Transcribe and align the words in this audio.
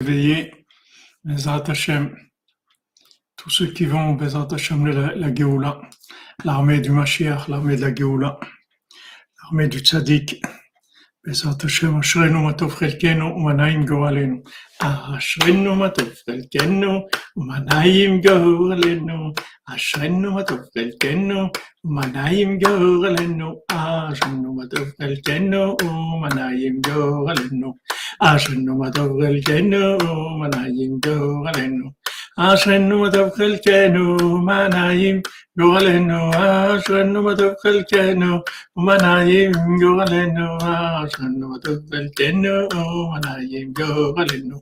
Veillez, 0.00 0.52
Bezat 1.24 1.64
Hashem, 1.66 2.16
tous 3.36 3.50
ceux 3.50 3.72
qui 3.72 3.84
vont, 3.84 4.14
Hashem, 4.52 4.86
la, 4.86 5.14
la 5.16 5.34
Géoula, 5.34 5.80
l'armée 6.44 6.80
du 6.80 6.90
Mashiach, 6.90 7.48
l'armée 7.48 7.76
de 7.76 7.80
la 7.80 7.92
Géoula, 7.92 8.38
l'armée 9.42 9.66
du 9.66 9.80
Tzadik, 9.80 10.40
בעזרת 11.27 11.63
השם 11.63 11.99
אשרינו 11.99 12.43
מה 12.43 12.53
טוב 12.53 12.71
חלקנו 12.71 13.25
ומה 13.25 13.53
נעים 13.53 13.85
גורלנו. 13.85 14.37
אשרינו 14.81 15.75
מה 15.75 15.89
טוב 15.89 16.09
חלקנו 16.25 17.07
ומה 17.37 17.59
נעים 17.59 18.21
גורלנו. 18.21 19.33
אשרינו 19.69 20.33
מה 20.33 20.43
טוב 20.43 20.59
חלקנו 20.73 21.47
ומה 21.83 22.05
נעים 22.05 22.59
גורלנו. 22.59 23.59
אשרינו 23.71 24.53
מה 24.53 24.63
טוב 24.69 24.87
חלקנו 25.01 25.75
ומה 25.83 26.29
נעים 26.35 26.81
גורלנו. 26.81 27.73
אשרינו 28.19 28.77
מה 28.77 28.91
טוב 28.91 29.11
חלקנו 29.21 29.97
ומה 30.01 30.47
נעים 30.47 30.99
גורלנו. 31.05 31.89
أشغنوا 32.38 33.06
مدفق 33.06 33.40
الكانو 33.40 34.16
وما 34.34 34.68
نايم 34.68 35.22
يغلنوا 35.58 36.30
أشغنوا 36.76 37.22
مدفق 37.22 37.66
الكانو 37.66 38.42
وما 38.76 38.96
نايم 39.02 39.52
يغلنوا 39.82 40.58
أشغنوا 41.04 41.48
مدفق 41.54 41.94
الكانو 41.94 42.68
وما 42.74 43.18
نايم 43.26 43.72
يغلنوا 43.78 44.60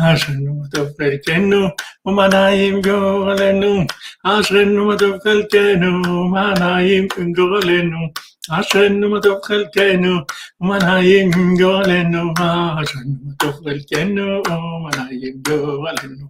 أشغنوا 0.00 0.54
مدفق 0.62 1.00
الكانو 1.00 1.70
وما 2.04 2.26
نايم 2.28 2.76
يغلنوا 2.86 3.84
أشغنوا 4.26 4.84
مدفق 4.92 5.26
الكانو 5.28 5.94
وما 6.20 6.54
نايم 6.58 7.08
يغلنوا 7.38 8.08
أشغنوا 8.50 9.08
مدفق 9.14 9.52
الكانو 9.52 10.24
وما 10.60 10.78
نايم 10.78 11.30
يغلنوا 11.60 12.32
أشغنوا 12.82 13.18
مدفق 13.26 13.66
الكانو 13.68 14.42
وما 14.50 14.90
نايم 14.96 15.42
يغلنوا 15.48 16.28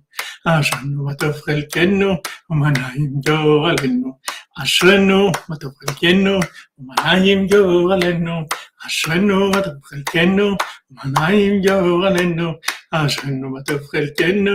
Ashanu 0.49 1.05
matofrelkenu, 1.07 2.09
umanahim 2.49 3.21
yo 3.27 3.67
alenu. 3.69 4.11
Ashrenu 4.57 5.19
matofrelkenu, 5.49 6.41
umanahim 6.81 7.41
yo 7.53 7.61
alenu. 7.93 8.37
Ashrenu 8.87 9.37
matofrelkenu, 9.53 10.47
umanahim 10.91 11.61
yo 11.67 11.77
alenu. 12.09 12.49
Ashrenu 12.91 13.47
matofrelkenu, 13.55 14.55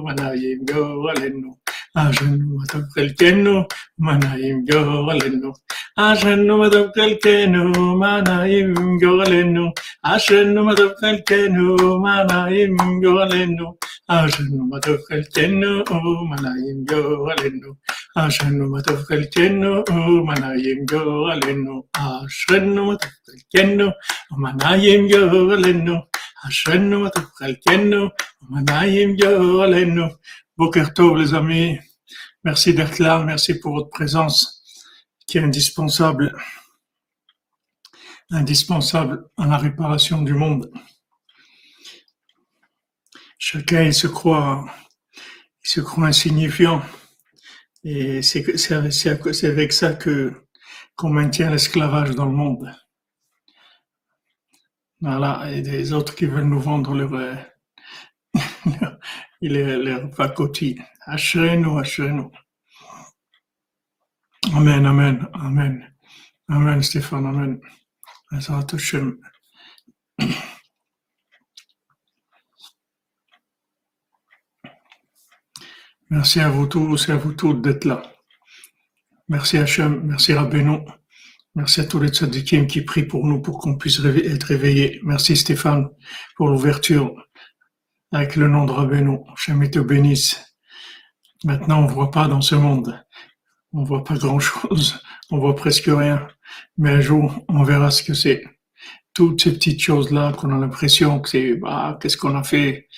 umanahim 0.00 0.64
yo 0.70 0.82
alenu. 1.12 1.50
Ashrenu 1.94 2.56
matofrelkenu, 2.58 3.54
umanahim 4.00 4.64
yo 4.70 4.80
alenu. 5.12 5.52
Ashrenu 5.96 6.56
matofrelkenu, 6.62 7.60
umanahim 7.78 8.98
yo 9.02 9.12
alenu. 9.22 9.64
Ashrenu 10.02 10.64
matofrelkenu, 10.64 11.76
umanahim 11.76 12.74
yo 13.02 13.12
alenu. 13.22 13.76
Ashnumatofalkeno, 14.06 15.84
Manayim 16.28 16.84
Yo 16.90 17.26
Aleno. 17.26 17.78
Ashnumatofalkeno, 18.14 19.84
Manayim 20.24 20.84
Yo 20.90 21.26
Aleno. 21.26 21.88
Ashnumatofalkeno, 21.94 23.92
Manayim 24.36 25.08
Yo 25.08 25.50
Aleno. 25.50 26.02
Ashnumatofalkeno, 26.44 28.10
Manayim 28.50 29.16
Yo 29.16 29.62
Aleno. 29.62 30.10
Bokertov, 30.56 31.16
les 31.16 31.32
amis. 31.32 31.78
Merci 32.44 32.74
d'être 32.74 32.98
là. 32.98 33.24
Merci 33.24 33.58
pour 33.58 33.72
votre 33.72 33.88
présence 33.88 34.62
qui 35.26 35.38
est 35.38 35.42
indispensable 35.42 36.30
indispensable 38.30 39.24
à 39.36 39.46
la 39.46 39.56
réparation 39.56 40.22
du 40.22 40.34
monde. 40.34 40.70
Chacun, 43.38 43.82
il 43.82 43.94
se 43.94 44.06
croit, 44.06 44.64
il 45.64 45.68
se 45.68 45.80
croit 45.80 46.06
insignifiant. 46.06 46.82
Et 47.82 48.22
c'est 48.22 49.44
avec 49.44 49.72
ça 49.72 49.92
que 49.94 50.32
qu'on 50.96 51.10
maintient 51.10 51.50
l'esclavage 51.50 52.14
dans 52.14 52.26
le 52.26 52.32
monde. 52.32 52.72
Voilà. 55.00 55.50
Et 55.52 55.60
des 55.60 55.92
autres 55.92 56.14
qui 56.14 56.26
veulent 56.26 56.44
nous 56.44 56.60
vendre 56.60 56.94
leur, 56.94 57.12
euh, 57.14 57.34
leur, 59.42 59.78
leur 59.78 60.10
pacotille. 60.10 60.82
Ashrenu, 61.06 61.78
Ashrenu. 61.78 62.30
Amen, 64.54 64.86
Amen, 64.86 65.28
Amen. 65.34 65.94
Amen, 66.48 66.82
Stéphane, 66.82 67.26
Amen. 67.26 67.60
Hashem. 68.30 69.18
Merci 76.10 76.40
à 76.40 76.50
vous 76.50 76.66
tous 76.66 77.08
et 77.08 77.12
à 77.12 77.16
vous 77.16 77.32
toutes 77.32 77.62
d'être 77.62 77.84
là. 77.84 78.02
Merci 79.28 79.56
Hachem, 79.56 80.02
merci 80.04 80.34
Rabbeinu, 80.34 80.80
merci 81.54 81.80
à 81.80 81.84
tous 81.84 81.98
les 81.98 82.08
tzadikim 82.08 82.66
qui 82.66 82.82
prient 82.82 83.06
pour 83.06 83.26
nous 83.26 83.40
pour 83.40 83.58
qu'on 83.58 83.76
puisse 83.78 84.00
être 84.04 84.44
réveillés. 84.44 85.00
Merci 85.02 85.34
Stéphane 85.34 85.88
pour 86.36 86.48
l'ouverture 86.48 87.14
avec 88.12 88.36
le 88.36 88.48
nom 88.48 88.66
de 88.66 88.72
Rabbeinu. 88.72 89.18
Hachem 89.32 89.70
te 89.70 89.78
bénisse. 89.78 90.54
Maintenant, 91.42 91.82
on 91.82 91.86
voit 91.86 92.10
pas 92.10 92.28
dans 92.28 92.42
ce 92.42 92.54
monde. 92.54 93.02
On 93.72 93.82
voit 93.82 94.04
pas 94.04 94.16
grand 94.16 94.38
chose. 94.38 95.00
On 95.30 95.38
voit 95.38 95.56
presque 95.56 95.86
rien. 95.86 96.28
Mais 96.76 96.90
un 96.90 97.00
jour, 97.00 97.44
on 97.48 97.62
verra 97.64 97.90
ce 97.90 98.02
que 98.02 98.14
c'est. 98.14 98.44
Toutes 99.14 99.42
ces 99.42 99.52
petites 99.52 99.80
choses-là 99.80 100.32
qu'on 100.32 100.54
a 100.54 100.58
l'impression 100.58 101.20
que 101.20 101.30
c'est, 101.30 101.54
bah, 101.54 101.98
qu'est-ce 102.00 102.16
qu'on 102.16 102.36
a 102.36 102.44
fait? 102.44 102.88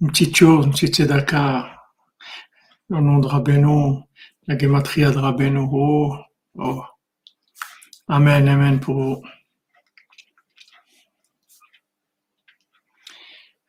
Une 0.00 0.08
petite 0.08 0.36
chose, 0.36 0.66
une 0.66 0.72
petite 0.72 0.96
tzedaka, 0.96 1.75
le 2.88 3.00
nom 3.00 3.18
de 3.18 3.26
Rabbeinu, 3.26 4.02
la 4.46 4.56
gematria 4.58 5.10
de 5.10 5.18
Rabbeinu. 5.18 5.68
Oh, 5.72 6.16
oh. 6.54 6.84
Amen, 8.08 8.48
amen 8.48 8.80
pour 8.80 8.94
vous. 8.96 9.22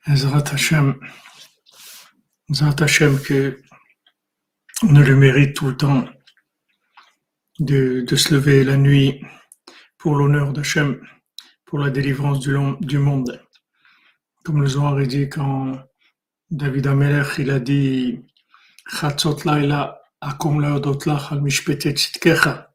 Ezrat 0.07 0.53
Hashem, 0.53 0.95
Ezrat 2.49 2.81
Hashem 2.81 3.19
que 3.21 3.61
on 4.83 4.95
a 4.95 5.01
le 5.01 5.15
mérite 5.15 5.55
tout 5.55 5.67
le 5.67 5.75
temps 5.75 6.05
de, 7.59 8.01
de 8.01 8.15
se 8.15 8.33
lever 8.35 8.63
la 8.63 8.77
nuit 8.77 9.25
pour 9.97 10.15
l'honneur 10.15 10.53
d'Hachem, 10.53 11.01
pour 11.65 11.79
la 11.79 11.89
délivrance 11.89 12.39
du, 12.39 12.51
long- 12.51 12.77
du 12.79 12.99
monde. 12.99 13.43
Comme 14.43 14.61
le 14.61 14.67
Zohar 14.67 15.01
dit 15.01 15.27
quand 15.27 15.73
David 16.51 16.87
Amelech, 16.87 17.39
il 17.39 17.49
a 17.49 17.59
dit 17.59 18.21
Chatzot 18.89 19.43
laila 19.43 19.99
akum 20.21 20.61
leodot 20.61 21.05
lach 21.05 21.31
al 21.31 21.41
mishpete 21.41 21.93
tzidkecha. 21.93 22.71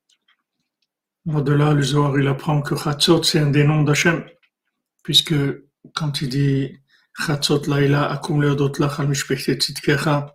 Au-delà, 1.27 1.73
le 1.73 1.83
Zohar, 1.83 2.19
il 2.19 2.29
apprend 2.29 2.61
que 2.61 2.77
Chatzot, 2.77 3.23
c'est 3.23 3.39
un 3.39 3.51
des 3.51 3.65
noms 3.65 3.83
d'Hachem, 3.83 4.25
puisque 5.03 5.35
quand 5.95 6.21
il 6.21 6.29
dit 6.29 6.79
Chatzot 7.19 7.63
laila 7.67 8.11
akum 8.13 8.43
leodot 8.43 8.73
lach 8.79 9.01
al 9.01 9.15
tzidkecha, 9.15 10.35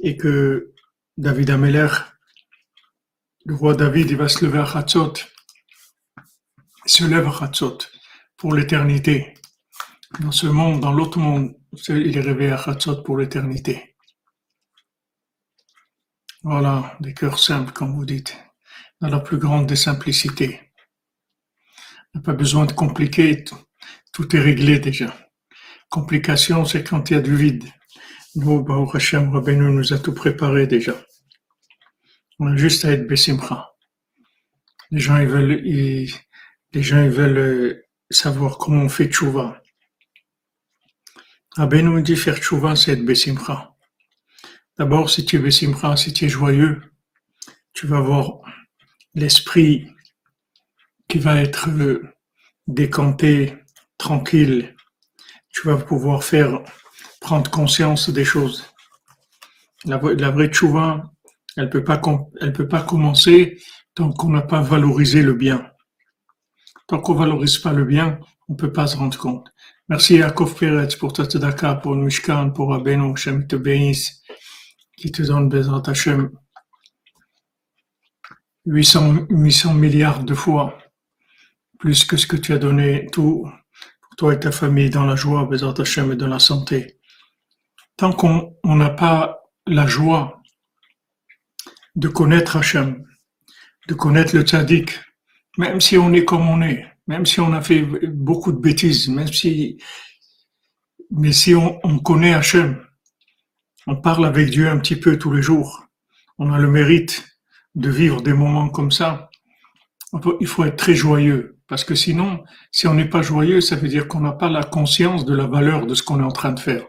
et 0.00 0.16
que 0.16 0.72
David 1.16 1.50
Amelech, 1.50 1.92
le 3.44 3.54
roi 3.56 3.74
David, 3.74 4.10
il 4.10 4.16
va 4.16 4.28
se 4.28 4.44
lever 4.44 4.60
à 4.60 4.66
Chatzot, 4.66 5.14
il 6.86 6.90
se 6.90 7.04
lève 7.04 7.26
à 7.26 7.32
Chatzot 7.32 7.78
pour 8.36 8.54
l'éternité. 8.54 9.34
Dans 10.20 10.32
ce 10.32 10.46
monde, 10.46 10.80
dans 10.80 10.92
l'autre 10.92 11.18
monde, 11.18 11.56
il 11.88 12.16
est 12.16 12.20
réveillé 12.20 12.52
à 12.52 12.58
Chatzot 12.58 13.02
pour 13.02 13.18
l'éternité. 13.18 13.91
Voilà, 16.44 16.96
des 17.00 17.14
cœurs 17.14 17.38
simples, 17.38 17.72
comme 17.72 17.94
vous 17.94 18.04
dites, 18.04 18.36
dans 19.00 19.08
la 19.08 19.20
plus 19.20 19.38
grande 19.38 19.66
des 19.66 19.76
simplicités. 19.76 20.60
Il 22.14 22.18
n'y 22.18 22.20
a 22.20 22.22
pas 22.24 22.32
besoin 22.32 22.66
de 22.66 22.72
compliquer, 22.72 23.44
tout, 24.12 24.36
est 24.36 24.40
réglé 24.40 24.78
déjà. 24.78 25.16
Complication, 25.88 26.64
c'est 26.64 26.84
quand 26.84 27.10
il 27.10 27.14
y 27.14 27.16
a 27.16 27.20
du 27.20 27.36
vide. 27.36 27.64
Nous, 28.34 28.62
Baruch 28.62 28.94
Hashem, 28.96 29.30
Rabbeinu 29.30 29.70
nous 29.72 29.92
a 29.92 29.98
tout 29.98 30.14
préparé 30.14 30.66
déjà. 30.66 30.94
On 32.38 32.48
a 32.48 32.56
juste 32.56 32.84
à 32.84 32.92
être 32.92 33.06
Bessimcha. 33.06 33.72
Les 34.90 34.98
gens, 35.00 35.18
ils 35.18 35.28
veulent, 35.28 35.64
ils- 35.66 36.12
les 36.72 36.82
gens, 36.82 37.02
ils 37.02 37.10
veulent 37.10 37.38
euh, 37.38 37.82
savoir 38.10 38.58
comment 38.58 38.82
on 38.82 38.88
fait 38.88 39.06
tchouva. 39.08 39.62
Rabbeinu 41.56 42.02
dit 42.02 42.16
faire 42.16 42.38
tchouva, 42.38 42.74
c'est 42.74 42.92
être 42.92 43.04
Bessimcha. 43.04 43.71
D'abord, 44.78 45.10
si 45.10 45.24
tu 45.24 45.36
es 45.36 45.38
Bessimcha, 45.38 45.96
si 45.96 46.12
tu 46.12 46.24
es 46.24 46.28
joyeux, 46.28 46.80
tu 47.74 47.86
vas 47.86 47.98
avoir 47.98 48.40
l'esprit 49.14 49.88
qui 51.08 51.18
va 51.18 51.36
être 51.40 51.68
euh, 51.68 52.02
décanté, 52.66 53.54
tranquille. 53.98 54.74
Tu 55.50 55.68
vas 55.68 55.76
pouvoir 55.76 56.24
faire, 56.24 56.62
prendre 57.20 57.50
conscience 57.50 58.08
des 58.08 58.24
choses. 58.24 58.64
La, 59.84 59.98
vraie- 59.98 60.48
tchouva, 60.50 61.12
elle 61.56 61.68
peut 61.68 61.84
pas, 61.84 62.00
elle 62.40 62.52
peut 62.52 62.68
pas 62.68 62.82
commencer 62.82 63.60
tant 63.94 64.10
qu'on 64.12 64.30
n'a 64.30 64.42
pas 64.42 64.62
valorisé 64.62 65.22
le 65.22 65.34
bien. 65.34 65.70
Tant 66.86 66.98
qu'on 67.00 67.14
valorise 67.14 67.58
pas 67.58 67.72
le 67.72 67.84
bien, 67.84 68.18
on 68.48 68.54
peut 68.54 68.72
pas 68.72 68.86
se 68.86 68.96
rendre 68.96 69.18
compte. 69.18 69.52
Merci 69.88 70.16
Yaakov 70.16 70.54
Peretz 70.54 70.96
pour 70.96 71.12
ta 71.12 71.74
pour 71.74 71.94
le 71.94 72.04
Mishkan, 72.04 72.50
pour 72.50 72.72
Abeno, 72.72 73.14
Shem 73.16 73.46
te 73.46 73.56
qui 74.96 75.10
te 75.10 75.22
donne 75.22 75.48
Bezrat 75.48 75.82
Hashem 75.86 76.30
800, 78.66 79.26
800 79.30 79.74
milliards 79.74 80.24
de 80.24 80.34
fois, 80.34 80.78
plus 81.78 82.04
que 82.04 82.16
ce 82.16 82.26
que 82.26 82.36
tu 82.36 82.52
as 82.52 82.58
donné 82.58 83.06
tout 83.12 83.50
pour 84.00 84.16
toi 84.16 84.34
et 84.34 84.40
ta 84.40 84.52
famille 84.52 84.90
dans 84.90 85.04
la 85.04 85.16
joie, 85.16 85.44
Bezrat 85.44 85.74
Hashem 85.78 86.12
et 86.12 86.16
dans 86.16 86.28
la 86.28 86.38
santé. 86.38 86.98
Tant 87.96 88.12
qu'on 88.12 88.56
n'a 88.64 88.90
pas 88.90 89.42
la 89.66 89.86
joie 89.86 90.40
de 91.96 92.08
connaître 92.08 92.56
Hashem, 92.56 93.04
de 93.88 93.94
connaître 93.94 94.34
le 94.34 94.42
tzaddik, 94.42 94.98
même 95.58 95.80
si 95.80 95.98
on 95.98 96.12
est 96.12 96.24
comme 96.24 96.48
on 96.48 96.62
est, 96.62 96.86
même 97.06 97.26
si 97.26 97.40
on 97.40 97.52
a 97.52 97.60
fait 97.60 97.82
beaucoup 97.82 98.52
de 98.52 98.58
bêtises, 98.58 99.08
même 99.08 99.32
si, 99.32 99.78
mais 101.10 101.32
si 101.32 101.54
on, 101.54 101.98
connaît 101.98 102.34
Hachem, 102.34 102.82
on 103.86 103.96
parle 103.96 104.26
avec 104.26 104.50
Dieu 104.50 104.68
un 104.68 104.78
petit 104.78 104.96
peu 104.96 105.18
tous 105.18 105.32
les 105.32 105.42
jours, 105.42 105.86
on 106.38 106.52
a 106.52 106.58
le 106.58 106.68
mérite 106.68 107.24
de 107.74 107.90
vivre 107.90 108.22
des 108.22 108.32
moments 108.32 108.68
comme 108.68 108.90
ça, 108.90 109.30
il 110.40 110.46
faut 110.46 110.64
être 110.64 110.76
très 110.76 110.94
joyeux, 110.94 111.58
parce 111.68 111.84
que 111.84 111.94
sinon, 111.94 112.44
si 112.70 112.86
on 112.86 112.94
n'est 112.94 113.08
pas 113.08 113.22
joyeux, 113.22 113.60
ça 113.60 113.76
veut 113.76 113.88
dire 113.88 114.08
qu'on 114.08 114.20
n'a 114.20 114.32
pas 114.32 114.50
la 114.50 114.62
conscience 114.62 115.24
de 115.24 115.34
la 115.34 115.46
valeur 115.46 115.86
de 115.86 115.94
ce 115.94 116.02
qu'on 116.02 116.20
est 116.20 116.24
en 116.24 116.30
train 116.30 116.52
de 116.52 116.60
faire. 116.60 116.84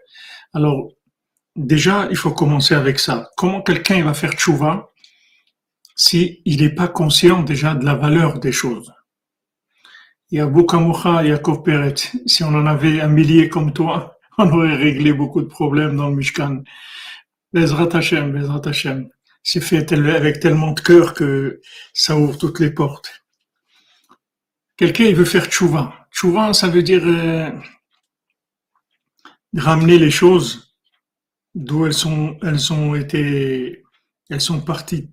Alors, 0.54 0.90
déjà, 1.56 2.08
il 2.10 2.18
faut 2.18 2.32
commencer 2.32 2.76
avec 2.76 3.00
ça. 3.00 3.30
Comment 3.38 3.62
quelqu'un 3.62 4.04
va 4.04 4.14
faire 4.14 4.34
tchouva 4.34 4.90
si 5.96 6.42
il 6.46 6.62
n'est 6.62 6.76
pas 6.76 6.88
conscient 6.88 7.44
déjà 7.44 7.76
de 7.76 7.86
la 7.86 7.96
valeur 7.96 8.40
des 8.40 8.52
choses? 8.52 8.92
Yaboukamoucha, 10.32 11.24
Yaakov 11.24 11.64
Peret. 11.64 11.96
Si 12.26 12.44
on 12.44 12.48
en 12.48 12.66
avait 12.66 13.02
un 13.02 13.08
millier 13.08 13.50
comme 13.50 13.72
toi, 13.72 14.13
on 14.38 14.52
aurait 14.52 14.76
réglé 14.76 15.14
beaucoup 15.14 15.42
de 15.42 15.48
problèmes 15.48 15.98
dans 15.98 16.10
le 16.10 16.16
Mishkan. 16.16 16.64
Bezrat 17.54 17.96
Hashem, 17.96 18.32
Bezrat 18.32 18.62
Hashem. 18.66 19.10
C'est 19.44 19.62
fait 19.62 19.92
avec 19.92 20.40
tellement 20.40 20.72
de 20.72 20.80
cœur 20.80 21.14
que 21.14 21.62
ça 21.94 22.18
ouvre 22.18 22.38
toutes 22.38 22.60
les 22.60 22.72
portes. 22.72 23.24
Quelqu'un, 24.78 25.06
il 25.06 25.16
veut 25.16 25.26
faire 25.26 25.46
tchouva. 25.46 26.08
Tchouva, 26.12 26.54
ça 26.54 26.70
veut 26.70 26.82
dire 26.82 27.04
euh, 27.06 27.52
ramener 29.56 30.00
les 30.00 30.12
choses 30.12 30.76
d'où 31.54 31.86
elles 31.86 31.94
sont, 31.94 32.38
elles 32.42 32.74
ont 32.74 32.96
été, 32.96 33.84
elles 34.30 34.42
sont 34.42 34.62
parties 34.62 35.10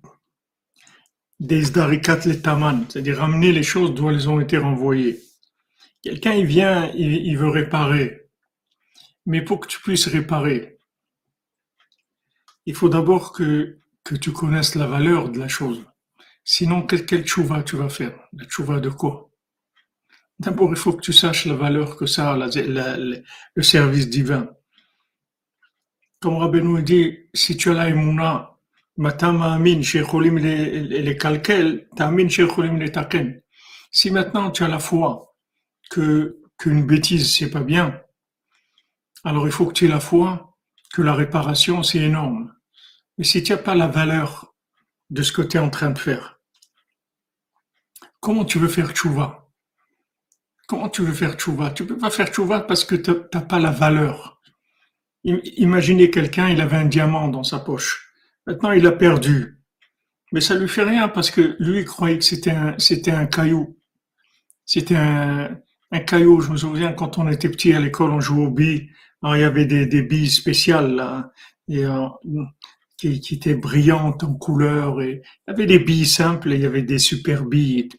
des 1.41 1.71
darikat 1.71 2.17
taman, 2.43 2.85
c'est-à-dire 2.87 3.17
ramener 3.17 3.51
les 3.51 3.63
choses 3.63 3.93
d'où 3.95 4.09
elles 4.09 4.29
ont 4.29 4.39
été 4.39 4.57
renvoyées. 4.57 5.19
Quelqu'un, 6.03 6.33
il 6.33 6.45
vient, 6.45 6.91
il, 6.93 7.37
veut 7.37 7.49
réparer. 7.49 8.20
Mais 9.25 9.43
pour 9.43 9.59
que 9.59 9.67
tu 9.67 9.79
puisses 9.79 10.07
réparer, 10.07 10.77
il 12.65 12.75
faut 12.75 12.89
d'abord 12.89 13.33
que, 13.33 13.79
que 14.03 14.15
tu 14.15 14.31
connaisses 14.31 14.75
la 14.75 14.87
valeur 14.87 15.29
de 15.29 15.39
la 15.39 15.47
chose. 15.47 15.85
Sinon, 16.43 16.83
quel, 16.83 17.05
quel 17.05 17.23
tchouva 17.23 17.63
tu 17.63 17.75
vas 17.75 17.89
faire? 17.89 18.17
La 18.33 18.45
tchouva 18.45 18.79
de 18.79 18.89
quoi? 18.89 19.29
D'abord, 20.39 20.71
il 20.71 20.75
faut 20.75 20.93
que 20.93 21.01
tu 21.01 21.13
saches 21.13 21.45
la 21.45 21.53
valeur 21.53 21.97
que 21.97 22.07
ça 22.07 22.33
a, 22.33 22.35
le 22.35 23.63
service 23.63 24.09
divin. 24.09 24.49
Comme 26.19 26.37
Rabbeinu 26.37 26.81
dit, 26.81 27.19
si 27.33 27.57
tu 27.57 27.69
as 27.69 27.73
la 27.73 27.89
si 33.91 34.11
maintenant 34.11 34.51
tu 34.51 34.63
as 34.63 34.67
la 34.67 34.79
foi 34.79 35.35
que 35.89 36.37
qu'une 36.57 36.85
bêtise 36.85 37.35
c'est 37.35 37.49
pas 37.49 37.61
bien, 37.61 38.01
alors 39.23 39.47
il 39.47 39.51
faut 39.51 39.65
que 39.65 39.73
tu 39.73 39.85
aies 39.85 39.89
la 39.89 39.99
foi 39.99 40.57
que 40.93 41.01
la 41.01 41.13
réparation 41.13 41.83
c'est 41.83 41.99
énorme. 41.99 42.53
Mais 43.17 43.23
si 43.23 43.43
tu 43.43 43.51
n'as 43.51 43.57
pas 43.57 43.75
la 43.75 43.87
valeur 43.87 44.53
de 45.09 45.21
ce 45.23 45.31
que 45.31 45.41
tu 45.41 45.57
es 45.57 45.59
en 45.59 45.69
train 45.69 45.91
de 45.91 45.99
faire, 45.99 46.39
comment 48.19 48.45
tu 48.45 48.59
veux 48.59 48.67
faire 48.67 48.91
tchouva? 48.91 49.49
Comment 50.67 50.89
tu 50.89 51.01
veux 51.01 51.13
faire 51.13 51.33
tchouva? 51.33 51.71
Tu 51.71 51.85
peux 51.85 51.97
pas 51.97 52.09
faire 52.09 52.27
tchouva 52.27 52.61
parce 52.61 52.85
que 52.85 52.95
tu 52.95 53.11
n'as 53.11 53.41
pas 53.41 53.59
la 53.59 53.71
valeur. 53.71 54.41
Imaginez 55.23 56.09
quelqu'un, 56.09 56.49
il 56.49 56.61
avait 56.61 56.77
un 56.77 56.85
diamant 56.85 57.27
dans 57.27 57.43
sa 57.43 57.59
poche. 57.59 58.11
Maintenant, 58.47 58.71
il 58.71 58.87
a 58.87 58.91
perdu. 58.91 59.59
Mais 60.31 60.41
ça 60.41 60.55
lui 60.55 60.67
fait 60.67 60.83
rien 60.83 61.09
parce 61.09 61.29
que 61.29 61.55
lui, 61.59 61.79
il 61.79 61.85
croyait 61.85 62.17
que 62.17 62.23
c'était 62.23 62.51
un, 62.51 63.25
caillou. 63.25 63.77
C'était 64.65 64.95
un, 64.95 65.57
un 65.91 65.99
caillou. 65.99 66.39
Je 66.41 66.51
me 66.51 66.57
souviens 66.57 66.93
quand 66.93 67.17
on 67.17 67.27
était 67.27 67.49
petit 67.49 67.73
à 67.73 67.79
l'école, 67.79 68.11
on 68.11 68.21
jouait 68.21 68.45
aux 68.45 68.49
billes. 68.49 68.89
Alors, 69.21 69.35
il 69.35 69.41
y 69.41 69.43
avait 69.43 69.65
des, 69.65 69.85
des 69.85 70.01
billes 70.01 70.29
spéciales 70.29 70.95
là, 70.95 71.31
et, 71.67 71.85
euh, 71.85 72.07
qui, 72.97 73.19
qui 73.19 73.35
étaient 73.35 73.55
brillantes 73.55 74.23
en 74.23 74.33
couleur. 74.33 75.01
Et 75.01 75.21
il 75.47 75.51
y 75.51 75.53
avait 75.53 75.65
des 75.65 75.79
billes 75.79 76.05
simples 76.05 76.51
et 76.51 76.55
il 76.55 76.61
y 76.61 76.65
avait 76.65 76.83
des 76.83 76.99
super 76.99 77.45
billes. 77.45 77.89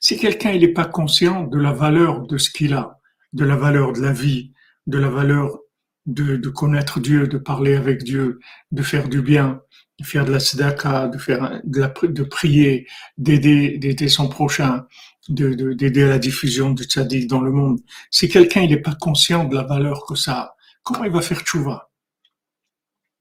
Si 0.00 0.18
quelqu'un 0.18 0.56
n'est 0.56 0.68
pas 0.68 0.84
conscient 0.84 1.44
de 1.44 1.58
la 1.58 1.72
valeur 1.72 2.26
de 2.26 2.38
ce 2.38 2.50
qu'il 2.50 2.74
a, 2.74 2.98
de 3.32 3.44
la 3.44 3.56
valeur 3.56 3.92
de 3.92 4.00
la 4.00 4.12
vie, 4.12 4.52
de 4.86 4.98
la 4.98 5.08
valeur 5.08 5.58
de, 6.06 6.36
de 6.36 6.48
connaître 6.48 7.00
Dieu, 7.00 7.26
de 7.26 7.38
parler 7.38 7.74
avec 7.74 8.04
Dieu, 8.04 8.38
de 8.72 8.82
faire 8.82 9.08
du 9.08 9.20
bien, 9.20 9.60
de 9.98 10.04
faire 10.04 10.24
de 10.24 10.32
la 10.32 10.40
tzedaka, 10.40 11.08
de 11.08 11.18
faire 11.18 11.60
de, 11.64 11.80
la, 11.80 11.92
de 12.02 12.22
prier, 12.22 12.86
d'aider, 13.16 13.78
d'aider 13.78 14.08
son 14.08 14.28
prochain, 14.28 14.86
de, 15.28 15.72
d'aider 15.72 16.04
à 16.04 16.08
la 16.08 16.18
diffusion 16.18 16.70
du 16.70 16.84
tzaddik 16.84 17.26
dans 17.26 17.40
le 17.40 17.50
monde. 17.50 17.80
Si 18.10 18.28
quelqu'un 18.28 18.66
n'est 18.66 18.80
pas 18.80 18.94
conscient 18.94 19.44
de 19.44 19.54
la 19.56 19.64
valeur 19.64 20.06
que 20.06 20.14
ça 20.14 20.32
a, 20.38 20.54
comment 20.88 21.04
il 21.04 21.12
va 21.12 21.20
faire 21.20 21.40
tchouva? 21.40 21.90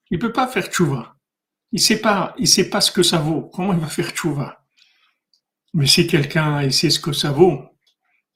Il 0.09 0.19
peut 0.19 0.31
pas 0.31 0.47
faire 0.47 0.67
tchouva. 0.67 1.17
Il 1.73 1.81
sait 1.81 1.99
pas, 1.99 2.33
il 2.37 2.47
sait 2.47 2.69
pas 2.69 2.79
ce 2.79 2.93
que 2.93 3.03
ça 3.03 3.19
vaut. 3.19 3.49
Comment 3.53 3.73
il 3.73 3.79
va 3.79 3.87
faire 3.87 4.11
tchouva? 4.11 4.65
Mais 5.73 5.85
si 5.85 6.07
quelqu'un 6.07 6.69
sait 6.71 6.89
ce 6.89 6.99
que 6.99 7.11
ça 7.11 7.31
vaut, 7.31 7.61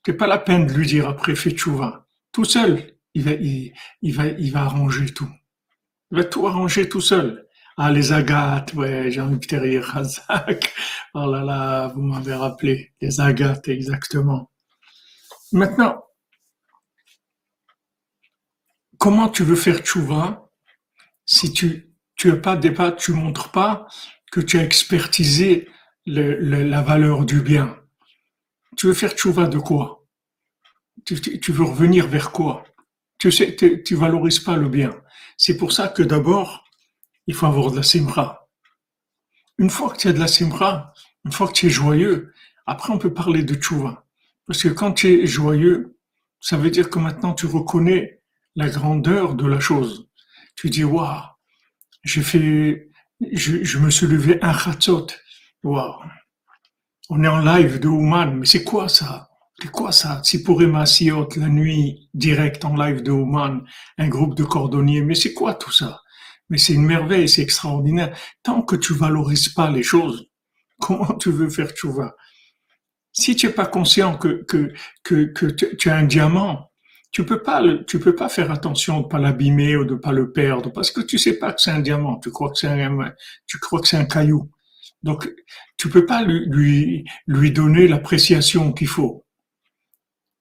c'est 0.05 0.13
pas 0.13 0.27
la 0.27 0.37
peine 0.37 0.67
de 0.67 0.73
lui 0.73 0.85
dire 0.85 1.07
après 1.07 1.35
fais 1.35 1.51
tchouva. 1.51 2.07
Tout 2.33 2.43
seul, 2.43 2.97
il 3.13 3.23
va, 3.23 3.31
il, 3.31 3.73
il 4.01 4.13
va, 4.13 4.25
il 4.27 4.51
va 4.51 4.63
arranger 4.63 5.13
tout. 5.13 5.31
Il 6.11 6.17
va 6.17 6.25
tout 6.25 6.45
arranger 6.45 6.89
tout 6.89 6.99
seul. 6.99 7.47
Ah, 7.77 7.89
les 7.89 8.11
agates, 8.11 8.73
ouais, 8.73 9.09
Jean-Luc 9.11 9.47
Terrier, 9.47 9.79
Razak. 9.79 10.73
Oh 11.13 11.31
là 11.31 11.41
là, 11.41 11.87
vous 11.87 12.01
m'avez 12.01 12.33
rappelé. 12.33 12.91
Les 12.99 13.21
agates, 13.21 13.69
exactement. 13.69 14.51
Maintenant, 15.53 16.03
comment 19.01 19.29
tu 19.29 19.43
veux 19.43 19.55
faire 19.55 19.79
tchouva 19.79 20.47
si 21.25 21.51
tu, 21.51 21.91
tu 22.15 22.31
as 22.31 22.35
pas 22.35 22.55
débat, 22.55 22.91
tu 22.91 23.13
montres 23.13 23.49
pas 23.49 23.87
que 24.31 24.39
tu 24.39 24.59
as 24.59 24.63
expertisé 24.63 25.67
le, 26.05 26.35
la 26.39 26.81
valeur 26.83 27.25
du 27.25 27.41
bien? 27.41 27.79
Tu 28.77 28.85
veux 28.85 28.93
faire 28.93 29.13
tchouva 29.13 29.47
de 29.47 29.57
quoi? 29.57 30.05
Tu, 31.03 31.19
tu, 31.19 31.51
veux 31.51 31.63
revenir 31.63 32.07
vers 32.07 32.31
quoi? 32.31 32.63
Tu 33.17 33.31
sais, 33.31 33.55
tu, 33.55 33.81
tu 33.81 33.95
valorises 33.95 34.39
pas 34.39 34.55
le 34.55 34.69
bien. 34.69 34.91
C'est 35.35 35.57
pour 35.57 35.71
ça 35.71 35.87
que 35.87 36.03
d'abord, 36.03 36.63
il 37.25 37.33
faut 37.33 37.47
avoir 37.47 37.71
de 37.71 37.77
la 37.77 37.83
simra. 37.83 38.49
Une 39.57 39.71
fois 39.71 39.89
que 39.89 39.97
tu 39.97 40.09
as 40.09 40.13
de 40.13 40.19
la 40.19 40.27
simra, 40.27 40.93
une 41.25 41.31
fois 41.31 41.47
que 41.47 41.53
tu 41.53 41.65
es 41.65 41.71
joyeux, 41.71 42.33
après 42.67 42.93
on 42.93 42.99
peut 42.99 43.13
parler 43.13 43.41
de 43.41 43.55
tchouva. 43.55 44.05
Parce 44.45 44.61
que 44.61 44.69
quand 44.69 44.91
tu 44.91 45.23
es 45.23 45.25
joyeux, 45.25 45.97
ça 46.39 46.55
veut 46.55 46.69
dire 46.69 46.91
que 46.91 46.99
maintenant 46.99 47.33
tu 47.33 47.47
reconnais 47.47 48.20
la 48.55 48.69
grandeur 48.69 49.35
de 49.35 49.47
la 49.47 49.59
chose. 49.59 50.07
Tu 50.55 50.69
dis, 50.69 50.83
waouh, 50.83 51.21
j'ai 52.03 52.21
fait, 52.21 52.91
je, 53.31 53.79
me 53.79 53.89
suis 53.89 54.07
levé 54.07 54.39
un 54.41 54.53
khatzot. 54.53 55.07
Waouh. 55.63 56.03
On 57.09 57.23
est 57.23 57.27
en 57.27 57.39
live 57.39 57.79
de 57.79 57.87
Ouman, 57.87 58.37
mais 58.37 58.45
c'est 58.45 58.63
quoi 58.63 58.87
ça? 58.89 59.29
C'est 59.61 59.69
quoi 59.69 59.91
ça? 59.91 60.21
C'est 60.23 60.43
pour 60.43 60.61
Emma 60.61 60.85
la 61.35 61.49
nuit, 61.49 62.09
direct 62.13 62.65
en 62.65 62.75
live 62.75 63.03
de 63.03 63.11
Ouman, 63.11 63.63
un 63.97 64.07
groupe 64.07 64.35
de 64.35 64.43
cordonniers. 64.43 65.01
Mais 65.01 65.15
c'est 65.15 65.33
quoi 65.33 65.53
tout 65.53 65.71
ça? 65.71 66.01
Mais 66.49 66.57
c'est 66.57 66.73
une 66.73 66.85
merveille, 66.85 67.29
c'est 67.29 67.41
extraordinaire. 67.41 68.17
Tant 68.43 68.61
que 68.61 68.75
tu 68.75 68.93
valorises 68.93 69.49
pas 69.49 69.69
les 69.69 69.83
choses, 69.83 70.29
comment 70.79 71.13
tu 71.15 71.31
veux 71.31 71.49
faire 71.49 71.71
vas 71.83 72.15
Si 73.13 73.35
tu 73.35 73.47
es 73.47 73.51
pas 73.51 73.67
conscient 73.67 74.17
que, 74.17 74.43
que, 74.43 74.73
que, 75.03 75.25
que 75.25 75.45
tu 75.45 75.89
as 75.89 75.95
un 75.95 76.03
diamant, 76.03 76.70
tu 77.11 77.25
peux 77.25 77.41
pas 77.41 77.61
tu 77.87 77.99
peux 77.99 78.15
pas 78.15 78.29
faire 78.29 78.51
attention 78.51 79.01
de 79.01 79.07
pas 79.07 79.19
l'abîmer 79.19 79.75
ou 79.75 79.85
de 79.85 79.95
pas 79.95 80.11
le 80.11 80.31
perdre 80.31 80.71
parce 80.71 80.91
que 80.91 81.01
tu 81.01 81.17
sais 81.17 81.37
pas 81.37 81.53
que 81.53 81.61
c'est 81.61 81.71
un 81.71 81.79
diamant, 81.79 82.19
tu 82.19 82.31
crois 82.31 82.49
que 82.49 82.57
c'est 82.57 82.67
un, 82.67 83.13
tu 83.47 83.59
crois 83.59 83.81
que 83.81 83.87
c'est 83.87 83.97
un 83.97 84.05
caillou. 84.05 84.49
Donc, 85.03 85.29
tu 85.77 85.89
peux 85.89 86.05
pas 86.05 86.23
lui, 86.23 87.05
lui, 87.25 87.51
donner 87.51 87.87
l'appréciation 87.87 88.71
qu'il 88.71 88.87
faut. 88.87 89.25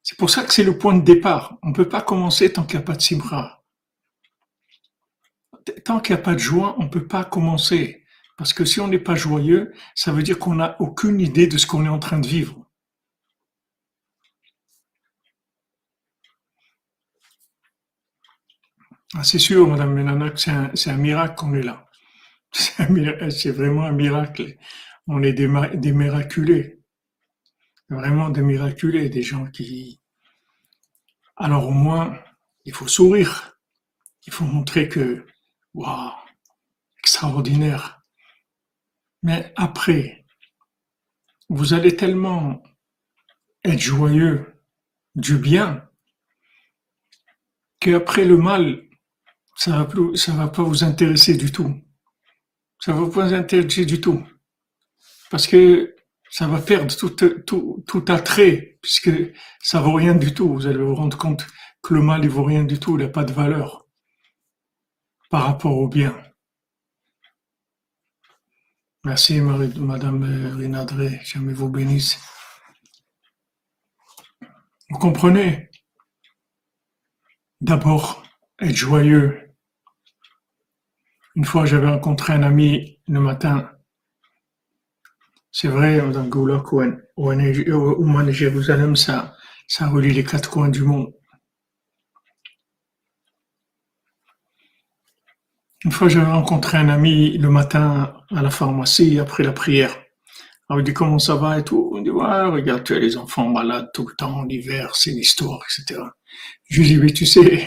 C'est 0.03 0.19
pour 0.19 0.29
ça 0.29 0.45
que 0.45 0.53
c'est 0.53 0.65
le 0.65 0.77
point 0.77 0.95
de 0.95 1.03
départ. 1.03 1.59
On 1.62 1.73
peut 1.73 1.89
pas 1.89 2.03
commencer 2.03 2.53
tant 2.53 2.65
qu'il 2.65 2.79
n'y 2.79 2.83
a 2.83 2.87
pas 2.87 2.95
de 2.95 3.00
simra 3.00 3.61
tant 5.85 6.00
qu'il 6.00 6.15
n'y 6.15 6.21
a 6.21 6.23
pas 6.23 6.35
de 6.35 6.41
joie, 6.41 6.77
on 6.79 6.89
peut 6.89 7.07
pas 7.07 7.25
commencer. 7.25 8.05
Parce 8.37 8.53
que 8.53 8.65
si 8.65 8.81
on 8.81 8.89
n'est 8.89 8.99
pas 8.99 9.15
joyeux, 9.15 9.73
ça 9.95 10.12
veut 10.12 10.23
dire 10.23 10.39
qu'on 10.39 10.55
n'a 10.55 10.77
aucune 10.81 11.21
idée 11.21 11.47
de 11.47 11.59
ce 11.59 11.67
qu'on 11.67 11.85
est 11.85 11.91
en 11.91 11.99
train 11.99 12.19
de 12.19 12.27
vivre. 12.27 12.60
Ah, 19.14 19.25
c'est 19.25 19.40
sûr, 19.40 19.67
Madame 19.67 19.95
Ménanac, 19.95 20.38
c'est 20.38 20.90
un, 20.90 20.97
miracle 20.97 21.35
qu'on 21.35 21.55
est 21.55 21.62
là. 21.62 21.88
C'est, 22.52 23.50
vraiment 23.50 23.83
un 23.83 23.93
miracle. 23.93 24.57
On 25.09 25.23
est 25.23 25.33
des, 25.33 25.49
des 25.75 25.93
miraculés, 25.93 26.81
vraiment 27.88 28.31
des 28.31 28.43
miraculés, 28.43 29.09
des 29.09 29.23
gens 29.23 29.47
qui. 29.47 30.00
Alors 31.37 31.69
au 31.69 31.73
moins, 31.73 32.19
il 32.64 32.73
faut 32.73 32.87
sourire, 32.87 33.57
il 34.26 34.33
faut 34.33 34.45
montrer 34.45 34.88
que, 34.88 35.26
waouh, 35.75 36.12
extraordinaire. 36.99 38.02
Mais 39.23 39.52
après, 39.57 40.25
vous 41.49 41.75
allez 41.75 41.97
tellement 41.97 42.62
être 43.64 43.81
joyeux 43.81 44.62
du 45.14 45.37
bien 45.37 45.88
qu'après 47.81 48.25
le 48.25 48.37
mal, 48.37 48.89
ça 49.61 49.73
va 49.73 49.85
plus, 49.85 50.17
ça 50.17 50.33
va 50.33 50.49
pas 50.49 50.62
vous 50.62 50.85
intéresser 50.85 51.37
du 51.37 51.52
tout. 51.52 51.75
Ça 52.79 52.95
va 52.95 53.00
pas 53.11 53.26
vous 53.26 53.35
intéresser 53.35 53.85
du 53.85 54.00
tout. 54.00 54.26
Parce 55.31 55.47
que 55.47 55.95
ça 56.31 56.47
va 56.47 56.62
perdre 56.62 56.95
tout, 56.97 58.05
attrait, 58.09 58.79
puisque 58.81 59.11
ça 59.61 59.83
vaut 59.83 59.93
rien 59.93 60.14
du 60.14 60.33
tout. 60.33 60.50
Vous 60.55 60.67
allez 60.67 60.79
vous 60.79 60.95
rendre 60.95 61.19
compte 61.19 61.47
que 61.83 61.93
le 61.93 62.00
mal, 62.00 62.25
il 62.25 62.31
vaut 62.31 62.43
rien 62.45 62.64
du 62.64 62.81
tout, 62.81 62.97
il 62.99 63.05
n'a 63.05 63.11
pas 63.11 63.25
de 63.25 63.35
valeur 63.35 63.87
par 65.29 65.43
rapport 65.45 65.76
au 65.76 65.88
bien. 65.88 66.19
Merci, 69.05 69.43
Madame 69.43 70.57
Rinadré, 70.59 71.21
jamais 71.23 71.52
vous 71.52 71.69
bénisse. 71.69 72.19
Vous 74.88 74.99
comprenez? 74.99 75.71
D'abord, 77.61 78.23
être 78.59 78.75
joyeux. 78.75 79.50
Une 81.40 81.47
fois, 81.47 81.64
j'avais 81.64 81.88
rencontré 81.88 82.35
un 82.35 82.42
ami 82.42 83.00
le 83.09 83.18
matin. 83.18 83.70
C'est 85.50 85.68
vrai, 85.68 85.99
dans 86.11 86.26
Goulak 86.26 86.70
ou 86.70 86.82
en 87.32 88.30
Jérusalem, 88.30 88.94
ça, 88.94 89.35
ça 89.66 89.88
relie 89.88 90.12
les 90.12 90.23
quatre 90.23 90.50
coins 90.50 90.68
du 90.68 90.82
monde. 90.82 91.14
Une 95.82 95.92
fois, 95.92 96.11
j'avais 96.11 96.30
rencontré 96.30 96.76
un 96.76 96.90
ami 96.90 97.38
le 97.38 97.49
matin 97.49 98.20
à 98.37 98.42
la 98.42 98.50
pharmacie 98.50 99.18
après 99.18 99.42
la 99.42 99.52
prière. 99.52 99.97
Alors, 100.68 100.80
il 100.80 100.85
dit 100.85 100.92
comment 100.92 101.18
ça 101.18 101.37
va 101.37 101.59
et 101.59 101.64
tout? 101.64 101.90
On 101.94 102.02
dit, 102.02 102.11
ouais, 102.11 102.42
regarde, 102.49 102.85
tu 102.85 102.92
as 102.92 102.99
les 102.99 103.16
enfants 103.16 103.49
malades 103.49 103.88
tout 103.94 104.06
le 104.06 104.14
temps, 104.14 104.44
l'hiver, 104.44 104.94
c'est 104.94 105.12
l'histoire, 105.12 105.61
etc. 105.64 106.02
Je 106.68 106.80
lui 106.82 106.87
dis, 106.87 106.99
mais 106.99 107.14
tu 107.14 107.25
sais, 107.25 107.66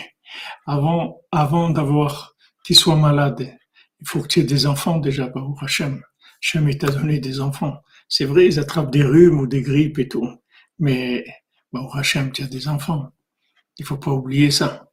avant, 0.68 1.22
avant 1.32 1.72
d'avoir, 1.72 2.36
qu'ils 2.63 2.75
soient 2.75 2.98
malades, 2.98 3.51
il 4.04 4.10
faut 4.10 4.22
que 4.22 4.28
tu 4.28 4.42
aies 4.42 4.44
des 4.44 4.66
enfants 4.66 4.98
déjà, 4.98 5.28
Baruch 5.28 5.64
Hashem. 5.64 6.02
Hashem, 6.42 6.70
il 6.70 6.78
t'a 6.78 6.92
donné 6.92 7.20
des 7.20 7.40
enfants. 7.40 7.78
C'est 8.10 8.26
vrai, 8.26 8.48
ils 8.48 8.60
attrapent 8.60 8.92
des 8.92 9.04
rhumes 9.04 9.40
ou 9.40 9.48
des 9.48 9.62
grippes 9.62 9.98
et 9.98 10.10
tout. 10.10 10.30
Mais, 10.78 11.24
Baruch 11.72 11.96
Hashem, 11.96 12.34
tu 12.34 12.44
as 12.44 12.48
des 12.48 12.68
enfants. 12.68 13.14
Il 13.78 13.86
faut 13.86 13.98
pas 13.98 14.12
oublier 14.12 14.52
ça. 14.52 14.90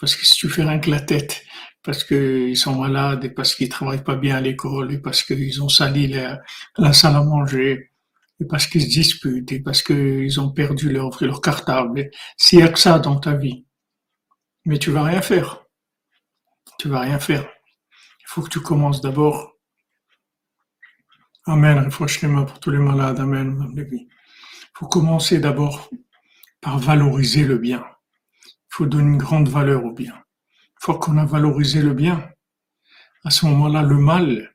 Parce 0.00 0.16
que 0.16 0.26
si 0.26 0.34
tu 0.34 0.48
fais 0.48 0.64
rien 0.64 0.80
que 0.80 0.90
la 0.90 0.98
tête, 1.00 1.44
parce 1.84 2.02
qu'ils 2.02 2.56
sont 2.56 2.74
malades 2.74 3.24
et 3.24 3.30
parce 3.30 3.54
qu'ils 3.54 3.68
travaillent 3.68 4.02
pas 4.02 4.16
bien 4.16 4.36
à 4.36 4.40
l'école 4.40 4.92
et 4.92 4.98
parce 4.98 5.22
qu'ils 5.22 5.62
ont 5.62 5.68
sali 5.68 6.08
la, 6.08 6.92
salle 6.92 7.14
à 7.14 7.22
manger 7.22 7.92
et 8.40 8.44
parce 8.44 8.66
qu'ils 8.66 8.82
se 8.82 8.88
disputent 8.88 9.52
et 9.52 9.60
parce 9.60 9.82
qu'ils 9.82 10.40
ont 10.40 10.50
perdu 10.50 10.90
leur, 10.90 11.16
leur 11.22 11.40
cartable. 11.40 12.10
S'il 12.36 12.58
y 12.58 12.62
a 12.62 12.68
que 12.68 12.78
ça 12.78 12.98
dans 12.98 13.20
ta 13.20 13.34
vie, 13.34 13.64
mais 14.64 14.78
tu 14.78 14.90
vas 14.90 15.04
rien 15.04 15.22
faire. 15.22 15.64
Tu 16.80 16.88
vas 16.88 17.00
rien 17.00 17.20
faire. 17.20 17.48
Faut 18.28 18.42
que 18.42 18.50
tu 18.50 18.60
commences 18.60 19.00
d'abord. 19.00 19.56
Amen. 21.46 21.88
Mains 22.24 22.44
pour 22.44 22.60
tous 22.60 22.70
les 22.70 22.78
malades. 22.78 23.20
Amen. 23.20 23.54
Madame 23.54 23.88
faut 24.74 24.86
commencer 24.86 25.38
d'abord 25.40 25.88
par 26.60 26.78
valoriser 26.78 27.44
le 27.44 27.56
bien. 27.56 27.82
Il 28.44 28.68
faut 28.68 28.84
donner 28.84 29.12
une 29.12 29.16
grande 29.16 29.48
valeur 29.48 29.82
au 29.86 29.92
bien. 29.92 30.12
Une 30.14 30.80
fois 30.82 30.98
qu'on 30.98 31.16
a 31.16 31.24
valorisé 31.24 31.80
le 31.80 31.94
bien, 31.94 32.30
à 33.24 33.30
ce 33.30 33.46
moment-là, 33.46 33.82
le 33.82 33.96
mal, 33.96 34.54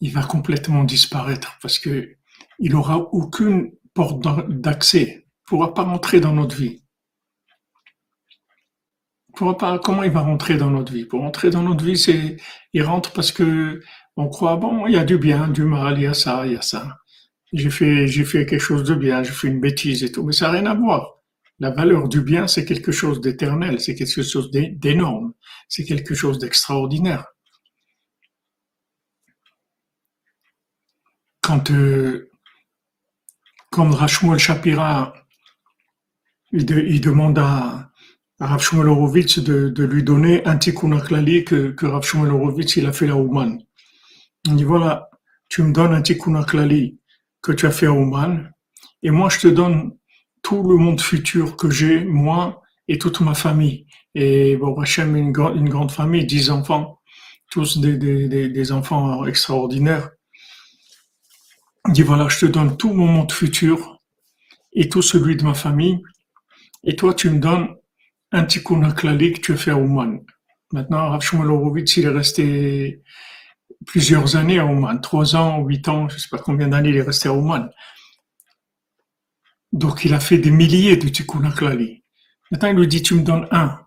il 0.00 0.12
va 0.12 0.22
complètement 0.22 0.84
disparaître 0.84 1.58
parce 1.60 1.80
que 1.80 2.16
il 2.60 2.76
aura 2.76 2.98
aucune 2.98 3.72
porte 3.92 4.22
d'a- 4.22 4.46
d'accès. 4.48 5.26
Il 5.26 5.44
pourra 5.46 5.74
pas 5.74 5.82
rentrer 5.82 6.20
dans 6.20 6.32
notre 6.32 6.54
vie. 6.54 6.81
Pas, 9.38 9.78
comment 9.78 10.02
il 10.02 10.10
va 10.10 10.20
rentrer 10.20 10.56
dans 10.56 10.70
notre 10.70 10.92
vie? 10.92 11.04
Pour 11.04 11.20
rentrer 11.20 11.50
dans 11.50 11.62
notre 11.62 11.84
vie, 11.84 11.96
c'est, 11.96 12.36
il 12.72 12.82
rentre 12.82 13.12
parce 13.12 13.32
que 13.32 13.80
on 14.16 14.28
croit, 14.28 14.56
bon, 14.56 14.86
il 14.86 14.94
y 14.94 14.98
a 14.98 15.04
du 15.04 15.18
bien, 15.18 15.48
du 15.48 15.64
mal, 15.64 15.96
il 15.98 16.02
y 16.04 16.06
a 16.06 16.14
ça, 16.14 16.46
il 16.46 16.52
y 16.52 16.56
a 16.56 16.62
ça. 16.62 16.98
J'ai 17.52 17.70
fait, 17.70 18.06
j'ai 18.08 18.24
fait 18.24 18.46
quelque 18.46 18.60
chose 18.60 18.84
de 18.84 18.94
bien, 18.94 19.22
j'ai 19.22 19.32
fait 19.32 19.48
une 19.48 19.60
bêtise 19.60 20.04
et 20.04 20.12
tout, 20.12 20.24
mais 20.24 20.32
ça 20.32 20.46
n'a 20.46 20.52
rien 20.60 20.66
à 20.66 20.74
voir. 20.74 21.16
La 21.60 21.70
valeur 21.70 22.08
du 22.08 22.20
bien, 22.22 22.46
c'est 22.46 22.64
quelque 22.64 22.92
chose 22.92 23.20
d'éternel, 23.20 23.80
c'est 23.80 23.94
quelque 23.94 24.22
chose 24.22 24.50
d'é- 24.50 24.70
d'énorme, 24.70 25.32
c'est 25.68 25.84
quelque 25.84 26.14
chose 26.14 26.38
d'extraordinaire. 26.38 27.26
Quand, 31.42 31.70
euh, 31.70 32.30
Rachmuel 33.76 34.38
Shapira, 34.38 35.12
il, 36.52 36.64
de- 36.64 36.78
Rav 38.44 38.60
Shmuel 38.60 38.86
de, 38.88 39.68
de 39.68 39.84
lui 39.84 40.02
donner 40.02 40.44
un 40.46 40.56
tikkun 40.56 40.98
que, 40.98 41.70
que 41.70 41.86
Rav 41.86 42.02
Shmuel 42.02 42.32
il 42.76 42.86
a 42.86 42.92
fait 42.92 43.08
à 43.08 43.16
Ouman. 43.16 43.58
Il 44.46 44.56
dit 44.56 44.64
voilà, 44.64 45.08
tu 45.48 45.62
me 45.62 45.72
donnes 45.72 45.94
un 45.94 46.02
tikkun 46.02 46.42
que 47.40 47.52
tu 47.52 47.66
as 47.66 47.70
fait 47.70 47.86
à 47.86 47.92
Ouman, 47.92 48.50
et 49.04 49.10
moi 49.12 49.28
je 49.28 49.38
te 49.38 49.46
donne 49.48 49.92
tout 50.42 50.64
le 50.64 50.76
monde 50.76 51.00
futur 51.00 51.56
que 51.56 51.70
j'ai, 51.70 52.04
moi 52.04 52.62
et 52.88 52.98
toute 52.98 53.20
ma 53.20 53.34
famille. 53.34 53.86
Et 54.16 54.56
bon, 54.56 54.76
Hachem, 54.80 55.16
une, 55.16 55.32
gr- 55.32 55.56
une 55.56 55.68
grande 55.68 55.92
famille, 55.92 56.26
dix 56.26 56.50
enfants, 56.50 57.00
tous 57.48 57.78
des, 57.78 57.96
des, 57.96 58.28
des, 58.28 58.48
des 58.48 58.72
enfants 58.72 59.24
extraordinaires. 59.24 60.10
Il 61.86 61.92
dit 61.92 62.02
voilà, 62.02 62.28
je 62.28 62.40
te 62.40 62.46
donne 62.46 62.76
tout 62.76 62.92
mon 62.92 63.06
monde 63.06 63.30
futur 63.30 64.00
et 64.72 64.88
tout 64.88 65.02
celui 65.02 65.36
de 65.36 65.44
ma 65.44 65.54
famille, 65.54 66.02
et 66.82 66.96
toi 66.96 67.14
tu 67.14 67.30
me 67.30 67.38
donnes 67.38 67.68
un 68.32 68.44
tikkun 68.44 68.90
klali 68.92 69.32
que 69.34 69.40
tu 69.40 69.52
as 69.52 69.56
fait 69.56 69.70
à 69.70 69.76
Ouman. 69.76 70.24
Maintenant, 70.72 71.10
Rav 71.10 71.20
Shmuel 71.20 71.84
il 71.96 72.04
est 72.04 72.08
resté 72.08 73.02
plusieurs 73.86 74.36
années 74.36 74.58
à 74.58 74.66
Ouman, 74.66 75.00
trois 75.00 75.36
ans, 75.36 75.62
huit 75.62 75.86
ans, 75.88 76.08
je 76.08 76.18
sais 76.18 76.28
pas 76.30 76.38
combien 76.38 76.68
d'années 76.68 76.90
il 76.90 76.96
est 76.96 77.02
resté 77.02 77.28
à 77.28 77.34
Ouman. 77.34 77.70
Donc 79.72 80.04
il 80.04 80.14
a 80.14 80.20
fait 80.20 80.38
des 80.38 80.50
milliers 80.50 80.96
de 80.96 81.08
tikkun 81.08 81.50
klali. 81.50 82.02
Maintenant, 82.50 82.68
il 82.68 82.76
lui 82.76 82.88
dit, 82.88 83.02
tu 83.02 83.14
me 83.14 83.22
donnes 83.22 83.48
un. 83.50 83.78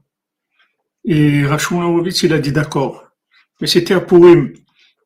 Et 1.03 1.45
Rav 1.45 1.59
Shmuel 1.59 2.11
il 2.23 2.33
a 2.33 2.39
dit 2.39 2.51
d'accord. 2.51 3.03
Mais 3.61 3.67
c'était 3.67 3.93
à 3.93 4.01
Purim. 4.01 4.53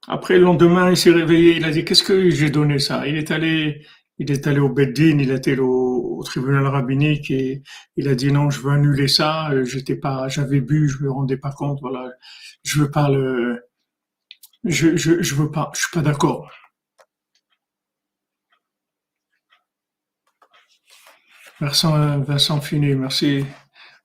Après, 0.07 0.37
le 0.37 0.43
lendemain, 0.43 0.89
il 0.89 0.97
s'est 0.97 1.11
réveillé, 1.11 1.57
il 1.57 1.65
a 1.65 1.71
dit, 1.71 1.85
qu'est-ce 1.85 2.03
que 2.03 2.29
j'ai 2.29 2.49
donné 2.49 2.79
ça? 2.79 3.05
Il 3.05 3.15
est 3.15 3.29
allé, 3.31 3.85
il 4.19 4.31
est 4.31 4.47
allé 4.47 4.59
au 4.59 4.69
Beddin, 4.69 5.19
il 5.19 5.31
était 5.31 5.57
au, 5.59 6.17
au 6.19 6.23
tribunal 6.23 6.65
rabbinique 6.67 7.31
et 7.31 7.63
il 7.95 8.07
a 8.07 8.15
dit 8.15 8.31
non, 8.31 8.49
je 8.49 8.59
veux 8.61 8.71
annuler 8.71 9.07
ça, 9.07 9.49
euh, 9.51 9.63
j'étais 9.65 9.95
pas, 9.95 10.27
j'avais 10.27 10.61
bu, 10.61 10.89
je 10.89 11.03
me 11.03 11.11
rendais 11.11 11.37
pas 11.37 11.51
compte, 11.51 11.79
voilà, 11.81 12.11
je 12.63 12.81
veux 12.81 12.91
pas 12.91 13.09
le, 13.09 13.63
je, 14.65 14.97
je, 14.97 15.21
je 15.21 15.35
veux 15.35 15.51
pas, 15.51 15.71
je 15.73 15.81
suis 15.81 15.91
pas 15.93 16.01
d'accord. 16.01 16.49
Merci 21.61 21.87
Vincent 21.87 22.61
Finet, 22.61 22.95
merci. 22.95 23.45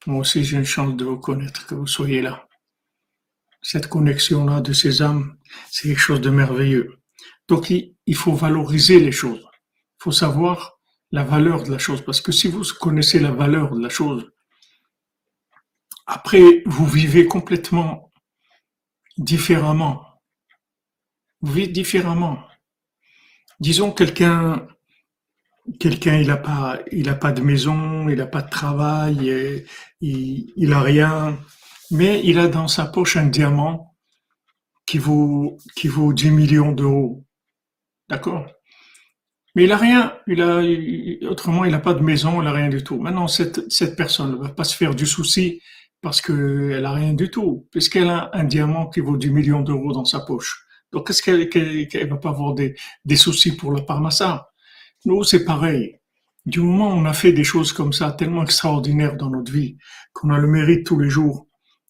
Moi 0.06 0.20
aussi, 0.20 0.44
j'ai 0.44 0.56
une 0.56 0.64
chance 0.64 0.96
de 0.96 1.04
vous 1.04 1.18
connaître, 1.18 1.66
que 1.66 1.74
vous 1.74 1.86
soyez 1.86 2.20
là. 2.20 2.46
Cette 3.62 3.88
connexion-là 3.88 4.60
de 4.60 4.72
ces 4.72 5.02
âmes, 5.02 5.36
c'est 5.70 5.88
quelque 5.88 6.00
chose 6.00 6.20
de 6.20 6.30
merveilleux. 6.30 6.98
Donc, 7.48 7.70
il 7.70 8.16
faut 8.16 8.34
valoriser 8.34 9.00
les 9.00 9.12
choses. 9.12 9.46
Faut 10.04 10.12
savoir 10.12 10.78
la 11.12 11.24
valeur 11.24 11.62
de 11.62 11.70
la 11.70 11.78
chose. 11.78 12.04
Parce 12.04 12.20
que 12.20 12.30
si 12.30 12.46
vous 12.46 12.62
connaissez 12.78 13.18
la 13.18 13.30
valeur 13.30 13.74
de 13.74 13.80
la 13.80 13.88
chose, 13.88 14.30
après, 16.04 16.62
vous 16.66 16.84
vivez 16.84 17.26
complètement 17.26 18.12
différemment. 19.16 20.20
Vous 21.40 21.54
vivez 21.54 21.68
différemment. 21.68 22.38
Disons 23.60 23.92
quelqu'un, 23.92 24.68
quelqu'un, 25.80 26.18
il 26.18 26.30
a 26.30 26.36
pas, 26.36 26.80
il 26.92 27.08
a 27.08 27.14
pas 27.14 27.32
de 27.32 27.40
maison, 27.40 28.06
il 28.10 28.20
a 28.20 28.26
pas 28.26 28.42
de 28.42 28.50
travail, 28.50 29.64
il, 30.02 30.52
il 30.54 30.72
a 30.74 30.82
rien, 30.82 31.38
mais 31.90 32.20
il 32.24 32.38
a 32.38 32.48
dans 32.48 32.68
sa 32.68 32.84
poche 32.84 33.16
un 33.16 33.28
diamant 33.28 33.96
qui 34.84 34.98
vaut, 34.98 35.56
qui 35.74 35.88
vaut 35.88 36.12
10 36.12 36.30
millions 36.30 36.72
d'euros. 36.72 37.24
D'accord? 38.10 38.53
Mais 39.54 39.64
il 39.64 39.72
a 39.72 39.76
rien, 39.76 40.14
il 40.26 40.42
a, 40.42 40.62
autrement, 41.30 41.64
il 41.64 41.70
n'a 41.70 41.78
pas 41.78 41.94
de 41.94 42.02
maison, 42.02 42.40
il 42.40 42.44
n'a 42.44 42.52
rien 42.52 42.68
du 42.68 42.82
tout. 42.82 42.98
Maintenant, 42.98 43.28
cette, 43.28 43.70
cette 43.70 43.96
personne 43.96 44.32
ne 44.32 44.36
va 44.36 44.48
pas 44.48 44.64
se 44.64 44.76
faire 44.76 44.94
du 44.94 45.06
souci 45.06 45.62
parce 46.00 46.20
qu'elle 46.20 46.84
a 46.84 46.92
rien 46.92 47.14
du 47.14 47.30
tout, 47.30 47.66
puisqu'elle 47.70 48.08
a 48.08 48.30
un 48.34 48.44
diamant 48.44 48.88
qui 48.88 49.00
vaut 49.00 49.16
10 49.16 49.30
millions 49.30 49.62
d'euros 49.62 49.92
dans 49.92 50.04
sa 50.04 50.20
poche. 50.20 50.66
Donc, 50.92 51.08
est-ce 51.08 51.22
qu'elle 51.22 51.38
ne 51.38 52.10
va 52.10 52.16
pas 52.16 52.30
avoir 52.30 52.54
des, 52.54 52.74
des 53.04 53.16
soucis 53.16 53.56
pour 53.56 53.72
la 53.72 53.82
parnassa? 53.82 54.50
Nous, 55.04 55.22
c'est 55.24 55.44
pareil. 55.44 55.98
Du 56.46 56.60
moment 56.60 56.88
où 56.88 56.98
on 56.98 57.04
a 57.06 57.14
fait 57.14 57.32
des 57.32 57.44
choses 57.44 57.72
comme 57.72 57.92
ça, 57.92 58.12
tellement 58.12 58.42
extraordinaires 58.42 59.16
dans 59.16 59.30
notre 59.30 59.50
vie, 59.50 59.78
qu'on 60.12 60.30
a 60.30 60.38
le 60.38 60.46
mérite 60.46 60.84
tous 60.84 60.98
les 60.98 61.08
jours 61.08 61.46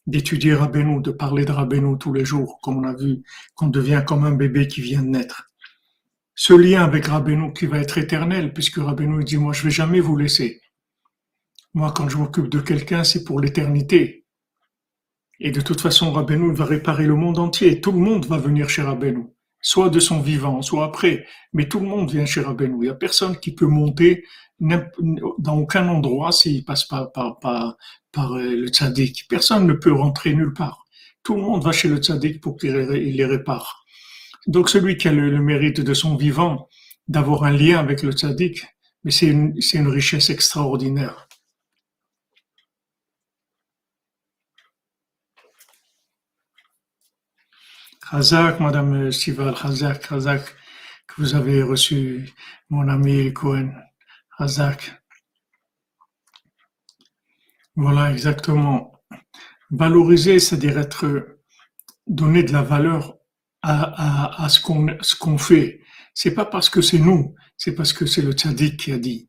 d'étudier 0.06 0.54
Rabbeinu, 0.54 1.00
de 1.02 1.10
parler 1.10 1.44
de 1.44 1.52
Rabbeinu 1.52 1.98
tous 1.98 2.12
les 2.12 2.24
jours, 2.24 2.58
comme 2.62 2.76
on 2.78 2.84
a 2.84 2.94
vu, 2.94 3.22
qu'on 3.54 3.68
devient 3.68 4.02
comme 4.06 4.24
un 4.24 4.32
bébé 4.32 4.68
qui 4.68 4.80
vient 4.80 5.02
de 5.02 5.08
naître. 5.08 5.50
Ce 6.36 6.52
lien 6.52 6.82
avec 6.82 7.06
Rabbeinu 7.06 7.52
qui 7.52 7.66
va 7.66 7.78
être 7.78 7.96
éternel, 7.98 8.52
puisque 8.52 8.78
Rabbeinu 8.78 9.22
dit, 9.22 9.36
moi, 9.36 9.52
je 9.52 9.62
vais 9.62 9.70
jamais 9.70 10.00
vous 10.00 10.16
laisser. 10.16 10.60
Moi, 11.74 11.92
quand 11.92 12.08
je 12.08 12.16
m'occupe 12.16 12.48
de 12.48 12.60
quelqu'un, 12.60 13.04
c'est 13.04 13.24
pour 13.24 13.40
l'éternité. 13.40 14.26
Et 15.40 15.50
de 15.50 15.60
toute 15.60 15.80
façon, 15.80 16.12
Rabbeinu 16.12 16.52
va 16.52 16.64
réparer 16.64 17.06
le 17.06 17.14
monde 17.14 17.38
entier. 17.38 17.80
Tout 17.80 17.92
le 17.92 17.98
monde 17.98 18.26
va 18.26 18.38
venir 18.38 18.68
chez 18.68 18.82
Rabbeinu. 18.82 19.26
Soit 19.60 19.90
de 19.90 20.00
son 20.00 20.20
vivant, 20.20 20.60
soit 20.62 20.84
après. 20.84 21.24
Mais 21.52 21.68
tout 21.68 21.80
le 21.80 21.86
monde 21.86 22.10
vient 22.10 22.26
chez 22.26 22.40
Rabbeinu. 22.40 22.76
Il 22.76 22.82
n'y 22.82 22.88
a 22.88 22.94
personne 22.94 23.36
qui 23.38 23.54
peut 23.54 23.66
monter 23.66 24.24
dans 24.60 25.58
aucun 25.58 25.88
endroit 25.88 26.32
s'il 26.32 26.64
passe 26.64 26.84
pas 26.84 27.06
par, 27.06 27.38
par, 27.38 27.76
par, 28.12 28.34
euh, 28.34 28.54
le 28.54 28.68
tzaddik. 28.68 29.26
Personne 29.28 29.66
ne 29.66 29.72
peut 29.72 29.92
rentrer 29.92 30.34
nulle 30.34 30.52
part. 30.52 30.84
Tout 31.22 31.36
le 31.36 31.42
monde 31.42 31.64
va 31.64 31.72
chez 31.72 31.88
le 31.88 31.96
tzaddik 31.96 32.40
pour 32.40 32.56
qu'il 32.56 32.72
les 32.72 33.24
répare. 33.24 33.83
Donc 34.46 34.68
celui 34.68 34.96
qui 34.96 35.08
a 35.08 35.12
le, 35.12 35.40
mérite 35.40 35.80
de 35.80 35.94
son 35.94 36.16
vivant, 36.16 36.68
d'avoir 37.08 37.44
un 37.44 37.52
lien 37.52 37.78
avec 37.78 38.02
le 38.02 38.12
tzaddik, 38.12 38.64
mais 39.04 39.10
c'est 39.10 39.26
une, 39.26 39.88
richesse 39.88 40.30
extraordinaire. 40.30 41.28
Khazak, 48.10 48.60
Madame 48.60 49.10
Sival, 49.10 49.54
Khazak, 49.54 50.08
Khazak, 50.08 50.44
que 51.06 51.14
vous 51.18 51.34
avez 51.34 51.62
reçu, 51.62 52.32
mon 52.68 52.88
ami 52.88 53.32
Cohen, 53.32 53.72
Khazak. 54.38 55.02
Voilà, 57.76 58.12
exactement. 58.12 58.92
Valoriser, 59.70 60.38
c'est-à-dire 60.38 60.78
être, 60.78 61.38
donner 62.06 62.42
de 62.42 62.52
la 62.52 62.62
valeur 62.62 63.13
à, 63.64 64.42
à, 64.42 64.44
à 64.44 64.48
ce 64.48 64.60
qu'on 64.60 64.86
ce 65.00 65.16
qu'on 65.16 65.38
fait. 65.38 65.80
C'est 66.14 66.34
pas 66.34 66.44
parce 66.44 66.70
que 66.70 66.80
c'est 66.80 66.98
nous, 66.98 67.34
c'est 67.56 67.74
parce 67.74 67.92
que 67.92 68.06
c'est 68.06 68.22
le 68.22 68.32
tzaddik 68.32 68.76
qui 68.78 68.92
a 68.92 68.98
dit. 68.98 69.28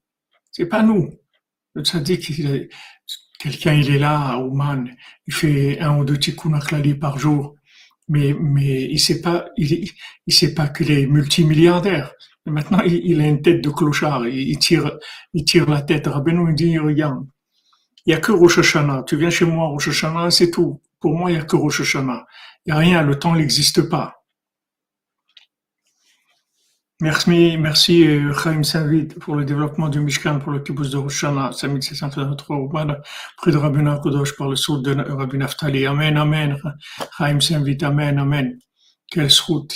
C'est 0.51 0.67
pas 0.67 0.83
nous. 0.83 1.09
Le 1.73 1.83
tzaddik, 1.83 2.21
quelqu'un, 3.39 3.73
il 3.73 3.89
est 3.95 3.99
là 3.99 4.15
à 4.33 4.37
Ouman, 4.37 4.89
il 5.27 5.33
fait 5.33 5.79
un 5.79 5.97
ou 5.97 6.05
deux 6.05 6.17
tikkun 6.17 6.59
par 6.99 7.17
jour 7.17 7.55
mais 8.07 8.35
mais 8.39 8.83
il 8.83 8.99
sait 8.99 9.21
pas 9.21 9.45
il, 9.57 9.89
il 10.27 10.33
sait 10.33 10.53
pas 10.53 10.67
qu'il 10.69 10.91
est 10.91 11.05
multimilliardaire. 11.07 12.13
Et 12.47 12.51
maintenant 12.51 12.81
il, 12.85 13.01
il, 13.05 13.21
a 13.21 13.27
une 13.27 13.41
tête 13.41 13.63
de 13.63 13.69
clochard, 13.69 14.27
il, 14.27 14.57
tire 14.59 14.97
il 15.33 15.45
tire 15.45 15.69
la 15.69 15.81
tête. 15.81 16.07
Rabbeinu 16.07 16.49
il 16.49 16.55
dit 16.55 16.77
regarde, 16.77 17.25
il 18.05 18.11
y 18.11 18.13
a 18.13 18.19
que 18.19 18.31
Rosh 18.31 18.59
Hashanah. 18.59 19.03
Tu 19.07 19.17
viens 19.17 19.29
chez 19.31 19.45
moi 19.45 19.67
Rosh 19.69 19.87
Hashanah, 19.87 20.29
c'est 20.31 20.51
tout. 20.51 20.81
Pour 20.99 21.15
moi 21.15 21.31
il 21.31 21.37
y 21.37 21.39
a 21.39 21.43
que 21.43 21.55
Rosh 21.55 21.81
Hashanah. 21.81 22.25
Il 22.65 22.69
y 22.69 22.73
a 22.73 22.77
rien, 22.77 23.01
le 23.01 23.17
temps 23.17 23.35
n'existe 23.35 23.89
pas. 23.89 24.14
Merci, 27.01 27.57
merci 27.57 28.07
euh, 28.07 28.33
Chaim 28.33 28.63
Savid 28.63 29.15
pour 29.15 29.35
le 29.35 29.43
développement 29.43 29.89
du 29.89 29.99
Mishkan 29.99 30.39
pour 30.39 30.53
le 30.53 30.59
kibbutz 30.59 30.91
de 30.91 30.97
Rosh 30.97 31.25
Hashanah, 31.25 31.51
5723 31.51 32.55
au 32.55 32.69
près 32.69 33.51
de 33.51 33.57
Rabbi 33.57 33.79
Kodosh 34.01 34.37
par 34.37 34.47
le 34.47 34.55
sud 34.55 34.81
de 34.81 34.93
Rabbi 34.93 35.37
Naftali. 35.37 35.85
Amen, 35.85 36.15
amen. 36.15 36.57
Chaim 37.17 37.41
Savid, 37.41 37.83
amen, 37.83 38.17
amen. 38.17 38.57
Quelle 39.11 39.29
route. 39.45 39.75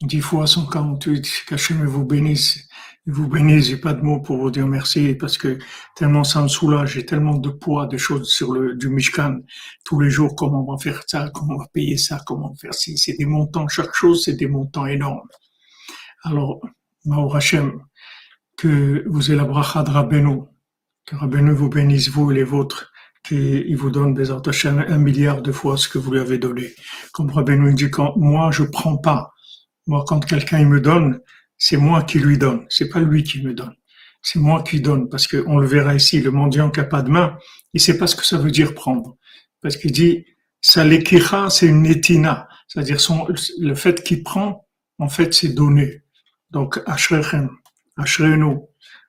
Dix 0.00 0.22
fois 0.22 0.46
148, 0.46 1.44
qu'Hachem 1.46 1.84
vous 1.84 2.06
bénisse. 2.06 2.66
vous 3.04 3.28
bénisse, 3.28 3.66
j'ai 3.66 3.76
pas 3.76 3.92
de 3.92 4.00
mots 4.00 4.22
pour 4.22 4.38
vous 4.38 4.50
dire 4.50 4.66
merci 4.66 5.14
parce 5.14 5.36
que 5.36 5.58
tellement 5.94 6.24
ça 6.24 6.40
me 6.40 6.48
soulage, 6.48 6.94
j'ai 6.94 7.04
tellement 7.04 7.36
de 7.36 7.50
poids, 7.50 7.86
de 7.86 7.98
choses 7.98 8.30
sur 8.30 8.54
le, 8.54 8.76
du 8.76 8.88
Mishkan. 8.88 9.40
Tous 9.84 10.00
les 10.00 10.08
jours, 10.08 10.34
comment 10.36 10.64
on 10.66 10.72
va 10.72 10.78
faire 10.78 11.02
ça, 11.06 11.30
comment 11.34 11.56
on 11.56 11.58
va 11.58 11.66
payer 11.70 11.98
ça, 11.98 12.18
comment 12.26 12.46
on 12.46 12.52
va 12.52 12.56
faire 12.58 12.74
ci. 12.74 12.96
C'est 12.96 13.18
des 13.18 13.26
montants, 13.26 13.68
chaque 13.68 13.94
chose, 13.94 14.24
c'est 14.24 14.36
des 14.36 14.48
montants 14.48 14.86
énormes. 14.86 15.28
Alors, 16.24 16.60
Maor 17.04 17.34
Hashem, 17.34 17.80
que 18.56 19.04
vous 19.08 19.30
ayez 19.30 19.36
la 19.36 19.44
bracha 19.44 19.82
de 19.82 19.90
Rabbeinu, 19.90 20.42
que 21.04 21.16
Rabbeinu 21.16 21.52
vous 21.52 21.68
bénisse, 21.68 22.10
vous 22.10 22.30
et 22.30 22.34
les 22.36 22.44
vôtres, 22.44 22.92
qu'il 23.24 23.76
vous 23.76 23.90
donne 23.90 24.14
des 24.14 24.30
Hashem 24.30 24.84
un 24.86 24.98
milliard 24.98 25.42
de 25.42 25.50
fois 25.50 25.76
ce 25.76 25.88
que 25.88 25.98
vous 25.98 26.12
lui 26.12 26.20
avez 26.20 26.38
donné. 26.38 26.72
Comme 27.12 27.30
Rabbeinu 27.30 27.74
dit, 27.74 27.90
quand 27.90 28.16
moi 28.16 28.52
je 28.52 28.62
prends 28.62 28.96
pas, 28.96 29.32
moi 29.88 30.04
quand 30.06 30.24
quelqu'un 30.24 30.64
me 30.64 30.80
donne, 30.80 31.20
c'est 31.58 31.76
moi 31.76 32.04
qui 32.04 32.20
lui 32.20 32.38
donne, 32.38 32.66
c'est 32.68 32.88
pas 32.88 33.00
lui 33.00 33.24
qui 33.24 33.42
me 33.42 33.52
donne. 33.52 33.74
C'est 34.22 34.38
moi 34.38 34.62
qui 34.62 34.80
donne, 34.80 35.08
parce 35.08 35.26
qu'on 35.26 35.58
le 35.58 35.66
verra 35.66 35.96
ici, 35.96 36.20
le 36.20 36.30
mendiant 36.30 36.70
qui 36.70 36.78
n'a 36.78 36.86
pas 36.86 37.02
de 37.02 37.10
main, 37.10 37.36
il 37.74 37.80
sait 37.80 37.98
pas 37.98 38.06
ce 38.06 38.14
que 38.14 38.24
ça 38.24 38.38
veut 38.38 38.52
dire 38.52 38.74
prendre. 38.74 39.16
Parce 39.60 39.76
qu'il 39.76 39.90
dit, 39.90 40.24
Salekira, 40.60 41.50
c'est 41.50 41.66
une 41.66 41.84
etina. 41.86 42.48
C'est-à-dire 42.68 42.98
le 43.58 43.74
fait 43.74 44.04
qu'il 44.04 44.22
prend, 44.22 44.68
en 44.98 45.08
fait, 45.08 45.34
c'est 45.34 45.48
donner. 45.48 46.02
Donc, 46.52 46.80
Ashrechem, 46.86 47.50
Ashrenu, 47.96 48.58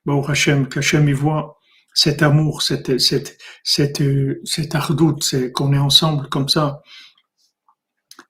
Baruch 0.05 0.29
Hashem, 0.29 0.67
qu'Hashem 0.67 1.07
y 1.09 1.13
voit 1.13 1.57
cet 1.93 2.21
amour, 2.21 2.61
cette, 2.61 2.97
cette, 2.99 3.37
cette, 3.63 4.01
cette 4.45 4.75
ardoute, 4.75 5.51
qu'on 5.53 5.73
est 5.73 5.77
ensemble 5.77 6.27
comme 6.29 6.49
ça. 6.49 6.81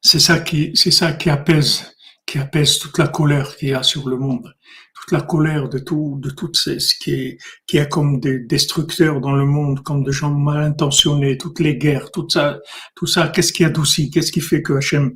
C'est 0.01 0.19
ça 0.19 0.39
qui, 0.39 0.71
c'est 0.75 0.91
ça 0.91 1.13
qui 1.13 1.29
apaise, 1.29 1.95
qui 2.25 2.39
apaise 2.39 2.79
toute 2.79 2.97
la 2.97 3.07
colère 3.07 3.55
qu'il 3.55 3.69
y 3.69 3.73
a 3.73 3.83
sur 3.83 4.09
le 4.09 4.17
monde, 4.17 4.53
toute 4.95 5.11
la 5.11 5.21
colère 5.21 5.69
de 5.69 5.79
tout, 5.79 6.17
de 6.19 6.29
tout 6.29 6.51
ce 6.53 6.95
qui 6.99 7.11
est, 7.11 7.37
qui 7.67 7.79
a 7.79 7.85
comme 7.85 8.19
des 8.19 8.39
destructeurs 8.39 9.21
dans 9.21 9.33
le 9.33 9.45
monde, 9.45 9.81
comme 9.83 10.03
des 10.03 10.11
gens 10.11 10.33
mal 10.33 10.61
intentionnés, 10.63 11.37
toutes 11.37 11.59
les 11.59 11.77
guerres, 11.77 12.11
tout 12.11 12.27
ça, 12.29 12.59
tout 12.95 13.07
ça, 13.07 13.29
qu'est-ce 13.29 13.53
qui 13.53 13.63
adoucit, 13.63 14.09
qu'est-ce 14.09 14.31
qui 14.31 14.41
fait 14.41 14.61
que 14.61 14.73
Hachem, 14.73 15.15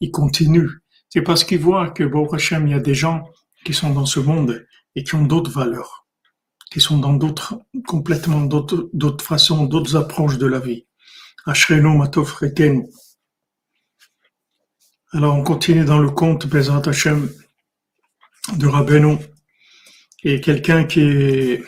il 0.00 0.10
continue? 0.10 0.68
C'est 1.16 1.22
parce 1.22 1.44
qu'il 1.44 1.60
voit 1.60 1.88
que, 1.88 2.04
Baruch 2.04 2.34
Hashem, 2.34 2.66
il 2.66 2.72
y 2.72 2.74
a 2.74 2.78
des 2.78 2.94
gens 2.94 3.30
qui 3.64 3.72
sont 3.72 3.88
dans 3.88 4.04
ce 4.04 4.20
monde 4.20 4.66
et 4.94 5.02
qui 5.02 5.14
ont 5.14 5.24
d'autres 5.24 5.50
valeurs, 5.50 6.06
qui 6.70 6.78
sont 6.78 6.98
dans 6.98 7.14
d'autres, 7.14 7.58
complètement 7.86 8.42
d'autres, 8.42 9.24
façons, 9.24 9.64
d'autres 9.64 9.96
approches 9.96 10.36
de 10.36 10.46
la 10.46 10.58
vie. 10.58 10.84
Matov 11.46 12.38
Alors 15.12 15.36
on 15.36 15.42
continue 15.42 15.86
dans 15.86 16.00
le 16.00 16.10
conte 16.10 16.46
Bezat 16.46 16.82
Hashem 16.84 17.32
de 18.58 18.66
Rabbeinu. 18.66 19.16
Et 20.22 20.42
quelqu'un 20.42 20.84
qui 20.84 21.00
est, 21.00 21.64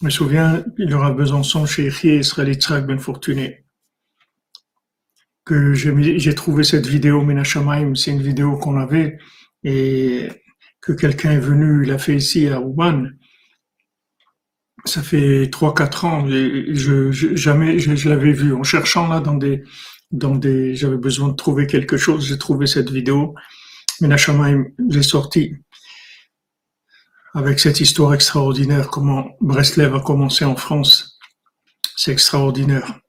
je 0.00 0.06
me 0.06 0.08
souviens, 0.08 0.64
il 0.78 0.94
aura 0.94 1.10
Besançon 1.10 1.66
chez 1.66 1.88
Israël 2.16 2.48
Yitzhak 2.48 2.86
Ben 2.86 2.98
Fortuné 2.98 3.65
que 5.46 5.74
j'ai 5.74 6.34
trouvé 6.34 6.64
cette 6.64 6.86
vidéo 6.86 7.22
Menachamaim, 7.22 7.94
c'est 7.94 8.10
une 8.10 8.20
vidéo 8.20 8.56
qu'on 8.58 8.76
avait 8.76 9.16
et 9.62 10.28
que 10.80 10.92
quelqu'un 10.92 11.32
est 11.32 11.40
venu, 11.40 11.84
il 11.84 11.92
a 11.92 11.98
fait 11.98 12.16
ici 12.16 12.48
à 12.48 12.60
Ouman. 12.60 13.12
Ça 14.84 15.02
fait 15.02 15.48
trois 15.50 15.72
quatre 15.72 16.04
ans, 16.04 16.26
je, 16.28 17.10
jamais 17.12 17.78
je, 17.78 18.08
l'avais 18.08 18.32
vu. 18.32 18.52
En 18.54 18.64
cherchant 18.64 19.08
là 19.08 19.20
dans 19.20 19.34
des, 19.34 19.62
dans 20.10 20.34
des, 20.34 20.74
j'avais 20.74 20.96
besoin 20.96 21.28
de 21.28 21.36
trouver 21.36 21.66
quelque 21.66 21.96
chose, 21.96 22.26
j'ai 22.26 22.38
trouvé 22.38 22.66
cette 22.66 22.90
vidéo. 22.90 23.34
Menachamaim, 24.00 24.66
j'ai 24.90 25.02
sorti 25.02 25.54
avec 27.34 27.60
cette 27.60 27.80
histoire 27.80 28.14
extraordinaire, 28.14 28.88
comment 28.88 29.28
Breslev 29.40 29.94
a 29.94 30.00
commencé 30.00 30.44
en 30.44 30.56
France. 30.56 31.18
C'est 31.96 32.10
extraordinaire. 32.10 33.00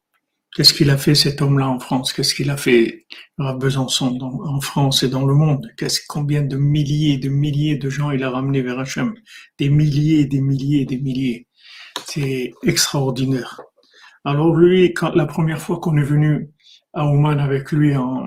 Qu'est-ce 0.58 0.74
qu'il 0.74 0.90
a 0.90 0.98
fait 0.98 1.14
cet 1.14 1.44
homme-là 1.44 1.70
en 1.70 1.78
France? 1.78 2.12
Qu'est-ce 2.12 2.34
qu'il 2.34 2.50
a 2.50 2.58
fait 2.58 3.06
à 3.38 3.54
Besançon 3.54 4.18
en 4.20 4.60
France 4.60 5.04
et 5.04 5.08
dans 5.08 5.24
le 5.24 5.36
monde? 5.36 5.72
Qu'est-ce 5.78 6.02
Combien 6.08 6.42
de 6.42 6.58
milliers, 6.58 7.20
de 7.20 7.30
milliers 7.30 7.78
de 7.78 7.92
gens 7.92 8.10
il 8.10 8.24
a 8.24 8.32
ramené 8.32 8.64
vers 8.64 8.80
Hachem? 8.80 9.14
Des 9.60 9.70
milliers, 9.70 10.26
des 10.26 10.42
milliers, 10.42 10.86
des 10.86 10.98
milliers. 10.98 11.48
C'est 12.08 12.54
extraordinaire. 12.64 13.62
Alors 14.26 14.56
lui, 14.56 14.96
quand, 14.96 15.12
la 15.14 15.28
première 15.28 15.62
fois 15.62 15.80
qu'on 15.80 15.96
est 15.96 16.02
venu 16.02 16.50
à 16.92 17.06
Oman 17.06 17.40
avec 17.40 17.72
lui 17.72 17.96
en 17.96 18.26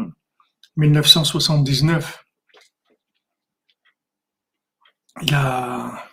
1979, 0.76 2.24
il 5.22 5.34
a, 5.34 6.06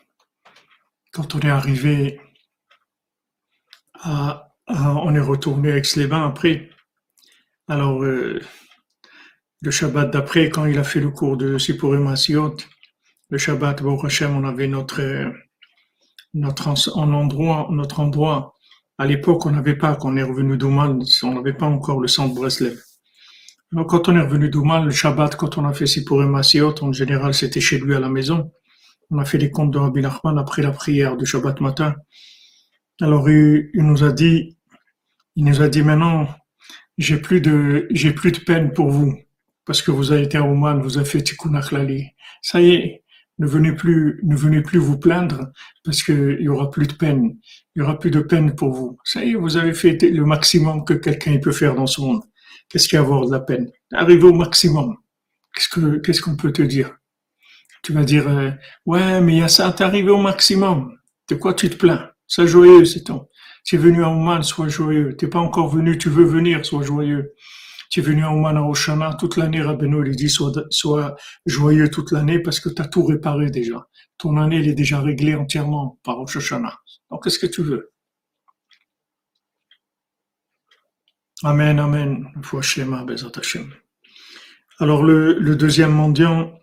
quand 1.11 1.35
on 1.35 1.39
est 1.41 1.51
arrivé 1.51 2.19
à 3.93 4.46
ah, 4.67 4.95
on 5.03 5.15
est 5.15 5.19
retourné 5.19 5.71
avec 5.71 5.95
les 5.95 6.07
bains 6.07 6.27
après. 6.27 6.69
Alors, 7.67 8.03
euh, 8.03 8.39
le 9.61 9.71
Shabbat 9.71 10.11
d'après, 10.11 10.49
quand 10.49 10.65
il 10.65 10.77
a 10.77 10.83
fait 10.83 10.99
le 10.99 11.09
cours 11.09 11.37
de 11.37 11.57
Sipurim 11.57 12.07
Asiot, 12.07 12.55
le 13.29 13.37
Shabbat, 13.37 13.81
Baruch 13.81 14.23
on 14.23 14.43
avait 14.43 14.67
notre, 14.67 15.01
notre, 16.33 16.97
en 16.97 17.13
endroit, 17.13 17.67
notre 17.71 17.99
endroit 17.99 18.53
À 18.97 19.05
l'époque, 19.05 19.45
on 19.45 19.51
n'avait 19.51 19.75
pas, 19.75 19.95
quand 19.95 20.11
on 20.11 20.17
est 20.17 20.23
revenu 20.23 20.57
d'Ouman, 20.57 21.01
on 21.23 21.33
n'avait 21.33 21.53
pas 21.53 21.65
encore 21.65 21.99
le 22.01 22.07
de 22.07 22.33
Breslev. 22.33 22.77
Donc, 23.71 23.89
quand 23.89 24.09
on 24.09 24.15
est 24.15 24.21
revenu 24.21 24.49
d'Ouman, 24.49 24.83
le 24.85 24.91
Shabbat, 24.91 25.35
quand 25.35 25.57
on 25.57 25.65
a 25.65 25.73
fait 25.73 25.87
Sipurim 25.87 26.29
Masiot, 26.29 26.75
en 26.83 26.91
général, 26.91 27.33
c'était 27.33 27.61
chez 27.61 27.79
lui 27.79 27.95
à 27.95 27.99
la 27.99 28.09
maison. 28.09 28.51
On 29.11 29.19
a 29.19 29.25
fait 29.25 29.37
les 29.37 29.51
comptes 29.51 29.71
de 29.71 29.77
Rabbi 29.77 30.01
Nachman 30.01 30.37
après 30.37 30.61
la 30.61 30.71
prière 30.71 31.15
du 31.15 31.25
Shabbat 31.25 31.61
matin. 31.61 31.95
Alors, 33.01 33.29
il, 33.29 33.69
nous 33.75 34.03
a 34.03 34.11
dit, 34.11 34.56
il 35.37 35.45
nous 35.45 35.61
a 35.61 35.69
dit 35.69 35.83
maintenant, 35.83 36.27
j'ai 36.97 37.17
plus 37.17 37.41
de, 37.41 37.87
j'ai 37.91 38.11
plus 38.11 38.31
de 38.31 38.39
peine 38.39 38.73
pour 38.73 38.89
vous, 38.89 39.15
parce 39.65 39.83
que 39.83 39.91
vous 39.91 40.11
avez 40.11 40.23
été 40.23 40.37
à 40.39 40.43
Ouman, 40.43 40.81
vous 40.81 40.97
avez 40.97 41.07
fait 41.07 41.21
Tikkun. 41.21 41.61
Ça 42.41 42.59
y 42.59 42.71
est, 42.71 43.03
ne 43.37 43.45
venez 43.45 43.71
plus, 43.71 44.19
ne 44.23 44.35
venez 44.35 44.63
plus 44.63 44.79
vous 44.79 44.97
plaindre 44.97 45.51
parce 45.83 46.01
qu'il 46.01 46.37
y 46.39 46.49
aura 46.49 46.71
plus 46.71 46.87
de 46.87 46.93
peine. 46.93 47.37
Il 47.75 47.79
y 47.79 47.81
aura 47.83 47.99
plus 47.99 48.09
de 48.09 48.19
peine 48.19 48.55
pour 48.55 48.71
vous. 48.71 48.97
Ça 49.03 49.23
y 49.23 49.31
est, 49.31 49.35
vous 49.35 49.57
avez 49.57 49.75
fait 49.75 50.01
le 50.01 50.25
maximum 50.25 50.83
que 50.83 50.95
quelqu'un 50.95 51.37
peut 51.37 51.51
faire 51.51 51.75
dans 51.75 51.85
ce 51.85 52.01
monde. 52.01 52.23
Qu'est-ce 52.67 52.87
qu'il 52.87 52.95
y 52.95 52.97
a 52.97 53.01
à 53.01 53.05
avoir 53.05 53.27
de 53.27 53.31
la 53.31 53.39
peine? 53.39 53.69
Arrivez 53.93 54.23
au 54.23 54.33
maximum. 54.33 54.97
Qu'est-ce 55.53 55.69
que, 55.69 55.97
qu'est-ce 55.97 56.21
qu'on 56.21 56.35
peut 56.35 56.51
te 56.51 56.63
dire? 56.63 56.97
Tu 57.83 57.93
vas 57.93 58.03
dire, 58.03 58.27
euh, 58.27 58.49
ouais, 58.87 59.21
mais 59.21 59.33
il 59.33 59.39
y 59.39 59.43
a 59.43 59.47
ça, 59.49 59.71
t'es 59.71 59.83
arrivé 59.83 60.09
au 60.09 60.19
maximum. 60.19 60.97
De 61.29 61.35
quoi 61.35 61.53
tu 61.53 61.69
te 61.69 61.75
plains? 61.75 62.09
Sois 62.25 62.47
joyeux, 62.47 62.85
c'est 62.85 63.03
tout. 63.03 63.21
Tu 63.67 63.75
es 63.75 63.77
venu 63.77 64.01
à 64.01 64.09
Oman, 64.09 64.43
sois 64.43 64.69
joyeux. 64.69 65.17
T'es 65.17 65.27
pas 65.27 65.39
encore 65.39 65.67
venu, 65.67 65.97
tu 65.97 66.09
veux 66.09 66.23
venir, 66.23 66.65
sois 66.65 66.83
joyeux. 66.83 67.33
Tu 67.89 67.99
es 67.99 68.03
venu 68.03 68.23
à 68.23 68.31
Oman 68.31 68.55
à 68.55 68.63
Oshana 68.63 69.13
toute 69.19 69.35
l'année, 69.35 69.61
Rabbeinu, 69.61 70.07
il 70.07 70.15
dit 70.15 70.29
sois, 70.29 71.15
joyeux 71.45 71.89
toute 71.89 72.13
l'année 72.13 72.39
parce 72.39 72.61
que 72.61 72.69
tu 72.69 72.81
as 72.81 72.87
tout 72.87 73.03
réparé 73.03 73.51
déjà. 73.51 73.85
Ton 74.17 74.37
année, 74.37 74.59
elle 74.59 74.69
est 74.69 74.73
déjà 74.73 75.01
réglée 75.01 75.35
entièrement 75.35 75.99
par 76.03 76.17
Oshana. 76.21 76.79
Donc, 77.11 77.25
qu'est-ce 77.25 77.39
que 77.39 77.45
tu 77.45 77.61
veux? 77.61 77.91
Amen, 81.43 81.77
Amen. 81.77 82.31
Alors, 84.79 85.03
le, 85.03 85.33
le 85.39 85.55
deuxième 85.57 85.91
mendiant, 85.91 86.57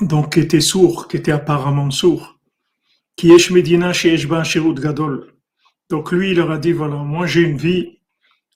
donc, 0.00 0.32
qui 0.32 0.40
était 0.40 0.62
sourd, 0.62 1.08
qui 1.08 1.18
était 1.18 1.32
apparemment 1.32 1.90
sourd, 1.90 2.40
qui 3.16 3.32
est 3.32 3.50
Medina 3.50 3.92
chez 3.92 4.16
Gadol. 4.16 5.35
Donc, 5.88 6.12
lui, 6.12 6.30
il 6.32 6.36
leur 6.36 6.50
a 6.50 6.58
dit, 6.58 6.72
voilà, 6.72 6.96
moi, 6.96 7.26
j'ai 7.26 7.42
une 7.42 7.56
vie, 7.56 8.00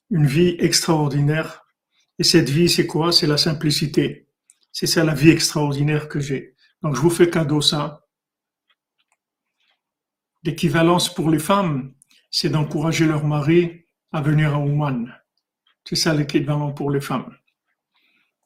une 0.09 0.25
vie 0.25 0.55
extraordinaire 0.59 1.61
et 2.21 2.23
cette 2.23 2.51
vie, 2.51 2.69
c'est 2.69 2.85
quoi? 2.85 3.11
C'est 3.11 3.25
la 3.25 3.37
simplicité. 3.37 4.27
C'est 4.71 4.85
ça 4.85 5.03
la 5.03 5.15
vie 5.15 5.31
extraordinaire 5.31 6.07
que 6.07 6.19
j'ai. 6.19 6.55
Donc 6.83 6.95
je 6.95 7.01
vous 7.01 7.09
fais 7.09 7.31
cadeau 7.31 7.61
ça. 7.61 8.05
L'équivalence 10.43 11.11
pour 11.11 11.31
les 11.31 11.39
femmes, 11.39 11.95
c'est 12.29 12.49
d'encourager 12.49 13.07
leur 13.07 13.25
mari 13.25 13.85
à 14.11 14.21
venir 14.21 14.53
à 14.53 14.59
Ouman. 14.59 15.11
C'est 15.83 15.95
ça 15.95 16.13
l'équivalent 16.13 16.73
pour 16.73 16.91
les 16.91 17.01
femmes. 17.01 17.35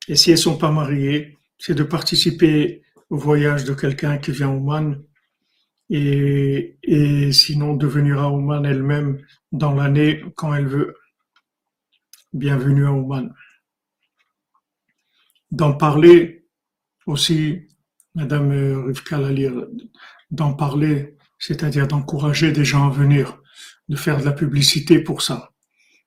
Et 0.08 0.16
si 0.16 0.32
elles 0.32 0.38
sont 0.38 0.58
pas 0.58 0.72
mariées, 0.72 1.38
c'est 1.58 1.76
de 1.76 1.84
participer 1.84 2.82
au 3.10 3.18
voyage 3.18 3.66
de 3.66 3.74
quelqu'un 3.74 4.18
qui 4.20 4.32
vient 4.32 4.52
à 4.52 4.54
Ouman 4.54 5.04
et, 5.90 6.78
et 6.84 7.32
sinon 7.32 7.76
de 7.76 7.88
venir 7.88 8.20
à 8.20 8.32
Ouman 8.32 8.66
elle-même 8.66 9.20
dans 9.52 9.74
l'année 9.74 10.24
quand 10.36 10.54
elle 10.54 10.68
veut. 10.68 10.96
Bienvenue 12.34 12.86
à 12.86 12.92
Ouman 12.92 13.34
d'en 15.56 15.74
parler 15.74 16.46
aussi, 17.06 17.68
Madame 18.14 18.52
Rivka 18.88 19.18
Lalir, 19.18 19.54
d'en 20.32 20.54
parler, 20.54 21.16
c'est-à-dire 21.40 21.88
d'encourager 21.88 22.52
des 22.52 22.66
gens 22.66 22.88
à 22.88 22.90
venir, 22.90 23.42
de 23.88 23.96
faire 23.96 24.20
de 24.20 24.26
la 24.26 24.34
publicité 24.34 25.00
pour 25.00 25.22
ça, 25.22 25.52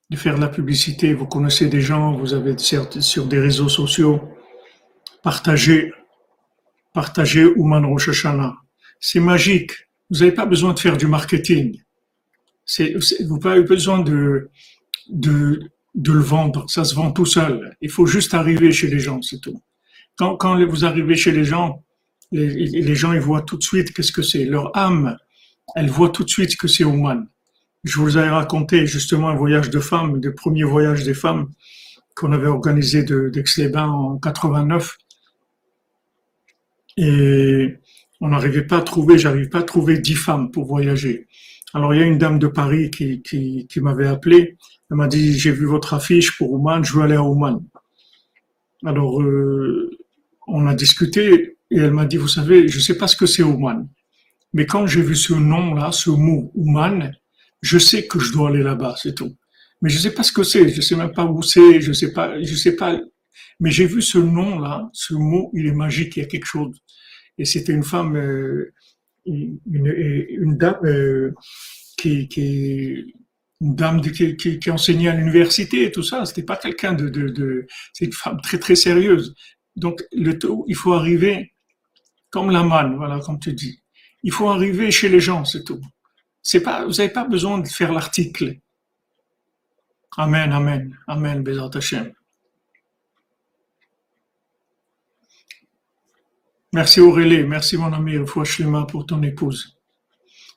de 0.09 0.17
faire 0.17 0.35
de 0.35 0.41
la 0.41 0.49
publicité. 0.49 1.13
Vous 1.13 1.25
connaissez 1.25 1.67
des 1.67 1.81
gens, 1.81 2.13
vous 2.13 2.33
avez 2.33 2.57
certes 2.57 2.99
sur 2.99 3.25
des 3.25 3.39
réseaux 3.39 3.69
sociaux, 3.69 4.21
partagez, 5.23 5.91
partagez 6.93 7.45
Ouman 7.45 7.85
Rosh 7.85 8.09
Hashanah. 8.09 8.55
C'est 8.99 9.19
magique. 9.19 9.71
Vous 10.09 10.19
n'avez 10.19 10.31
pas 10.31 10.45
besoin 10.45 10.73
de 10.73 10.79
faire 10.79 10.97
du 10.97 11.07
marketing. 11.07 11.81
Vous 12.77 12.99
n'avez 13.29 13.39
pas 13.39 13.61
besoin 13.61 13.99
de, 13.99 14.49
de, 15.09 15.69
le 15.95 16.19
vendre, 16.19 16.69
ça 16.69 16.83
se 16.83 16.95
vend 16.95 17.11
tout 17.11 17.25
seul. 17.25 17.75
Il 17.81 17.89
faut 17.89 18.05
juste 18.05 18.33
arriver 18.33 18.71
chez 18.71 18.87
les 18.87 18.99
gens, 18.99 19.21
c'est 19.21 19.39
tout. 19.39 19.61
Quand, 20.17 20.65
vous 20.65 20.85
arrivez 20.85 21.15
chez 21.15 21.31
les 21.31 21.45
gens, 21.45 21.83
les, 22.31 22.95
gens 22.95 23.13
ils 23.13 23.21
voient 23.21 23.41
tout 23.41 23.57
de 23.57 23.63
suite 23.63 23.93
qu'est-ce 23.93 24.11
que 24.11 24.21
c'est. 24.21 24.45
Leur 24.45 24.75
âme, 24.77 25.17
elle 25.75 25.89
voit 25.89 26.09
tout 26.09 26.23
de 26.23 26.29
suite 26.29 26.57
que 26.57 26.67
c'est 26.67 26.83
humain. 26.83 27.25
Je 27.85 27.97
vous 27.99 28.17
ai 28.17 28.27
raconté 28.27 28.85
justement 28.85 29.29
un 29.29 29.35
voyage 29.35 29.69
de 29.69 29.79
femmes, 29.79 30.19
le 30.21 30.35
premier 30.35 30.63
voyage 30.63 31.03
des 31.03 31.13
femmes 31.13 31.49
qu'on 32.15 32.33
avait 32.33 32.47
organisé 32.47 33.03
d'Aix-les-Bains 33.03 33.87
en 33.87 34.17
89. 34.17 34.97
Et 36.97 37.78
on 38.21 38.29
n'arrivait 38.29 38.65
pas 38.65 38.77
à 38.77 38.81
trouver, 38.81 39.17
j'arrive 39.17 39.49
pas 39.49 39.59
à 39.59 39.63
trouver 39.63 39.99
dix 39.99 40.15
femmes 40.15 40.51
pour 40.51 40.65
voyager. 40.65 41.27
Alors 41.73 41.93
il 41.93 41.99
y 41.99 42.03
a 42.03 42.05
une 42.05 42.17
dame 42.17 42.39
de 42.39 42.47
Paris 42.47 42.89
qui, 42.91 43.21
qui, 43.21 43.67
qui 43.67 43.79
m'avait 43.79 44.07
appelé 44.07 44.57
elle 44.89 44.97
m'a 44.97 45.07
dit, 45.07 45.37
j'ai 45.37 45.51
vu 45.51 45.65
votre 45.65 45.93
affiche 45.93 46.35
pour 46.37 46.51
Ouman, 46.51 46.83
je 46.83 46.93
veux 46.93 47.03
aller 47.03 47.15
à 47.15 47.23
Ouman. 47.23 47.63
Alors, 48.83 49.21
euh, 49.21 49.91
on 50.47 50.65
a 50.65 50.73
discuté 50.73 51.57
et 51.69 51.77
elle 51.77 51.91
m'a 51.91 52.05
dit, 52.05 52.17
vous 52.17 52.27
savez, 52.27 52.67
je 52.67 52.79
sais 52.79 52.97
pas 52.97 53.07
ce 53.07 53.15
que 53.15 53.27
c'est 53.27 53.43
Ouman. 53.43 53.87
Mais 54.53 54.65
quand 54.65 54.87
j'ai 54.87 55.03
vu 55.03 55.15
ce 55.15 55.33
nom-là, 55.33 55.91
ce 55.91 56.09
mot 56.09 56.51
Ouman, 56.55 57.11
je 57.61 57.77
sais 57.77 58.07
que 58.07 58.19
je 58.19 58.33
dois 58.33 58.49
aller 58.49 58.63
là-bas, 58.63 58.95
c'est 58.97 59.13
tout. 59.13 59.35
Mais 59.81 59.89
je 59.89 59.99
sais 59.99 60.11
pas 60.11 60.23
ce 60.23 60.31
que 60.31 60.43
c'est, 60.43 60.67
je 60.69 60.81
sais 60.81 60.95
même 60.95 61.13
pas 61.13 61.25
où 61.25 61.43
c'est, 61.43 61.81
je 61.81 61.93
sais 61.93 62.11
pas, 62.11 62.41
je 62.41 62.55
sais 62.55 62.75
pas. 62.75 62.99
Mais 63.59 63.69
j'ai 63.69 63.85
vu 63.85 64.01
ce 64.01 64.17
nom-là, 64.17 64.89
ce 64.91 65.13
mot, 65.13 65.51
il 65.53 65.67
est 65.67 65.73
magique, 65.73 66.17
il 66.17 66.21
y 66.21 66.23
a 66.23 66.27
quelque 66.27 66.47
chose. 66.47 66.75
Et 67.39 67.45
c'était 67.45 67.71
une 67.71 67.83
femme, 67.83 68.17
euh, 68.17 68.73
une, 69.25 70.57
dame 70.57 70.79
euh, 70.83 71.33
qui, 71.97 72.29
enseignait 74.69 75.07
à 75.07 75.15
l'université 75.15 75.85
et 75.85 75.91
tout 75.91 76.03
ça. 76.03 76.25
C'était 76.25 76.43
pas 76.43 76.57
quelqu'un 76.57 76.93
de, 76.93 77.65
c'est 77.93 78.05
une 78.05 78.13
femme 78.13 78.39
très 78.41 78.59
très 78.59 78.75
sérieuse. 78.75 79.33
Donc 79.77 80.03
il 80.11 80.75
faut 80.75 80.93
arriver 80.93 81.53
comme 82.29 82.51
la 82.51 82.61
manne, 82.61 82.97
voilà, 82.97 83.19
comme 83.19 83.39
tu 83.39 83.53
dis. 83.53 83.81
Il 84.21 84.33
faut 84.33 84.49
arriver 84.49 84.91
chez 84.91 85.07
les 85.07 85.21
gens, 85.21 85.45
c'est 85.45 85.63
tout. 85.63 85.81
C'est 86.41 86.61
pas, 86.61 86.85
vous 86.85 86.91
n'avez 86.91 87.09
pas 87.09 87.23
besoin 87.23 87.59
de 87.59 87.67
faire 87.67 87.93
l'article. 87.93 88.57
Amen, 90.17 90.51
amen, 90.51 90.97
amen, 91.07 91.41
Bézat 91.41 91.69
Hashem. 91.73 92.11
Merci 96.71 96.99
Aurélie, 96.99 97.43
merci 97.45 97.77
mon 97.77 97.91
ami 97.91 98.15
Fouachlema 98.27 98.85
pour 98.85 99.07
ton 99.07 99.23
épouse. 99.23 99.75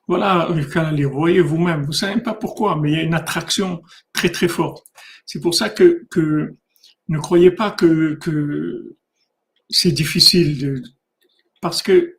Voilà, 0.06 0.46
vous 0.50 1.10
voyez 1.10 1.40
vous-même, 1.40 1.84
vous 1.84 1.92
savez 1.92 2.20
pas 2.20 2.34
pourquoi, 2.34 2.76
mais 2.76 2.90
il 2.90 2.96
y 2.96 3.00
a 3.00 3.02
une 3.02 3.14
attraction 3.14 3.82
très 4.12 4.28
très 4.28 4.48
forte. 4.48 4.86
C'est 5.24 5.40
pour 5.40 5.54
ça 5.54 5.70
que, 5.70 6.06
que 6.10 6.54
ne 7.08 7.18
croyez 7.18 7.50
pas 7.50 7.70
que, 7.70 8.14
que 8.20 8.94
c'est 9.70 9.92
difficile 9.92 10.58
de, 10.58 10.82
parce 11.62 11.80
que 11.82 12.18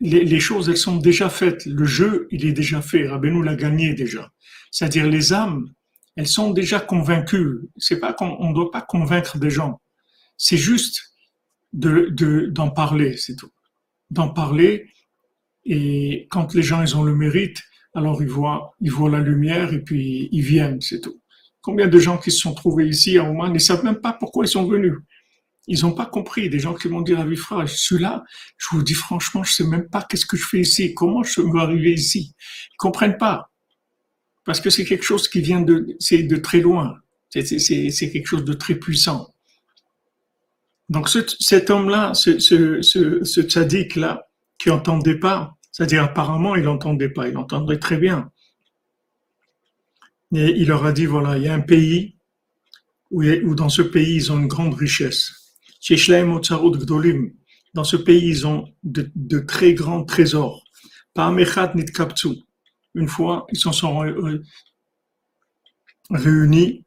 les, 0.00 0.24
les, 0.24 0.40
choses, 0.40 0.68
elles 0.68 0.76
sont 0.76 0.96
déjà 0.96 1.30
faites. 1.30 1.64
Le 1.66 1.84
jeu, 1.84 2.26
il 2.32 2.44
est 2.44 2.52
déjà 2.52 2.82
fait. 2.82 3.06
Rabbeinu 3.06 3.44
l'a 3.44 3.54
gagné 3.54 3.94
déjà. 3.94 4.32
C'est-à-dire 4.72 5.06
les 5.06 5.32
âmes, 5.32 5.72
elles 6.16 6.26
sont 6.26 6.50
déjà 6.50 6.80
convaincues. 6.80 7.60
C'est 7.76 8.00
pas 8.00 8.14
qu'on 8.14 8.48
ne 8.48 8.54
doit 8.54 8.72
pas 8.72 8.82
convaincre 8.82 9.38
des 9.38 9.50
gens. 9.50 9.80
C'est 10.36 10.56
juste 10.56 11.11
de, 11.72 12.08
de, 12.10 12.46
d'en 12.46 12.70
parler, 12.70 13.16
c'est 13.16 13.36
tout. 13.36 13.50
D'en 14.10 14.28
parler 14.28 14.86
et 15.64 16.26
quand 16.30 16.54
les 16.54 16.62
gens 16.62 16.82
ils 16.82 16.96
ont 16.96 17.04
le 17.04 17.14
mérite, 17.14 17.58
alors 17.94 18.22
ils 18.22 18.28
voient, 18.28 18.74
ils 18.80 18.90
voient 18.90 19.10
la 19.10 19.20
lumière 19.20 19.72
et 19.72 19.80
puis 19.80 20.28
ils 20.32 20.42
viennent, 20.42 20.80
c'est 20.80 21.00
tout. 21.00 21.20
Combien 21.60 21.86
de 21.86 21.98
gens 21.98 22.18
qui 22.18 22.30
se 22.30 22.38
sont 22.38 22.54
trouvés 22.54 22.88
ici 22.88 23.18
à 23.18 23.24
Oman, 23.24 23.54
ils 23.54 23.60
savent 23.60 23.84
même 23.84 24.00
pas 24.00 24.12
pourquoi 24.12 24.44
ils 24.44 24.48
sont 24.48 24.66
venus. 24.66 24.94
Ils 25.68 25.82
n'ont 25.82 25.92
pas 25.92 26.06
compris. 26.06 26.50
Des 26.50 26.58
gens 26.58 26.74
qui 26.74 26.88
m'ont 26.88 27.02
dit, 27.02 27.14
Vifra, 27.14 27.66
je 27.66 27.76
suis 27.76 27.98
là. 27.98 28.24
Je 28.56 28.68
vous 28.72 28.82
dis 28.82 28.94
franchement, 28.94 29.44
je 29.44 29.52
sais 29.52 29.66
même 29.66 29.88
pas 29.88 30.02
qu'est-ce 30.02 30.26
que 30.26 30.36
je 30.36 30.44
fais 30.44 30.60
ici. 30.60 30.92
Comment 30.92 31.22
je 31.22 31.40
peux 31.40 31.58
arriver 31.58 31.92
ici? 31.92 32.34
Ils 32.72 32.76
comprennent 32.78 33.16
pas. 33.16 33.52
Parce 34.44 34.60
que 34.60 34.70
c'est 34.70 34.84
quelque 34.84 35.04
chose 35.04 35.28
qui 35.28 35.40
vient 35.40 35.60
de, 35.60 35.86
c'est 36.00 36.24
de 36.24 36.36
très 36.36 36.60
loin. 36.60 36.96
C'est, 37.30 37.44
quelque 37.44 38.26
chose 38.26 38.44
de 38.44 38.52
très 38.54 38.74
puissant. 38.74 39.32
Donc 40.92 41.08
cet 41.08 41.70
homme-là, 41.70 42.12
ce, 42.12 43.40
tzaddik-là, 43.40 44.28
qui 44.58 44.68
n'entendait 44.68 45.18
pas. 45.18 45.56
C'est-à-dire, 45.70 46.04
apparemment, 46.04 46.54
il 46.54 46.64
n'entendait 46.64 47.08
pas, 47.08 47.28
il 47.28 47.38
entendait 47.38 47.78
très 47.78 47.96
bien. 47.96 48.30
Et 50.34 50.50
il 50.50 50.68
leur 50.68 50.84
a 50.84 50.92
dit, 50.92 51.06
voilà, 51.06 51.38
il 51.38 51.44
y 51.44 51.48
a 51.48 51.54
un 51.54 51.60
pays 51.60 52.18
où, 53.10 53.54
dans 53.54 53.70
ce 53.70 53.80
pays, 53.80 54.16
ils 54.16 54.30
ont 54.32 54.38
une 54.38 54.48
grande 54.48 54.74
richesse. 54.74 55.32
Dans 57.74 57.84
ce 57.84 57.96
pays, 57.96 58.28
ils 58.28 58.46
ont 58.46 58.68
de, 58.82 59.38
très 59.38 59.72
grands 59.72 60.04
trésors. 60.04 60.62
Une 62.94 63.08
fois, 63.08 63.46
ils 63.50 63.58
s'en 63.58 63.72
sont 63.72 64.04
réunis. 66.10 66.84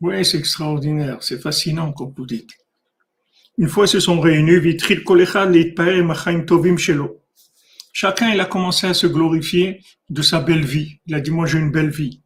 Oui, 0.00 0.24
c'est 0.24 0.38
extraordinaire, 0.38 1.22
c'est 1.22 1.40
fascinant, 1.40 1.92
comme 1.92 2.12
vous 2.16 2.26
dites. 2.26 2.50
Une 3.56 3.68
fois 3.68 3.86
se 3.86 4.00
sont 4.00 4.20
réunis, 4.20 4.76
Chacun, 7.92 8.30
il 8.30 8.40
a 8.40 8.44
commencé 8.44 8.86
à 8.86 8.94
se 8.94 9.06
glorifier 9.06 9.80
de 10.10 10.22
sa 10.22 10.40
belle 10.40 10.64
vie. 10.64 10.98
Il 11.06 11.14
a 11.14 11.20
dit, 11.20 11.30
moi, 11.30 11.46
j'ai 11.46 11.58
une 11.58 11.70
belle 11.70 11.90
vie. 11.90 12.20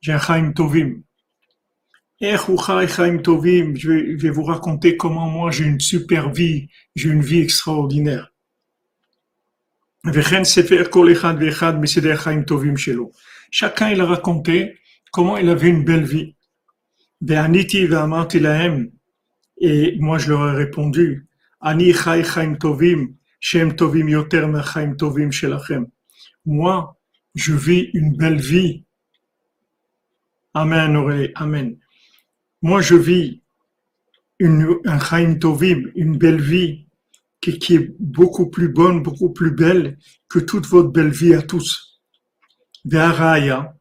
J'ai 0.00 0.12
un 0.12 0.18
Chaim 0.18 0.52
Tovim. 0.52 1.02
Je 2.22 4.16
vais 4.16 4.30
vous 4.30 4.42
raconter 4.44 4.96
comment 4.98 5.26
moi 5.26 5.50
j'ai 5.50 5.64
une 5.64 5.80
super 5.80 6.30
vie, 6.30 6.68
j'ai 6.94 7.08
une 7.08 7.22
vie 7.22 7.40
extraordinaire. 7.40 8.30
Chacun 13.50 13.90
il 13.90 14.00
a 14.02 14.06
raconté 14.06 14.78
comment 15.12 15.38
il 15.38 15.48
avait 15.48 15.68
une 15.68 15.84
belle 15.84 16.04
vie. 16.04 16.34
Et 19.62 19.96
moi 19.98 20.18
je 20.18 20.30
leur 20.30 20.48
ai 20.48 20.56
répondu, 20.56 21.28
Moi, 26.46 26.98
je 27.34 27.54
vis 27.54 27.90
une 27.94 28.16
belle 28.16 28.40
vie. 28.40 28.84
Amen, 30.54 31.30
Amen. 31.34 31.76
Moi, 32.62 32.80
je 32.80 32.94
vis 32.96 33.42
une, 34.38 34.78
un 34.84 34.98
Chaim 34.98 35.34
Tovim, 35.34 35.90
une 35.94 36.16
belle 36.16 36.40
vie 36.40 36.86
qui, 37.40 37.58
qui, 37.58 37.74
est 37.74 37.94
beaucoup 37.98 38.48
plus 38.48 38.68
bonne, 38.68 39.02
beaucoup 39.02 39.30
plus 39.30 39.50
belle 39.50 39.98
que 40.28 40.38
toute 40.38 40.66
votre 40.66 40.88
belle 40.88 41.10
vie 41.10 41.34
à 41.34 41.42
tous. 41.42 42.00
Ve'araya, 42.84 43.76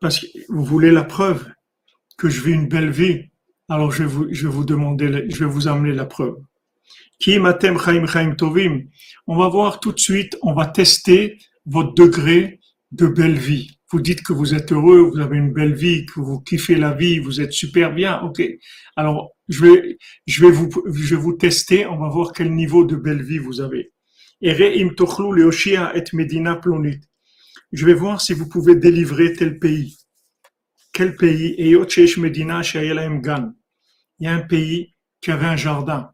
parce 0.00 0.20
que 0.20 0.26
vous 0.48 0.64
voulez 0.64 0.90
la 0.90 1.04
preuve 1.04 1.53
que 2.16 2.28
je 2.28 2.40
vis 2.42 2.52
une 2.52 2.68
belle 2.68 2.90
vie, 2.90 3.30
alors 3.68 3.90
je 3.92 4.02
vais 4.02 4.08
vous, 4.08 4.26
je 4.30 4.46
vais 4.46 4.52
vous 4.52 4.64
demander, 4.64 5.26
je 5.28 5.38
vais 5.38 5.50
vous 5.50 5.68
amener 5.68 5.92
la 5.92 6.04
preuve. 6.04 6.36
Qui 7.18 7.38
matem 7.38 7.78
chaim 7.78 8.06
chaim 8.06 8.34
tovim. 8.36 8.82
On 9.26 9.36
va 9.36 9.48
voir 9.48 9.80
tout 9.80 9.92
de 9.92 10.00
suite, 10.00 10.36
on 10.42 10.52
va 10.52 10.66
tester 10.66 11.38
votre 11.64 11.94
degré 11.94 12.60
de 12.92 13.06
belle 13.06 13.38
vie 13.38 13.74
vous 13.94 14.00
dites 14.00 14.22
que 14.24 14.32
vous 14.32 14.54
êtes 14.54 14.72
heureux, 14.72 14.98
vous 15.02 15.20
avez 15.20 15.36
une 15.36 15.52
belle 15.52 15.74
vie, 15.74 16.04
que 16.06 16.18
vous 16.18 16.40
kiffez 16.40 16.74
la 16.74 16.92
vie, 16.92 17.20
vous 17.20 17.40
êtes 17.40 17.52
super 17.52 17.94
bien, 17.94 18.20
ok. 18.22 18.42
Alors, 18.96 19.30
je 19.48 19.64
vais, 19.64 19.98
je 20.26 20.44
vais 20.44 20.50
vous, 20.50 20.68
je 20.92 21.14
vais 21.14 21.20
vous 21.20 21.34
tester, 21.34 21.86
on 21.86 21.96
va 21.96 22.08
voir 22.08 22.32
quel 22.32 22.52
niveau 22.52 22.84
de 22.84 22.96
belle 22.96 23.22
vie 23.22 23.38
vous 23.38 23.60
avez. 23.60 23.92
Je 24.42 24.52
vais 27.86 27.94
voir 27.94 28.20
si 28.20 28.32
vous 28.34 28.48
pouvez 28.48 28.74
délivrer 28.74 29.32
tel 29.34 29.60
pays. 29.60 29.96
Quel 30.94 31.16
pays? 31.16 31.56
Il 31.58 31.66
y 34.20 34.28
a 34.28 34.32
un 34.32 34.40
pays 34.42 34.94
qui 35.20 35.30
avait 35.32 35.46
un 35.46 35.56
jardin. 35.56 36.12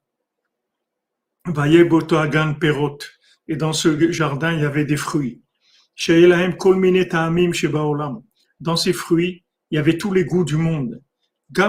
Et 3.46 3.56
dans 3.56 3.72
ce 3.74 4.10
jardin, 4.10 4.52
il 4.54 4.60
y 4.60 4.64
avait 4.64 4.86
des 4.86 4.96
fruits. 4.96 5.42
Dans 8.60 8.76
ces 8.76 8.92
fruits, 8.94 9.44
il 9.70 9.74
y 9.74 9.78
avait 9.78 9.98
tous 9.98 10.12
les 10.14 10.24
goûts 10.24 10.44
du 10.44 10.56
monde. 10.56 11.02
Il 11.54 11.60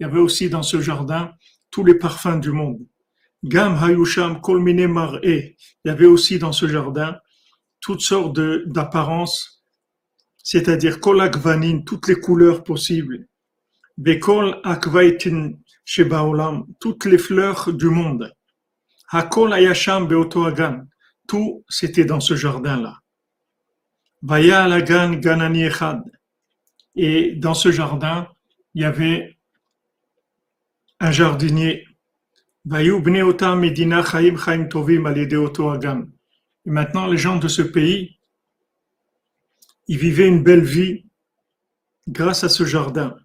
y 0.00 0.04
avait 0.04 0.18
aussi 0.18 0.50
dans 0.50 0.62
ce 0.62 0.80
jardin 0.82 1.32
tous 1.70 1.84
les 1.84 1.94
parfums 1.94 2.40
du 2.40 2.52
monde. 2.52 2.86
Gam 3.42 3.78
Il 3.88 5.54
y 5.86 5.88
avait 5.88 6.06
aussi 6.06 6.38
dans 6.38 6.52
ce 6.52 6.68
jardin 6.68 7.16
toutes 7.80 8.02
sortes 8.02 8.38
d'apparences, 8.66 9.51
c'est-à-dire 10.42 11.00
kol 11.00 11.20
akvanin, 11.20 11.80
toutes 11.80 12.08
les 12.08 12.16
couleurs 12.16 12.64
possibles. 12.64 13.26
Bekol 13.96 14.60
akvaitin 14.64 15.52
shebaolam, 15.84 16.66
toutes 16.80 17.04
les 17.04 17.18
fleurs 17.18 17.72
du 17.72 17.88
monde. 17.88 18.32
Hakol 19.10 19.52
hayasham 19.52 20.08
beoto 20.08 20.46
tout, 21.28 21.64
c'était 21.68 22.04
dans 22.04 22.20
ce 22.20 22.34
jardin-là. 22.34 22.98
Vaya 24.22 24.68
Lagan 24.68 25.14
Ganani 25.14 25.64
Echad. 25.64 26.02
Et 26.94 27.34
dans 27.36 27.54
ce 27.54 27.70
jardin, 27.70 28.28
il 28.74 28.82
y 28.82 28.84
avait 28.84 29.36
un 31.00 31.10
jardinier. 31.10 31.84
Et 32.72 32.90
maintenant, 36.70 37.06
les 37.06 37.16
gens 37.16 37.36
de 37.36 37.48
ce 37.48 37.62
pays, 37.62 38.18
ils 39.88 39.98
vivaient 39.98 40.28
une 40.28 40.42
belle 40.42 40.64
vie 40.64 41.04
grâce 42.08 42.44
à 42.44 42.48
ce 42.48 42.64
jardin. 42.64 43.16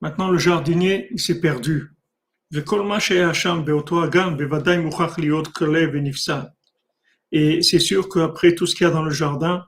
Maintenant, 0.00 0.30
le 0.30 0.38
jardinier, 0.38 1.08
il 1.10 1.20
s'est 1.20 1.40
perdu. 1.40 1.90
Et 7.32 7.62
c'est 7.62 7.78
sûr 7.78 8.08
qu'après 8.08 8.54
tout 8.54 8.66
ce 8.66 8.74
qu'il 8.74 8.86
y 8.86 8.90
a 8.90 8.92
dans 8.92 9.02
le 9.02 9.10
jardin, 9.10 9.64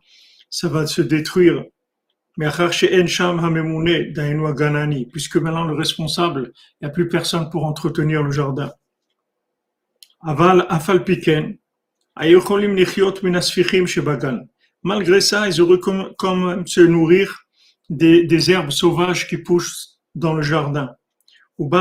ça 0.50 0.68
va 0.68 0.86
se 0.86 1.02
détruire. 1.02 1.64
Puisque 5.12 5.36
maintenant 5.36 5.64
le 5.64 5.74
responsable, 5.74 6.52
il 6.54 6.84
n'y 6.84 6.88
a 6.88 6.90
plus 6.90 7.08
personne 7.08 7.48
pour 7.48 7.64
entretenir 7.64 8.22
le 8.22 8.30
jardin. 8.30 8.70
Aval 10.20 10.66
afal 10.68 11.02
piken, 11.04 11.56
Malgré 14.82 15.20
ça, 15.20 15.48
ils 15.48 15.60
auraient 15.60 15.78
comme 15.78 16.66
se 16.66 16.80
nourrir 16.80 17.46
des, 17.90 18.24
des 18.24 18.50
herbes 18.50 18.70
sauvages 18.70 19.28
qui 19.28 19.36
poussent 19.38 20.00
dans 20.14 20.32
le 20.32 20.42
jardin. 20.42 20.94
Il 21.58 21.74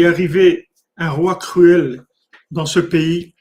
est 0.00 0.06
arrivé 0.06 0.68
un 0.96 1.10
roi 1.10 1.36
cruel 1.36 2.04
dans 2.50 2.66
ce 2.66 2.80
pays. 2.80 3.34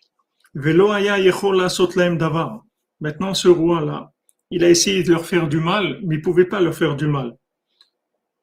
Maintenant, 2.99 3.33
ce 3.33 3.47
roi-là, 3.47 4.13
il 4.51 4.63
a 4.63 4.69
essayé 4.69 5.01
de 5.03 5.11
leur 5.11 5.25
faire 5.25 5.47
du 5.47 5.59
mal, 5.59 5.99
mais 6.03 6.15
il 6.15 6.19
ne 6.19 6.23
pouvait 6.23 6.45
pas 6.45 6.61
leur 6.61 6.75
faire 6.75 6.95
du 6.95 7.07
mal. 7.07 7.33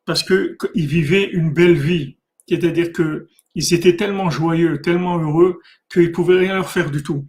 Parce 0.04 0.24
qu'ils 0.24 0.56
vivaient 0.74 1.30
une 1.30 1.52
belle 1.52 1.78
vie. 1.78 2.18
C'est-à-dire 2.48 2.90
qu'ils 3.54 3.74
étaient 3.74 3.96
tellement 3.96 4.30
joyeux, 4.30 4.80
tellement 4.80 5.18
heureux, 5.18 5.60
qu'ils 5.92 6.12
pouvaient 6.12 6.38
rien 6.38 6.54
leur 6.54 6.70
faire 6.70 6.90
du 6.90 7.02
tout. 7.02 7.26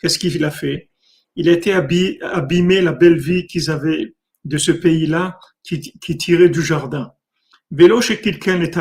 Qu'est-ce 0.00 0.18
qu'il 0.18 0.44
a 0.44 0.50
fait? 0.50 0.90
Il 1.36 1.48
a 1.48 1.52
été 1.52 1.72
abîmé 1.72 2.82
la 2.82 2.92
belle 2.92 3.18
vie 3.18 3.46
qu'ils 3.46 3.70
avaient 3.70 4.14
de 4.44 4.58
ce 4.58 4.72
pays-là 4.72 5.38
qui, 5.62 5.80
tirait 6.18 6.50
du 6.50 6.62
jardin. 6.62 7.12
Quelqu'un 7.70 8.60
est 8.60 8.78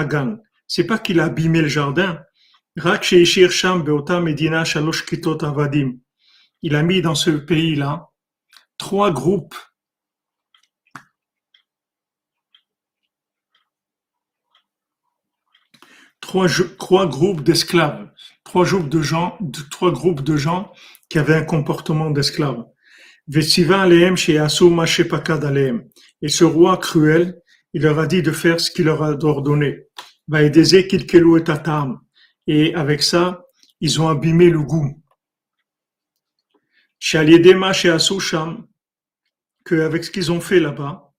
C'est 0.67 0.84
pas 0.84 0.98
qu'il 0.98 1.20
a 1.22 1.26
abîmé 1.26 1.62
le 1.62 1.70
jardin. 1.70 2.20
Il 6.63 6.76
a 6.76 6.84
mis 6.84 7.02
dans 7.02 7.15
ce 7.15 7.30
pays-là 7.32 8.10
trois 8.78 9.12
groupes 9.12 9.56
trois, 16.78 17.08
groupes 17.08 17.44
d'esclaves, 17.44 18.10
trois 18.44 18.65
groupes 18.65 18.89
de 18.89 19.02
gens, 19.02 19.38
trois 19.70 19.91
groupes 19.91 20.22
de 20.22 20.38
gens 20.38 20.72
qui 21.10 21.20
avaient 21.20 21.36
un 21.36 21.44
comportement 21.44 22.10
d'esclave. 22.10 22.65
Et 26.22 26.28
ce 26.28 26.44
roi 26.44 26.78
cruel, 26.78 27.41
il 27.74 27.82
leur 27.82 28.00
a 28.00 28.08
dit 28.08 28.22
de 28.22 28.32
faire 28.32 28.60
ce 28.60 28.72
qu'il 28.72 28.86
leur 28.86 29.04
a 29.04 29.12
ordonné. 29.24 29.88
Et 32.48 32.74
avec 32.76 33.04
ça, 33.04 33.46
ils 33.80 34.02
ont 34.02 34.08
abîmé 34.08 34.50
le 34.50 34.62
goût. 34.62 35.04
Que 39.65 39.76
avec 39.82 40.04
ce 40.04 40.12
qu'ils 40.12 40.32
ont 40.32 40.41
fait 40.41 40.60
là-bas, 40.60 41.13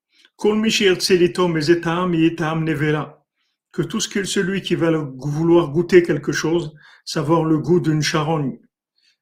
que 3.73 3.83
tout 3.83 4.01
ce 4.01 4.09
que 4.09 4.25
celui 4.25 4.63
qui 4.63 4.75
va 4.75 4.91
vouloir 4.91 5.71
goûter 5.71 6.03
quelque 6.03 6.33
chose, 6.33 6.75
savoir 7.05 7.45
le 7.45 7.59
goût 7.59 7.81
d'une 7.81 8.03
charogne, 8.03 8.59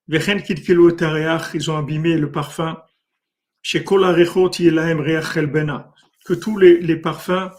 ils 0.08 1.70
ont 1.70 1.76
abîmé 1.76 2.16
le 2.16 2.32
parfum. 2.32 2.76
Que 6.24 6.34
tous 6.34 6.58
les, 6.58 6.80
les 6.80 6.96
parfums, 6.96 7.50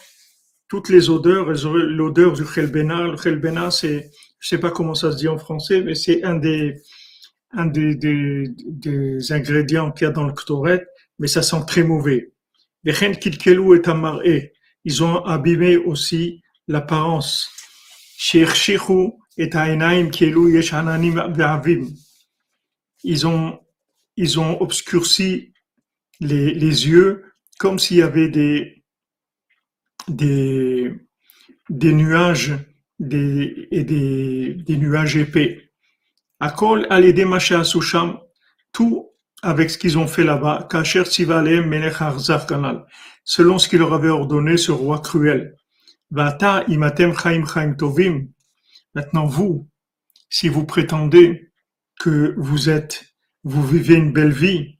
toutes 0.67 0.89
les 0.89 1.09
odeurs, 1.09 1.49
l'odeur 1.49 2.33
du 2.33 2.45
chelbena. 2.45 3.07
Le 3.07 3.17
chelbena, 3.17 3.71
c'est, 3.71 4.11
je 4.39 4.47
sais 4.47 4.57
pas 4.57 4.71
comment 4.71 4.95
ça 4.95 5.11
se 5.11 5.17
dit 5.17 5.29
en 5.29 5.37
français, 5.37 5.81
mais 5.81 5.95
c'est 5.95 6.23
un 6.23 6.35
des, 6.35 6.81
un 7.51 7.67
des, 7.67 7.95
des, 7.95 8.49
des 8.65 9.31
ingrédients 9.31 9.91
qu'il 9.91 10.07
y 10.07 10.09
a 10.09 10.13
dans 10.13 10.25
le 10.25 10.33
ktoret, 10.33 10.85
mais 11.19 11.27
ça 11.27 11.41
sent 11.41 11.63
très 11.67 11.83
mauvais. 11.83 12.33
ils 14.83 15.03
ont 15.03 15.25
abîmé 15.25 15.77
aussi 15.77 16.40
l'apparence. 16.67 17.49
Ils 23.03 23.27
ont, 23.27 23.59
ils 24.17 24.39
ont 24.39 24.61
obscurci 24.61 25.53
les, 26.19 26.53
les 26.53 26.87
yeux 26.87 27.25
comme 27.57 27.79
s'il 27.79 27.97
y 27.97 28.01
avait 28.01 28.29
des, 28.29 28.83
des, 30.07 30.93
des 31.69 31.93
nuages 31.93 32.53
des, 32.99 33.67
et 33.71 33.83
des, 33.83 34.53
des 34.53 34.77
nuages 34.77 35.17
épais. 35.17 35.69
Akol 36.39 36.87
des 36.89 37.63
Susham, 37.63 38.19
tout 38.71 39.09
avec 39.43 39.69
ce 39.69 39.77
qu'ils 39.77 39.97
ont 39.97 40.07
fait 40.07 40.23
là-bas, 40.23 40.67
Kacher 40.69 41.03
Melech 41.65 41.97
Kanal, 42.47 42.85
selon 43.23 43.57
ce 43.57 43.67
qu'il 43.67 43.79
leur 43.79 43.93
avait 43.93 44.09
ordonné 44.09 44.57
ce 44.57 44.71
roi 44.71 44.99
cruel. 44.99 45.55
Maintenant 48.93 49.25
vous, 49.25 49.69
si 50.29 50.49
vous 50.49 50.65
prétendez 50.65 51.51
que 51.99 52.35
vous 52.37 52.69
êtes, 52.69 53.05
vous 53.43 53.65
vivez 53.65 53.95
une 53.95 54.11
belle 54.11 54.33
vie, 54.33 54.77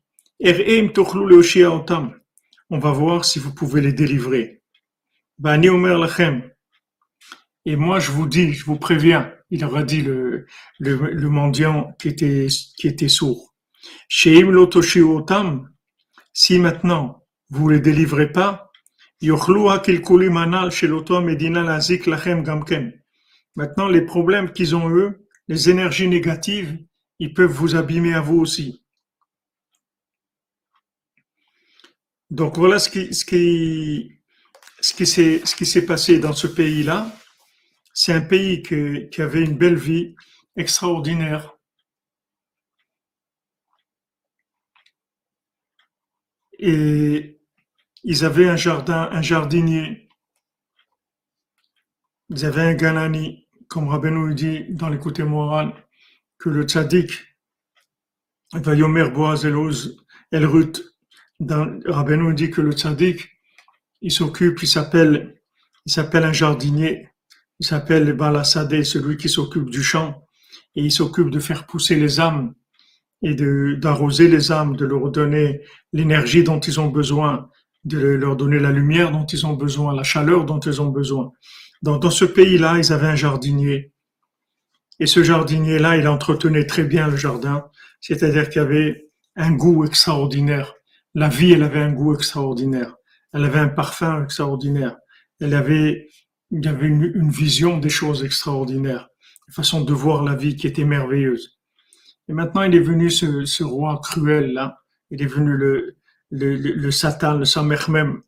on 2.70 2.80
va 2.80 2.92
voir 2.92 3.26
si 3.26 3.40
vous 3.40 3.54
pouvez 3.54 3.80
les 3.80 3.94
délivrer. 3.94 4.62
Et 7.66 7.76
moi 7.76 8.00
je 8.00 8.12
vous 8.12 8.28
dis, 8.28 8.54
je 8.54 8.66
vous 8.66 8.78
préviens, 8.78 9.32
il 9.52 9.64
aura 9.64 9.84
dit 9.84 10.02
le, 10.02 10.48
le, 10.80 11.30
mendiant 11.30 11.94
qui 12.00 12.08
était, 12.08 12.48
qui 12.76 12.88
était 12.88 13.08
sourd. 13.08 13.54
Si 14.10 14.44
maintenant 16.60 17.24
vous 17.50 17.70
ne 17.70 17.76
les 17.76 17.82
délivrez 17.82 18.32
pas, 18.32 18.71
Maintenant, 23.56 23.88
les 23.88 24.02
problèmes 24.02 24.52
qu'ils 24.52 24.76
ont 24.76 24.90
eux, 24.90 25.28
les 25.48 25.70
énergies 25.70 26.08
négatives, 26.08 26.80
ils 27.20 27.34
peuvent 27.34 27.52
vous 27.52 27.76
abîmer 27.76 28.14
à 28.14 28.22
vous 28.22 28.40
aussi. 28.40 28.84
Donc 32.32 32.58
voilà 32.58 32.80
ce 32.80 32.90
qui, 32.90 33.14
ce 33.14 33.26
qui, 33.26 34.20
ce 34.80 34.94
qui 34.94 35.06
s'est, 35.06 35.42
ce 35.44 35.56
qui 35.56 35.66
s'est 35.66 35.86
passé 35.86 36.18
dans 36.18 36.34
ce 36.34 36.48
pays-là. 36.48 37.16
C'est 37.94 38.14
un 38.14 38.22
pays 38.22 38.64
qui 38.64 39.22
avait 39.22 39.44
une 39.44 39.58
belle 39.58 39.78
vie 39.78 40.16
extraordinaire. 40.56 41.58
et 46.62 47.41
ils 48.04 48.26
avaient 48.26 48.50
un 48.50 48.56
jardin, 48.56 49.10
un 49.12 49.22
jardinier. 49.22 50.10
Ils 52.30 52.46
avaient 52.46 52.62
un 52.62 52.74
ganani, 52.74 53.48
comme 53.68 53.90
Rabbeinu 53.90 54.34
dit 54.34 54.66
dans 54.70 54.90
l'écoute 54.90 55.20
moral, 55.20 55.74
que 56.38 56.50
le 56.50 56.64
tzaddik, 56.64 57.12
Vayomer 58.54 59.10
Boaz 59.10 59.46
El 59.46 60.46
Ruth, 60.46 60.82
Rabbeinu 61.40 62.34
dit 62.34 62.50
que 62.50 62.62
le 62.62 62.72
tzaddik, 62.72 63.30
il 64.02 64.12
s'occupe, 64.12 64.62
il 64.64 64.68
s'appelle, 64.68 65.42
il 65.86 65.92
s'appelle 65.92 66.24
un 66.24 66.34
jardinier, 66.34 67.10
il 67.60 67.66
s'appelle 67.66 68.14
Balasade, 68.14 68.84
celui 68.84 69.18
qui 69.18 69.30
s'occupe 69.30 69.70
du 69.70 69.84
champ, 69.84 70.26
et 70.76 70.82
il 70.84 70.92
s'occupe 70.92 71.30
de 71.30 71.40
faire 71.40 71.68
pousser 71.68 71.96
les 71.96 72.20
âmes 72.20 72.56
et 73.22 73.36
d'arroser 73.36 74.28
les 74.28 74.52
âmes, 74.52 74.76
de 74.76 74.86
leur 74.86 75.12
donner 75.12 75.62
l'énergie 75.94 76.44
dont 76.44 76.60
ils 76.60 76.80
ont 76.80 76.88
besoin, 76.88 77.51
de 77.84 78.00
leur 78.00 78.36
donner 78.36 78.60
la 78.60 78.72
lumière 78.72 79.12
dont 79.12 79.26
ils 79.26 79.46
ont 79.46 79.54
besoin, 79.54 79.94
la 79.96 80.04
chaleur 80.04 80.46
dont 80.46 80.60
ils 80.60 80.82
ont 80.82 80.90
besoin. 80.90 81.32
Donc, 81.82 82.02
dans 82.02 82.12
ce 82.12 82.26
pays-là, 82.26 82.78
ils 82.78 82.94
avaient 82.94 83.08
un 83.08 83.16
jardinier. 83.16 83.92
Et 85.00 85.08
ce 85.08 85.24
jardinier-là, 85.24 85.98
il 85.98 86.08
entretenait 86.08 86.68
très 86.68 86.84
bien 86.84 87.08
le 87.08 87.18
jardin, 87.18 87.66
c'est-à-dire 88.02 88.50
qu'il 88.50 88.62
avait 88.62 89.10
un 89.36 89.52
goût 89.52 89.84
extraordinaire. 89.86 90.74
La 91.16 91.28
vie, 91.28 91.54
elle 91.54 91.64
avait 91.64 91.82
un 91.82 91.92
goût 91.92 92.14
extraordinaire. 92.14 92.96
Elle 93.34 93.46
avait 93.46 93.60
un 93.60 93.68
parfum 93.68 94.24
extraordinaire. 94.24 94.98
Elle 95.40 95.56
avait, 95.56 96.08
il 96.52 96.64
y 96.64 96.68
avait 96.68 96.88
une, 96.88 97.12
une 97.16 97.32
vision 97.32 97.80
des 97.80 97.90
choses 97.90 98.24
extraordinaires, 98.24 99.08
une 99.48 99.54
façon 99.54 99.82
de 99.82 99.94
voir 99.94 100.24
la 100.24 100.36
vie 100.36 100.56
qui 100.56 100.68
était 100.68 100.86
merveilleuse. 100.86 101.58
Et 102.32 102.34
maintenant, 102.34 102.62
il 102.62 102.76
est 102.76 102.80
venu 102.80 103.10
ce, 103.10 103.64
roi 103.64 104.00
cruel 104.02 104.54
là. 104.54 104.78
Il 105.10 105.22
est 105.22 105.28
venu 105.28 105.58
le, 105.58 105.98
le, 106.32 106.92
Satan, 106.92 107.38
le 107.38 107.46
Samer 107.46 107.78
même. 107.90 108.22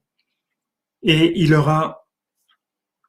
Et 1.01 1.33
il 1.39 1.49
leur 1.51 1.69
a 1.69 2.07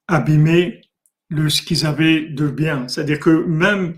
abîmé 0.08 0.82
le, 1.28 1.48
ce 1.48 1.62
qu'ils 1.62 1.86
avaient 1.86 2.22
de 2.22 2.48
bien. 2.48 2.88
C'est-à-dire 2.88 3.20
que 3.20 3.30
même, 3.30 3.96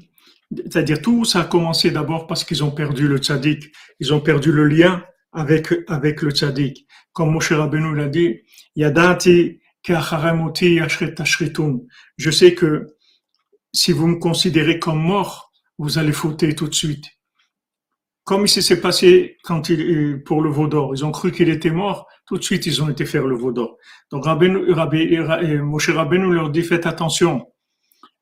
c'est-à-dire 0.54 1.00
tout 1.00 1.24
ça 1.24 1.40
a 1.40 1.44
commencé 1.44 1.90
d'abord 1.90 2.26
parce 2.26 2.44
qu'ils 2.44 2.64
ont 2.64 2.70
perdu 2.70 3.08
le 3.08 3.18
tzaddik. 3.18 3.72
Ils 4.00 4.14
ont 4.14 4.20
perdu 4.20 4.52
le 4.52 4.66
lien 4.66 5.04
avec, 5.32 5.74
avec 5.88 6.22
le 6.22 6.30
tzaddik. 6.30 6.86
Comme 7.12 7.32
Moshe 7.32 7.52
Rabbeinu 7.52 7.94
l'a 7.94 8.08
dit, 8.08 8.40
Yadati 8.74 9.60
Je 12.18 12.30
sais 12.30 12.54
que 12.54 12.86
si 13.72 13.92
vous 13.92 14.06
me 14.06 14.18
considérez 14.18 14.78
comme 14.78 15.00
mort, 15.00 15.52
vous 15.78 15.98
allez 15.98 16.12
fauter 16.12 16.54
tout 16.54 16.68
de 16.68 16.74
suite. 16.74 17.15
Comme 18.26 18.44
il 18.44 18.48
s'est 18.48 18.80
passé 18.80 19.36
quand 19.44 19.68
il, 19.68 20.20
pour 20.24 20.42
le 20.42 20.50
Vaudor, 20.50 20.92
ils 20.96 21.04
ont 21.04 21.12
cru 21.12 21.30
qu'il 21.30 21.48
était 21.48 21.70
mort, 21.70 22.08
tout 22.26 22.36
de 22.36 22.42
suite 22.42 22.66
ils 22.66 22.82
ont 22.82 22.88
été 22.88 23.04
faire 23.06 23.24
le 23.24 23.36
Vaudor. 23.36 23.76
Donc 24.10 24.24
Rabbeinu, 24.24 24.72
Rabbeinu, 24.72 25.62
Moshe 25.62 25.90
Rabbeinu 25.90 26.34
leur 26.34 26.50
dit 26.50 26.64
faites 26.64 26.86
attention, 26.86 27.46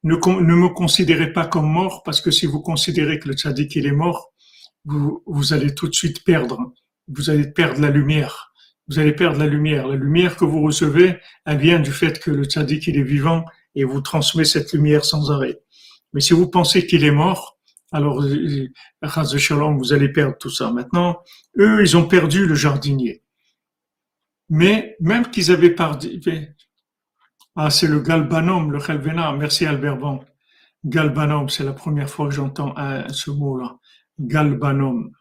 ne, 0.03 0.17
ne, 0.17 0.55
me 0.55 0.69
considérez 0.69 1.33
pas 1.33 1.47
comme 1.47 1.73
mort 1.73 2.03
parce 2.03 2.21
que 2.21 2.31
si 2.31 2.45
vous 2.45 2.61
considérez 2.61 3.19
que 3.19 3.29
le 3.29 3.35
tzaddik 3.35 3.77
il 3.77 3.87
est 3.87 3.93
mort, 3.93 4.35
vous, 4.85 5.23
vous 5.25 5.55
allez 5.55 5.75
tout 5.75 5.89
de 5.89 5.95
suite 5.95 6.23
perdre, 6.23 6.75
vous 7.09 7.31
allez 7.31 7.51
perdre 7.51 7.81
la 7.81 7.89
lumière. 7.89 8.53
Vous 8.89 8.99
allez 8.99 9.15
perdre 9.15 9.39
la 9.39 9.47
lumière. 9.47 9.89
La 9.89 9.97
lumière 9.97 10.37
que 10.37 10.45
vous 10.45 10.61
recevez, 10.61 11.17
elle 11.47 11.57
vient 11.57 11.81
du 11.81 11.93
fait 11.93 12.21
que 12.21 12.31
le 12.31 12.45
tzaddik 12.45 12.87
il 12.89 12.99
est 12.99 13.03
vivant 13.03 13.47
et 13.75 13.85
vous 13.85 14.03
transmet 14.03 14.45
cette 14.45 14.75
lumière 14.75 15.07
sans 15.07 15.31
arrêt. 15.31 15.61
Mais 16.13 16.21
si 16.21 16.35
vous 16.35 16.51
pensez 16.51 16.87
qu'il 16.87 17.05
est 17.05 17.11
mort, 17.11 17.54
alors, 17.95 18.21
vous 18.21 19.93
allez 19.93 20.09
perdre 20.09 20.37
tout 20.37 20.51
ça. 20.51 20.73
Maintenant, 20.73 21.23
eux, 21.57 21.81
ils 21.81 21.97
ont 21.97 22.09
perdu 22.09 22.45
le 22.45 22.57
jardinier. 22.57 23.23
Mais 24.51 24.97
même 24.99 25.31
qu'ils 25.31 25.53
avaient 25.53 25.71
perdu, 25.71 26.21
ah, 27.55 27.71
c'est 27.71 27.87
le 27.87 28.01
galbanom, 28.01 28.69
le 28.69 28.81
chelvena. 28.81 29.33
Merci 29.35 29.65
Albert 29.65 29.97
Bon. 29.99 30.25
Galbanom, 30.85 31.49
c'est 31.49 31.63
la 31.63 31.73
première 31.73 32.11
fois 32.11 32.29
que 32.29 32.35
j'entends 32.35 32.75
ce 33.13 33.31
mot-là. 33.31 33.79
Galbanom. 34.19 35.13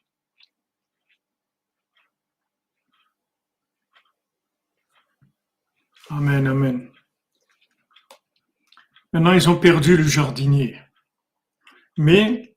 Amen, 6.09 6.47
amen. 6.47 6.89
Maintenant, 9.13 9.33
ils 9.33 9.47
ont 9.47 9.59
perdu 9.59 9.95
le 9.95 10.03
jardinier. 10.03 10.79
Mais 11.97 12.52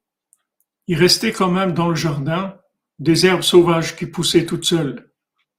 il 0.86 0.96
restait 0.96 1.32
quand 1.32 1.50
même 1.50 1.72
dans 1.72 1.88
le 1.88 1.94
jardin 1.94 2.56
des 2.98 3.26
herbes 3.26 3.42
sauvages 3.42 3.96
qui 3.96 4.06
poussaient 4.06 4.46
toutes 4.46 4.64
seules. 4.64 5.10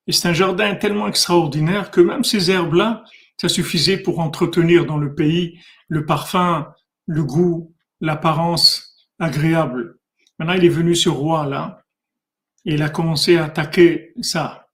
Et 0.08 0.12
c'est 0.12 0.28
un 0.30 0.34
jardin 0.34 0.76
tellement 0.76 1.08
extraordinaire 1.08 1.92
que 1.92 2.02
même 2.02 2.24
ces 2.24 2.50
herbes-là, 2.50 3.04
ça 3.40 3.50
suffisait 3.50 3.98
pour 3.98 4.20
entretenir 4.20 4.86
dans 4.86 4.98
le 4.98 5.14
pays 5.14 5.60
le 5.90 6.06
parfum, 6.06 6.74
le 7.06 7.24
goût, 7.24 7.74
l'apparence 8.02 9.08
agréable. 9.20 9.98
Maintenant, 10.40 10.54
il 10.54 10.66
est 10.66 10.70
venu 10.70 10.96
ce 10.96 11.10
roi-là 11.10 11.84
et 12.66 12.74
il 12.76 12.84
a 12.84 12.90
commencé 12.90 13.38
à 13.38 13.46
attaquer 13.46 14.14
ça. 14.22 14.68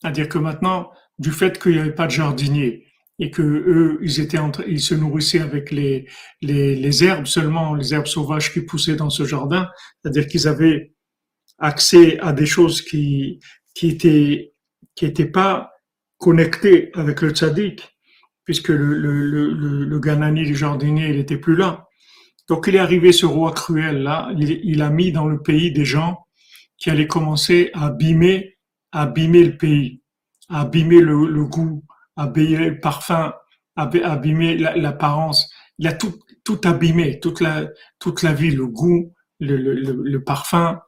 C'est-à-dire 0.00 0.28
que 0.28 0.38
maintenant, 0.38 0.90
du 1.18 1.32
fait 1.32 1.60
qu'il 1.60 1.72
n'y 1.72 1.78
avait 1.78 1.94
pas 1.94 2.06
de 2.06 2.12
jardinier, 2.12 2.86
et 3.18 3.30
que 3.30 3.42
eux, 3.42 3.98
ils 4.02 4.20
étaient 4.20 4.38
entre, 4.38 4.64
ils 4.68 4.80
se 4.80 4.94
nourrissaient 4.94 5.40
avec 5.40 5.70
les, 5.70 6.06
les, 6.40 6.76
les, 6.76 7.04
herbes 7.04 7.26
seulement, 7.26 7.74
les 7.74 7.92
herbes 7.92 8.06
sauvages 8.06 8.52
qui 8.52 8.60
poussaient 8.60 8.96
dans 8.96 9.10
ce 9.10 9.24
jardin, 9.24 9.68
c'est-à-dire 10.00 10.26
qu'ils 10.28 10.46
avaient 10.46 10.92
accès 11.58 12.18
à 12.20 12.32
des 12.32 12.46
choses 12.46 12.82
qui 12.82 13.40
qui 13.74 13.88
étaient 13.88 14.54
qui 14.94 15.04
étaient 15.04 15.26
pas 15.26 15.72
connectées 16.18 16.90
avec 16.94 17.20
le 17.22 17.30
tzaddik, 17.30 17.96
puisque 18.44 18.68
le 18.68 18.94
le 18.94 19.52
le, 19.52 19.84
le, 19.84 20.00
Ganani, 20.00 20.44
le 20.44 20.54
jardinier, 20.54 21.08
il 21.08 21.18
était 21.18 21.38
plus 21.38 21.56
là. 21.56 21.88
Donc 22.48 22.66
il 22.66 22.76
est 22.76 22.80
arrivé 22.80 23.12
ce 23.12 23.26
roi 23.26 23.52
cruel 23.52 24.02
là, 24.02 24.30
il, 24.38 24.80
a 24.80 24.90
mis 24.90 25.12
dans 25.12 25.26
le 25.26 25.42
pays 25.42 25.70
des 25.70 25.84
gens 25.84 26.24
qui 26.78 26.88
allaient 26.88 27.06
commencer 27.06 27.70
à 27.74 27.86
abîmer, 27.86 28.56
abîmer 28.90 29.44
le 29.44 29.56
pays, 29.58 30.00
à 30.48 30.62
abîmer 30.62 31.00
le, 31.00 31.26
le 31.26 31.44
goût, 31.44 31.84
abîmer 32.18 32.70
le 32.70 32.80
parfum, 32.80 33.32
abîmer 33.76 34.56
l'apparence. 34.58 35.48
Il 35.78 35.86
a 35.86 35.94
tout, 35.94 36.14
tout 36.44 36.60
abîmé, 36.64 37.20
toute 37.20 37.40
la, 37.40 37.68
toute 37.98 38.22
la 38.22 38.34
vie, 38.34 38.50
le 38.50 38.66
goût, 38.66 39.14
le, 39.40 39.56
le, 39.56 39.92
le 40.02 40.24
parfum, 40.24 40.80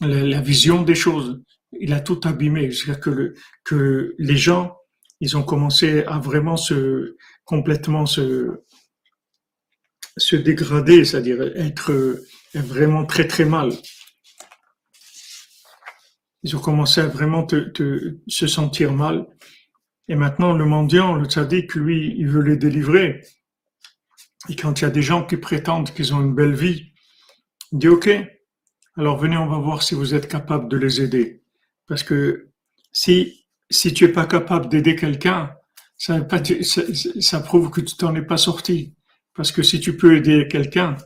la, 0.00 0.40
vision 0.40 0.82
des 0.82 0.96
choses. 0.96 1.40
Il 1.78 1.92
a 1.92 2.00
tout 2.00 2.20
abîmé 2.24 2.70
jusqu'à 2.70 2.96
que, 2.96 3.34
que 3.64 4.14
les 4.18 4.36
gens 4.36 4.76
ils 5.22 5.36
ont 5.36 5.44
commencé 5.44 6.02
à 6.04 6.18
vraiment 6.18 6.56
se 6.56 7.16
complètement 7.44 8.06
se 8.06 8.64
se 10.16 10.34
dégrader, 10.36 11.04
c'est-à-dire 11.04 11.40
être 11.56 12.20
vraiment 12.54 13.06
très 13.06 13.26
très 13.28 13.44
mal. 13.44 13.72
Ils 16.42 16.56
ont 16.56 16.60
commencé 16.60 17.00
à 17.00 17.06
vraiment 17.06 17.46
te, 17.46 18.18
se 18.26 18.46
sentir 18.48 18.92
mal. 18.92 19.26
Et 20.08 20.14
maintenant, 20.14 20.52
le 20.52 20.64
mendiant, 20.64 21.14
le 21.14 21.26
tzaddik, 21.26 21.74
lui, 21.74 22.14
il 22.18 22.28
veut 22.28 22.42
les 22.42 22.56
délivrer. 22.56 23.24
Et 24.48 24.56
quand 24.56 24.80
il 24.80 24.82
y 24.82 24.86
a 24.86 24.90
des 24.90 25.02
gens 25.02 25.24
qui 25.24 25.36
prétendent 25.36 25.92
qu'ils 25.92 26.14
ont 26.14 26.20
une 26.20 26.34
belle 26.34 26.54
vie, 26.54 26.92
il 27.70 27.78
dit 27.78 27.88
OK, 27.88 28.10
alors 28.96 29.16
venez, 29.16 29.36
on 29.36 29.46
va 29.46 29.58
voir 29.58 29.82
si 29.82 29.94
vous 29.94 30.14
êtes 30.14 30.28
capable 30.28 30.68
de 30.68 30.76
les 30.76 31.00
aider. 31.00 31.42
Parce 31.86 32.02
que 32.02 32.50
si, 32.92 33.46
si 33.70 33.94
tu 33.94 34.04
es 34.04 34.08
pas 34.08 34.26
capable 34.26 34.68
d'aider 34.68 34.96
quelqu'un, 34.96 35.54
ça, 35.96 36.18
ça, 36.62 36.82
ça, 37.20 37.40
prouve 37.40 37.70
que 37.70 37.80
tu 37.80 37.96
t'en 37.96 38.14
es 38.16 38.22
pas 38.22 38.36
sorti. 38.36 38.94
Parce 39.34 39.52
que 39.52 39.62
si 39.62 39.80
tu 39.80 39.96
peux 39.96 40.16
aider 40.16 40.48
quelqu'un, 40.48 40.96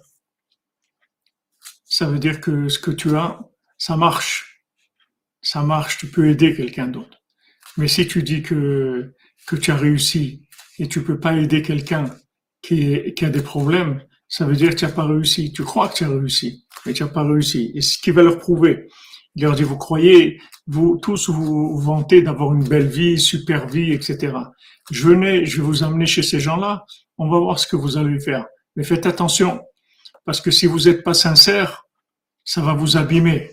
ça 1.85 2.07
veut 2.07 2.19
dire 2.19 2.41
que 2.41 2.69
ce 2.69 2.79
que 2.79 2.91
tu 2.91 3.15
as, 3.15 3.41
ça 3.79 3.97
marche. 3.97 4.65
Ça 5.43 5.63
marche, 5.63 5.99
tu 5.99 6.09
peux 6.09 6.29
aider 6.29 6.57
quelqu'un 6.57 6.89
d'autre. 6.89 7.16
Mais 7.77 7.89
si 7.89 8.07
tu 8.07 8.23
dis 8.23 8.43
que, 8.43 9.15
que 9.47 9.57
tu 9.57 9.71
as 9.71 9.77
réussi 9.77 10.47
et 10.79 10.89
tu 10.89 11.03
peux 11.03 11.19
pas 11.19 11.35
aider 11.35 11.63
quelqu'un 11.63 12.05
qui, 12.63 13.15
qui 13.15 13.25
a 13.25 13.31
des 13.31 13.43
problèmes, 13.43 14.03
ça 14.29 14.45
veut 14.45 14.57
dire 14.57 14.71
que 14.71 14.77
tu 14.77 14.85
n'as 14.85 14.93
pas 14.93 15.07
réussi. 15.07 15.53
Tu 15.53 15.63
crois 15.63 15.89
que 15.89 15.95
tu 15.95 16.05
as 16.05 16.09
réussi, 16.09 16.67
mais 16.85 16.93
tu 16.93 17.03
n'as 17.03 17.09
pas 17.09 17.23
réussi. 17.23 17.73
Et 17.75 17.81
ce 17.81 17.99
qui 17.99 18.11
va 18.11 18.23
leur 18.23 18.39
prouver, 18.39 18.89
il 19.35 19.43
leur 19.43 19.55
dit, 19.55 19.63
vous 19.63 19.77
croyez, 19.77 20.41
vous 20.67 20.99
tous 21.01 21.29
vous, 21.29 21.79
vantez 21.79 22.23
d'avoir 22.23 22.55
une 22.55 22.67
belle 22.67 22.89
vie, 22.89 23.21
super 23.21 23.69
vie, 23.69 23.93
etc. 23.93 24.35
Je 24.91 25.09
venais, 25.09 25.45
je 25.45 25.59
vais 25.59 25.67
vous 25.67 25.85
amener 25.85 26.07
chez 26.07 26.23
ces 26.23 26.41
gens-là, 26.41 26.85
on 27.19 27.29
va 27.29 27.39
voir 27.39 27.59
ce 27.59 27.67
que 27.67 27.77
vous 27.77 27.99
allez 27.99 28.19
faire. 28.19 28.47
Mais 28.75 28.85
faites 28.85 29.07
attention, 29.07 29.63
parce 30.25 30.41
que 30.41 30.51
si 30.51 30.67
vous 30.67 30.81
n'êtes 30.81 31.05
pas 31.05 31.15
sincère, 31.15 31.85
ça 32.45 32.63
va 32.63 32.73
vous 32.75 32.97
abîmer. 32.97 33.51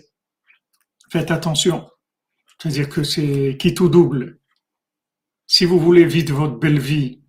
Faites 1.10 1.30
attention. 1.30 1.88
C'est-à-dire 2.58 2.88
que 2.88 3.02
c'est 3.02 3.56
qui 3.58 3.74
tout 3.74 3.88
double. 3.88 4.38
Si 5.46 5.64
vous 5.64 5.78
voulez 5.78 6.04
vivre 6.04 6.36
votre 6.36 6.58
belle 6.58 6.78
vie, 6.78 7.20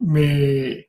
mais 0.00 0.88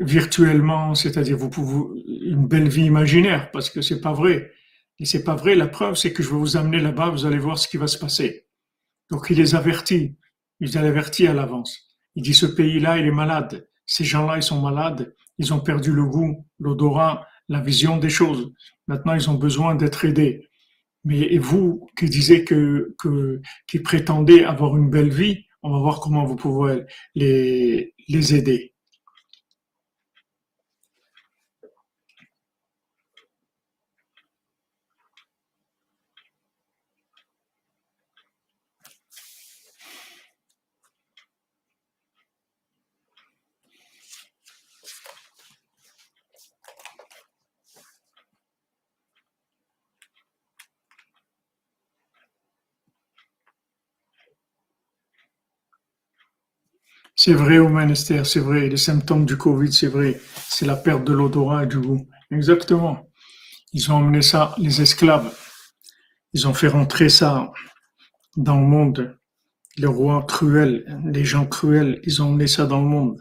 virtuellement, 0.00 0.94
c'est-à-dire 0.94 1.36
vous 1.36 1.50
pouvez 1.50 2.00
une 2.06 2.46
belle 2.46 2.68
vie 2.68 2.84
imaginaire, 2.84 3.50
parce 3.50 3.70
que 3.70 3.82
c'est 3.82 4.00
pas 4.00 4.12
vrai. 4.12 4.52
Et 5.00 5.06
c'est 5.06 5.24
pas 5.24 5.34
vrai. 5.34 5.54
La 5.54 5.66
preuve, 5.66 5.96
c'est 5.96 6.12
que 6.12 6.22
je 6.22 6.30
vais 6.30 6.36
vous 6.36 6.56
amener 6.56 6.80
là-bas, 6.80 7.10
vous 7.10 7.26
allez 7.26 7.38
voir 7.38 7.58
ce 7.58 7.68
qui 7.68 7.76
va 7.76 7.86
se 7.86 7.98
passer. 7.98 8.46
Donc 9.10 9.26
il 9.30 9.38
les 9.38 9.54
avertit. 9.54 10.16
Il 10.60 10.68
les 10.68 10.76
avertit 10.76 11.26
à 11.26 11.34
l'avance. 11.34 11.80
Il 12.14 12.22
dit 12.22 12.34
ce 12.34 12.46
pays-là, 12.46 12.98
il 12.98 13.06
est 13.06 13.10
malade. 13.10 13.68
Ces 13.86 14.04
gens-là, 14.04 14.36
ils 14.36 14.42
sont 14.42 14.60
malades. 14.60 15.14
Ils 15.38 15.52
ont 15.52 15.60
perdu 15.60 15.92
le 15.92 16.04
goût, 16.04 16.46
l'odorat, 16.60 17.26
la 17.48 17.60
vision 17.60 17.98
des 17.98 18.08
choses. 18.08 18.52
Maintenant, 18.86 19.14
ils 19.14 19.28
ont 19.28 19.34
besoin 19.34 19.74
d'être 19.74 20.04
aidés. 20.04 20.48
Mais 21.04 21.36
vous 21.38 21.86
qui 21.98 22.06
disiez 22.06 22.44
que, 22.44 22.94
que 22.98 23.40
qui 23.66 23.78
prétendez 23.80 24.44
avoir 24.44 24.76
une 24.76 24.90
belle 24.90 25.12
vie, 25.12 25.44
on 25.62 25.70
va 25.70 25.78
voir 25.78 26.00
comment 26.00 26.24
vous 26.24 26.36
pouvez 26.36 26.82
les, 27.14 27.94
les 28.08 28.34
aider. 28.34 28.73
C'est 57.26 57.32
vrai 57.32 57.56
au 57.56 57.70
ministère, 57.70 58.26
c'est 58.26 58.38
vrai. 58.38 58.68
Les 58.68 58.76
symptômes 58.76 59.24
du 59.24 59.38
Covid, 59.38 59.72
c'est 59.72 59.86
vrai. 59.86 60.20
C'est 60.50 60.66
la 60.66 60.76
perte 60.76 61.04
de 61.04 61.14
l'odorat 61.14 61.64
et 61.64 61.66
du 61.66 61.78
goût. 61.78 62.06
Exactement. 62.30 63.10
Ils 63.72 63.90
ont 63.90 63.94
emmené 63.94 64.20
ça, 64.20 64.54
les 64.58 64.82
esclaves. 64.82 65.34
Ils 66.34 66.46
ont 66.46 66.52
fait 66.52 66.68
rentrer 66.68 67.08
ça 67.08 67.50
dans 68.36 68.60
le 68.60 68.66
monde. 68.66 69.18
Les 69.78 69.86
rois 69.86 70.26
cruels, 70.28 70.84
les 71.06 71.24
gens 71.24 71.46
cruels, 71.46 71.98
ils 72.04 72.20
ont 72.22 72.26
emmené 72.26 72.46
ça 72.46 72.66
dans 72.66 72.82
le 72.82 72.88
monde. 72.88 73.18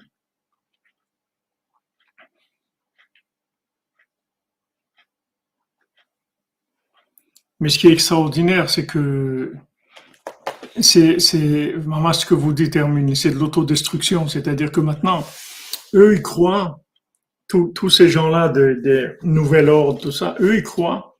Mais 7.61 7.69
ce 7.69 7.79
qui 7.79 7.87
est 7.87 7.93
extraordinaire, 7.93 8.69
c'est 8.69 8.85
que 8.85 9.53
c'est, 10.81 11.73
vraiment 11.73 12.13
ce 12.13 12.25
que 12.25 12.33
vous 12.33 12.53
déterminez, 12.53 13.15
c'est 13.15 13.31
de 13.31 13.35
l'autodestruction. 13.35 14.27
C'est-à-dire 14.27 14.71
que 14.71 14.79
maintenant, 14.79 15.25
eux, 15.93 16.15
ils 16.15 16.21
croient, 16.21 16.79
tous 17.47 17.89
ces 17.89 18.09
gens-là 18.09 18.49
de, 18.49 18.81
de 18.83 19.17
nouvel 19.21 19.69
ordre, 19.69 20.01
tout 20.01 20.11
ça, 20.11 20.35
eux, 20.39 20.57
ils 20.57 20.63
croient 20.63 21.19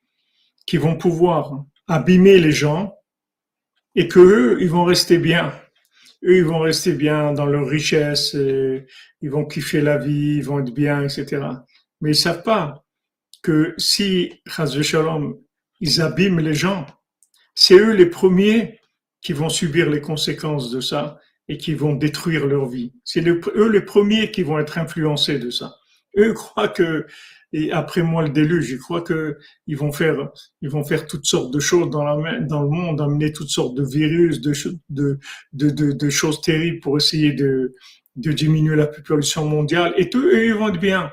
qu'ils 0.66 0.80
vont 0.80 0.96
pouvoir 0.96 1.64
abîmer 1.88 2.40
les 2.40 2.52
gens 2.52 2.96
et 3.94 4.08
que 4.08 4.20
eux, 4.20 4.58
ils 4.62 4.70
vont 4.70 4.86
rester 4.86 5.18
bien. 5.20 5.54
Eux, 6.24 6.38
ils 6.38 6.46
vont 6.46 6.60
rester 6.60 6.94
bien 6.94 7.34
dans 7.34 7.46
leur 7.46 7.68
richesse, 7.68 8.34
ils 8.34 9.30
vont 9.30 9.46
kiffer 9.46 9.82
la 9.82 9.98
vie, 9.98 10.38
ils 10.38 10.44
vont 10.44 10.60
être 10.60 10.74
bien, 10.74 11.04
etc. 11.04 11.46
Mais 12.02 12.12
ils 12.12 12.16
savent 12.16 12.44
pas 12.44 12.84
que 13.42 13.76
si, 13.78 14.42
Shalom, 14.48 15.38
ils 15.82 16.02
abîment 16.02 16.40
les 16.40 16.54
gens, 16.54 16.86
c'est 17.54 17.76
eux 17.76 17.92
les 17.92 18.06
premiers 18.06 18.80
qui 19.24 19.34
vont 19.34 19.50
subir 19.50 19.90
les 19.90 20.02
conséquences 20.02 20.70
de 20.70 20.82
ça 20.82 21.20
et 21.48 21.58
qui 21.58 21.74
vont 21.74 21.94
détruire 21.94 22.46
leur 22.46 22.68
vie. 22.68 22.94
C'est 23.04 23.26
eux 23.26 23.70
les 23.70 23.82
premiers 23.82 24.32
qui 24.32 24.44
vont 24.44 24.60
être 24.60 24.78
influencés 24.78 25.40
de 25.40 25.50
ça. 25.50 25.76
Eux 26.18 26.34
croient 26.34 26.68
que, 26.68 27.06
et 27.54 27.72
après 27.72 28.04
moi 28.04 28.24
le 28.24 28.30
déluge, 28.30 28.70
ils 28.70 28.78
croient 28.78 29.02
que 29.02 29.38
ils 29.68 29.78
vont 29.78 29.92
faire, 29.92 30.30
ils 30.62 30.70
vont 30.70 30.84
faire 30.84 31.08
toutes 31.08 31.26
sortes 31.26 31.52
de 31.54 31.60
choses 31.60 31.90
dans, 31.90 32.04
la, 32.04 32.40
dans 32.42 32.64
le 32.64 32.70
monde, 32.70 33.02
amener 33.02 33.32
toutes 33.32 33.50
sortes 33.50 33.76
de 33.76 33.84
virus, 33.84 34.42
de, 34.42 36.10
choses 36.10 36.42
terribles 36.42 36.80
pour 36.82 36.98
essayer 36.98 37.34
de, 37.34 37.74
diminuer 38.16 38.76
la 38.76 38.88
population 38.88 39.46
mondiale. 39.46 39.94
Et 39.98 40.10
eux, 40.16 40.46
ils 40.46 40.54
vont 40.54 40.70
être 40.70 40.80
bien. 40.80 41.12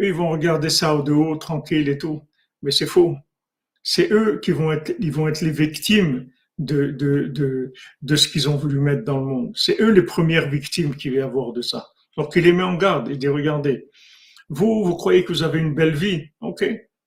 Eux, 0.00 0.06
ils 0.06 0.14
vont 0.14 0.30
regarder 0.30 0.68
ça 0.68 0.94
au 0.94 1.02
de 1.02 1.38
tranquille 1.38 1.88
et 1.88 1.98
tout. 1.98 2.22
Mais 2.62 2.70
c'est 2.70 2.86
faux. 2.86 3.16
C'est 3.82 4.12
eux 4.12 4.40
qui 4.42 4.50
vont 4.50 4.72
être, 4.72 4.94
ils 4.98 5.12
vont 5.12 5.28
être 5.28 5.40
les 5.40 5.52
victimes 5.52 6.28
de, 6.60 6.90
de, 6.90 7.26
de, 7.26 7.72
de 8.02 8.16
ce 8.16 8.28
qu'ils 8.28 8.48
ont 8.48 8.56
voulu 8.56 8.78
mettre 8.78 9.04
dans 9.04 9.18
le 9.18 9.24
monde. 9.24 9.52
C'est 9.56 9.80
eux 9.80 9.90
les 9.90 10.02
premières 10.02 10.48
victimes 10.48 10.94
qui 10.94 11.08
va 11.08 11.24
avoir 11.24 11.52
de 11.52 11.62
ça. 11.62 11.88
Donc 12.16 12.32
il 12.36 12.44
les 12.44 12.52
met 12.52 12.62
en 12.62 12.74
garde. 12.74 13.08
Il 13.08 13.18
dit, 13.18 13.28
regardez, 13.28 13.88
vous, 14.48 14.84
vous 14.84 14.94
croyez 14.94 15.24
que 15.24 15.32
vous 15.32 15.42
avez 15.42 15.58
une 15.58 15.74
belle 15.74 15.94
vie? 15.94 16.28
OK, 16.40 16.64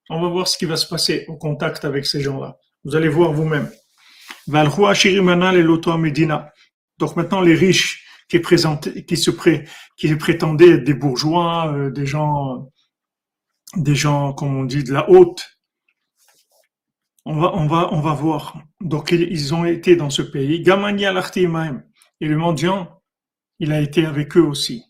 on 0.10 0.22
va 0.22 0.28
voir 0.28 0.48
ce 0.48 0.58
qui 0.58 0.66
va 0.66 0.76
se 0.76 0.88
passer 0.88 1.26
au 1.28 1.38
contact 1.38 1.86
avec 1.86 2.06
ces 2.08 2.20
gens-là. 2.20 2.58
Vous 2.84 2.96
allez 2.96 3.10
voir 3.10 3.32
vous-même. 3.32 3.70
Donc 7.00 7.16
maintenant, 7.16 7.42
les 7.42 7.56
riches 7.56 8.06
qui, 8.28 8.42
qui, 8.42 9.18
se 9.18 9.32
pré, 9.32 9.66
qui 9.98 10.16
prétendaient 10.16 10.72
être 10.72 10.84
des 10.84 10.96
bourgeois, 10.96 11.72
euh, 11.74 11.92
des 11.92 12.08
gens, 12.08 12.72
des 13.78 13.96
gens, 13.96 14.34
comme 14.34 14.58
on 14.58 14.64
dit, 14.64 14.84
de 14.84 14.94
la 14.94 15.10
haute, 15.10 15.46
on 17.26 17.68
va, 17.68 18.14
voir. 18.14 18.58
Donc, 18.82 19.12
ils 19.12 19.54
ont 19.54 19.66
été 19.66 19.96
dans 19.96 20.10
ce 20.10 20.22
pays. 20.22 20.62
Gamani 20.62 21.06
al 21.06 21.22
Et 22.20 22.28
le 22.28 22.38
mendiant, 22.38 23.02
il 23.60 23.72
a 23.72 23.80
été 23.80 24.06
avec 24.06 24.36
eux 24.36 24.42
aussi. 24.42 24.84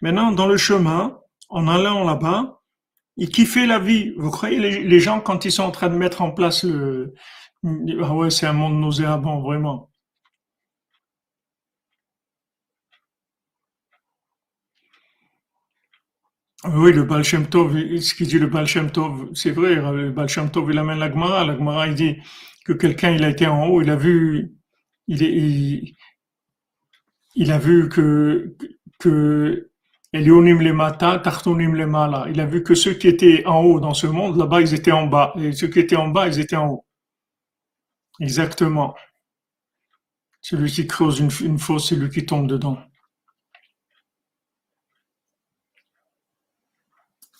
Maintenant, 0.00 0.32
dans 0.32 0.46
le 0.46 0.56
chemin, 0.56 1.18
en 1.48 1.68
allant 1.68 2.04
là-bas, 2.04 2.60
ils 3.16 3.28
kiffaient 3.28 3.66
la 3.66 3.78
vie. 3.78 4.14
Vous 4.16 4.30
croyez 4.30 4.58
les 4.58 5.00
gens 5.00 5.20
quand 5.20 5.44
ils 5.44 5.52
sont 5.52 5.64
en 5.64 5.70
train 5.70 5.88
de 5.88 5.96
mettre 5.96 6.22
en 6.22 6.30
place 6.30 6.64
le, 6.64 7.14
ah 7.64 8.14
ouais, 8.14 8.30
c'est 8.30 8.46
un 8.46 8.52
monde 8.52 8.80
nauséabond, 8.80 9.40
vraiment. 9.40 9.90
Oui, 16.64 16.92
le 16.92 17.02
Baal 17.02 17.24
Shem 17.24 17.46
Tov, 17.48 17.72
ce 18.00 18.14
qu'il 18.14 18.28
dit 18.28 18.38
le 18.38 18.46
Baal 18.46 18.66
Tov, 18.92 19.30
c'est 19.34 19.50
vrai, 19.50 19.74
le 19.74 20.10
Baal 20.10 20.28
Shem 20.28 20.48
Tov, 20.50 20.70
il 20.70 20.78
amène 20.78 20.98
la 20.98 21.10
Gemara. 21.10 21.44
La 21.44 21.56
Gemara, 21.56 21.88
il 21.88 21.94
dit 21.94 22.16
que 22.64 22.72
quelqu'un, 22.72 23.10
il 23.12 23.24
a 23.24 23.30
été 23.30 23.46
en 23.48 23.66
haut, 23.66 23.82
il 23.82 23.90
a 23.90 23.96
vu, 23.96 24.54
il, 25.08 25.96
a 27.50 27.58
vu 27.58 27.88
que, 27.88 28.56
que 29.00 29.70
Elionim 30.12 30.60
le 30.60 30.72
mata, 30.72 31.18
Tartonim 31.18 31.74
le 31.74 31.86
mala. 31.86 32.26
Il 32.30 32.40
a 32.40 32.46
vu 32.46 32.62
que 32.62 32.74
ceux 32.74 32.94
qui 32.94 33.08
étaient 33.08 33.44
en 33.46 33.62
haut 33.62 33.80
dans 33.80 33.94
ce 33.94 34.06
monde, 34.06 34.36
là-bas, 34.36 34.60
ils 34.60 34.74
étaient 34.74 34.92
en 34.92 35.06
bas. 35.06 35.32
Et 35.38 35.52
ceux 35.52 35.68
qui 35.68 35.80
étaient 35.80 35.96
en 35.96 36.08
bas, 36.08 36.28
ils 36.28 36.38
étaient 36.40 36.56
en 36.56 36.68
haut. 36.68 36.84
Exactement. 38.22 38.94
Celui 40.40 40.70
qui 40.70 40.86
creuse 40.86 41.18
une, 41.18 41.58
fosse, 41.58 41.88
c'est 41.88 41.96
lui 41.96 42.08
qui 42.08 42.24
tombe 42.24 42.46
dedans. 42.46 42.78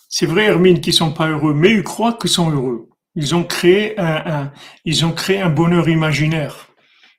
C'est 0.09 0.27
vrai, 0.27 0.47
Hermine, 0.47 0.81
qu'ils 0.81 0.93
sont 0.93 1.13
pas 1.13 1.29
heureux, 1.29 1.55
mais 1.55 1.73
ils 1.73 1.85
croient 1.85 2.15
qu'ils 2.15 2.31
sont 2.31 2.51
heureux. 2.51 2.89
Ils 3.15 3.35
ont 3.35 3.45
créé 3.45 3.99
un, 3.99 4.23
un, 4.27 4.53
ils 4.85 5.05
ont 5.05 5.13
créé 5.13 5.41
un 5.41 5.51
bonheur 5.51 5.89
imaginaire. 5.89 6.69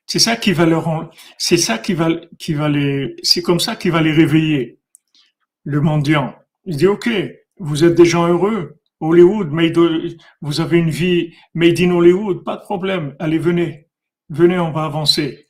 C'est 0.06 0.18
ça 0.18 0.36
qui 0.36 0.52
va 0.52 0.66
leur, 0.66 1.10
c'est 1.38 1.56
ça 1.56 1.78
qui 1.78 1.94
va, 1.94 2.10
qui 2.38 2.52
va 2.52 2.68
les, 2.68 3.16
c'est 3.22 3.40
comme 3.42 3.60
ça 3.60 3.76
qui 3.76 3.88
va 3.88 4.02
les 4.02 4.12
réveiller. 4.12 4.78
Le 5.64 5.80
mendiant. 5.80 6.34
Il 6.66 6.76
dit, 6.76 6.86
OK, 6.86 7.08
vous 7.58 7.84
êtes 7.84 7.94
des 7.94 8.04
gens 8.04 8.28
heureux. 8.28 8.78
Hollywood, 9.04 9.50
vous 10.40 10.60
avez 10.60 10.78
une 10.78 10.90
vie 10.90 11.34
made 11.52 11.78
in 11.78 11.90
Hollywood, 11.90 12.42
pas 12.42 12.56
de 12.56 12.62
problème. 12.62 13.14
Allez, 13.18 13.38
venez. 13.38 13.88
Venez, 14.30 14.58
on 14.58 14.72
va 14.72 14.84
avancer. 14.84 15.48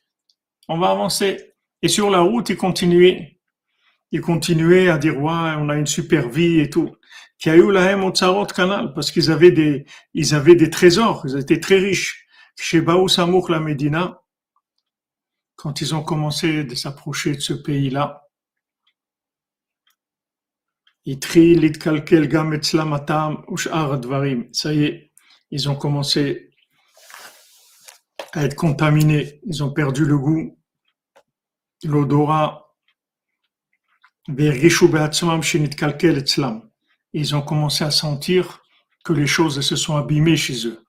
On 0.67 0.77
va 0.77 0.91
avancer. 0.91 1.53
Et 1.81 1.87
sur 1.87 2.09
la 2.09 2.19
route, 2.19 2.49
il 2.49 2.57
continuait. 2.57 3.39
Il 4.11 4.19
continuait 4.19 4.89
à 4.89 4.97
dire, 4.97 5.17
ouais, 5.17 5.55
on 5.57 5.69
a 5.69 5.75
une 5.77 5.87
super 5.87 6.27
vie 6.27 6.59
et 6.59 6.69
tout. 6.69 6.95
Qui 7.39 7.49
a 7.49 7.55
eu 7.55 7.71
la 7.71 7.97
au 7.97 8.45
canal, 8.45 8.93
parce 8.93 9.11
qu'ils 9.11 9.31
avaient 9.31 9.51
des, 9.51 9.85
ils 10.13 10.35
avaient 10.35 10.55
des 10.55 10.69
trésors. 10.69 11.25
Ils 11.25 11.37
étaient 11.37 11.59
très 11.59 11.77
riches. 11.77 12.25
Chez 12.57 12.81
Baou 12.81 13.07
Samouk, 13.07 13.49
la 13.49 13.59
Médina, 13.59 14.21
quand 15.55 15.79
ils 15.79 15.95
ont 15.95 16.03
commencé 16.03 16.65
de 16.65 16.75
s'approcher 16.75 17.35
de 17.35 17.41
ce 17.41 17.53
pays-là, 17.53 18.24
ça 24.53 24.73
y 24.73 24.83
est, 24.85 25.11
ils 25.51 25.69
ont 25.69 25.75
commencé 25.75 26.51
à 28.33 28.43
être 28.43 28.55
contaminés, 28.55 29.39
ils 29.45 29.63
ont 29.63 29.71
perdu 29.71 30.03
le 30.05 30.17
goût, 30.17 30.57
l'odorat, 31.83 32.75
ils 37.13 37.35
ont 37.35 37.41
commencé 37.41 37.83
à 37.83 37.91
sentir 37.91 38.61
que 39.03 39.13
les 39.13 39.27
choses 39.27 39.61
se 39.61 39.75
sont 39.75 39.95
abîmées 39.95 40.35
chez 40.35 40.67
eux. 40.67 40.83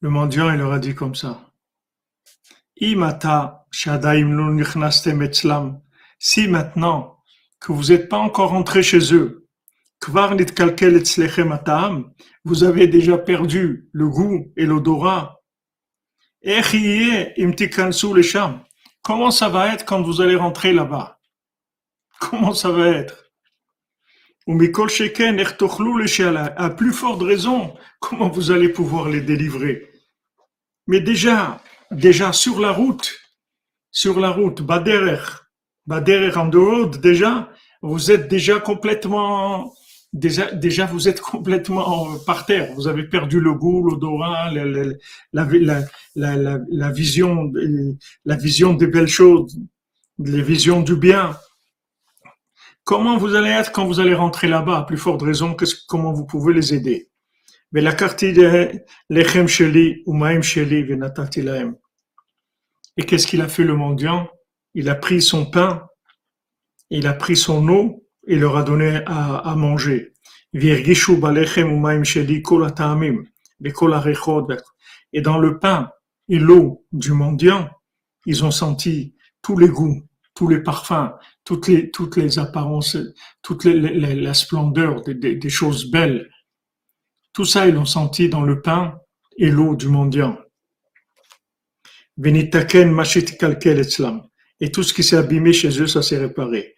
Le 0.00 0.10
mendiant, 0.10 0.50
il 0.50 0.58
leur 0.58 0.72
a 0.72 0.78
dit 0.78 0.94
comme 0.94 1.14
ça. 1.16 1.52
Si 6.18 6.46
maintenant 6.46 7.18
que 7.58 7.72
vous 7.72 7.84
n'êtes 7.84 8.08
pas 8.08 8.18
encore 8.18 8.52
entré 8.52 8.82
chez 8.82 9.14
eux, 9.14 9.48
vous 12.44 12.64
avez 12.64 12.86
déjà 12.86 13.16
perdu 13.18 13.88
le 13.92 14.08
goût 14.08 14.52
et 14.56 14.66
l'odorat. 14.66 15.40
Comment 19.02 19.30
ça 19.30 19.48
va 19.48 19.72
être 19.72 19.84
quand 19.86 20.02
vous 20.02 20.20
allez 20.20 20.36
rentrer 20.36 20.72
là-bas? 20.72 21.20
Comment 22.20 22.52
ça 22.52 22.70
va 22.70 22.88
être? 22.88 23.30
À 26.56 26.70
plus 26.70 26.92
forte 26.92 27.22
raison, 27.22 27.74
comment 28.00 28.28
vous 28.28 28.50
allez 28.50 28.68
pouvoir 28.68 29.08
les 29.08 29.20
délivrer? 29.20 29.88
Mais 30.88 31.00
déjà, 31.00 31.62
déjà 31.92 32.32
sur 32.32 32.60
la 32.60 32.72
route, 32.72 33.21
sur 33.92 34.18
la 34.18 34.30
route, 34.30 34.62
Baderer, 34.62 35.20
Baderer 35.86 36.36
en 36.36 36.48
dehors, 36.48 36.88
déjà, 36.88 37.50
vous 37.82 38.10
êtes 38.10 38.28
déjà 38.28 38.58
complètement, 38.58 39.74
déjà, 40.12 40.50
déjà 40.50 40.86
vous 40.86 41.08
êtes 41.08 41.20
complètement 41.20 42.16
par 42.26 42.46
terre. 42.46 42.72
Vous 42.74 42.88
avez 42.88 43.04
perdu 43.04 43.38
le 43.38 43.52
goût, 43.52 43.82
l'odorat, 43.82 44.50
la, 44.50 44.64
la, 45.32 45.44
la, 46.16 46.58
la, 46.70 46.90
vision, 46.90 47.52
la 48.24 48.36
vision 48.36 48.74
des 48.74 48.86
belles 48.86 49.08
choses, 49.08 49.58
les 50.18 50.42
visions 50.42 50.80
du 50.80 50.96
bien. 50.96 51.36
Comment 52.84 53.18
vous 53.18 53.34
allez 53.34 53.50
être 53.50 53.72
quand 53.72 53.86
vous 53.86 54.00
allez 54.00 54.14
rentrer 54.14 54.48
là-bas, 54.48 54.78
à 54.78 54.82
plus 54.84 54.96
forte 54.96 55.22
raison 55.22 55.54
que 55.54 55.64
comment 55.86 56.12
vous 56.12 56.26
pouvez 56.26 56.54
les 56.54 56.74
aider. 56.74 57.08
Et 62.96 63.04
qu'est-ce 63.04 63.26
qu'il 63.26 63.40
a 63.40 63.48
fait 63.48 63.64
le 63.64 63.76
mendiant? 63.76 64.28
Il 64.74 64.88
a 64.88 64.94
pris 64.94 65.22
son 65.22 65.46
pain, 65.46 65.86
il 66.90 67.06
a 67.06 67.14
pris 67.14 67.36
son 67.36 67.68
eau 67.68 68.04
et 68.26 68.36
leur 68.36 68.56
a 68.56 68.62
donné 68.62 69.02
à, 69.06 69.38
à 69.38 69.56
manger. 69.56 70.12
Et 70.54 70.82
dans 75.20 75.38
le 75.38 75.58
pain 75.58 75.90
et 76.28 76.38
l'eau 76.38 76.84
du 76.92 77.12
mendiant, 77.12 77.70
ils 78.26 78.44
ont 78.44 78.50
senti 78.50 79.14
tous 79.40 79.58
les 79.58 79.68
goûts, 79.68 80.02
tous 80.34 80.48
les 80.48 80.62
parfums, 80.62 81.10
toutes 81.44 81.68
les, 81.68 81.90
toutes 81.90 82.16
les 82.16 82.38
apparences, 82.38 82.98
toute 83.40 83.64
la 83.64 84.34
splendeur 84.34 85.00
des 85.02 85.50
choses 85.50 85.90
belles 85.90 86.28
tout 87.32 87.46
ça, 87.46 87.66
ils 87.66 87.74
l'ont 87.74 87.86
senti 87.86 88.28
dans 88.28 88.42
le 88.42 88.60
pain 88.60 88.98
et 89.38 89.50
l'eau 89.50 89.74
du 89.74 89.88
mendiant. 89.88 90.36
Et 94.60 94.70
tout 94.70 94.82
ce 94.82 94.94
qui 94.94 95.02
s'est 95.02 95.16
abîmé 95.16 95.52
chez 95.52 95.80
eux, 95.80 95.86
ça 95.86 96.02
s'est 96.02 96.18
réparé. 96.18 96.76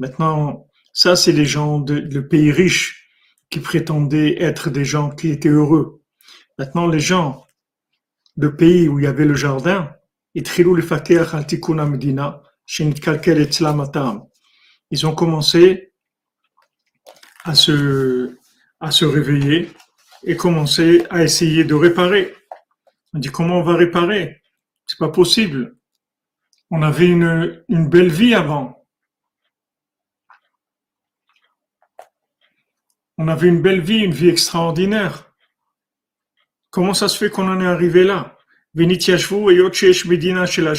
Maintenant, 0.00 0.66
ça, 0.92 1.16
c'est 1.16 1.32
les 1.32 1.44
gens 1.44 1.78
de 1.78 2.20
pays 2.20 2.52
riches 2.52 3.08
qui 3.50 3.60
prétendaient 3.60 4.42
être 4.42 4.70
des 4.70 4.84
gens 4.84 5.10
qui 5.10 5.30
étaient 5.30 5.48
heureux. 5.48 6.02
Maintenant, 6.58 6.86
les 6.86 7.00
gens 7.00 7.46
de 8.36 8.48
pays 8.48 8.88
où 8.88 8.98
il 8.98 9.04
y 9.04 9.08
avait 9.08 9.24
le 9.24 9.34
jardin, 9.34 9.90
ils 10.34 10.44
ont 15.06 15.14
commencé 15.14 15.92
à 17.44 17.54
se, 17.54 18.36
à 18.80 18.90
se 18.90 19.04
réveiller 19.04 19.70
et 20.24 20.36
commencer 20.36 21.04
à 21.10 21.22
essayer 21.24 21.64
de 21.64 21.74
réparer. 21.74 22.34
On 23.14 23.18
dit 23.18 23.28
comment 23.28 23.58
on 23.58 23.62
va 23.62 23.74
réparer? 23.74 24.42
C'est 24.86 24.98
pas 24.98 25.10
possible. 25.10 25.76
On 26.70 26.82
avait 26.82 27.08
une, 27.08 27.64
belle 27.68 28.10
vie 28.10 28.34
avant. 28.34 28.86
On 33.16 33.28
avait 33.28 33.48
une 33.48 33.62
belle 33.62 33.80
vie, 33.80 33.98
une 33.98 34.12
vie 34.12 34.28
extraordinaire. 34.28 35.32
Comment 36.70 36.94
ça 36.94 37.08
se 37.08 37.16
fait 37.16 37.30
qu'on 37.30 37.48
en 37.48 37.60
est 37.60 37.66
arrivé 37.66 38.04
là? 38.04 38.36
Medina 38.74 40.46
chez 40.46 40.62
la 40.62 40.74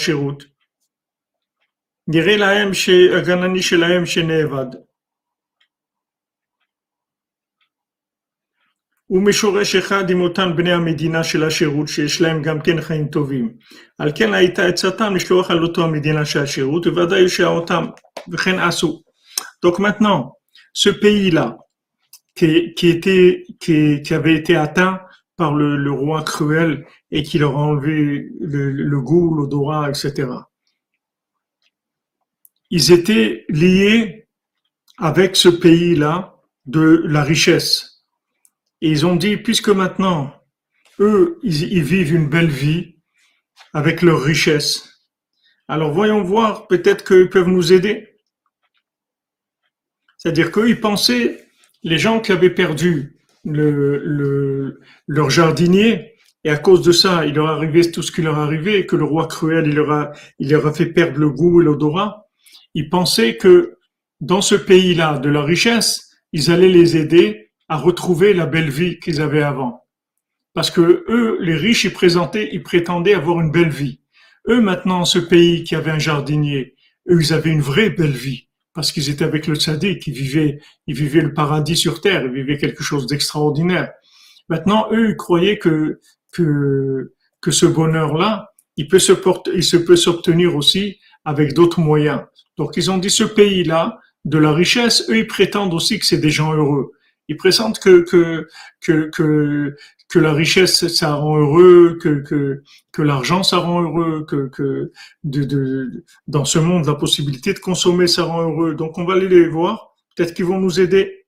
ומשורש 9.10 9.76
אחד 9.76 10.10
עם 10.10 10.20
אותם 10.20 10.56
בני 10.56 10.72
המדינה 10.72 11.24
של 11.24 11.44
השירות 11.44 11.88
שיש 11.88 12.20
להם 12.20 12.42
גם 12.42 12.60
כן 12.60 12.80
חיים 12.80 13.08
טובים. 13.08 13.52
על 13.98 14.12
כן 14.14 14.34
הייתה 14.34 14.66
עצתם 14.66 15.16
לשלוח 15.16 15.50
על 15.50 15.62
אותו 15.62 15.84
המדינה 15.84 16.24
של 16.24 16.38
השירות 16.38 16.86
וודאי 16.86 17.20
יושע 17.20 17.46
אותם, 17.46 17.84
וכן 18.32 18.58
עשו. 18.58 19.02
Donc 19.64 19.78
maintenant, 19.78 20.32
ce 20.74 20.90
pays-là, 20.90 21.56
qui, 22.36 22.74
qui, 22.74 22.88
était, 22.88 23.44
qui, 23.60 24.02
qui 24.02 24.14
avait 24.14 24.34
été 24.34 24.56
atteint 24.56 25.00
par 25.36 25.54
le, 25.54 25.76
le 25.76 25.90
roi 25.90 26.22
cruel 26.22 26.86
et 27.10 27.22
qui 27.22 27.38
leur 27.38 27.56
a 27.56 27.60
enlevé 27.60 28.28
le, 28.40 28.70
le 28.70 29.00
goût, 29.00 29.34
l'odorat, 29.34 29.88
etc. 29.88 30.28
Ils 32.70 32.92
étaient 32.92 33.44
liés 33.48 34.26
avec 34.98 35.36
ce 35.36 35.48
pays-là 35.48 36.36
de 36.66 37.02
la 37.06 37.22
richesse. 37.22 37.97
Et 38.81 38.89
ils 38.89 39.05
ont 39.05 39.15
dit, 39.15 39.37
puisque 39.37 39.69
maintenant, 39.69 40.33
eux, 40.99 41.39
ils, 41.43 41.83
vivent 41.83 42.13
une 42.13 42.29
belle 42.29 42.49
vie 42.49 42.95
avec 43.73 44.01
leur 44.01 44.21
richesse, 44.21 44.89
alors 45.67 45.91
voyons 45.91 46.23
voir, 46.23 46.67
peut-être 46.67 47.03
qu'ils 47.05 47.29
peuvent 47.29 47.47
nous 47.47 47.71
aider. 47.73 48.15
C'est-à-dire 50.17 50.51
qu'eux, 50.51 50.69
ils 50.69 50.79
pensaient, 50.79 51.45
les 51.83 51.97
gens 51.97 52.19
qui 52.19 52.31
avaient 52.31 52.49
perdu 52.49 53.17
le, 53.45 54.79
leur 55.07 55.29
jardinier, 55.29 56.15
et 56.43 56.49
à 56.49 56.57
cause 56.57 56.81
de 56.81 56.91
ça, 56.91 57.25
il 57.25 57.35
leur 57.35 57.47
arrivait 57.47 57.91
tout 57.91 58.01
ce 58.01 58.11
qui 58.11 58.21
leur 58.21 58.39
arrivait, 58.39 58.85
que 58.85 58.95
le 58.95 59.03
roi 59.03 59.27
cruel, 59.27 59.67
il 59.67 59.75
leur 59.75 59.91
a, 59.91 60.73
fait 60.73 60.87
perdre 60.87 61.19
le 61.19 61.29
goût 61.29 61.61
et 61.61 61.65
l'odorat. 61.65 62.27
Ils 62.73 62.89
pensaient 62.89 63.37
que 63.37 63.77
dans 64.21 64.41
ce 64.41 64.55
pays-là, 64.55 65.19
de 65.19 65.29
leur 65.29 65.45
richesse, 65.45 66.09
ils 66.33 66.51
allaient 66.51 66.69
les 66.69 66.97
aider 66.97 67.48
à 67.69 67.77
retrouver 67.77 68.33
la 68.33 68.45
belle 68.45 68.69
vie 68.69 68.99
qu'ils 68.99 69.21
avaient 69.21 69.43
avant. 69.43 69.85
parce 70.55 70.71
que 70.71 71.05
eux, 71.07 71.37
les 71.41 71.55
riches, 71.55 71.85
ils 71.85 71.93
présentaient, 71.93 72.49
ils 72.51 72.63
prétendaient 72.63 73.13
avoir 73.13 73.39
une 73.39 73.51
belle 73.51 73.69
vie. 73.69 74.01
Eux, 74.49 74.61
maintenant, 74.61 75.05
ce 75.05 75.19
pays 75.19 75.63
qui 75.63 75.75
avait 75.75 75.91
un 75.91 75.99
jardinier, 75.99 76.75
eux, 77.09 77.21
ils 77.21 77.33
avaient 77.33 77.51
une 77.51 77.61
vraie 77.61 77.91
belle 77.91 78.11
vie 78.11 78.49
parce 78.73 78.91
qu'ils 78.91 79.09
étaient 79.09 79.25
avec 79.25 79.47
le 79.47 79.55
tzaddik, 79.55 80.05
ils 80.07 80.13
vivaient, 80.13 80.59
ils 80.87 80.95
vivaient 80.95 81.21
le 81.21 81.33
paradis 81.33 81.75
sur 81.75 82.01
terre, 82.01 82.23
ils 82.23 82.31
vivaient 82.31 82.57
quelque 82.57 82.83
chose 82.83 83.07
d'extraordinaire. 83.07 83.91
Maintenant, 84.47 84.87
eux, 84.91 85.09
ils 85.11 85.15
croyaient 85.15 85.57
que, 85.59 85.99
que, 86.33 87.13
que 87.41 87.51
ce 87.51 87.65
bonheur-là, 87.65 88.49
il 88.77 88.87
peut 88.87 88.99
se 88.99 89.13
porter, 89.13 89.51
il 89.53 89.63
se 89.63 89.77
peut 89.77 89.95
s'obtenir 89.95 90.55
aussi 90.55 90.99
avec 91.25 91.53
d'autres 91.53 91.79
moyens. 91.79 92.21
Donc, 92.57 92.77
ils 92.77 92.89
ont 92.89 92.97
dit 92.97 93.09
ce 93.09 93.23
pays-là, 93.23 93.99
de 94.25 94.37
la 94.37 94.53
richesse, 94.53 95.09
eux, 95.09 95.17
ils 95.17 95.27
prétendent 95.27 95.73
aussi 95.73 95.99
que 95.99 96.05
c'est 96.05 96.17
des 96.17 96.29
gens 96.29 96.53
heureux. 96.53 96.91
Ils 97.29 97.37
présentent 97.37 97.79
que, 97.79 98.01
que, 98.01 98.47
que, 98.81 99.09
que, 99.11 99.75
que 100.09 100.19
la 100.19 100.33
richesse, 100.33 100.87
ça 100.87 101.13
rend 101.13 101.37
heureux, 101.37 101.97
que, 102.01 102.21
que, 102.23 102.63
que 102.91 103.01
l'argent, 103.01 103.43
ça 103.43 103.59
rend 103.59 103.81
heureux, 103.83 104.25
que, 104.27 104.47
que 104.47 104.91
de, 105.23 105.43
de, 105.43 106.03
dans 106.27 106.43
ce 106.43 106.59
monde, 106.59 106.87
la 106.87 106.95
possibilité 106.95 107.53
de 107.53 107.59
consommer, 107.59 108.07
ça 108.07 108.23
rend 108.23 108.41
heureux. 108.41 108.73
Donc, 108.73 108.97
on 108.97 109.05
va 109.05 109.13
aller 109.13 109.29
les 109.29 109.47
voir. 109.47 109.93
Peut-être 110.15 110.33
qu'ils 110.33 110.45
vont 110.45 110.59
nous 110.59 110.81
aider. 110.81 111.25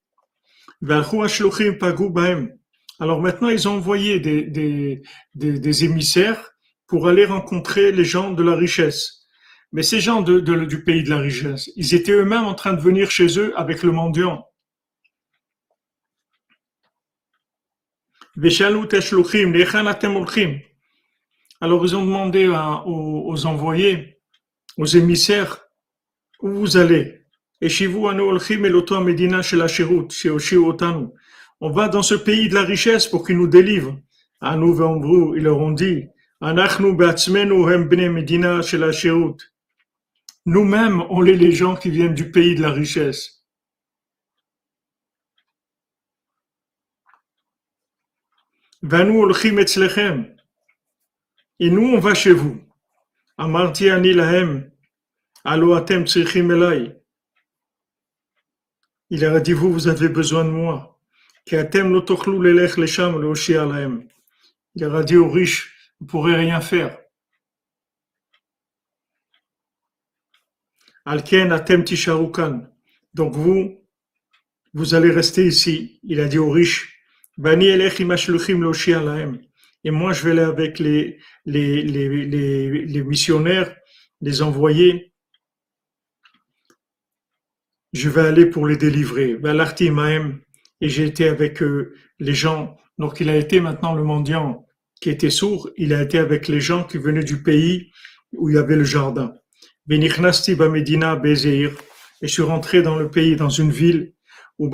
Alors 2.98 3.20
maintenant, 3.20 3.48
ils 3.48 3.68
ont 3.68 3.76
envoyé 3.76 4.18
des, 4.18 4.42
des, 4.42 5.02
des, 5.34 5.84
émissaires 5.84 6.50
pour 6.88 7.06
aller 7.06 7.24
rencontrer 7.24 7.92
les 7.92 8.04
gens 8.04 8.32
de 8.32 8.42
la 8.42 8.56
richesse. 8.56 9.26
Mais 9.70 9.82
ces 9.82 10.00
gens 10.00 10.20
de, 10.20 10.40
du 10.40 10.82
pays 10.82 11.04
de 11.04 11.10
la 11.10 11.18
richesse, 11.18 11.70
ils 11.76 11.94
étaient 11.94 12.12
eux-mêmes 12.12 12.44
en 12.44 12.54
train 12.54 12.72
de 12.72 12.80
venir 12.80 13.10
chez 13.10 13.38
eux 13.38 13.52
avec 13.56 13.84
le 13.84 13.92
mendiant. 13.92 14.44
Alors 21.60 21.84
ils 21.84 21.94
ont 21.94 22.04
demandé 22.04 22.48
aux, 22.48 23.46
envoyés, 23.46 24.18
aux 24.78 24.86
émissaires, 24.86 25.66
où 26.40 26.50
vous 26.50 26.76
allez 26.76 27.22
on 31.60 31.70
va 31.70 31.88
dans 31.88 32.02
ce 32.02 32.14
pays 32.16 32.48
de 32.48 32.54
la 32.54 32.62
richesse 32.62 33.06
pour 33.06 33.24
qu'il 33.24 33.36
nous 33.36 33.46
délivre. 33.46 33.96
À 34.40 34.56
nous, 34.56 34.74
ils 35.36 35.42
leur 35.44 35.58
ont 35.58 35.70
dit, 35.70 36.06
nous-mêmes, 40.44 41.04
on 41.08 41.24
est 41.24 41.34
les 41.34 41.52
gens 41.52 41.76
qui 41.76 41.90
viennent 41.90 42.14
du 42.14 42.32
pays 42.32 42.56
de 42.56 42.62
la 42.62 42.72
richesse. 42.72 43.41
Et 48.84 49.04
nous, 51.70 51.94
on 51.94 52.00
va 52.00 52.14
chez 52.14 52.32
vous. 52.32 52.60
Amarti 53.38 53.88
ani 53.88 54.12
lahem, 54.12 54.70
alo 55.44 55.74
atem 55.74 56.04
elai. 56.04 56.96
Il 59.10 59.24
a 59.24 59.40
dit, 59.40 59.52
vous, 59.52 59.72
vous 59.72 59.88
avez 59.88 60.08
besoin 60.08 60.44
de 60.44 60.50
moi. 60.50 60.98
Il 61.46 61.58
a 61.58 61.64
dit 65.02 65.16
aux 65.16 65.30
riches, 65.30 65.92
vous 66.00 66.06
ne 66.06 66.10
pourrez 66.10 66.34
rien 66.34 66.60
faire. 66.60 66.98
Alken 71.04 71.52
atem 71.52 71.84
tisharukan. 71.84 72.66
Donc 73.14 73.34
vous, 73.34 73.86
vous 74.72 74.94
allez 74.94 75.10
rester 75.10 75.46
ici. 75.46 76.00
Il 76.02 76.20
a 76.20 76.28
dit 76.28 76.38
aux 76.38 76.50
riches, 76.50 76.91
Et 79.84 79.90
moi, 79.90 80.12
je 80.12 80.24
vais 80.24 80.30
aller 80.30 80.40
avec 80.40 80.78
les, 80.78 81.18
les, 81.44 81.82
les, 81.82 82.86
les, 82.86 83.02
missionnaires, 83.02 83.74
les 84.20 84.42
envoyés 84.42 85.12
je 87.92 88.08
vais 88.08 88.22
aller 88.22 88.46
pour 88.46 88.66
les 88.66 88.76
délivrer. 88.76 89.38
Et 90.80 90.88
j'ai 90.88 91.04
été 91.04 91.28
avec 91.28 91.62
euh, 91.62 91.94
les 92.18 92.34
gens. 92.34 92.76
Donc 92.98 93.20
il 93.20 93.28
a 93.28 93.36
été 93.36 93.60
maintenant 93.60 93.94
le 93.94 94.02
mendiant 94.02 94.66
qui 95.00 95.10
était 95.10 95.30
sourd. 95.30 95.70
Il 95.76 95.92
a 95.92 96.02
été 96.02 96.18
avec 96.18 96.48
les 96.48 96.60
gens 96.60 96.84
qui 96.84 96.98
venaient 96.98 97.22
du 97.24 97.42
pays 97.42 97.92
où 98.32 98.48
il 98.48 98.56
y 98.56 98.58
avait 98.58 98.76
le 98.76 98.84
jardin. 98.84 99.34
Et 99.90 100.00
je 102.22 102.26
suis 102.26 102.42
rentré 102.42 102.82
dans 102.82 102.96
le 102.96 103.10
pays, 103.10 103.36
dans 103.36 103.48
une 103.48 103.70
ville 103.70 104.14
où 104.58 104.68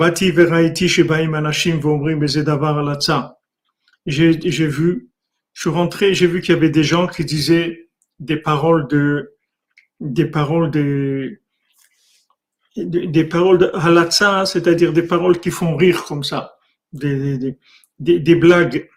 j'ai, 4.05 4.39
j'ai 4.41 4.67
vu, 4.67 5.09
je 5.53 5.61
suis 5.61 5.69
rentré, 5.69 6.13
j'ai 6.13 6.27
vu 6.27 6.41
qu'il 6.41 6.53
y 6.55 6.57
avait 6.57 6.69
des 6.69 6.83
gens 6.83 7.07
qui 7.07 7.25
disaient 7.25 7.89
des 8.19 8.37
paroles 8.37 8.87
de, 8.87 9.35
des 9.99 10.25
paroles 10.25 10.71
de, 10.71 11.41
des, 12.75 13.23
paroles 13.25 13.57
de 13.57 13.71
halatza, 13.73 14.45
c'est-à-dire 14.45 14.93
des 14.93 15.03
paroles 15.03 15.39
qui 15.39 15.51
font 15.51 15.75
rire 15.75 16.05
comme 16.05 16.23
ça, 16.23 16.55
des, 16.93 17.37
des, 17.37 17.57
des, 17.99 18.19
des 18.19 18.35
blagues. 18.35 18.89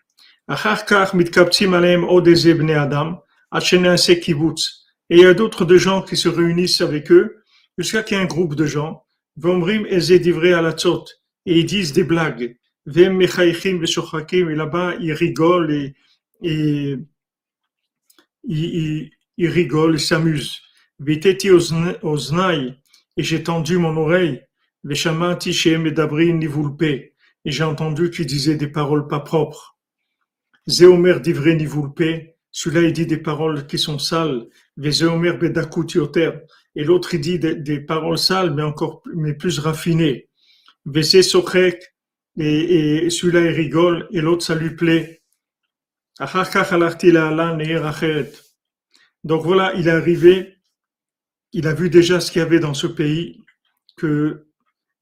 Et 5.11 5.17
il 5.17 5.21
y 5.21 5.27
a 5.27 5.35
d'autres 5.35 5.65
de 5.65 5.79
gens 5.79 6.03
qui 6.03 6.17
se 6.17 6.29
réunissent 6.29 6.81
avec 6.81 7.13
eux, 7.13 7.43
jusqu'à 7.79 8.03
qu'il 8.03 8.17
y 8.17 8.21
ait 8.21 8.23
un 8.23 8.27
groupe 8.27 8.55
de 8.55 8.67
gens, 8.67 9.05
et 9.37 9.99
ils 11.59 11.67
disent 11.67 11.93
des 11.93 12.05
blagues. 12.05 12.57
Et 12.95 13.05
là-bas, 14.55 14.95
ils 15.01 15.13
rigolent 15.13 15.73
et, 15.73 15.95
et 16.43 16.97
ils, 18.45 19.11
ils 19.37 19.49
rigolent, 19.49 19.95
ils 19.95 20.01
s'amusent 20.01 20.63
et 23.17 23.23
j'ai 23.23 23.43
tendu 23.43 23.79
mon 23.79 23.97
oreille, 23.97 24.43
et 24.85 24.95
j'ai 27.51 27.65
entendu 27.65 28.11
qu'il 28.11 28.27
disait 28.27 28.57
des 28.57 28.69
paroles 28.69 29.09
pas 29.09 29.21
propres. 29.21 29.77
Zéomer 30.69 31.21
divrei 31.21 31.57
nivulpe, 31.57 32.35
celui-là 32.53 32.83
il 32.83 32.93
dit 32.93 33.07
des 33.07 33.17
paroles 33.17 33.67
qui 33.67 33.79
sont 33.79 33.99
sales, 33.99 34.47
Zéomer 34.79 35.33
bedakutioter, 35.33 36.31
et 36.75 36.85
l'autre 36.85 37.15
il 37.15 37.21
dit 37.21 37.39
des, 37.39 37.81
paroles 37.81 38.19
sales 38.19 38.55
mais 38.55 38.63
encore 38.63 39.03
mais 39.15 39.35
plus 39.35 39.59
raffinées. 39.59 40.29
Vezé 40.85 41.23
sokrek, 41.23 41.95
et, 42.39 43.05
et 43.05 43.11
celui-là 43.11 43.41
il 43.43 43.55
rigole, 43.55 44.09
et 44.11 44.21
l'autre 44.21 44.45
ça 44.45 44.55
lui 44.55 44.71
plaît. 44.75 45.23
Donc 49.25 49.45
voilà, 49.45 49.73
il 49.75 49.89
est 49.89 49.91
arrivé 49.91 50.63
il 51.53 51.67
a 51.67 51.75
vu 51.75 51.91
déjà 51.91 52.21
ce 52.21 52.33
qu'il 52.33 52.41
y 52.41 52.43
avait 52.43 52.61
dans 52.61 52.75
ce 52.75 52.87
pays, 52.87 53.45
que 53.97 54.47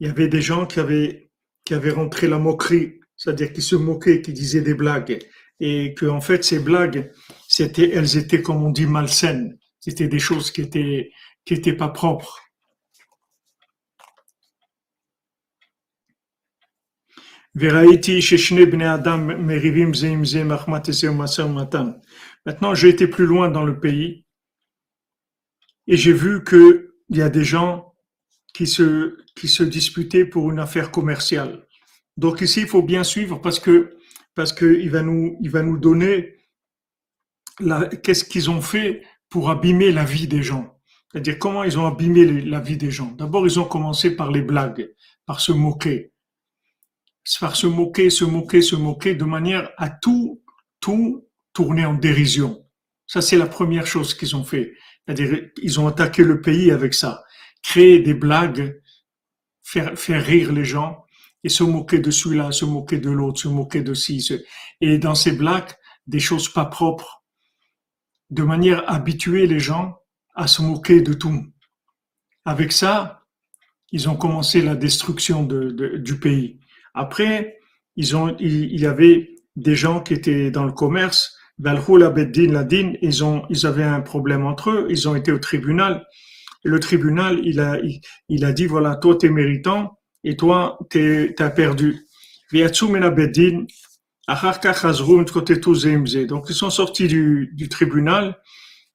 il 0.01 0.09
y 0.09 0.11
avait 0.11 0.29
des 0.29 0.43
gens 0.43 0.67
qui 0.67 0.81
avaient, 0.81 1.31
qui 1.65 1.75
avaient 1.75 1.91
rentré 1.91 2.27
la 2.27 2.39
moquerie, 2.39 3.01
c'est-à-dire 3.17 3.53
qui 3.53 3.63
se 3.63 3.77
moquaient, 3.77 4.23
qui 4.23 4.33
disaient 4.33 4.63
des 4.63 4.75
blagues, 4.75 5.19
et 5.61 5.95
que 5.95 6.07
en 6.07 6.21
fait 6.21 6.43
ces 6.43 6.59
blagues, 6.59 7.13
c'était, 7.49 7.91
elles 7.91 8.17
étaient 8.17 8.43
comme 8.43 8.63
on 8.65 8.71
dit 8.71 8.87
malsaines, 8.87 9.59
c'était 9.79 10.09
des 10.09 10.19
choses 10.19 10.51
qui 10.51 10.63
étaient, 10.63 11.13
qui 11.45 11.55
étaient 11.55 11.77
pas 11.77 11.89
propres. 11.89 12.41
Maintenant, 22.47 22.75
j'ai 22.75 22.89
été 22.89 23.09
plus 23.09 23.27
loin 23.27 23.49
dans 23.49 23.65
le 23.65 23.81
pays 23.81 24.25
et 25.89 25.97
j'ai 25.97 26.13
vu 26.13 26.45
qu'il 26.45 26.91
y 27.11 27.23
a 27.23 27.29
des 27.29 27.43
gens 27.45 27.95
qui 28.55 28.69
se, 28.69 29.17
qui 29.35 29.49
se 29.49 29.65
disputaient 29.65 30.25
pour 30.25 30.51
une 30.51 30.61
affaire 30.61 30.93
commerciale. 30.93 31.67
Donc 32.17 32.41
ici, 32.41 32.61
il 32.61 32.69
faut 32.69 32.83
bien 32.83 33.03
suivre 33.03 33.41
parce 33.41 33.59
que 33.59 33.97
parce 34.35 34.53
qu'il 34.53 34.91
va 34.91 35.03
nous 35.03 35.37
va 35.43 35.63
nous 35.63 35.77
donner 35.77 36.37
qu'est-ce 38.03 38.25
qu'ils 38.25 38.49
ont 38.51 38.61
fait 38.61 39.03
pour 39.29 39.51
abîmer 39.51 39.91
la 39.91 40.05
vie 40.05 40.29
des 40.29 40.43
gens. 40.43 40.80
C'est-à-dire 41.11 41.39
comment 41.39 41.65
ils 41.65 41.79
ont 41.79 41.87
abîmé 41.87 42.25
la 42.43 42.61
vie 42.61 42.77
des 42.77 42.91
gens. 42.91 43.13
D'abord, 43.13 43.47
ils 43.47 43.59
ont 43.59 43.65
commencé 43.65 44.15
par 44.15 44.31
les 44.31 44.43
blagues, 44.43 44.91
par 45.27 45.41
se 45.41 45.53
moquer, 45.53 46.13
par 47.41 47.57
se 47.57 47.67
moquer, 47.67 48.11
se 48.11 48.25
moquer, 48.25 48.63
se 48.63 48.77
moquer, 48.77 49.15
de 49.15 49.25
manière 49.25 49.71
à 49.77 49.91
tout 49.91 50.41
tout 50.81 51.27
tourner 51.53 51.85
en 51.85 51.95
dérision. 51.95 52.67
Ça, 53.07 53.21
c'est 53.21 53.37
la 53.37 53.47
première 53.47 53.87
chose 53.87 54.15
qu'ils 54.15 54.37
ont 54.37 54.45
fait. 54.45 54.73
C'est-à-dire, 55.05 55.51
ils 55.63 55.81
ont 55.81 55.87
attaqué 55.87 56.23
le 56.23 56.41
pays 56.41 56.71
avec 56.71 56.95
ça. 56.95 57.25
Créer 57.63 58.01
des 58.01 58.15
blagues, 58.15 58.81
faire, 59.63 59.99
faire 59.99 60.25
rire 60.25 60.53
les 60.53 60.65
gens 60.65 61.05
et 61.43 61.49
se 61.49 61.65
moquer 61.65 61.99
de 61.99 62.11
celui-là, 62.11 62.53
se 62.53 62.65
moquer 62.65 62.99
de 62.99 63.11
l'autre, 63.11 63.41
se 63.41 63.49
moquer 63.49 63.83
de 63.83 63.95
ci. 63.95 64.27
Et 64.81 64.99
dans 64.99 65.15
ces 65.15 65.33
blagues, 65.33 65.71
des 66.07 66.21
choses 66.21 66.49
pas 66.49 66.65
propres, 66.65 67.25
de 68.31 68.43
manière 68.43 68.89
à 68.89 68.95
habituer 68.95 69.47
les 69.47 69.59
gens 69.59 70.00
à 70.41 70.47
se 70.47 70.63
moquer 70.63 71.03
de 71.03 71.13
tout. 71.13 71.45
Avec 72.47 72.73
ça, 72.73 73.27
ils 73.93 74.09
ont 74.09 74.17
commencé 74.17 74.63
la 74.63 74.75
destruction 74.75 75.45
de, 75.45 75.71
de, 75.71 75.99
du 75.99 76.19
pays. 76.19 76.59
Après, 76.95 77.59
ils 77.97 78.17
ont, 78.17 78.35
il, 78.41 78.81
y 78.81 78.87
avait 78.87 79.29
des 79.57 79.75
gens 79.75 80.01
qui 80.01 80.15
étaient 80.15 80.51
dans 80.51 80.65
le 80.65 80.73
commerce, 80.73 81.37
ils 81.59 83.23
ont, 83.23 83.43
ils 83.51 83.67
avaient 83.67 83.85
un 83.85 84.01
problème 84.01 84.47
entre 84.47 84.71
eux, 84.71 84.87
ils 84.89 85.07
ont 85.11 85.15
été 85.15 85.31
au 85.31 85.39
tribunal. 85.39 86.07
Le 86.65 86.81
tribunal, 86.81 87.43
il 87.45 87.61
a, 87.61 87.79
il, 88.31 88.47
a 88.47 88.53
dit, 88.53 88.65
voilà, 88.67 88.97
toi, 88.97 89.19
t'es 89.19 89.29
méritant, 89.29 89.99
et 90.25 90.37
toi, 90.37 90.79
t'es, 90.89 91.35
t'as 91.37 91.51
perdu. 91.51 92.07
Donc, 92.51 92.71
ils 96.49 96.55
sont 96.55 96.71
sortis 96.71 97.09
du 97.09 97.69
tribunal, 97.69 98.39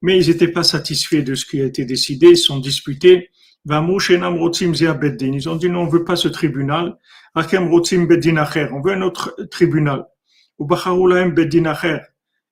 mais 0.06 0.24
ils 0.24 0.30
n'étaient 0.30 0.49
pas 0.49 0.62
satisfaits 0.62 1.24
de 1.24 1.34
ce 1.34 1.47
qui 1.47 1.60
a 1.60 1.66
été 1.66 1.84
décidé, 1.84 2.28
ils 2.28 2.38
sont 2.38 2.60
disputés. 2.60 3.32
Ils 3.68 5.49
ont 5.49 5.56
dit 5.56 5.70
non, 5.70 5.80
on 5.80 5.88
veut 5.88 6.06
pas 6.06 6.16
ce 6.16 6.28
tribunal. 6.28 6.95
On 7.34 7.41
veut 7.41 8.93
un 8.93 9.01
autre 9.01 9.36
tribunal. 9.49 10.06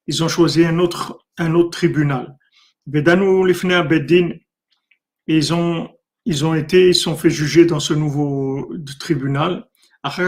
Ils 0.07 0.23
ont 0.23 0.27
choisi 0.27 0.65
un 0.65 0.79
autre, 0.79 1.19
un 1.37 1.53
autre 1.53 1.69
tribunal. 1.69 2.35
Ils 5.27 5.53
ont, 5.53 5.89
ils 6.25 6.45
ont 6.45 6.55
été, 6.55 6.87
ils 6.87 6.95
sont 6.95 7.15
fait 7.15 7.29
juger 7.29 7.65
dans 7.65 7.79
ce 7.79 7.93
nouveau 7.93 8.73
tribunal. 8.99 9.67
Après, 10.01 10.25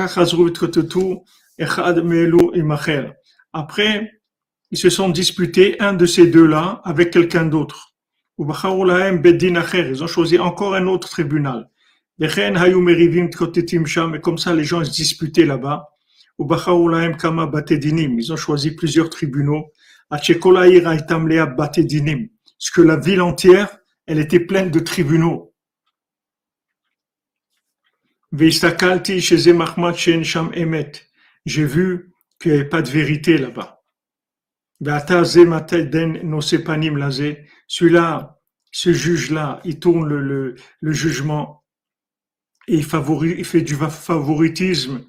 ils 4.76 4.78
se 4.78 4.90
sont 4.90 5.08
disputés 5.08 5.78
un 5.80 5.94
de 5.94 6.06
ces 6.06 6.28
deux-là 6.28 6.82
avec 6.84 7.10
quelqu'un 7.12 7.46
d'autre. 7.46 7.96
Ils 8.38 10.04
ont 10.04 10.08
choisi 10.08 10.38
encore 10.38 10.76
un 10.76 10.86
autre 10.88 11.08
tribunal. 11.08 11.70
Et 12.20 12.28
comme 14.20 14.38
ça, 14.38 14.54
les 14.54 14.66
gens 14.66 14.84
se 14.84 14.92
disputaient 14.92 15.46
là-bas. 15.46 15.88
Ils 16.38 18.34
ont 18.34 18.36
choisi 18.36 18.72
plusieurs 18.72 19.10
tribunaux. 19.10 19.72
Ce 20.12 20.34
que 22.74 22.82
la 22.82 22.98
ville 22.98 23.22
entière, 23.22 23.78
elle 24.08 24.20
était 24.20 24.42
pleine 24.42 24.72
de 24.72 24.80
tribunaux. 24.80 25.54
J'ai 31.46 31.64
vu 31.64 32.12
qu'il 32.42 32.52
n'y 32.52 32.58
avait 32.58 32.68
pas 32.68 32.82
de 32.82 32.90
vérité 32.90 33.38
là-bas. 33.38 33.75
Celui-là, 37.68 38.40
ce 38.72 38.92
juge-là, 38.92 39.62
il 39.64 39.80
tourne 39.80 40.08
le, 40.08 40.56
jugement 40.82 41.64
et 42.68 42.76
il, 42.76 43.46
fait 43.46 43.62
du 43.62 43.76
favoritisme. 43.76 45.06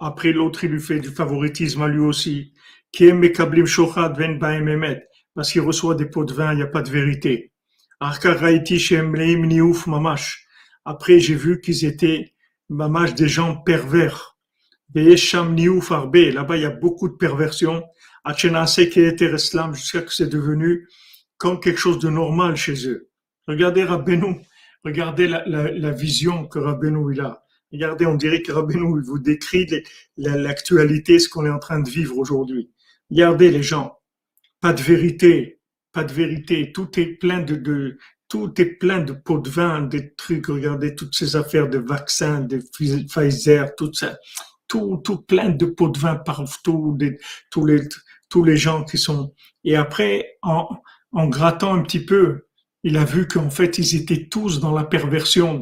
Après 0.00 0.32
l'autre, 0.32 0.64
il 0.64 0.70
lui 0.70 0.80
fait 0.80 1.00
du 1.00 1.08
favoritisme 1.08 1.82
à 1.82 1.88
lui 1.88 2.00
aussi. 2.00 2.52
Parce 5.34 5.50
qu'il 5.50 5.62
reçoit 5.62 5.94
des 5.94 6.06
pots 6.06 6.24
de 6.24 6.34
vin, 6.34 6.52
il 6.52 6.56
n'y 6.56 6.62
a 6.62 6.66
pas 6.66 6.82
de 6.82 6.90
vérité. 6.90 7.52
Après, 8.00 8.38
j'ai 11.20 11.34
vu 11.34 11.60
qu'ils 11.60 11.84
étaient 11.84 12.34
mamash 12.68 13.14
des 13.14 13.28
gens 13.28 13.56
pervers. 13.56 14.31
Là-bas, 14.94 16.56
il 16.56 16.62
y 16.62 16.64
a 16.64 16.70
beaucoup 16.70 17.08
de 17.08 17.14
perversion. 17.14 17.82
Jusqu'à 18.26 20.02
que 20.02 20.12
c'est 20.12 20.28
devenu 20.28 20.88
comme 21.38 21.60
quelque 21.60 21.78
chose 21.78 21.98
de 21.98 22.08
normal 22.08 22.56
chez 22.56 22.88
eux. 22.88 23.08
Regardez 23.48 23.84
Rabbeinu. 23.84 24.40
Regardez 24.84 25.28
la, 25.28 25.90
vision 25.90 26.46
que 26.46 26.58
Rabbeinu 26.58 27.18
a. 27.20 27.44
Regardez, 27.72 28.06
on 28.06 28.14
dirait 28.14 28.42
que 28.42 28.52
Rabbeinu 28.52 29.02
vous 29.02 29.18
décrit 29.18 29.66
l'actualité, 30.16 31.18
ce 31.18 31.28
qu'on 31.28 31.46
est 31.46 31.50
en 31.50 31.58
train 31.58 31.80
de 31.80 31.88
vivre 31.88 32.18
aujourd'hui. 32.18 32.70
Regardez 33.10 33.50
les 33.50 33.62
gens. 33.62 33.98
Pas 34.60 34.72
de 34.72 34.82
vérité. 34.82 35.60
Pas 35.92 36.04
de 36.04 36.12
vérité. 36.12 36.72
Tout 36.72 37.00
est 37.00 37.18
plein 37.18 37.40
de, 37.40 37.56
de 37.56 37.98
tout 38.28 38.60
est 38.60 38.78
plein 38.78 39.00
de 39.00 39.12
pots 39.12 39.38
de 39.38 39.50
vin, 39.50 39.82
des 39.82 40.14
trucs. 40.14 40.46
Regardez 40.46 40.94
toutes 40.94 41.14
ces 41.14 41.36
affaires 41.36 41.68
de 41.68 41.78
vaccins, 41.78 42.40
de 42.40 42.58
Pfizer, 42.58 43.74
tout 43.74 43.92
ça 43.92 44.16
tout, 44.72 45.02
tout 45.04 45.18
plein 45.20 45.50
de 45.50 45.66
pots 45.66 45.90
de 45.90 45.98
vin 45.98 46.16
partout, 46.16 46.96
tous 47.50 47.66
les, 47.66 47.82
tous 48.30 48.42
les 48.42 48.56
gens 48.56 48.84
qui 48.84 48.96
sont. 48.96 49.34
Et 49.64 49.76
après, 49.76 50.38
en, 50.40 50.66
en 51.12 51.28
grattant 51.28 51.74
un 51.74 51.82
petit 51.82 52.02
peu, 52.02 52.46
il 52.82 52.96
a 52.96 53.04
vu 53.04 53.28
qu'en 53.28 53.50
fait, 53.50 53.76
ils 53.76 53.94
étaient 53.94 54.28
tous 54.30 54.60
dans 54.60 54.72
la 54.72 54.84
perversion, 54.84 55.60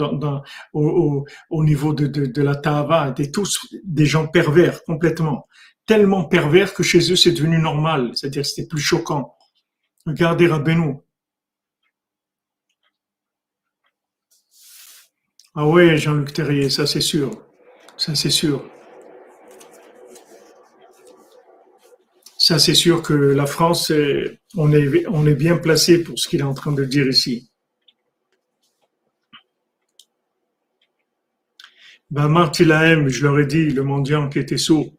au, 0.72 1.26
au, 1.50 1.64
niveau 1.64 1.92
de, 1.92 2.06
de, 2.06 2.26
de 2.26 2.42
la 2.42 2.54
tava, 2.54 3.08
étaient 3.11 3.32
tous 3.32 3.66
des 3.84 4.06
gens 4.06 4.28
pervers 4.28 4.84
complètement, 4.84 5.48
tellement 5.86 6.24
pervers 6.24 6.72
que 6.72 6.84
chez 6.84 7.11
eux 7.11 7.16
c'est 7.16 7.32
devenu 7.32 7.58
normal, 7.58 8.12
c'est-à-dire 8.14 8.46
c'était 8.46 8.68
plus 8.68 8.80
choquant. 8.80 9.34
Regardez 10.06 10.46
Rabbeinu. 10.46 10.94
Ah 15.56 15.66
ouais, 15.66 15.98
Jean-Luc 15.98 16.32
Terrier, 16.32 16.70
ça 16.70 16.86
c'est 16.86 17.00
sûr, 17.00 17.30
ça 17.96 18.14
c'est 18.14 18.30
sûr. 18.30 18.64
Ça, 22.43 22.59
c'est 22.59 22.74
sûr 22.74 23.03
que 23.03 23.12
la 23.12 23.45
France, 23.45 23.93
on 24.57 24.72
est, 24.72 25.07
on 25.09 25.26
est 25.26 25.34
bien 25.34 25.59
placé 25.59 26.03
pour 26.03 26.18
ce 26.18 26.26
qu'il 26.26 26.41
est 26.41 26.43
en 26.43 26.55
train 26.55 26.72
de 26.72 26.86
dire 26.86 27.07
ici. 27.07 27.51
Ben, 32.11 32.28
Martilaem, 32.28 33.09
je 33.09 33.24
leur 33.24 33.38
ai 33.38 33.45
dit, 33.45 33.68
le 33.68 33.82
mendiant 33.82 34.30
qui 34.30 34.38
était 34.38 34.57
sourd, 34.57 34.91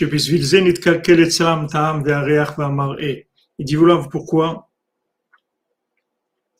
il 0.00 0.08
dit 3.58 3.74
voilà 3.74 4.08
pourquoi 4.10 4.70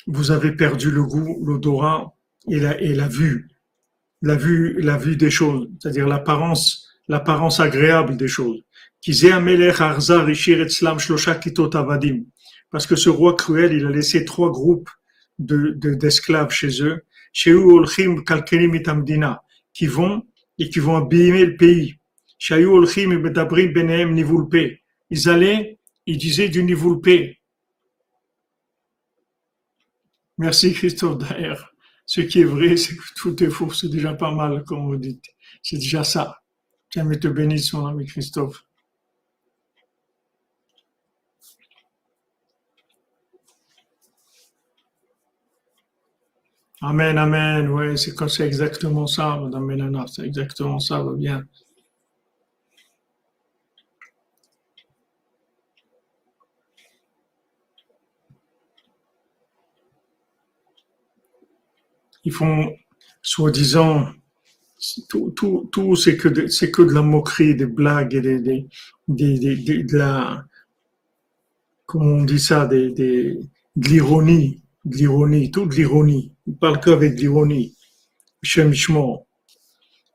vous 0.07 0.31
avez 0.31 0.53
perdu 0.53 0.91
le 0.91 1.03
goût, 1.03 1.43
l'odorat 1.47 2.15
et 2.51 2.61
la, 2.61 2.79
et 2.79 2.93
la 2.95 3.09
vue, 3.09 3.49
la 4.21 4.35
vue, 4.35 4.83
la 4.83 4.99
vue 4.99 5.17
des 5.17 5.31
choses, 5.31 5.71
c'est-à-dire 5.81 6.07
l'apparence, 6.07 6.89
l'apparence 7.09 7.59
agréable 7.59 8.19
des 8.19 8.29
choses. 8.29 8.66
Parce 12.71 12.87
que 12.87 12.97
ce 12.97 13.09
roi 13.09 13.37
cruel, 13.37 13.73
il 13.73 13.87
a 13.87 13.91
laissé 13.91 14.25
trois 14.25 14.51
groupes 14.51 14.91
de, 15.39 15.71
d'esclaves 15.95 16.51
chez 16.51 16.83
eux, 16.83 17.05
qui 17.33 17.51
vont 19.87 20.23
et 20.59 20.71
qui 20.71 20.79
vont 20.79 20.97
abîmer 20.97 21.45
le 21.45 21.57
pays. 21.57 21.97
Ils 25.11 25.29
allaient, 25.29 25.79
ils 26.07 26.19
disaient 26.19 26.49
du 26.49 26.65
nivoulpé. 26.65 27.41
Merci 30.39 30.73
Christophe 30.75 31.19
d'ailleurs. 31.19 31.73
Ce 32.05 32.21
qui 32.21 32.41
est 32.41 32.45
vrai, 32.45 32.77
c'est 32.77 32.95
que 32.95 33.03
tout 33.17 33.43
est 33.43 33.51
faux. 33.51 33.73
C'est 33.73 33.89
déjà 33.89 34.15
pas 34.15 34.33
mal, 34.33 34.63
comme 34.65 34.87
vous 34.87 34.97
dites. 34.97 35.25
C'est 35.63 35.79
déjà 35.79 36.05
ça. 36.05 36.39
Tiens, 36.91 37.09
te 37.11 37.29
bénisse, 37.29 37.73
mon 37.73 37.87
ami 37.87 38.07
Christophe. 38.07 38.66
Amen, 46.83 47.17
amen. 47.19 47.69
Oui, 47.69 47.97
c'est 47.99 48.47
exactement 48.47 49.07
ça, 49.07 49.39
Madame 49.39 49.65
Mélana. 49.67 50.07
C'est 50.09 50.25
exactement 50.27 50.79
ça, 50.79 51.03
va 51.03 51.13
bien. 51.13 51.45
Ils 62.25 62.33
font, 62.33 62.77
soi-disant, 63.23 64.09
tout, 65.09 65.31
tout, 65.37 65.69
tout 65.73 65.97
c'est 65.97 66.17
que 66.17 66.29
de, 66.29 66.43
que 66.71 66.83
de 66.83 66.93
la 66.93 67.03
moquerie, 67.03 67.55
des 67.55 67.67
blagues 67.67 68.15
et 68.15 68.21
des, 68.21 68.41
des, 68.41 68.69
des, 69.09 69.57
des 69.57 69.83
de 69.85 69.97
la, 69.97 70.45
comment 71.87 72.17
on 72.17 72.25
dit 72.25 72.41
ça, 72.41 72.67
des, 72.67 72.91
de 72.91 73.41
l'ironie 73.77 74.63
de 74.87 74.97
l'ironie, 74.97 75.51
toute 75.51 75.77
l'ironie. 75.77 76.33
Il 76.47 76.57
parle 76.57 76.81
qu'avec 76.81 77.19
l'ironie. 77.19 77.77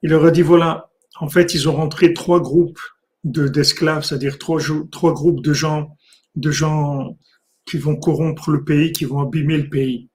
Il 0.03 0.09
leur 0.09 0.25
a 0.25 0.31
dit 0.31 0.41
voilà, 0.41 0.89
en 1.19 1.29
fait, 1.29 1.53
ils 1.53 1.67
ont 1.69 1.73
rentré 1.73 2.13
trois 2.13 2.39
groupes 2.39 2.79
de, 3.23 3.47
d'esclaves, 3.47 4.03
c'est-à-dire 4.03 4.39
trois, 4.39 4.61
trois 4.91 5.13
groupes 5.13 5.41
de 5.41 5.53
gens, 5.53 5.97
de 6.35 6.51
gens 6.51 7.17
qui 7.65 7.77
vont 7.77 7.97
corrompre 7.97 8.49
le 8.49 8.63
pays, 8.63 8.91
qui 8.93 9.05
vont 9.05 9.19
abîmer 9.19 9.57
le 9.57 9.69
pays. 9.69 10.09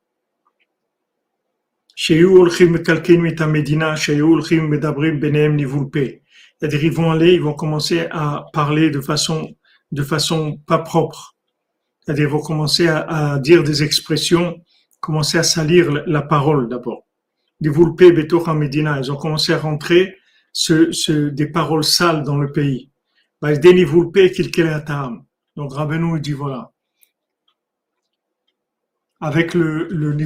C'est-à-dire, 6.58 6.84
ils 6.84 6.92
vont 6.92 7.10
aller, 7.10 7.34
ils 7.34 7.42
vont 7.42 7.54
commencer 7.54 8.06
à 8.10 8.46
parler 8.52 8.90
de 8.90 9.00
façon, 9.00 9.54
de 9.92 10.02
façon 10.02 10.58
pas 10.66 10.78
propre 10.78 11.35
c'est-à-dire 12.06 12.28
vont 12.30 12.40
commencer 12.40 12.86
à, 12.86 13.38
dire 13.40 13.64
des 13.64 13.82
expressions, 13.82 14.62
commencer 15.00 15.38
à 15.38 15.42
salir 15.42 15.90
la, 16.06 16.22
parole 16.22 16.68
d'abord. 16.68 17.04
Medina, 18.54 18.98
ils 19.00 19.10
ont 19.10 19.16
commencé 19.16 19.52
à 19.52 19.58
rentrer 19.58 20.16
ce, 20.52 21.28
des 21.30 21.48
paroles 21.48 21.82
sales 21.82 22.22
dans 22.22 22.36
le 22.36 22.52
pays. 22.52 22.90
Donc 25.56 25.72
Rabbeinu 25.72 26.20
dit 26.20 26.32
voilà, 26.32 26.70
avec 29.20 29.54
le, 29.54 29.88
le 29.88 30.16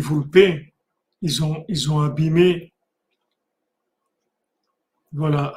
ils 1.22 1.42
ont, 1.42 1.64
ils 1.68 1.90
ont 1.90 2.00
abîmé, 2.00 2.74
voilà. 5.12 5.54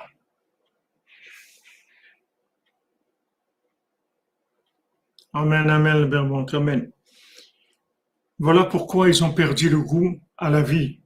Amen, 5.35 5.67
amen, 5.67 6.13
amen. 6.53 6.91
Voilà 8.37 8.65
pourquoi 8.65 9.09
ils 9.09 9.23
ont 9.23 9.33
perdu 9.33 9.67
le 9.67 9.81
goût 9.81 10.21
à 10.37 10.51
la 10.51 10.61
vie. 10.61 10.99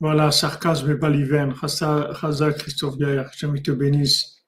Voilà, 0.00 0.32
sarcasme 0.32 0.90
et 0.90 0.94
baliven. 0.94 1.54
Chazak 1.54 2.58
Christophe 2.58 2.98
Gaillard, 2.98 3.30
je 3.36 3.46
te 3.46 3.70
bénisse 3.70 4.44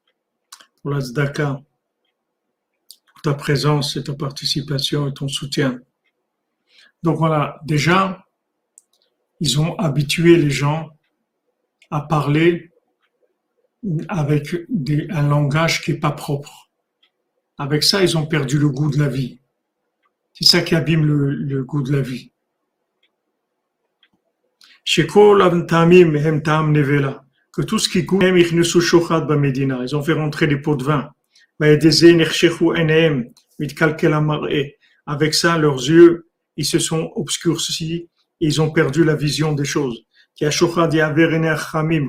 pour 0.83 0.91
la 0.91 1.01
zdaka, 1.01 1.61
pour 3.07 3.23
ta 3.23 3.35
présence 3.35 3.97
et 3.97 4.03
ta 4.03 4.15
participation 4.15 5.07
et 5.07 5.15
ton 5.15 5.29
soutien. 5.29 5.79
Donc 7.05 7.19
voilà, 7.19 7.61
déjà, 7.65 8.27
ils 9.39 9.61
ont 9.61 9.77
habitué 9.77 10.37
les 10.37 10.51
gens 10.51 10.91
à 11.91 12.01
parler 12.01 12.73
avec 14.09 14.57
un 15.11 15.29
langage 15.29 15.83
qui 15.83 15.93
n'est 15.93 16.01
pas 16.01 16.13
propre. 16.13 16.70
Avec 17.61 17.85
ça, 17.85 18.03
ils 18.03 18.17
ont 18.19 18.27
perdu 18.27 18.59
le 18.59 18.69
goût 18.69 18.91
de 18.91 18.99
la 18.99 19.09
vie. 19.09 19.39
C'est 20.33 20.49
ça 20.49 20.63
qui 20.63 20.75
abîme 20.75 21.05
le 21.05 21.63
goût 21.63 21.83
de 21.83 21.93
la 21.93 22.01
vie 22.01 22.33
que 27.53 27.63
tout 27.63 27.79
ce 27.79 27.89
qui 27.89 28.03
goûte, 28.03 28.23
ils 28.25 29.97
ont 29.97 30.03
fait 30.03 30.13
rentrer 30.13 30.47
des 30.47 30.57
pots 30.57 30.77
de 30.77 30.85
vin. 30.85 31.11
Avec 35.07 35.35
ça, 35.35 35.59
leurs 35.59 35.77
yeux, 35.77 36.29
ils 36.57 36.65
se 36.65 36.79
sont 36.79 37.13
obscurcis, 37.15 38.09
ils 38.41 38.63
ont 38.63 38.71
perdu 38.71 39.05
la 39.05 39.15
vision 39.15 39.53
des 39.53 39.65
choses. 39.65 40.03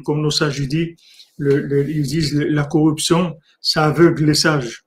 Comme 0.06 0.22
nos 0.22 0.32
sages 0.32 0.62
disent, 0.62 0.95
ils 1.39 2.04
disent 2.04 2.34
la 2.36 2.64
corruption, 2.64 3.36
ça 3.60 3.86
aveugle 3.86 4.26
les 4.26 4.34
sages. 4.34 4.86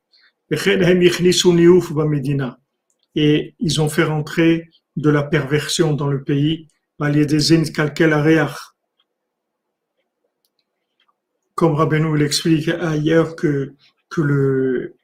Et 3.17 3.55
ils 3.61 3.81
ont 3.81 3.89
fait 3.89 4.05
rentrer 4.05 4.69
de 4.97 5.11
la 5.11 5.23
perversion 5.23 5.95
dans 5.95 6.09
le 6.09 6.23
pays 6.23 6.69
comme 11.55 11.75
Rabbeinu 11.75 12.17
l'explique 12.17 12.69
ailleurs 12.69 13.37
que, 13.37 13.75
que 14.09 14.21
le, 14.21 14.97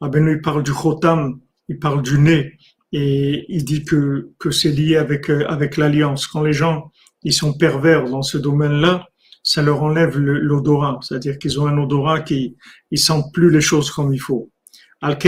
Rabbeinu 0.00 0.40
parle 0.40 0.62
du 0.62 0.72
chotam, 0.72 1.40
il 1.68 1.78
parle 1.78 2.02
du 2.02 2.18
nez, 2.18 2.56
et 2.92 3.44
il 3.48 3.64
dit 3.64 3.84
que, 3.84 4.30
que 4.38 4.50
c'est 4.50 4.70
lié 4.70 4.96
avec, 4.96 5.28
avec 5.30 5.76
l'alliance. 5.76 6.26
Quand 6.26 6.42
les 6.42 6.52
gens, 6.52 6.90
ils 7.22 7.32
sont 7.32 7.52
pervers 7.52 8.04
dans 8.04 8.22
ce 8.22 8.38
domaine-là, 8.38 9.06
ça 9.50 9.62
leur 9.62 9.82
enlève 9.82 10.16
l'odorat, 10.16 11.00
c'est-à-dire 11.02 11.36
qu'ils 11.36 11.58
ont 11.58 11.66
un 11.66 11.76
odorat 11.76 12.20
qui, 12.20 12.56
ils 12.92 13.00
sentent 13.00 13.32
plus 13.34 13.50
les 13.50 13.60
choses 13.60 13.90
comme 13.90 14.14
il 14.14 14.20
faut. 14.20 14.48
Donc 15.02 15.26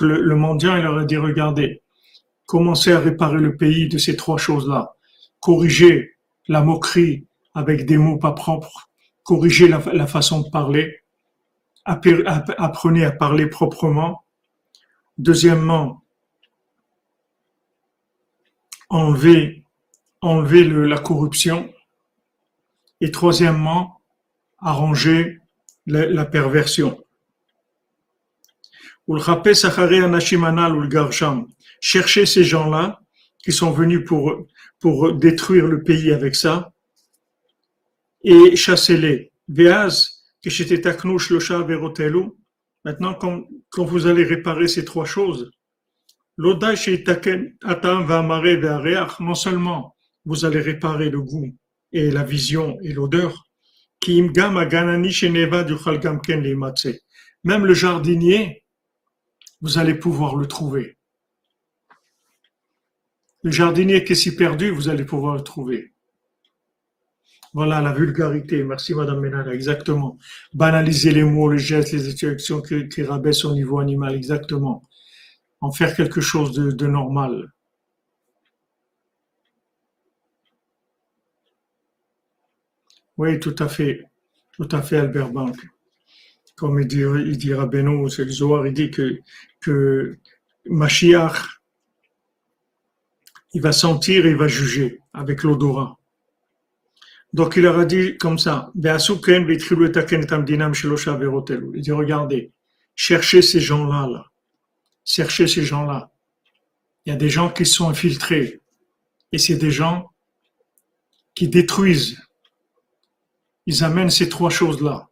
le, 0.00 0.20
le 0.20 0.36
mendiant, 0.36 0.76
il 0.76 0.84
leur 0.84 0.96
a 0.96 1.04
dit, 1.04 1.16
regardez, 1.16 1.82
commencez 2.46 2.92
à 2.92 3.00
réparer 3.00 3.38
le 3.38 3.56
pays 3.56 3.88
de 3.88 3.98
ces 3.98 4.14
trois 4.14 4.38
choses-là. 4.38 4.94
Corriger 5.40 6.12
la 6.46 6.62
moquerie 6.62 7.26
avec 7.56 7.86
des 7.86 7.96
mots 7.96 8.18
pas 8.18 8.30
propres, 8.30 8.88
corriger 9.24 9.66
la, 9.66 10.06
façon 10.06 10.42
de 10.42 10.50
parler, 10.50 11.00
apprenez 11.84 13.04
à 13.04 13.10
parler 13.10 13.48
proprement. 13.48 14.24
Deuxièmement, 15.18 16.04
enlever, 20.24 20.64
la 20.64 20.98
corruption. 20.98 21.72
Et 23.00 23.10
troisièmement, 23.10 24.00
arranger 24.58 25.38
la 25.86 26.24
perversion. 26.24 27.04
Cherchez 31.80 32.26
ces 32.26 32.44
gens-là 32.44 33.00
qui 33.38 33.52
sont 33.52 33.70
venus 33.70 34.04
pour, 34.06 34.46
pour 34.80 35.12
détruire 35.12 35.66
le 35.66 35.82
pays 35.82 36.12
avec 36.12 36.34
ça 36.34 36.72
et 38.24 38.56
chassez-les. 38.56 39.30
Maintenant, 42.84 43.14
quand, 43.14 43.44
quand 43.68 43.84
vous 43.84 44.06
allez 44.06 44.24
réparer 44.24 44.68
ces 44.68 44.86
trois 44.86 45.04
choses, 45.04 45.50
non 46.38 46.58
seulement 49.34 49.93
vous 50.24 50.44
allez 50.44 50.60
réparer 50.60 51.10
le 51.10 51.20
goût 51.20 51.54
et 51.92 52.10
la 52.10 52.24
vision 52.24 52.78
et 52.82 52.92
l'odeur, 52.92 53.48
même 57.44 57.66
le 57.66 57.74
jardinier 57.74 58.64
vous 59.64 59.78
allez 59.78 59.94
pouvoir 59.94 60.36
le 60.36 60.46
trouver. 60.46 60.98
Le 63.42 63.50
jardinier 63.50 64.04
qui 64.04 64.12
est 64.12 64.16
si 64.16 64.36
perdu, 64.36 64.68
vous 64.68 64.90
allez 64.90 65.04
pouvoir 65.06 65.36
le 65.36 65.40
trouver. 65.40 65.94
Voilà 67.54 67.80
la 67.80 67.94
vulgarité. 67.94 68.62
Merci 68.62 68.94
Madame 68.94 69.20
Ménard, 69.20 69.48
exactement. 69.48 70.18
Banaliser 70.52 71.12
les 71.12 71.24
mots, 71.24 71.50
les 71.50 71.58
gestes, 71.58 71.92
les 71.92 72.10
interactions 72.10 72.60
qui, 72.60 73.02
rabaissent 73.02 73.46
au 73.46 73.54
niveau 73.54 73.78
animal, 73.78 74.14
exactement. 74.14 74.86
En 75.62 75.72
faire 75.72 75.96
quelque 75.96 76.20
chose 76.20 76.52
de, 76.52 76.86
normal. 76.86 77.50
Oui, 83.16 83.38
tout 83.40 83.54
à 83.58 83.68
fait. 83.68 84.04
Tout 84.52 84.68
à 84.70 84.82
fait, 84.82 84.98
Albert 84.98 85.30
Bank. 85.30 85.56
Comme 86.56 86.80
il 86.80 86.86
dit, 86.86 87.00
il 87.00 87.36
dit 87.36 87.52
Rabbeinu, 87.52 88.08
c'est 88.10 88.24
le 88.24 88.30
Zohar, 88.30 88.66
il 88.66 88.72
dit 88.72 88.90
que 88.90 89.18
que 89.60 90.18
Mashiach, 90.66 91.60
il 93.54 93.62
va 93.62 93.72
sentir 93.72 94.26
et 94.26 94.30
il 94.30 94.36
va 94.36 94.48
juger 94.48 95.00
avec 95.12 95.42
l'odorat. 95.42 95.98
Donc 97.32 97.56
il 97.56 97.62
leur 97.62 97.78
a 97.78 97.84
dit 97.84 98.16
comme 98.18 98.38
ça, 98.38 98.70
il 98.76 98.82
dit 101.80 101.92
regardez, 101.92 102.52
cherchez 102.94 103.42
ces 103.42 103.60
gens-là, 103.60 104.08
là. 104.08 104.26
cherchez 105.04 105.48
ces 105.48 105.64
gens-là. 105.64 106.12
Il 107.04 107.10
y 107.10 107.12
a 107.12 107.16
des 107.16 107.28
gens 107.28 107.50
qui 107.50 107.66
sont 107.66 107.88
infiltrés 107.88 108.60
et 109.32 109.38
c'est 109.38 109.56
des 109.56 109.72
gens 109.72 110.12
qui 111.34 111.48
détruisent. 111.48 112.23
Ils 113.66 113.84
amènent 113.84 114.10
ces 114.10 114.28
trois 114.28 114.50
choses-là. 114.50 115.08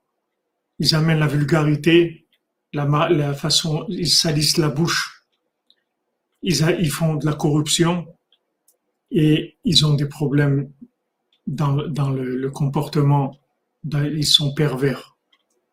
Ils 0.79 0.95
amènent 0.95 1.21
la 1.21 1.27
vulgarité, 1.27 2.27
la, 2.73 3.35
façon, 3.35 3.85
ils 3.89 4.09
salissent 4.09 4.57
la 4.57 4.69
bouche, 4.69 5.25
ils, 6.43 6.91
font 6.91 7.15
de 7.15 7.27
la 7.27 7.35
corruption 7.35 8.07
et 9.11 9.59
ils 9.65 9.87
ont 9.87 9.95
des 9.95 10.07
problèmes 10.07 10.73
dans, 11.47 11.75
le, 11.77 12.51
comportement, 12.51 13.39
ils 13.93 14.27
sont 14.27 14.55
pervers. 14.55 15.17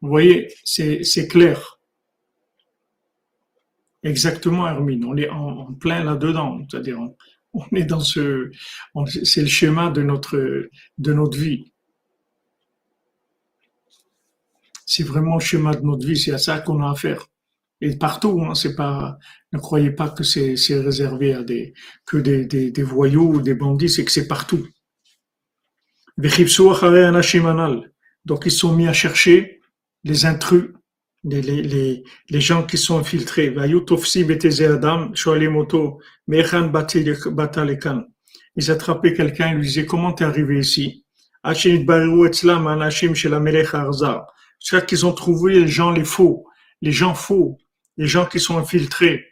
Vous 0.01 0.09
voyez, 0.09 0.53
c'est 0.63 1.27
clair. 1.27 1.79
Exactement, 4.03 4.67
Hermine. 4.67 5.05
On 5.05 5.17
est 5.17 5.29
en, 5.29 5.73
plein 5.73 6.03
là-dedans. 6.03 6.61
C'est-à-dire, 6.69 6.99
on, 6.99 7.15
on, 7.53 7.75
est 7.75 7.83
dans 7.83 7.99
ce, 7.99 8.49
c'est 9.23 9.41
le 9.41 9.47
schéma 9.47 9.89
de 9.89 10.03
notre, 10.03 10.69
de 10.97 11.13
notre 11.13 11.37
vie. 11.37 11.73
C'est 14.89 15.03
vraiment 15.03 15.35
le 15.35 15.39
schéma 15.39 15.75
de 15.75 15.85
notre 15.85 16.05
vie, 16.05 16.17
c'est 16.17 16.31
à 16.31 16.39
ça 16.39 16.59
qu'on 16.59 16.81
a 16.81 16.89
affaire. 16.89 17.27
Et 17.79 17.95
partout, 17.95 18.41
hein, 18.41 18.55
c'est 18.55 18.75
pas, 18.75 19.19
ne 19.53 19.59
croyez 19.59 19.91
pas 19.91 20.09
que 20.09 20.23
c'est, 20.23 20.55
réservé 20.69 21.35
à 21.35 21.43
des, 21.43 21.75
que 22.07 22.17
des, 22.17 22.45
des, 22.45 22.83
voyous 22.83 23.35
ou 23.35 23.41
des 23.41 23.53
bandits, 23.53 23.87
c'est 23.87 24.03
que 24.03 24.11
c'est 24.11 24.27
partout. 24.27 24.67
Donc 28.25 28.45
ils 28.47 28.51
sont 28.51 28.75
mis 28.75 28.87
à 28.87 28.93
chercher 28.93 29.61
les 30.03 30.25
intrus, 30.25 30.73
les, 31.23 31.41
les, 31.43 32.03
les, 32.29 32.41
gens 32.41 32.63
qui 32.63 32.79
sont 32.79 32.97
infiltrés. 32.97 33.55
Ils 38.55 38.71
attrapaient 38.71 39.13
quelqu'un, 39.13 39.49
ils 39.51 39.57
lui 39.57 39.67
disaient 39.67 39.85
comment 39.85 40.13
t'es 40.13 40.25
arrivé 40.25 40.59
ici? 40.59 41.05
C'est 44.59 44.85
qu'ils 44.85 45.05
ont 45.05 45.13
trouvé 45.13 45.59
les 45.59 45.67
gens 45.67 45.91
les 45.91 46.03
faux, 46.03 46.45
les 46.81 46.91
gens 46.91 47.15
faux, 47.15 47.57
les 47.97 48.07
gens 48.07 48.25
qui 48.25 48.39
sont 48.39 48.57
infiltrés. 48.57 49.25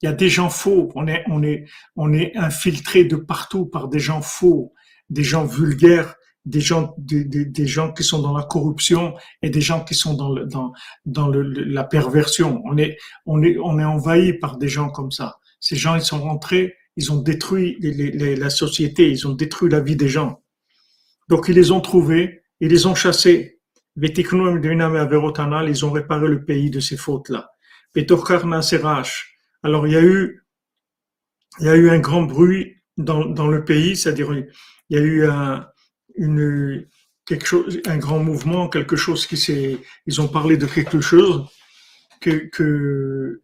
Il 0.00 0.06
y 0.06 0.08
a 0.08 0.12
des 0.12 0.28
gens 0.28 0.50
faux. 0.50 0.90
On 0.94 1.06
est, 1.06 1.24
on 1.28 1.42
est, 1.42 1.64
on 1.96 2.12
est 2.12 2.36
infiltré 2.36 3.04
de 3.04 3.16
partout 3.16 3.66
par 3.66 3.88
des 3.88 4.00
gens 4.00 4.22
faux, 4.22 4.72
des 5.10 5.22
gens 5.24 5.44
vulgaires, 5.44 6.14
des 6.44 6.60
gens, 6.60 6.94
des, 6.98 7.24
des, 7.24 7.66
gens 7.66 7.92
qui 7.92 8.02
sont 8.02 8.20
dans 8.20 8.36
la 8.36 8.42
corruption 8.42 9.14
et 9.42 9.50
des 9.50 9.60
gens 9.60 9.84
qui 9.84 9.94
sont 9.94 10.14
dans, 10.14 10.32
le, 10.32 10.46
dans, 10.46 10.72
dans 11.06 11.28
le, 11.28 11.42
la 11.42 11.84
perversion. 11.84 12.60
On 12.64 12.76
est, 12.76 12.98
on 13.26 13.42
est, 13.42 13.56
on 13.58 13.78
est 13.78 13.84
envahi 13.84 14.32
par 14.32 14.58
des 14.58 14.68
gens 14.68 14.90
comme 14.90 15.12
ça. 15.12 15.38
Ces 15.60 15.76
gens, 15.76 15.94
ils 15.94 16.02
sont 16.02 16.20
rentrés, 16.20 16.74
ils 16.96 17.12
ont 17.12 17.20
détruit 17.20 17.76
les, 17.80 18.34
la 18.34 18.50
société, 18.50 19.08
ils 19.10 19.26
ont 19.28 19.34
détruit 19.34 19.70
la 19.70 19.80
vie 19.80 19.96
des 19.96 20.08
gens. 20.08 20.42
Donc 21.28 21.46
ils 21.48 21.54
les 21.54 21.70
ont 21.70 21.80
trouvés, 21.80 22.42
ils 22.60 22.68
les 22.68 22.86
ont 22.86 22.94
chassés. 22.94 23.51
Ils 23.96 25.84
ont 25.84 25.90
réparé 25.90 26.28
le 26.28 26.44
pays 26.44 26.70
de 26.70 26.80
ces 26.80 26.96
fautes-là. 26.96 27.50
Alors 29.62 29.86
il 29.86 29.92
y 29.92 29.96
a 29.96 30.02
eu, 30.02 30.42
il 31.60 31.66
y 31.66 31.68
a 31.68 31.76
eu 31.76 31.90
un 31.90 31.98
grand 31.98 32.22
bruit 32.22 32.76
dans, 32.96 33.24
dans 33.24 33.48
le 33.48 33.64
pays, 33.64 33.96
c'est-à-dire 33.96 34.32
il 34.32 34.48
y 34.90 34.96
a 34.96 35.02
eu 35.02 35.26
un, 35.26 35.66
une, 36.16 36.86
quelque 37.26 37.46
chose, 37.46 37.80
un 37.86 37.98
grand 37.98 38.18
mouvement, 38.18 38.68
quelque 38.68 38.96
chose 38.96 39.26
qui 39.26 39.36
s'est, 39.36 39.78
ils 40.06 40.20
ont 40.20 40.28
parlé 40.28 40.56
de 40.56 40.66
quelque 40.66 41.00
chose 41.00 41.46
que, 42.20 42.48
que 42.50 43.42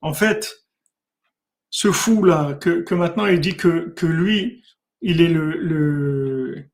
en 0.00 0.14
fait, 0.14 0.65
ce 1.70 1.92
fou-là, 1.92 2.54
que, 2.54 2.80
que 2.80 2.94
maintenant 2.94 3.26
il 3.26 3.40
dit 3.40 3.56
que, 3.56 3.90
que 3.90 4.06
lui, 4.06 4.62
il 5.00 5.20
est 5.20 5.28
le, 5.28 5.50
le, 5.50 6.64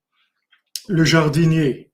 le 0.89 1.05
jardinier. 1.05 1.91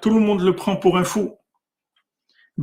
Tout 0.00 0.10
le 0.10 0.20
monde 0.20 0.42
le 0.42 0.54
prend 0.54 0.76
pour 0.76 0.98
un 0.98 1.04
fou 1.04 1.36
on 2.58 2.62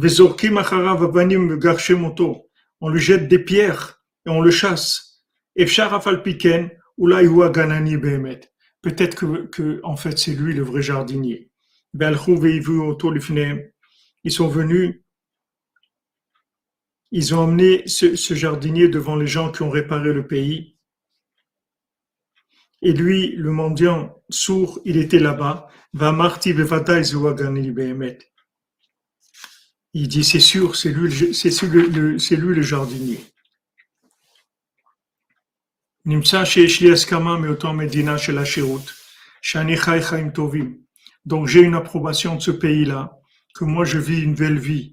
lui 2.90 3.00
jette 3.00 3.28
des 3.28 3.40
pierres 3.40 4.04
et 4.26 4.30
on 4.30 4.42
le 4.42 4.52
chasse. 4.52 5.24
Peut-être 8.82 9.16
que, 9.16 9.46
que, 9.46 9.80
en 9.84 9.96
fait, 9.96 10.18
c'est 10.18 10.34
lui 10.34 10.54
le 10.54 10.64
vrai 10.64 10.82
jardinier. 10.82 11.50
Ils 14.24 14.32
sont 14.32 14.48
venus, 14.48 15.03
ils 17.16 17.36
ont 17.36 17.44
amené 17.44 17.88
ce, 17.88 18.16
ce 18.16 18.34
jardinier 18.34 18.88
devant 18.88 19.16
les 19.16 19.28
gens 19.28 19.52
qui 19.52 19.62
ont 19.62 19.70
réparé 19.70 20.12
le 20.12 20.26
pays. 20.26 20.76
Et 22.82 22.92
lui, 22.92 23.36
le 23.36 23.52
mendiant 23.52 24.22
sourd, 24.30 24.80
il 24.84 24.98
était 24.98 25.20
là-bas. 25.20 25.70
Il 29.94 30.08
dit, 30.08 30.24
c'est 30.24 30.40
sûr, 30.40 30.76
c'est 30.76 30.90
lui, 30.90 31.36
c'est 31.36 31.66
lui, 31.68 31.88
lui 31.88 32.56
le 32.56 32.62
jardinier. 32.64 33.24
Donc 41.26 41.48
j'ai 41.48 41.62
une 41.62 41.76
approbation 41.76 42.36
de 42.36 42.42
ce 42.42 42.52
pays-là, 42.52 43.20
que 43.54 43.66
moi 43.66 43.86
je 43.86 44.00
vis 44.00 44.22
une 44.22 44.34
belle 44.34 44.58
vie. 44.58 44.93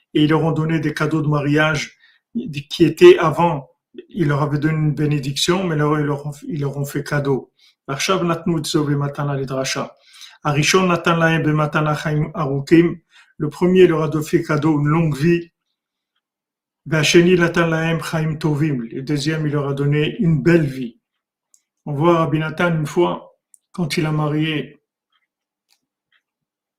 Et 0.13 0.23
ils 0.23 0.29
leur 0.29 0.43
ont 0.43 0.51
donné 0.51 0.79
des 0.79 0.93
cadeaux 0.93 1.21
de 1.21 1.27
mariage 1.27 1.97
qui 2.69 2.83
étaient 2.83 3.17
avant. 3.17 3.69
Ils 4.09 4.27
leur 4.27 4.41
avaient 4.41 4.59
donné 4.59 4.77
une 4.77 4.93
bénédiction, 4.93 5.63
mais 5.63 5.75
ils 5.75 5.79
leur, 5.79 6.31
ils 6.47 6.61
leur 6.61 6.77
ont 6.77 6.85
fait 6.85 7.03
cadeau. 7.03 7.51
Le 13.37 13.49
premier 13.49 13.87
leur 13.87 14.03
a 14.03 14.21
fait 14.21 14.43
cadeau 14.43 14.79
une 14.79 14.87
longue 14.87 15.17
vie. 15.17 15.51
Le 16.85 17.01
deuxième, 19.01 19.45
il 19.45 19.53
leur 19.53 19.67
a 19.67 19.73
donné 19.73 20.15
une 20.19 20.41
belle 20.41 20.65
vie. 20.65 20.99
On 21.85 21.93
voit 21.93 22.19
Rabbi 22.19 22.39
Nathan 22.39 22.75
une 22.75 22.85
fois, 22.85 23.35
quand 23.71 23.97
il 23.97 24.05
a 24.05 24.11
marié 24.11 24.81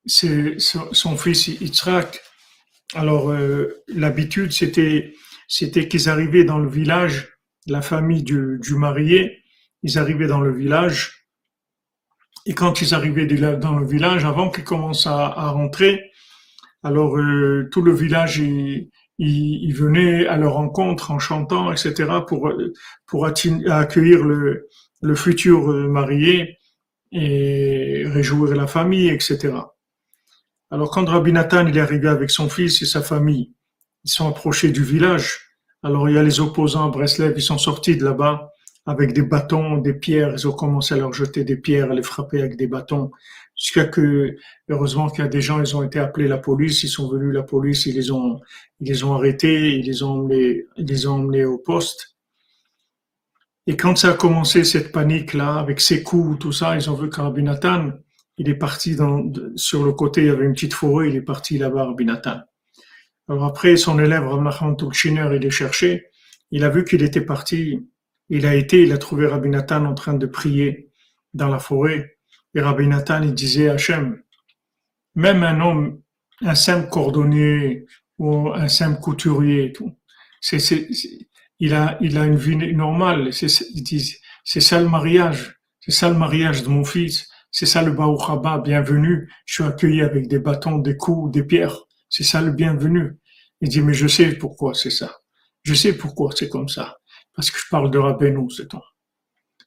son 0.07 1.17
fils 1.17 1.49
Yitzhak, 1.49 2.21
alors 2.95 3.31
euh, 3.31 3.83
l'habitude 3.89 4.53
c'était 4.53 5.15
c'était 5.49 5.89
qu'ils 5.89 6.09
arrivaient 6.09 6.45
dans 6.45 6.59
le 6.59 6.69
village, 6.69 7.37
la 7.67 7.83
famille 7.83 8.23
du, 8.23 8.59
du 8.61 8.75
marié, 8.75 9.43
ils 9.83 9.99
arrivaient 9.99 10.27
dans 10.27 10.41
le 10.41 10.53
village 10.53 11.27
et 12.47 12.55
quand 12.55 12.81
ils 12.81 12.95
arrivaient 12.95 13.27
dans 13.27 13.79
le 13.79 13.87
village, 13.87 14.25
avant 14.25 14.51
qu'ils 14.51 14.65
commencent 14.65 15.07
à, 15.07 15.29
rentrer, 15.51 16.11
alors 16.83 17.17
euh, 17.17 17.69
tout 17.71 17.83
le 17.83 17.93
village 17.93 18.39
il, 18.39 18.91
il, 19.19 19.73
venait 19.75 20.27
à 20.27 20.37
leur 20.37 20.55
rencontre 20.55 21.13
en 21.13 21.19
chantant, 21.19 21.71
etc. 21.71 22.11
pour 22.27 22.53
pour 23.07 23.27
accueillir 23.27 24.25
le, 24.25 24.69
le 25.03 25.15
futur 25.15 25.69
marié 25.89 26.59
et 27.13 28.05
réjouir 28.07 28.55
la 28.57 28.67
famille, 28.67 29.09
etc. 29.11 29.53
Alors 30.73 30.91
quand 30.91 31.05
Rabbi 31.05 31.35
Nathan 31.35 31.67
il 31.67 31.77
est 31.77 31.81
arrivé 31.83 32.09
avec 32.09 32.31
son 32.31 32.49
fils 32.49 32.81
et 32.81 32.87
sa 32.87 33.03
famille, 33.03 33.53
ils 34.05 34.11
sont 34.11 34.27
approchés 34.27 34.71
du 34.71 34.83
village. 34.83 35.39
Alors 35.83 36.09
il 36.09 36.15
y 36.15 36.19
a 36.19 36.23
les 36.23 36.41
opposants 36.41 36.89
à 36.89 36.91
Breslev, 36.91 37.35
ils 37.37 37.43
sont 37.43 37.59
sortis 37.59 37.99
de 37.99 38.05
là-bas 38.05 38.49
avec 38.87 39.13
des 39.13 39.21
bâtons, 39.21 39.77
des 39.77 39.93
pierres. 39.93 40.33
Ils 40.33 40.49
ont 40.49 40.53
commencé 40.53 40.95
à 40.95 40.97
leur 40.97 41.13
jeter 41.13 41.45
des 41.45 41.59
pierres, 41.59 41.91
à 41.91 41.95
les 41.95 42.03
frapper 42.03 42.41
avec 42.41 42.57
des 42.57 42.69
bâtons. 42.69 43.11
Jusqu'à 43.55 43.85
que, 43.85 44.35
heureusement 44.71 45.11
qu'il 45.11 45.23
y 45.23 45.27
a 45.27 45.29
des 45.29 45.43
gens, 45.43 45.61
ils 45.61 45.77
ont 45.77 45.83
été 45.83 45.99
appelés 45.99 46.27
la 46.27 46.39
police, 46.39 46.83
ils 46.83 46.89
sont 46.89 47.07
venus 47.07 47.35
la 47.35 47.43
police, 47.43 47.85
ils 47.85 47.95
les 47.95 48.11
ont, 48.11 48.41
ils 48.81 48.89
les 48.89 49.05
ont 49.05 49.15
arrêtés, 49.15 49.75
ils 49.77 49.85
les 49.85 50.03
ont 50.03 50.13
emmenés, 50.13 50.65
ils 50.79 50.87
les 50.87 51.07
ont 51.07 51.17
emmenés 51.17 51.45
au 51.45 51.59
poste. 51.59 52.17
Et 53.67 53.77
quand 53.77 53.97
ça 53.99 54.13
a 54.13 54.15
commencé, 54.15 54.65
cette 54.65 54.91
panique-là, 54.91 55.59
avec 55.59 55.83
ses 55.83 56.03
coups, 56.03 56.39
tout 56.39 56.51
ça, 56.51 56.75
ils 56.77 56.91
ont 56.91 56.95
vu 56.95 57.11
qu'Arabinatan, 57.11 57.91
il 58.39 58.49
est 58.49 58.55
parti 58.55 58.97
dans, 58.97 59.31
sur 59.57 59.85
le 59.85 59.93
côté, 59.93 60.23
il 60.23 60.27
y 60.29 60.31
avait 60.31 60.45
une 60.45 60.55
petite 60.55 60.75
forêt, 60.75 61.09
il 61.09 61.17
est 61.17 61.23
parti 61.23 61.59
là-bas, 61.59 61.83
Arabinatan. 61.83 62.41
Alors 63.29 63.45
après, 63.45 63.77
son 63.77 63.99
élève, 63.99 64.27
Ramnachan 64.27 64.75
Tulchiner, 64.75 65.31
il 65.37 65.45
est 65.45 65.51
cherché, 65.51 66.07
il 66.51 66.65
a 66.65 66.69
vu 66.69 66.85
qu'il 66.85 67.03
était 67.03 67.21
parti 67.21 67.79
il 68.35 68.47
a 68.47 68.55
été, 68.55 68.83
il 68.83 68.93
a 68.93 68.99
trouvé 68.99 69.27
Rabbi 69.27 69.51
Nathan 69.51 69.85
en 69.85 69.93
train 69.93 70.15
de 70.15 70.25
prier 70.25 70.91
dans 71.35 71.49
la 71.49 71.59
forêt. 71.59 72.17
Et 72.55 72.63
Rabbi 72.63 72.87
Nathan, 72.87 73.23
il 73.23 73.35
disait 73.35 73.69
à 73.69 73.75
Hachem, 73.75 74.23
même 75.15 75.43
un 75.43 75.61
homme, 75.61 76.01
un 76.41 76.55
simple 76.55 76.89
cordonnier 76.89 77.85
ou 78.17 78.49
un 78.55 78.69
simple 78.69 79.01
couturier, 79.01 79.73
tout, 79.73 79.93
c'est, 80.41 80.89
il 81.59 81.75
a, 81.75 81.99
il 82.01 82.17
a 82.17 82.25
une 82.25 82.37
vie 82.37 82.57
normale. 82.75 83.35
C'est 83.35 83.49
ça 83.49 84.81
le 84.81 84.89
mariage. 84.89 85.61
C'est 85.81 85.93
ça 85.93 86.09
le 86.09 86.17
mariage 86.17 86.63
de 86.63 86.69
mon 86.69 86.85
fils. 86.85 87.29
C'est 87.53 87.67
ça 87.67 87.83
le 87.83 87.93
Baruch 87.93 88.65
bienvenue. 88.65 89.31
Je 89.45 89.55
suis 89.55 89.65
accueilli 89.65 90.03
avec 90.03 90.27
des 90.27 90.41
bâtons, 90.41 90.79
des 90.79 90.97
coups, 90.97 91.31
des 91.31 91.45
pierres. 91.45 91.85
C'est 92.09 92.25
ça 92.25 92.43
le 92.43 92.51
bienvenu. 92.51 93.19
Il 93.61 93.69
dit, 93.69 93.81
mais 93.81 93.95
je 93.95 94.09
sais 94.09 94.33
pourquoi 94.33 94.75
c'est 94.75 94.91
ça. 94.91 95.19
Je 95.63 95.75
sais 95.75 95.93
pourquoi 95.93 96.31
c'est 96.35 96.49
comme 96.49 96.69
ça 96.69 96.97
parce 97.35 97.51
que 97.51 97.59
je 97.59 97.69
parle 97.71 97.91
de 97.91 97.99
Rabbeinu, 97.99 98.51
c'est 98.51 98.69
tout. 98.69 98.83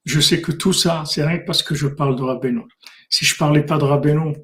Je 0.06 0.20
sais 0.20 0.42
que 0.42 0.52
tout 0.52 0.74
ça, 0.74 1.04
c'est 1.06 1.26
rien 1.26 1.40
parce 1.40 1.64
que 1.64 1.74
je 1.74 1.88
parle 1.88 2.16
de 2.16 2.22
Rabbeinu. 2.22 2.64
Si 3.10 3.26
je 3.26 3.36
parlais 3.38 3.64
pas 3.64 3.78
de 3.78 3.84
Rabbeinu, 3.84 4.36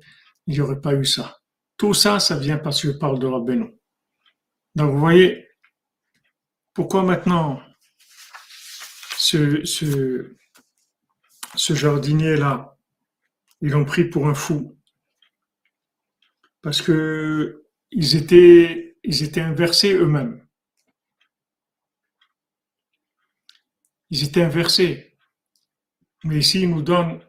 il 0.48 0.54
n'y 0.54 0.62
aurait 0.62 0.82
pas 0.82 0.94
eu 0.94 1.06
ça. 1.06 1.38
Tout 1.78 1.94
ça, 1.94 2.20
ça 2.20 2.38
vient 2.38 2.58
parce 2.58 2.82
que 2.82 2.92
je 2.92 2.98
parle 2.98 3.20
de 3.20 3.28
Rabbeinu. 3.28 3.68
Donc, 4.76 4.92
vous 4.92 5.00
voyez, 5.00 5.48
pourquoi 6.74 7.04
maintenant 7.04 7.62
ce, 9.18 9.64
ce, 9.66 10.36
ce 11.56 11.74
jardinier-là, 11.74 12.71
ils 13.62 13.70
l'ont 13.70 13.86
pris 13.86 14.06
pour 14.06 14.28
un 14.28 14.34
fou. 14.34 14.78
Parce 16.62 16.82
que 16.82 17.64
ils 17.92 18.16
étaient, 18.16 18.96
inversés 19.42 19.94
eux-mêmes. 19.94 20.42
ils 24.12 24.24
étaient 24.24 24.44
inversés. 24.44 25.18
Mais 26.24 26.38
ici, 26.38 26.62
il 26.62 26.70
nous 26.70 26.84
donne, 26.84 27.22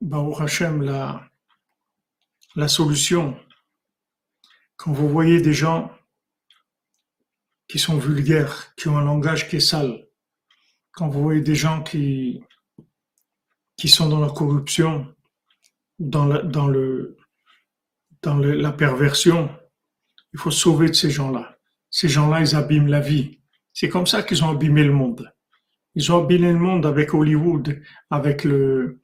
Baruch 0.00 0.40
Hashem, 0.40 0.82
la, 0.82 1.30
solution, 2.66 3.38
quand 4.76 4.92
vous 4.92 5.08
voyez 5.08 5.40
des 5.40 5.52
gens 5.52 5.94
qui 7.68 7.78
sont 7.78 7.98
vulgaires, 7.98 8.74
qui 8.74 8.88
ont 8.88 8.96
un 8.96 9.04
langage 9.04 9.48
qui 9.48 9.56
est 9.56 9.60
sale, 9.60 10.08
quand 10.92 11.08
vous 11.08 11.22
voyez 11.22 11.42
des 11.42 11.54
gens 11.54 11.82
qui 11.82 12.42
sont 13.84 14.08
dans 14.08 14.20
la 14.20 14.30
corruption, 14.30 15.14
dans 16.00 16.26
la, 16.26 16.42
dans 16.42 16.66
le, 16.66 17.16
dans 18.22 18.36
la 18.36 18.72
perversion, 18.72 19.48
il 20.32 20.40
faut 20.40 20.50
sauver 20.50 20.88
de 20.88 20.94
ces 20.94 21.10
gens-là. 21.10 21.56
Ces 21.90 22.08
gens-là, 22.08 22.40
ils 22.40 22.56
abîment 22.56 22.88
la 22.88 23.00
vie. 23.00 23.40
C'est 23.72 23.88
comme 23.88 24.06
ça 24.06 24.22
qu'ils 24.22 24.42
ont 24.42 24.50
abîmé 24.50 24.82
le 24.82 24.92
monde. 24.92 25.32
Ils 25.94 26.10
ont 26.12 26.24
abîmé 26.24 26.52
le 26.52 26.58
monde 26.58 26.86
avec 26.86 27.14
Hollywood, 27.14 27.80
avec 28.10 28.44
le, 28.44 29.00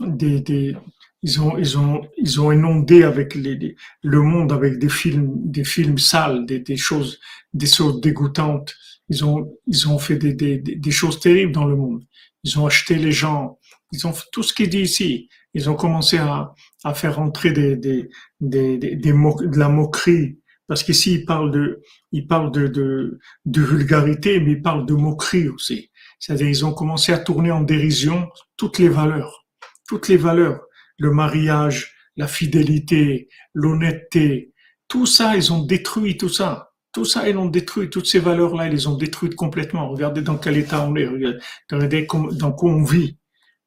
des, 0.00 0.40
des, 0.40 0.76
ils 1.22 1.40
ont, 1.40 1.58
ils 1.58 1.76
ont, 1.76 2.02
ils 2.16 2.40
ont 2.40 2.52
inondé 2.52 3.02
avec 3.02 3.34
les, 3.34 3.76
le 4.02 4.22
monde 4.22 4.52
avec 4.52 4.78
des 4.78 4.88
films, 4.88 5.32
des 5.50 5.64
films 5.64 5.98
sales, 5.98 6.46
des, 6.46 6.60
des 6.60 6.76
choses, 6.76 7.18
des 7.52 7.66
choses 7.66 8.00
dégoûtantes. 8.00 8.74
Ils 9.08 9.24
ont, 9.24 9.52
ils 9.66 9.88
ont 9.88 9.98
fait 9.98 10.16
des, 10.16 10.32
des, 10.32 10.58
des 10.58 10.90
choses 10.90 11.18
terribles 11.18 11.52
dans 11.52 11.64
le 11.64 11.76
monde. 11.76 12.04
Ils 12.44 12.58
ont 12.58 12.66
acheté 12.66 12.94
les 12.94 13.12
gens. 13.12 13.58
Ils 13.92 14.06
ont 14.06 14.12
fait 14.12 14.26
tout 14.30 14.42
ce 14.42 14.54
qu'il 14.54 14.68
dit 14.68 14.82
ici. 14.82 15.28
Ils 15.54 15.70
ont 15.70 15.74
commencé 15.74 16.18
à, 16.18 16.52
à 16.84 16.94
faire 16.94 17.18
entrer 17.18 17.52
des, 17.52 17.76
des, 17.76 18.08
des, 18.40 18.78
des, 18.78 18.96
des 18.96 19.12
de 19.12 19.58
la 19.58 19.68
moquerie. 19.68 20.38
Parce 20.66 20.82
qu'ici, 20.82 21.14
il 21.14 21.24
parle 21.24 21.50
de, 21.50 21.80
il 22.12 22.26
parle 22.26 22.52
de, 22.52 22.66
de, 22.66 23.18
de 23.46 23.60
vulgarité, 23.62 24.38
mais 24.40 24.52
il 24.52 24.62
parle 24.62 24.84
de 24.84 24.94
moquerie 24.94 25.48
aussi. 25.48 25.90
C'est-à-dire, 26.18 26.48
ils 26.48 26.66
ont 26.66 26.74
commencé 26.74 27.12
à 27.12 27.18
tourner 27.18 27.50
en 27.50 27.62
dérision 27.62 28.28
toutes 28.56 28.78
les 28.78 28.88
valeurs. 28.88 29.46
Toutes 29.88 30.08
les 30.08 30.18
valeurs 30.18 30.60
le 30.98 31.12
mariage, 31.12 31.94
la 32.16 32.26
fidélité, 32.26 33.28
l'honnêteté, 33.54 34.52
tout 34.88 35.06
ça, 35.06 35.36
ils 35.36 35.52
ont 35.52 35.62
détruit 35.64 36.16
tout 36.16 36.28
ça. 36.28 36.70
Tout 36.92 37.04
ça, 37.04 37.28
ils 37.28 37.34
l'ont 37.34 37.46
détruit. 37.46 37.90
Toutes 37.90 38.06
ces 38.06 38.18
valeurs-là, 38.18 38.66
ils 38.66 38.72
les 38.72 38.86
ont 38.86 38.96
détruites 38.96 39.34
complètement. 39.34 39.88
Regardez 39.90 40.22
dans 40.22 40.38
quel 40.38 40.56
état 40.56 40.86
on 40.88 40.96
est. 40.96 41.06
Regardez 41.06 42.06
dans 42.32 42.52
quoi 42.52 42.72
on 42.72 42.82
vit. 42.82 43.18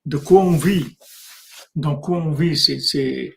De 0.06 0.18
quoi 0.18 0.42
on 0.42 0.58
vit. 0.58 0.98
Dans 1.76 1.96
quoi 1.96 2.18
on 2.20 2.32
vit. 2.32 2.58
C'est, 2.58 3.36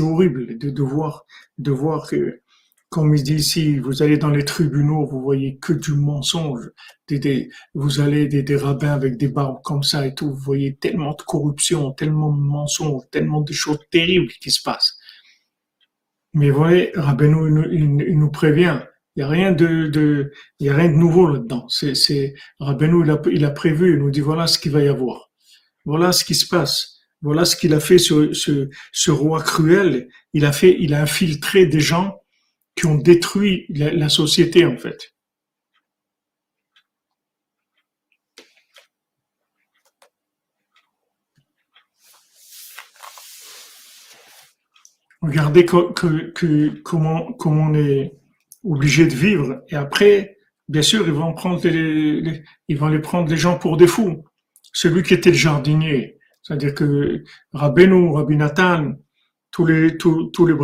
horrible 0.00 0.58
de, 0.58 0.70
de 0.70 0.82
voir, 0.82 1.24
de 1.58 1.70
voir 1.70 2.08
que 2.08 2.42
comme 2.88 3.14
il 3.14 3.22
dit 3.22 3.34
ici, 3.34 3.78
vous 3.78 4.02
allez 4.02 4.16
dans 4.16 4.30
les 4.30 4.44
tribunaux, 4.44 5.04
vous 5.06 5.20
voyez 5.20 5.58
que 5.58 5.72
du 5.72 5.92
mensonge. 5.92 6.70
Des, 7.08 7.50
vous 7.74 8.00
allez 8.00 8.26
des, 8.28 8.42
des, 8.42 8.56
rabbins 8.56 8.92
avec 8.92 9.16
des 9.16 9.28
barbes 9.28 9.60
comme 9.62 9.82
ça 9.82 10.06
et 10.06 10.14
tout, 10.14 10.30
vous 10.30 10.40
voyez 10.40 10.76
tellement 10.76 11.12
de 11.12 11.22
corruption, 11.22 11.92
tellement 11.92 12.32
de 12.32 12.40
mensonges, 12.40 13.02
tellement 13.10 13.40
de 13.42 13.52
choses 13.52 13.80
terribles 13.90 14.32
qui 14.40 14.50
se 14.50 14.62
passent. 14.62 14.96
Mais 16.32 16.50
vous 16.50 16.58
voyez, 16.58 16.92
Rabbeinu, 16.94 17.66
il, 17.72 18.18
nous 18.18 18.30
prévient. 18.30 18.80
Il 19.16 19.20
n'y 19.20 19.22
a 19.24 19.28
rien 19.28 19.52
de, 19.52 19.88
de, 19.88 20.32
il 20.60 20.66
y 20.66 20.70
a 20.70 20.76
rien 20.76 20.88
de 20.88 20.96
nouveau 20.96 21.28
là-dedans. 21.28 21.68
C'est, 21.68 21.94
c'est, 21.94 22.34
il 22.60 23.10
a, 23.10 23.22
il 23.30 23.44
a 23.44 23.50
prévu, 23.50 23.94
il 23.94 23.98
nous 23.98 24.10
dit 24.10 24.20
voilà 24.20 24.46
ce 24.46 24.58
qu'il 24.58 24.72
va 24.72 24.82
y 24.82 24.88
avoir. 24.88 25.30
Voilà 25.84 26.12
ce 26.12 26.24
qui 26.24 26.34
se 26.34 26.46
passe. 26.46 26.95
Voilà 27.22 27.44
ce 27.44 27.56
qu'il 27.56 27.74
a 27.74 27.80
fait 27.80 27.98
ce, 27.98 28.32
ce, 28.92 29.10
roi 29.10 29.42
cruel. 29.42 30.08
Il 30.32 30.44
a 30.44 30.52
fait, 30.52 30.76
il 30.78 30.94
a 30.94 31.02
infiltré 31.02 31.66
des 31.66 31.80
gens 31.80 32.20
qui 32.76 32.86
ont 32.86 32.96
détruit 32.96 33.66
la, 33.70 34.08
société 34.08 34.64
en 34.66 34.76
fait. 34.76 35.14
Regardez 45.22 45.64
comment, 46.84 47.36
on 47.44 47.74
est 47.74 48.12
obligé 48.62 49.06
de 49.06 49.14
vivre. 49.14 49.62
Et 49.70 49.74
après, 49.74 50.36
bien 50.68 50.82
sûr, 50.82 51.06
ils 51.06 51.12
vont 51.12 51.32
prendre 51.32 51.64
ils 51.66 52.78
vont 52.78 52.88
les 52.88 53.00
prendre 53.00 53.28
les 53.28 53.36
gens 53.36 53.58
pour 53.58 53.76
des 53.76 53.86
fous. 53.86 54.24
Celui 54.72 55.02
qui 55.02 55.14
était 55.14 55.30
le 55.30 55.36
jardinier, 55.36 56.15
c'est-à-dire 56.46 56.74
que 56.74 57.24
Rabbeinu, 57.52 58.12
Rabbi 58.12 58.36
Nathan, 58.36 58.94
tous 59.50 59.66
les 59.66 59.96
tous, 59.96 60.30
tous 60.32 60.46
les 60.46 60.54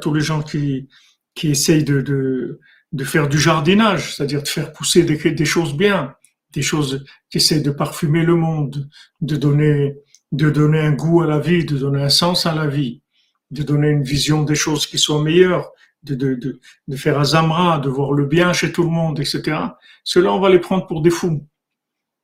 tous 0.00 0.14
les 0.14 0.20
gens 0.22 0.42
qui 0.42 0.88
qui 1.34 1.50
essayent 1.50 1.84
de, 1.84 2.00
de, 2.00 2.60
de 2.92 3.04
faire 3.04 3.28
du 3.28 3.38
jardinage, 3.38 4.14
c'est-à-dire 4.14 4.42
de 4.42 4.48
faire 4.48 4.72
pousser 4.72 5.02
des, 5.02 5.16
des 5.16 5.44
choses 5.44 5.76
bien, 5.76 6.14
des 6.52 6.62
choses 6.62 7.04
qui 7.28 7.36
essayent 7.36 7.62
de 7.62 7.70
parfumer 7.70 8.24
le 8.24 8.34
monde, 8.34 8.88
de 9.20 9.36
donner, 9.36 9.96
de 10.32 10.48
donner 10.48 10.80
un 10.80 10.92
goût 10.92 11.20
à 11.20 11.26
la 11.26 11.38
vie, 11.38 11.64
de 11.64 11.76
donner 11.76 12.02
un 12.02 12.08
sens 12.08 12.46
à 12.46 12.54
la 12.54 12.66
vie, 12.66 13.02
de 13.50 13.62
donner 13.62 13.88
une 13.88 14.02
vision 14.02 14.42
des 14.42 14.54
choses 14.54 14.86
qui 14.86 14.98
soient 14.98 15.22
meilleures, 15.22 15.70
de, 16.02 16.14
de, 16.14 16.34
de, 16.34 16.60
de 16.88 16.96
faire 16.96 17.18
un 17.18 17.24
zamra, 17.24 17.78
de 17.78 17.90
voir 17.90 18.12
le 18.12 18.24
bien 18.24 18.52
chez 18.54 18.72
tout 18.72 18.82
le 18.82 18.90
monde, 18.90 19.20
etc. 19.20 19.58
Cela, 20.02 20.32
on 20.32 20.40
va 20.40 20.48
les 20.48 20.60
prendre 20.60 20.86
pour 20.86 21.02
des 21.02 21.10
fous. 21.10 21.46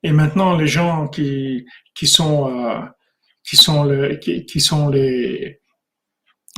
Et 0.07 0.13
maintenant, 0.13 0.57
les 0.57 0.69
gens 0.69 1.09
qui, 1.09 1.67
qui 1.97 2.07
sont, 2.07 2.49
euh, 2.49 2.81
qui 3.43 3.57
sont, 3.57 3.83
les, 4.89 5.61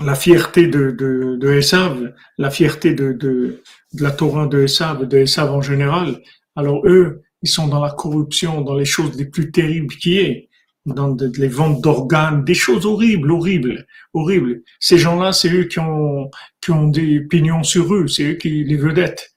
la 0.05 0.15
fierté 0.15 0.67
de, 0.67 0.91
de, 0.91 1.39
de 1.41 2.11
la 2.37 2.51
fierté 2.51 2.93
de, 2.93 3.13
de, 3.15 3.63
de 3.95 4.03
la 4.03 4.11
Torah 4.11 4.47
de 4.49 4.61
Esav, 4.65 5.09
de 5.09 5.17
Esav 5.17 5.51
en 5.51 5.63
général. 5.63 6.21
Alors 6.57 6.87
eux, 6.87 7.23
ils 7.41 7.49
sont 7.49 7.69
dans 7.69 7.81
la 7.81 7.93
corruption, 7.93 8.61
dans 8.61 8.75
les 8.75 8.85
choses 8.85 9.17
les 9.17 9.25
plus 9.25 9.51
terribles 9.51 9.95
qui 9.95 10.19
est, 10.19 10.51
dans 10.85 11.17
les 11.39 11.49
ventes 11.49 11.81
d'organes, 11.81 12.45
des 12.45 12.53
choses 12.53 12.85
horribles, 12.85 13.33
horribles, 13.33 13.87
horribles. 14.13 14.61
Ces 14.79 14.99
gens-là, 14.99 15.33
c'est 15.33 15.51
eux 15.51 15.65
qui 15.65 15.79
ont, 15.79 16.31
qui 16.61 16.71
ont 16.71 16.89
des 16.89 17.21
pignons 17.21 17.63
sur 17.63 17.95
eux, 17.95 18.09
c'est 18.09 18.33
eux 18.33 18.35
qui 18.35 18.63
les 18.63 18.77
vedettes. 18.77 19.31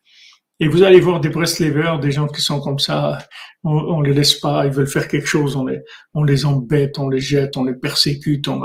Et 0.62 0.68
vous 0.68 0.84
allez 0.84 1.00
voir 1.00 1.20
des 1.20 1.30
Breslevers, 1.30 2.00
des 2.00 2.12
gens 2.12 2.28
qui 2.28 2.40
sont 2.40 2.62
comme 2.62 2.78
ça, 2.78 3.18
on, 3.64 3.72
on 3.72 4.02
les 4.02 4.14
laisse 4.14 4.36
pas, 4.36 4.68
ils 4.68 4.72
veulent 4.72 4.88
faire 4.88 5.08
quelque 5.08 5.26
chose, 5.26 5.56
on 5.56 5.66
les, 5.66 5.82
on 6.14 6.24
les 6.24 6.46
embête, 6.46 7.00
on 7.00 7.10
les 7.10 7.20
jette, 7.20 7.58
on 7.58 7.64
les 7.64 7.74
persécute, 7.74 8.48
on 8.48 8.62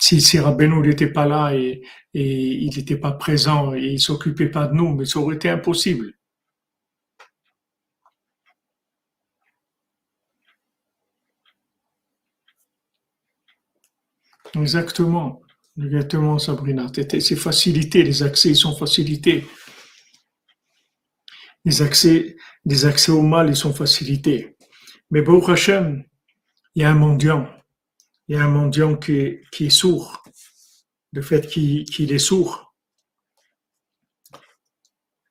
si, 0.00 0.20
si 0.20 0.38
Rabbeinu 0.40 0.80
n'était 0.80 1.12
pas 1.12 1.26
là 1.26 1.54
et, 1.54 1.80
il 2.12 2.70
n'était 2.76 2.96
pas 2.96 3.12
présent 3.12 3.72
et 3.74 3.86
il 3.86 4.00
s'occupait 4.00 4.48
pas 4.48 4.66
de 4.66 4.74
nous, 4.74 4.94
mais 4.96 5.04
ça 5.04 5.20
aurait 5.20 5.36
été 5.36 5.48
impossible. 5.48 6.12
Exactement, 14.56 15.40
exactement, 15.80 16.38
Sabrina. 16.40 16.86
C'est 17.20 17.36
facilité, 17.36 18.02
les 18.02 18.24
accès, 18.24 18.54
sont 18.54 18.76
facilités. 18.76 19.44
Les 21.64 21.82
accès, 21.82 22.36
accès 22.84 23.12
au 23.12 23.22
mal, 23.22 23.48
ils 23.48 23.56
sont 23.56 23.72
facilités. 23.72 24.56
Mais 25.10 25.22
pour 25.22 25.48
Hachem, 25.50 26.04
il 26.74 26.82
y 26.82 26.84
a 26.84 26.90
un 26.90 26.94
mendiant 26.94 27.48
il 28.28 28.36
y 28.36 28.38
a 28.38 28.44
un 28.44 28.48
mendiant 28.48 28.96
qui 28.96 29.12
est, 29.12 29.70
sourd. 29.70 30.22
Le 31.12 31.22
fait 31.22 31.46
qu'il 31.46 32.12
est 32.12 32.18
sourd, 32.18 32.74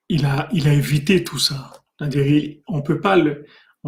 il 0.10 0.26
a, 0.26 0.49
évité 0.51 1.23
tout 1.23 1.39
ça. 1.39 1.72
On 2.68 2.81
peut 2.81 3.01
pas 3.01 3.18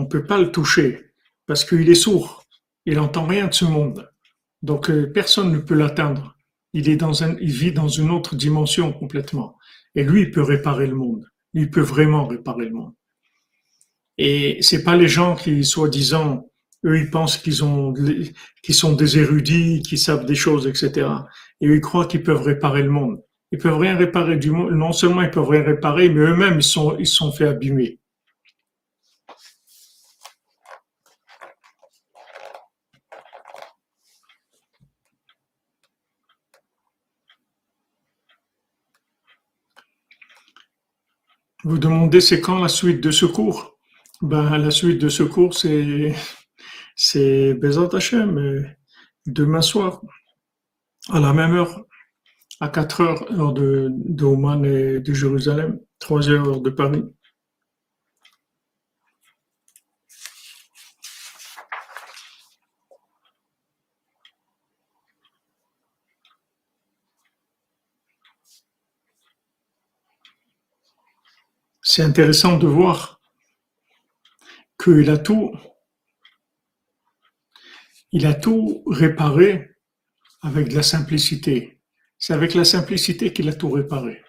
peut 0.09 0.25
pas 0.25 0.39
le 0.39 0.51
toucher 0.51 1.11
parce 1.45 1.63
qu'il 1.63 1.89
est 1.89 1.95
sourd. 1.95 2.43
Il 2.85 2.95
n'entend 2.95 3.27
rien 3.27 3.47
de 3.47 3.53
ce 3.53 3.65
monde. 3.65 4.09
Donc, 4.61 4.89
euh, 4.89 5.11
personne 5.11 5.51
ne 5.51 5.59
peut 5.59 5.75
l'atteindre. 5.75 6.35
Il 6.73 6.87
il 6.87 7.51
vit 7.51 7.71
dans 7.71 7.87
une 7.87 8.11
autre 8.11 8.35
dimension 8.35 8.91
complètement. 8.91 9.57
Et 9.93 10.03
lui, 10.03 10.23
il 10.23 10.31
peut 10.31 10.41
réparer 10.41 10.87
le 10.87 10.95
monde. 10.95 11.25
Il 11.55 11.71
peut 11.71 11.81
vraiment 11.81 12.27
réparer 12.27 12.65
le 12.65 12.73
monde. 12.73 12.93
Et 14.17 14.59
c'est 14.61 14.83
pas 14.83 14.95
les 14.95 15.07
gens 15.07 15.35
qui, 15.35 15.63
soi-disant, 15.65 16.47
eux, 16.85 16.99
ils 16.99 17.09
pensent 17.09 17.37
qu'ils 17.37 17.63
ont, 17.63 17.93
qu'ils 18.61 18.75
sont 18.75 18.93
des 18.93 19.17
érudits, 19.17 19.81
qu'ils 19.81 19.97
savent 19.97 20.25
des 20.25 20.35
choses, 20.35 20.67
etc. 20.67 21.07
Et 21.61 21.67
eux, 21.67 21.75
ils 21.75 21.81
croient 21.81 22.05
qu'ils 22.05 22.23
peuvent 22.23 22.43
réparer 22.43 22.83
le 22.83 22.91
monde. 22.91 23.19
Ils 23.51 23.57
peuvent 23.57 23.77
rien 23.77 23.95
réparer 23.95 24.37
du 24.37 24.51
monde. 24.51 24.71
Non 24.73 24.91
seulement 24.91 25.21
ils 25.21 25.31
peuvent 25.31 25.49
rien 25.49 25.63
réparer, 25.63 26.09
mais 26.09 26.21
eux-mêmes, 26.21 26.57
ils 26.57 26.63
sont, 26.63 26.97
ils 26.99 27.07
sont 27.07 27.31
fait 27.31 27.47
abîmer. 27.47 27.99
Vous 41.65 41.79
demandez 41.79 42.21
c'est 42.21 42.41
quand 42.41 42.59
la 42.59 42.67
suite 42.67 43.01
de 43.01 43.09
secours? 43.09 43.79
Ben 44.21 44.55
la 44.59 44.69
suite 44.69 45.01
de 45.01 45.09
secours 45.09 45.55
c'est 45.55 46.13
c'est 46.95 47.59
Hashem, 47.91 48.67
demain 49.25 49.61
soir, 49.61 49.99
à 51.09 51.19
la 51.19 51.33
même 51.33 51.55
heure, 51.55 51.83
à 52.61 52.69
4 52.69 53.01
heures, 53.01 53.31
heure 53.31 53.53
de, 53.53 53.87
de 53.91 54.25
Oman 54.25 54.63
et 54.63 54.99
de 54.99 55.13
Jérusalem, 55.13 55.79
3 55.97 56.29
heures 56.29 56.61
de 56.61 56.69
Paris. 56.69 57.03
C'est 71.95 72.03
intéressant 72.03 72.57
de 72.57 72.67
voir 72.67 73.21
qu'il 74.77 75.09
a 75.09 75.17
tout, 75.17 75.53
il 78.11 78.25
a 78.25 78.33
tout 78.33 78.83
réparé 78.85 79.77
avec 80.41 80.67
de 80.67 80.75
la 80.75 80.83
simplicité. 80.83 81.79
C'est 82.17 82.33
avec 82.33 82.53
la 82.53 82.65
simplicité 82.65 83.31
qu'il 83.31 83.47
a 83.47 83.53
tout 83.53 83.69
réparé. 83.69 84.21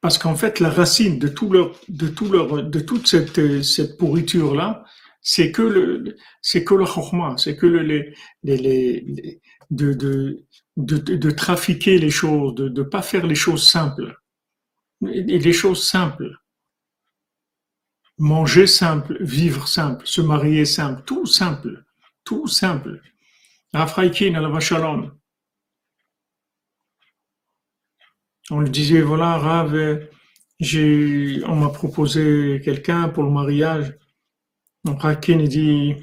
Parce 0.00 0.16
qu'en 0.16 0.36
fait, 0.36 0.58
la 0.58 0.70
racine 0.70 1.18
de 1.18 1.28
tout 1.28 1.50
leur, 1.50 1.78
de 1.90 2.08
tout 2.08 2.32
leur, 2.32 2.62
de 2.62 2.80
toute 2.80 3.06
cette, 3.06 3.62
cette 3.62 3.98
pourriture 3.98 4.54
là, 4.54 4.86
c'est 5.20 5.52
que 5.52 5.60
le, 5.60 6.16
c'est 6.40 6.64
que 6.64 6.72
le 6.72 6.86
chorma, 6.86 7.36
c'est 7.36 7.58
que 7.58 7.66
le, 7.66 7.82
les, 7.82 8.14
les, 8.42 8.56
les, 8.56 9.40
de, 9.70 9.92
de, 9.92 10.46
de, 10.78 10.96
de, 10.96 11.30
trafiquer 11.30 11.98
les 11.98 12.08
choses, 12.08 12.54
de 12.54 12.70
ne 12.70 12.82
pas 12.82 13.02
faire 13.02 13.26
les 13.26 13.34
choses 13.34 13.68
simples. 13.68 14.16
Les 15.02 15.52
choses 15.52 15.86
simples. 15.86 16.38
Manger 18.18 18.66
simple, 18.66 19.16
vivre 19.20 19.66
simple, 19.66 20.06
se 20.06 20.20
marier 20.20 20.64
simple, 20.64 21.02
tout 21.04 21.26
simple, 21.26 21.84
tout 22.24 22.46
simple. 22.46 23.02
Afraïkin, 23.72 24.38
la 24.40 24.60
Shalom. 24.60 25.18
On 28.50 28.60
lui 28.60 28.70
disait, 28.70 29.00
voilà, 29.00 29.38
Rav, 29.38 29.74
on 29.74 31.56
m'a 31.56 31.68
proposé 31.70 32.60
quelqu'un 32.64 33.08
pour 33.08 33.24
le 33.24 33.30
mariage. 33.30 33.94
Donc 34.84 35.02
Rakin, 35.02 35.38
il 35.38 35.48
dit, 35.48 35.94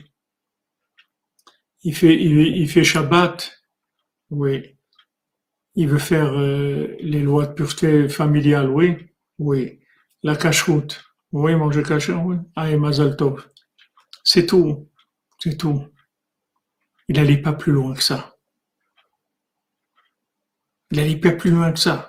il 1.83 1.95
fait, 1.95 2.21
il, 2.21 2.69
fait 2.69 2.83
Shabbat, 2.83 3.61
oui. 4.31 4.75
Il 5.79 5.87
veut 5.87 5.97
faire 5.97 6.33
euh, 6.37 6.93
les 6.99 7.21
lois 7.21 7.45
de 7.47 7.53
pureté 7.53 8.09
familiale, 8.09 8.69
oui, 8.69 8.97
oui. 9.37 9.79
La 10.23 10.35
cacheroute, 10.35 11.01
oui, 11.31 11.55
manger 11.55 11.83
caché, 11.83 12.11
oui. 12.11 12.35
Ah, 12.57 12.69
et 12.69 12.75
Mazal 12.75 13.15
Tov. 13.15 13.47
C'est 14.21 14.45
tout, 14.45 14.89
c'est 15.41 15.55
tout. 15.55 15.87
Il 17.07 17.15
n'allait 17.15 17.37
pas 17.37 17.53
plus 17.53 17.71
loin 17.71 17.93
que 17.93 18.03
ça. 18.03 18.35
Il 20.91 20.97
n'allait 20.97 21.15
pas 21.15 21.31
plus 21.31 21.49
loin 21.49 21.71
que 21.71 21.79
ça. 21.79 22.08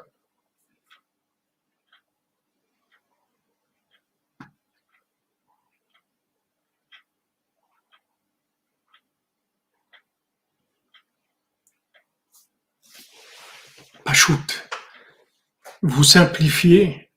Vous 15.82 16.04
simplifiez, 16.04 17.10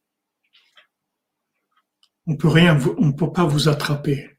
on 2.28 2.38
peut 2.38 2.48
rien, 2.48 2.78
on 2.98 3.14
peut 3.14 3.32
pas 3.32 3.45
vous 3.45 3.68
attraper. 3.68 4.38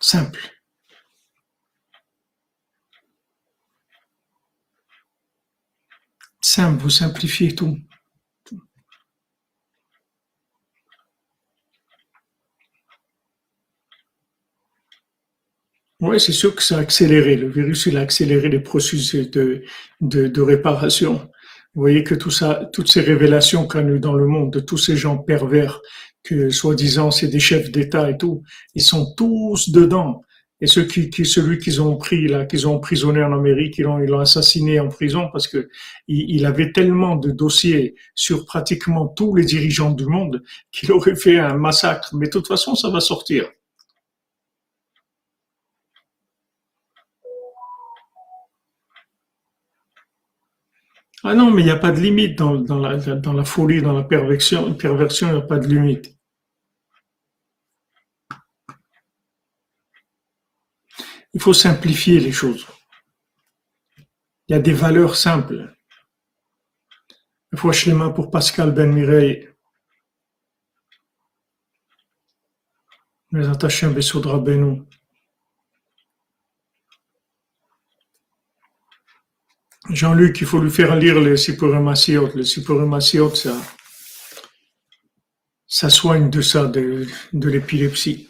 Simple. 0.00 0.50
Simple, 6.40 6.82
vous 6.82 6.90
simplifiez 6.90 7.54
tout. 7.54 7.78
Oui, 16.02 16.18
c'est 16.18 16.32
sûr 16.32 16.56
que 16.56 16.64
ça 16.64 16.78
a 16.78 16.80
accéléré. 16.80 17.36
Le 17.36 17.48
virus, 17.48 17.86
il 17.86 17.96
a 17.96 18.00
accéléré 18.00 18.48
les 18.48 18.58
processus 18.58 19.30
de, 19.30 19.62
de, 20.00 20.26
de 20.26 20.40
réparation. 20.42 21.30
Vous 21.74 21.80
voyez 21.80 22.02
que 22.02 22.16
tout 22.16 22.32
ça, 22.32 22.68
toutes 22.72 22.90
ces 22.90 23.00
révélations 23.00 23.68
qu'on 23.68 23.86
a 23.86 23.90
eues 23.92 24.00
dans 24.00 24.14
le 24.14 24.26
monde, 24.26 24.52
de 24.52 24.58
tous 24.58 24.78
ces 24.78 24.96
gens 24.96 25.16
pervers, 25.16 25.80
que 26.24 26.50
soi-disant 26.50 27.12
c'est 27.12 27.28
des 27.28 27.38
chefs 27.38 27.70
d'État 27.70 28.10
et 28.10 28.16
tout, 28.16 28.42
ils 28.74 28.82
sont 28.82 29.14
tous 29.14 29.70
dedans. 29.70 30.22
Et 30.60 30.66
ceux 30.66 30.84
qui, 30.84 31.08
qui 31.08 31.24
celui 31.24 31.58
qu'ils 31.58 31.80
ont 31.80 31.96
pris 31.96 32.26
là, 32.26 32.46
qu'ils 32.46 32.66
ont 32.66 32.74
emprisonné 32.76 33.22
en 33.22 33.32
Amérique, 33.32 33.78
ils 33.78 33.82
l'ont, 33.84 34.00
ils 34.00 34.08
l'ont 34.08 34.20
assassiné 34.20 34.80
en 34.80 34.88
prison 34.88 35.28
parce 35.30 35.46
que 35.46 35.68
il, 36.08 36.44
avait 36.46 36.72
tellement 36.72 37.14
de 37.14 37.30
dossiers 37.30 37.94
sur 38.16 38.44
pratiquement 38.44 39.06
tous 39.06 39.36
les 39.36 39.44
dirigeants 39.44 39.92
du 39.92 40.06
monde 40.06 40.42
qu'il 40.72 40.90
aurait 40.90 41.16
fait 41.16 41.38
un 41.38 41.54
massacre. 41.54 42.10
Mais 42.14 42.26
de 42.26 42.32
toute 42.32 42.48
façon, 42.48 42.74
ça 42.74 42.90
va 42.90 43.00
sortir. 43.00 43.48
Ah 51.24 51.34
non, 51.34 51.52
mais 51.52 51.62
il 51.62 51.66
n'y 51.66 51.70
a 51.70 51.76
pas 51.76 51.92
de 51.92 52.00
limite 52.00 52.36
dans, 52.36 52.56
dans, 52.56 52.78
la, 52.78 52.96
dans 52.96 53.32
la 53.32 53.44
folie, 53.44 53.80
dans 53.80 53.92
la 53.92 54.02
perversion. 54.02 54.74
Perversion, 54.74 55.28
il 55.28 55.34
n'y 55.34 55.38
a 55.38 55.42
pas 55.42 55.58
de 55.58 55.68
limite. 55.68 56.16
Il 61.34 61.40
faut 61.40 61.54
simplifier 61.54 62.18
les 62.18 62.32
choses. 62.32 62.66
Il 64.48 64.52
y 64.52 64.54
a 64.54 64.58
des 64.58 64.72
valeurs 64.72 65.16
simples. 65.16 65.74
Il 67.52 67.58
faut 67.58 67.70
les 67.70 68.10
pour 68.10 68.30
Pascal 68.30 68.72
Ben 68.72 68.92
Mireille. 68.92 69.48
Les 73.30 73.48
attachés 73.48 73.86
un 73.86 73.92
Bessoudra 73.92 74.38
Benou. 74.38 74.86
Jean-Luc, 79.94 80.40
il 80.40 80.46
faut 80.46 80.60
lui 80.60 80.70
faire 80.70 80.96
lire 80.96 81.20
les 81.20 81.36
Sipurim 81.36 81.92
Les 82.34 82.44
Sipurim 82.44 83.00
ça, 83.00 83.60
ça 85.66 85.90
soigne 85.90 86.30
de 86.30 86.40
ça, 86.40 86.66
de, 86.66 87.06
de 87.32 87.48
l'épilepsie. 87.48 88.28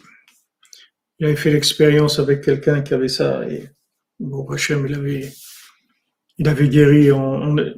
Il 1.19 1.25
avait 1.25 1.35
fait 1.37 1.51
l'expérience 1.51 2.19
avec 2.19 2.41
quelqu'un 2.41 2.81
qui 2.81 2.93
avait 2.93 3.07
ça 3.07 3.47
et 3.47 3.69
bon, 4.19 4.45
Hachem, 4.49 4.85
il 4.87 4.93
avait, 4.93 5.31
il 6.37 6.47
avait 6.49 6.67
guéri, 6.67 7.09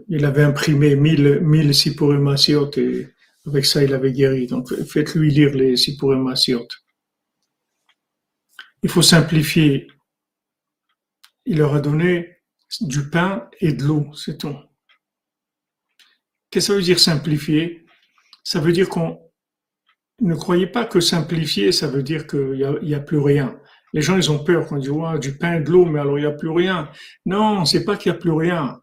il 0.07 0.25
avait 0.25 0.43
imprimé 0.43 0.95
1000, 0.95 1.41
1000 1.41 1.75
Sipurim 1.75 2.35
et 2.77 3.07
avec 3.45 3.65
ça, 3.65 3.83
il 3.83 3.93
avait 3.93 4.13
guéri. 4.13 4.47
Donc, 4.47 4.73
faites-lui 4.85 5.29
lire 5.29 5.53
les 5.53 5.77
Sipurim 5.77 6.33
Il 8.81 8.89
faut 8.89 9.03
simplifier. 9.03 9.87
Il 11.45 11.59
leur 11.59 11.75
a 11.75 11.79
donné 11.79 12.34
du 12.81 13.09
pain 13.09 13.49
et 13.59 13.73
de 13.73 13.83
l'eau, 13.83 14.07
c'est 14.13 14.37
tout. 14.37 14.55
Qu'est-ce 16.49 16.67
que 16.67 16.73
ça 16.73 16.77
veut 16.77 16.83
dire 16.83 16.99
simplifier? 16.99 17.85
Ça 18.43 18.59
veut 18.59 18.71
dire 18.71 18.89
qu'on 18.89 19.19
ne 20.21 20.35
croyez 20.35 20.67
pas 20.67 20.85
que 20.85 20.99
simplifier, 20.99 21.71
ça 21.71 21.87
veut 21.87 22.03
dire 22.03 22.27
qu'il 22.27 22.79
n'y 22.83 22.93
a, 22.93 22.99
plus 22.99 23.19
rien. 23.19 23.59
Les 23.93 24.01
gens, 24.01 24.17
ils 24.17 24.31
ont 24.31 24.43
peur 24.43 24.67
quand 24.67 24.77
on 24.77 25.13
dit 25.13 25.19
du 25.19 25.37
pain 25.37 25.55
et 25.55 25.61
de 25.61 25.71
l'eau, 25.71 25.85
mais 25.85 25.99
alors 25.99 26.17
il 26.17 26.21
n'y 26.21 26.27
a 26.27 26.31
plus 26.31 26.49
rien. 26.49 26.89
Non, 27.25 27.65
c'est 27.65 27.85
pas 27.85 27.97
qu'il 27.97 28.11
n'y 28.11 28.17
a 28.17 28.21
plus 28.21 28.31
rien. 28.31 28.81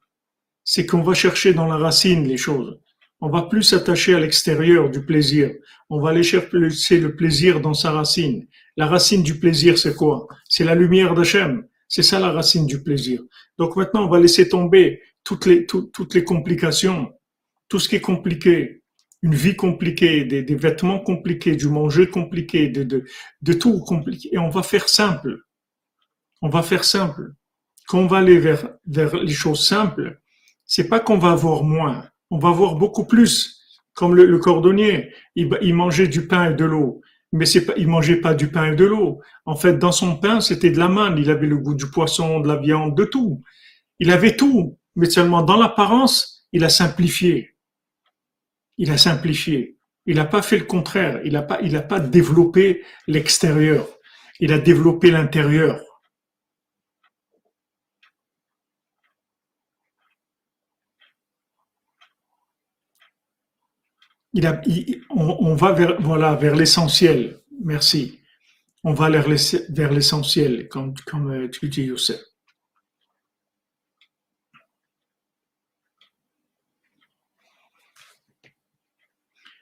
C'est 0.65 0.87
qu'on 0.87 1.03
va 1.03 1.15
chercher 1.15 1.55
dans 1.55 1.67
la 1.67 1.77
racine 1.77 2.27
les 2.27 2.37
choses. 2.37 2.79
On 3.21 3.31
va 3.31 3.43
plus 3.43 3.63
s'attacher 3.63 4.15
à 4.15 4.21
l'extérieur 4.21 4.91
du 4.91 5.05
plaisir. 5.05 5.53
On 5.89 6.01
va 6.01 6.11
aller 6.11 6.23
chercher 6.23 6.99
le 6.99 7.15
plaisir 7.15 7.61
dans 7.61 7.75
sa 7.75 7.93
racine. 7.93 8.47
La 8.77 8.87
racine 8.87 9.23
du 9.23 9.39
plaisir, 9.39 9.79
c'est 9.79 9.95
quoi? 9.95 10.27
C'est 10.49 10.65
la 10.65 10.75
lumière 10.75 11.15
d'Hachem. 11.15 11.67
C'est 11.93 12.03
ça 12.03 12.19
la 12.19 12.33
racine 12.33 12.65
du 12.65 12.83
plaisir. 12.83 13.21
Donc 13.59 13.77
maintenant, 13.77 14.07
on 14.07 14.09
va 14.09 14.19
laisser 14.19 14.49
tomber 14.49 15.03
toutes 15.25 15.45
les, 15.45 15.67
toutes 15.67 16.15
les 16.15 16.25
complications, 16.25 17.13
tout 17.69 17.79
ce 17.79 17.87
qui 17.87 17.97
est 17.97 18.01
compliqué, 18.01 18.83
une 19.21 19.35
vie 19.35 19.57
compliquée, 19.57 20.25
des, 20.25 20.55
vêtements 20.55 21.01
compliqués, 21.01 21.55
du 21.55 21.69
manger 21.69 22.09
compliqué, 22.09 22.71
de, 22.71 23.05
de, 23.43 23.53
tout 23.53 23.81
compliqué. 23.81 24.31
Et 24.33 24.39
on 24.39 24.49
va 24.49 24.63
faire 24.63 24.89
simple. 24.89 25.41
On 26.41 26.49
va 26.49 26.63
faire 26.63 26.85
simple. 26.85 27.35
Quand 27.87 27.99
on 27.99 28.07
va 28.07 28.19
aller 28.19 28.39
vers, 28.39 28.71
vers 28.87 29.15
les 29.17 29.35
choses 29.35 29.63
simples, 29.63 30.19
c'est 30.65 30.89
pas 30.89 30.99
qu'on 30.99 31.19
va 31.19 31.33
avoir 31.33 31.63
moins, 31.63 32.09
on 32.31 32.39
va 32.39 32.49
avoir 32.49 32.77
beaucoup 32.77 33.05
plus. 33.05 33.61
Comme 33.93 34.15
le, 34.15 34.39
cordonnier, 34.39 35.13
il, 35.37 35.51
il 35.61 35.75
mangeait 35.75 36.09
du 36.09 36.27
pain 36.27 36.53
et 36.53 36.55
de 36.55 36.65
l'eau 36.65 37.03
mais 37.33 37.47
c'est 37.47 37.65
pas, 37.65 37.73
il 37.77 37.89
mangeait 37.89 38.21
pas 38.21 38.35
du 38.35 38.49
pain 38.49 38.73
et 38.73 38.77
de 38.77 38.85
l'eau. 38.85 39.21
En 39.47 39.57
fait, 39.57 39.79
dans 39.79 39.93
son 39.93 40.17
pain, 40.17 40.41
c'était 40.41 40.71
de 40.71 40.79
la 40.79 40.89
manne. 40.89 41.19
Il 41.19 41.31
avait 41.31 41.47
le 41.47 41.57
goût 41.57 41.75
du 41.75 41.87
poisson, 41.91 42.41
de 42.41 42.49
la 42.49 42.57
viande, 42.57 42.97
de 42.97 43.05
tout. 43.05 43.43
Il 43.99 44.11
avait 44.11 44.37
tout, 44.37 44.79
mais 44.97 45.09
seulement 45.09 45.43
dans 45.43 45.57
l'apparence, 45.57 46.47
il 46.53 46.63
a 46.65 46.69
simplifié. 46.69 47.57
Il 48.77 48.91
a 48.91 48.99
simplifié. 48.99 49.79
Il 50.05 50.17
n'a 50.17 50.27
pas 50.27 50.43
fait 50.43 50.59
le 50.59 50.65
contraire. 50.65 51.21
Il 51.25 51.33
n'a 51.33 51.43
pas, 51.43 51.61
il 51.63 51.75
a 51.77 51.83
pas 51.83 52.01
développé 52.01 52.83
l'extérieur. 53.07 53.87
Il 54.41 54.53
a 54.53 54.59
développé 54.59 55.11
l'intérieur. 55.11 55.81
On, 65.11 65.55
va 65.55 65.73
vers, 65.73 66.01
voilà, 66.01 66.35
vers 66.35 66.55
l'essentiel. 66.55 67.41
Merci. 67.65 68.21
On 68.85 68.95
va 68.95 69.11
vers 69.11 69.93
l'essentiel, 69.93 70.69
comme, 70.69 70.95
comme 71.07 71.31
euh, 71.31 71.49
tu 71.49 71.69
dis, 71.69 71.83
Youssef. 71.83 72.21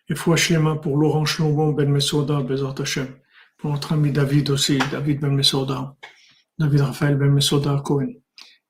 Et 0.08 0.16
fois 0.16 0.36
mains 0.58 0.76
pour 0.76 0.96
Laurent 0.96 1.24
Shlomo 1.24 1.72
Ben 1.72 1.88
Mesoda, 1.88 2.40
Bezat 2.40 2.74
Hashem. 2.80 3.16
Pour 3.58 3.70
notre 3.70 3.92
ami 3.92 4.10
David 4.10 4.50
aussi, 4.50 4.78
David 4.90 5.20
Ben 5.20 5.32
Mesoda. 5.32 5.96
David 6.58 6.80
Raphaël 6.80 7.16
Ben 7.16 7.30
Mesoda 7.30 7.80
Cohen. 7.84 8.14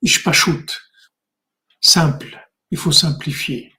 Ishpashut. 0.03 0.67
Simple. 1.81 2.39
Il 2.71 2.77
faut 2.77 2.93
simplifier. 2.93 3.73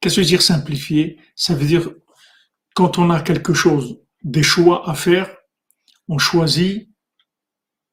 Qu'est-ce 0.00 0.16
que 0.16 0.20
veut 0.20 0.26
dire 0.26 0.42
simplifier? 0.42 1.18
Ça 1.34 1.54
veut 1.54 1.66
dire 1.66 1.90
quand 2.74 2.98
on 2.98 3.10
a 3.10 3.22
quelque 3.22 3.54
chose, 3.54 4.00
des 4.22 4.42
choix 4.42 4.88
à 4.88 4.94
faire, 4.94 5.34
on 6.08 6.18
choisit 6.18 6.90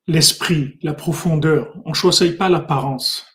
l'esprit, 0.08 0.78
la 0.82 0.94
profondeur. 0.94 1.74
On 1.86 1.90
ne 1.90 1.96
choisit 1.96 2.38
pas 2.38 2.50
l'apparence. 2.50 3.26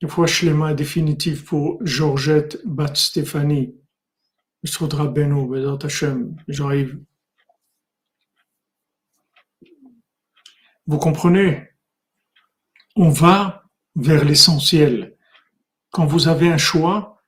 Une 0.00 0.08
fois 0.08 0.26
mains 0.52 0.74
définitive 0.74 1.44
pour 1.44 1.78
Georgette 1.84 2.58
Bat 2.64 2.94
Stéphanie. 2.94 3.74
Beno, 5.08 5.46
Bezat 5.46 5.88
j'arrive. 6.48 7.00
Vous 10.86 10.98
comprenez? 10.98 11.68
On 12.94 13.10
va 13.10 13.64
vers 13.94 14.24
l'essentiel. 14.24 15.15
Quand 15.96 16.04
vous 16.04 16.28
avez 16.28 16.50
un 16.50 16.58
choix, 16.58 17.22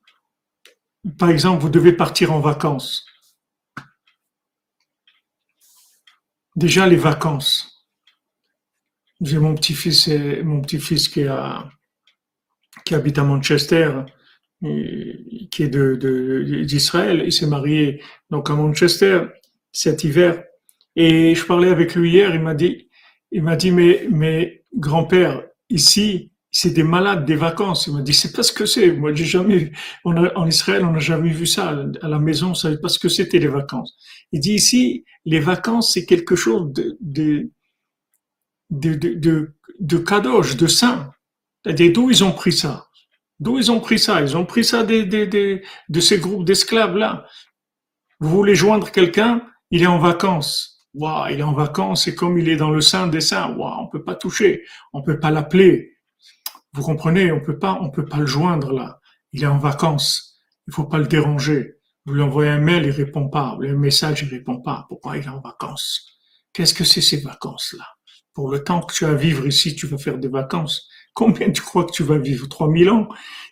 par 1.19 1.31
exemple, 1.31 1.63
vous 1.63 1.71
devez 1.71 1.95
partir 1.95 2.35
en 2.35 2.41
vacances. 2.41 3.07
Déjà 6.55 6.87
les 6.87 6.97
vacances. 6.97 7.89
J'ai 9.23 9.39
mon 9.39 9.55
petit-fils, 9.55 10.09
mon 10.45 10.61
petit-fils 10.61 11.09
qui 11.09 11.25
qui 12.85 12.95
habite 12.95 13.17
à 13.17 13.25
Manchester, 13.25 14.03
qui 14.61 15.63
est 15.63 15.69
de, 15.69 16.63
d'Israël. 16.67 17.23
Il 17.25 17.33
s'est 17.33 17.47
marié 17.47 18.03
donc 18.29 18.51
à 18.51 18.55
Manchester 18.55 19.29
cet 19.73 20.05
hiver. 20.05 20.45
Et 20.95 21.35
je 21.35 21.47
parlais 21.47 21.71
avec 21.71 21.95
lui 21.95 22.11
hier, 22.11 22.35
il 22.35 22.43
m'a 22.43 22.53
dit, 22.53 22.91
il 23.31 23.43
m'a 23.43 23.57
dit, 23.57 23.71
mais, 23.71 24.07
mais 24.11 24.63
grand-père, 24.75 25.43
ici, 25.71 26.33
c'est 26.51 26.71
des 26.71 26.83
malades 26.83 27.25
des 27.25 27.37
vacances. 27.37 27.87
Il 27.87 27.95
m'a 27.95 28.03
dit, 28.03 28.15
c'est 28.15 28.33
pas 28.33 28.43
ce 28.43 28.53
que 28.53 28.67
c'est. 28.67 28.93
Moi, 28.93 29.15
j'ai 29.15 29.25
jamais, 29.25 29.73
on 30.05 30.17
en 30.17 30.47
Israël, 30.47 30.85
on 30.85 30.93
n'a 30.93 30.99
jamais 30.99 31.31
vu 31.31 31.47
ça. 31.47 31.85
À 32.03 32.09
la 32.09 32.19
maison, 32.19 32.51
on 32.51 32.55
savait 32.55 32.79
pas 32.79 32.89
ce 32.89 32.99
que 32.99 33.09
c'était 33.09 33.39
les 33.39 33.49
vacances. 33.49 33.97
Il 34.33 34.41
dit 34.41 34.55
ici, 34.55 35.05
les 35.25 35.41
vacances, 35.41 35.93
c'est 35.93 36.07
quelque 36.07 36.37
chose 36.37 36.73
de, 36.73 37.51
de, 38.71 39.55
de, 39.79 39.99
kadosh, 39.99 40.57
de 40.57 40.67
saint. 40.67 41.13
C'est-à-dire 41.65 41.93
d'où 41.93 42.11
ils 42.11 42.25
ont 42.25 42.33
pris 42.33 42.53
ça? 42.53 42.89
D'où 43.41 43.59
ils 43.59 43.71
ont 43.71 43.81
pris 43.81 43.99
ça? 43.99 44.21
Ils 44.23 44.37
ont 44.37 44.47
pris 44.47 44.65
ça 44.65 44.85
des, 44.85 45.05
de 45.05 46.01
ces 46.01 46.19
groupes 46.19 46.45
d'esclaves-là. 46.45 47.27
Vous 48.21 48.31
voulez 48.31 48.55
joindre 48.55 48.91
quelqu'un, 48.91 49.43
il 49.71 49.83
est 49.83 49.87
en 49.87 49.99
vacances. 49.99 50.87
Wow, 50.95 51.27
il 51.31 51.41
est 51.41 51.45
en 51.45 51.53
vacances 51.53 52.09
et 52.09 52.15
comme 52.15 52.39
il 52.39 52.49
est 52.49 52.57
dans 52.57 52.71
le 52.71 52.81
sein 52.81 53.07
des 53.07 53.21
saints, 53.21 53.55
wow, 53.55 53.83
on 53.83 53.87
peut 53.89 54.03
pas 54.03 54.17
toucher, 54.17 54.65
on 54.93 55.03
peut 55.03 55.21
pas 55.21 55.31
l'appeler. 55.31 55.98
Vous 56.73 56.83
comprenez, 56.83 57.33
on 57.33 57.41
peut 57.41 57.59
pas, 57.59 57.79
on 57.81 57.91
peut 57.91 58.05
pas 58.05 58.19
le 58.19 58.27
joindre 58.27 58.73
là. 58.73 59.01
Il 59.33 59.43
est 59.43 59.47
en 59.47 59.59
vacances. 59.59 60.39
Il 60.67 60.75
faut 60.75 60.85
pas 60.85 60.99
le 60.99 61.07
déranger. 61.07 61.75
Vous 62.05 62.15
lui 62.15 62.23
envoyez 62.23 62.51
un 62.51 62.59
mail, 62.59 62.85
il 62.87 62.91
répond 62.91 63.29
pas. 63.29 63.57
Le 63.61 63.77
message, 63.77 64.23
il 64.23 64.29
répond 64.29 64.61
pas. 64.61 64.87
Pourquoi 64.89 65.17
il 65.17 65.25
est 65.25 65.29
en 65.29 65.41
vacances? 65.41 66.07
Qu'est-ce 66.53 66.75
que 66.75 66.85
c'est 66.85 67.01
ces 67.01 67.19
vacances-là? 67.19 67.85
Pour 68.33 68.51
le 68.51 68.63
temps 68.63 68.81
que 68.81 68.95
tu 68.95 69.05
as 69.05 69.11
à 69.11 69.15
vivre 69.15 69.47
ici, 69.47 69.75
tu 69.75 69.87
vas 69.87 69.99
faire 69.99 70.19
des 70.19 70.29
vacances. 70.29 70.89
Combien 71.13 71.51
tu 71.51 71.63
crois 71.63 71.85
que 71.85 71.93
tu 71.93 72.03
vas 72.03 72.19
vivre? 72.19 72.49
3000 72.49 72.91
ans? 72.91 73.09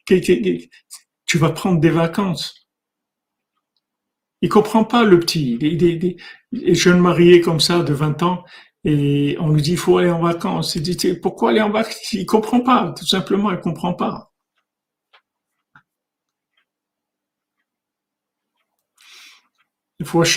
Tu 0.07 1.39
vas 1.39 1.51
prendre 1.51 1.81
des 1.81 1.91
vacances? 1.91 2.69
Il 4.43 4.49
comprend 4.49 4.85
pas 4.85 5.05
le 5.05 5.19
petit. 5.19 5.59
Il 5.61 6.19
est, 6.63 6.75
jeune 6.75 7.01
marié 7.01 7.41
comme 7.41 7.61
ça 7.61 7.83
de 7.83 7.93
20 7.93 8.23
ans 8.23 8.45
et 8.87 9.37
on 9.41 9.51
lui 9.51 9.63
dit 9.63 9.73
il 9.73 9.77
faut 9.77 9.99
aller 9.99 10.11
en 10.11 10.23
vacances. 10.23 10.77
Il 10.77 10.83
dit 10.83 11.15
pourquoi 11.21 11.51
aller 11.51 11.61
en 11.61 11.71
vacances? 11.71 12.13
Il 12.13 12.25
comprend 12.25 12.61
pas. 12.61 12.95
Tout 12.97 13.07
simplement, 13.07 13.51
il 13.51 13.59
comprend 13.59 13.93
pas. 13.93 14.33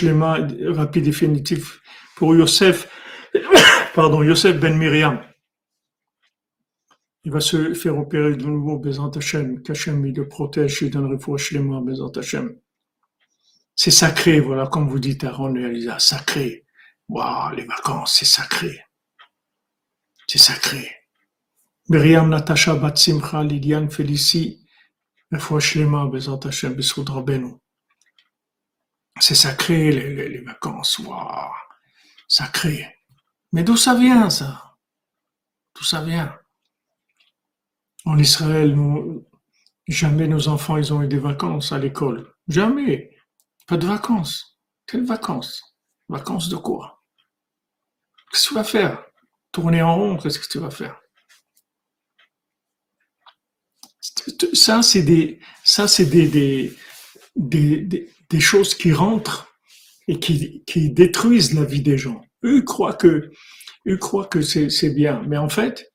Les 0.01 0.13
mains 0.13 0.47
rapide 0.73 1.03
définitif 1.03 1.79
pour 2.15 2.35
Yosef, 2.35 2.89
pardon, 3.93 4.23
Yosef 4.23 4.59
Ben 4.59 4.75
Miriam 4.77 5.21
il 7.25 7.31
va 7.31 7.41
se 7.41 7.73
faire 7.73 7.97
opérer 7.97 8.35
de 8.35 8.45
nouveau, 8.45 8.79
Bézant 8.79 9.11
Hachem, 9.11 9.61
qu'Hachem 9.61 10.05
il 10.05 10.15
le 10.15 10.27
protège, 10.27 10.81
il 10.81 10.89
donne 10.89 11.11
les 11.11 11.59
mains, 11.59 11.81
Bézant 11.81 12.11
Hachem. 12.11 12.55
C'est 13.75 13.91
sacré, 13.91 14.39
voilà, 14.39 14.67
comme 14.67 14.89
vous 14.89 14.99
dites 14.99 15.23
Aaron 15.23 15.55
et 15.55 15.61
Elisa, 15.61 15.99
sacré. 15.99 16.65
Waouh, 17.09 17.55
les 17.55 17.65
vacances, 17.65 18.17
c'est 18.19 18.25
sacré. 18.25 18.85
C'est 20.27 20.37
sacré. 20.37 20.95
Myriam, 21.89 22.29
Natacha, 22.29 22.75
Batsimcha, 22.75 23.43
Lydiane, 23.43 23.89
Félicie. 23.89 24.67
C'est 25.31 25.39
sacré, 29.35 29.91
les, 29.91 30.29
les, 30.29 30.41
vacances, 30.41 30.99
waouh, 30.99 31.51
sacré. 32.27 32.95
Mais 33.51 33.63
d'où 33.63 33.75
ça 33.75 33.95
vient, 33.95 34.29
ça? 34.29 34.75
D'où 35.75 35.83
ça 35.83 36.03
vient? 36.03 36.37
En 38.05 38.17
Israël, 38.17 38.75
jamais 39.87 40.27
nos 40.27 40.47
enfants 40.47 40.77
ils 40.77 40.93
ont 40.93 41.01
eu 41.01 41.07
des 41.07 41.19
vacances 41.19 41.71
à 41.71 41.79
l'école. 41.79 42.33
Jamais. 42.47 43.17
Pas 43.67 43.77
de 43.77 43.87
vacances. 43.87 44.59
Quelles 44.87 45.05
vacances? 45.05 45.75
Vacances 46.07 46.49
de 46.49 46.55
quoi? 46.55 46.98
Qu'est-ce 48.31 48.43
que 48.43 48.49
tu 48.49 48.55
vas 48.55 48.63
faire? 48.63 49.03
Tourner 49.51 49.81
en 49.81 49.95
rond, 49.95 50.17
qu'est-ce 50.17 50.39
que 50.39 50.47
tu 50.47 50.59
vas 50.59 50.69
faire? 50.69 50.99
Ça, 54.53 54.81
c'est 54.81 55.01
des, 55.01 55.39
ça, 55.63 55.87
c'est 55.87 56.05
des, 56.05 56.75
des, 57.35 58.39
choses 58.39 58.75
qui 58.75 58.93
rentrent 58.93 59.53
et 60.07 60.19
qui, 60.19 60.63
qui 60.65 60.91
détruisent 60.91 61.53
la 61.53 61.65
vie 61.65 61.81
des 61.81 61.97
gens. 61.97 62.21
Eux 62.43 62.61
croient 62.61 62.93
que, 62.93 63.31
eux 63.87 63.97
croient 63.97 64.27
que 64.27 64.41
c'est 64.41 64.93
bien, 64.93 65.23
mais 65.27 65.37
en 65.37 65.49
fait, 65.49 65.91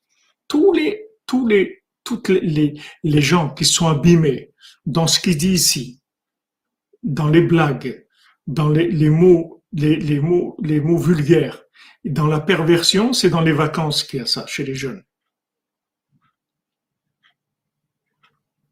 tous 0.47 0.73
les, 0.73 1.07
tous 1.25 1.47
les, 1.47 1.83
toutes 2.03 2.29
les, 2.29 2.79
les 3.03 3.21
gens 3.21 3.53
qui 3.53 3.65
sont 3.65 3.87
abîmés 3.87 4.51
dans 4.85 5.07
ce 5.07 5.19
qu'il 5.19 5.37
dit 5.37 5.53
ici, 5.53 6.01
dans 7.03 7.29
les 7.29 7.41
blagues, 7.41 8.05
dans 8.47 8.69
les, 8.69 8.89
les 8.89 9.09
mots, 9.09 9.63
les, 9.73 9.95
les, 9.95 10.19
mots, 10.19 10.57
les 10.61 10.79
mots 10.79 10.97
vulgaires, 10.97 11.64
dans 12.05 12.27
la 12.27 12.39
perversion, 12.39 13.13
c'est 13.13 13.29
dans 13.29 13.41
les 13.41 13.51
vacances 13.51 14.03
qu'il 14.03 14.19
y 14.19 14.21
a 14.21 14.25
ça 14.25 14.45
chez 14.45 14.63
les 14.63 14.75
jeunes. 14.75 15.03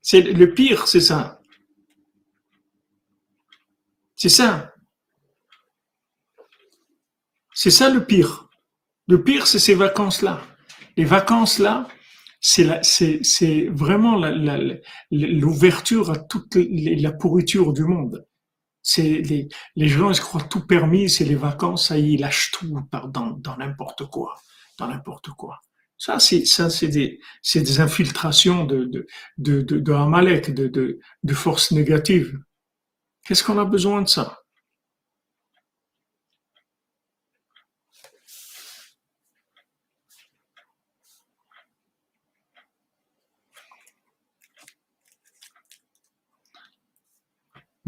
C'est 0.01 0.21
le 0.21 0.53
pire, 0.53 0.87
c'est 0.87 0.99
ça. 0.99 1.41
C'est 4.15 4.29
ça. 4.29 4.73
C'est 7.53 7.71
ça 7.71 7.89
le 7.89 8.05
pire. 8.05 8.49
Le 9.07 9.23
pire, 9.23 9.47
c'est 9.47 9.59
ces 9.59 9.75
vacances-là. 9.75 10.41
Les 10.97 11.05
vacances-là, 11.05 11.87
c'est 12.41 13.67
vraiment 13.69 14.17
l'ouverture 15.11 16.11
à 16.11 16.17
toute 16.17 16.55
la 16.55 17.11
pourriture 17.13 17.73
du 17.73 17.85
monde. 17.85 18.27
C'est 18.83 19.21
les, 19.21 19.47
les 19.75 19.87
gens 19.87 20.11
ils 20.11 20.19
croient 20.19 20.41
tout 20.43 20.67
permis, 20.67 21.09
c'est 21.09 21.25
les 21.25 21.35
vacances, 21.35 21.87
ça 21.87 21.97
y 21.97 22.11
est, 22.11 22.13
ils 22.15 22.21
lâchent 22.21 22.51
tout 22.51 22.67
dans, 22.91 23.31
dans 23.31 23.57
n'importe 23.57 24.05
quoi, 24.07 24.35
dans 24.77 24.87
n'importe 24.87 25.29
quoi. 25.29 25.59
Ça, 25.97 26.19
c'est 26.19 26.45
ça, 26.45 26.69
c'est 26.69 26.89
des, 26.89 27.19
c'est 27.41 27.61
des 27.61 27.79
infiltrations 27.79 28.65
de 28.65 28.85
de 28.85 29.07
de 29.37 29.61
de, 29.61 29.79
de 29.79 29.93
Amalek, 29.93 30.53
de, 30.53 30.67
de 30.67 30.99
de 31.23 31.33
forces 31.33 31.71
négatives. 31.71 32.37
Qu'est-ce 33.25 33.43
qu'on 33.43 33.57
a 33.57 33.65
besoin 33.65 34.01
de 34.01 34.09
ça? 34.09 34.42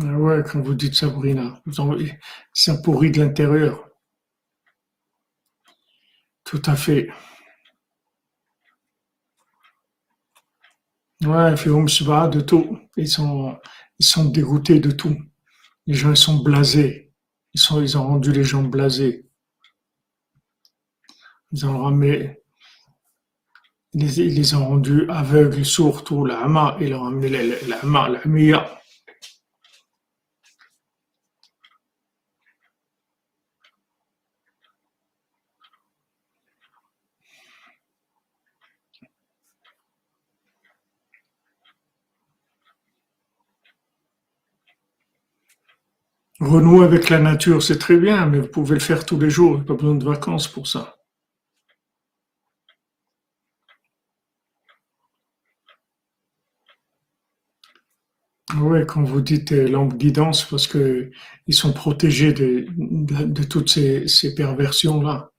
Ah 0.01 0.17
ouais, 0.19 0.43
quand 0.43 0.61
vous 0.61 0.73
dites 0.73 0.93
Sabrina, 0.95 1.61
ça 2.53 2.77
pourrit 2.77 3.11
de 3.11 3.21
l'intérieur. 3.21 3.87
Tout 6.43 6.61
à 6.65 6.75
fait. 6.75 7.09
Ouais, 11.23 11.55
pas 12.05 12.27
de 12.27 12.41
tout. 12.41 12.77
Ils 12.97 13.07
sont, 13.07 13.57
ils 13.99 14.05
sont 14.05 14.25
dégoûtés 14.25 14.79
de 14.79 14.91
tout. 14.91 15.17
Les 15.87 15.93
gens, 15.93 16.11
ils 16.11 16.17
sont 16.17 16.41
blasés. 16.43 17.13
Ils 17.53 17.59
sont, 17.59 17.81
ils 17.81 17.97
ont 17.97 18.05
rendu 18.05 18.31
les 18.31 18.43
gens 18.43 18.63
blasés. 18.63 19.25
Ils 21.51 21.65
ont 21.65 21.83
ramené, 21.83 22.41
ils, 23.93 24.35
les 24.35 24.55
ont 24.55 24.67
rendus 24.67 25.09
aveugles, 25.09 25.63
sourds, 25.63 26.03
tout, 26.03 26.25
la 26.25 26.41
hama, 26.41 26.77
ils 26.81 26.93
ont 26.93 27.03
ramené 27.03 27.29
la, 27.29 27.43
la, 27.43 27.81
la, 27.83 28.09
la 28.09 28.19
Renouer 46.39 46.85
avec 46.85 47.09
la 47.09 47.19
nature, 47.19 47.63
c'est 47.63 47.77
très 47.79 47.97
bien, 47.97 48.25
mais 48.25 48.39
vous 48.39 48.47
pouvez 48.47 48.73
le 48.75 48.81
faire 48.81 49.05
tous 49.05 49.19
les 49.19 49.29
jours, 49.29 49.63
pas 49.63 49.73
besoin 49.73 49.95
de 49.95 50.03
vacances 50.03 50.47
pour 50.49 50.67
ça. 50.67 50.95
Oui, 58.57 58.85
quand 58.87 59.03
vous 59.03 59.21
dites 59.21 59.51
lampe 59.51 59.95
guidance, 59.97 60.43
parce 60.45 60.67
que 60.67 61.11
ils 61.47 61.53
sont 61.53 61.73
protégés 61.73 62.33
de, 62.33 62.65
toutes 63.43 63.69
ces 63.69 64.35
perversions-là. 64.35 65.31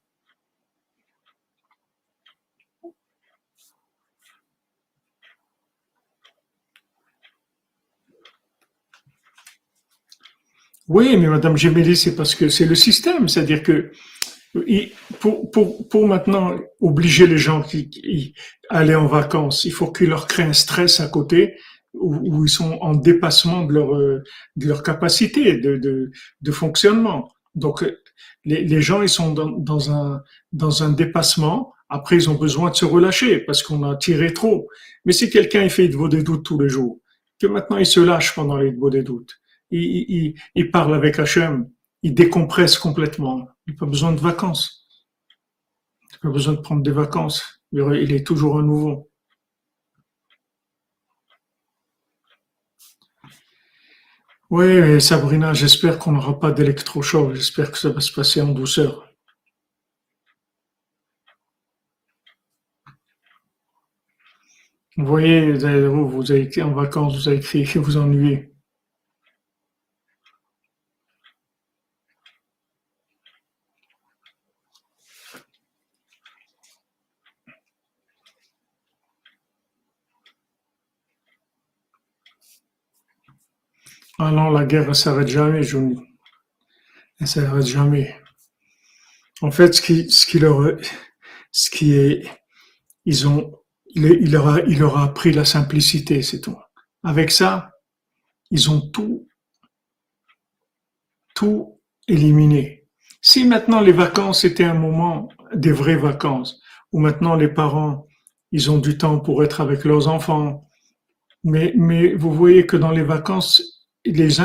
Oui, 10.88 11.16
mais 11.16 11.26
Madame 11.26 11.56
Gemelli, 11.56 11.96
c'est 11.96 12.14
parce 12.14 12.34
que 12.34 12.48
c'est 12.48 12.66
le 12.66 12.76
système, 12.76 13.28
c'est-à-dire 13.28 13.62
que 13.62 13.90
pour, 15.20 15.50
pour, 15.50 15.88
pour 15.88 16.06
maintenant 16.06 16.56
obliger 16.80 17.26
les 17.26 17.38
gens 17.38 17.62
qui, 17.62 17.90
qui 17.90 18.34
aller 18.70 18.94
en 18.94 19.06
vacances, 19.06 19.64
il 19.64 19.72
faut 19.72 19.90
qu'il 19.90 20.08
leur 20.08 20.26
crée 20.26 20.44
un 20.44 20.52
stress 20.52 21.00
à 21.00 21.08
côté 21.08 21.56
où, 21.92 22.16
où 22.16 22.44
ils 22.44 22.50
sont 22.50 22.78
en 22.80 22.94
dépassement 22.94 23.64
de 23.64 23.72
leur 23.72 23.94
euh, 23.94 24.22
de 24.56 24.66
leur 24.66 24.82
capacité 24.82 25.58
de, 25.58 25.76
de, 25.76 26.10
de 26.40 26.52
fonctionnement. 26.52 27.32
Donc 27.54 27.84
les, 28.44 28.64
les 28.64 28.80
gens 28.80 29.02
ils 29.02 29.08
sont 29.08 29.32
dans, 29.32 29.50
dans 29.50 29.90
un 29.90 30.22
dans 30.52 30.82
un 30.82 30.90
dépassement. 30.90 31.72
Après 31.88 32.16
ils 32.16 32.30
ont 32.30 32.34
besoin 32.34 32.70
de 32.70 32.76
se 32.76 32.84
relâcher 32.84 33.40
parce 33.40 33.62
qu'on 33.62 33.82
a 33.82 33.96
tiré 33.96 34.32
trop. 34.32 34.68
Mais 35.04 35.12
si 35.12 35.30
quelqu'un 35.30 35.68
fait 35.68 35.88
de 35.88 35.96
vaut 35.96 36.08
des 36.08 36.22
doutes 36.22 36.44
tous 36.44 36.60
les 36.60 36.68
jours, 36.68 37.00
que 37.40 37.46
maintenant 37.46 37.76
il 37.76 37.86
se 37.86 38.00
lâche 38.00 38.34
pendant 38.34 38.56
les 38.56 38.70
vaut 38.70 38.90
des 38.90 39.02
doutes 39.02 39.36
il, 39.70 40.70
parle 40.72 40.94
avec 40.94 41.18
Hachem, 41.18 41.70
il 42.02 42.14
décompresse 42.14 42.78
complètement. 42.78 43.48
Il 43.66 43.74
n'a 43.74 43.78
pas 43.78 43.86
besoin 43.86 44.12
de 44.12 44.20
vacances. 44.20 44.86
Il 46.02 46.14
n'a 46.14 46.18
pas 46.20 46.30
besoin 46.30 46.54
de 46.54 46.60
prendre 46.60 46.82
des 46.82 46.92
vacances. 46.92 47.60
Il 47.72 48.12
est 48.12 48.26
toujours 48.26 48.58
à 48.58 48.62
nouveau. 48.62 49.10
Oui, 54.50 55.00
Sabrina, 55.00 55.52
j'espère 55.54 55.98
qu'on 55.98 56.12
n'aura 56.12 56.38
pas 56.38 56.52
d'électrochoc. 56.52 57.34
J'espère 57.34 57.70
que 57.72 57.78
ça 57.78 57.90
va 57.90 58.00
se 58.00 58.12
passer 58.12 58.40
en 58.40 58.52
douceur. 58.52 59.06
Vous 64.96 65.04
voyez, 65.06 65.52
vous, 65.52 66.30
avez 66.30 66.42
été 66.42 66.62
en 66.62 66.72
vacances, 66.72 67.16
vous 67.16 67.28
avez 67.28 67.38
écrit 67.38 67.64
que 67.64 67.78
vous 67.78 67.96
ennuyez. 67.98 68.55
Ah 84.18 84.30
non, 84.30 84.50
la 84.50 84.64
guerre 84.64 84.88
ne 84.88 84.94
s'arrête 84.94 85.28
jamais, 85.28 85.62
Johnny. 85.62 85.96
Elle 85.96 86.06
ne 87.20 87.26
s'arrête 87.26 87.66
jamais. 87.66 88.16
En 89.42 89.50
fait, 89.50 89.74
ce 89.74 89.82
qui, 89.82 90.10
ce 90.10 90.24
qui 90.24 90.38
leur, 90.38 90.78
ce 91.52 91.70
qui 91.70 91.92
est, 91.92 92.26
ils 93.04 93.28
ont, 93.28 93.52
il, 93.94 94.04
il 94.04 94.32
leur 94.32 94.48
a, 94.48 94.60
il 94.60 94.78
leur 94.78 94.96
a 94.96 95.04
appris 95.04 95.32
la 95.32 95.44
simplicité, 95.44 96.22
c'est 96.22 96.40
tout. 96.40 96.56
Avec 97.02 97.30
ça, 97.30 97.72
ils 98.50 98.70
ont 98.70 98.80
tout, 98.80 99.28
tout 101.34 101.80
éliminé. 102.08 102.88
Si 103.20 103.44
maintenant 103.44 103.80
les 103.80 103.92
vacances 103.92 104.44
étaient 104.44 104.64
un 104.64 104.74
moment 104.74 105.28
des 105.54 105.72
vraies 105.72 105.96
vacances, 105.96 106.62
où 106.92 107.00
maintenant 107.00 107.34
les 107.34 107.48
parents, 107.48 108.06
ils 108.52 108.70
ont 108.70 108.78
du 108.78 108.96
temps 108.96 109.20
pour 109.20 109.44
être 109.44 109.60
avec 109.60 109.84
leurs 109.84 110.08
enfants, 110.08 110.70
mais, 111.44 111.72
mais 111.76 112.14
vous 112.14 112.32
voyez 112.32 112.66
que 112.66 112.76
dans 112.76 112.90
les 112.90 113.02
vacances, 113.02 113.75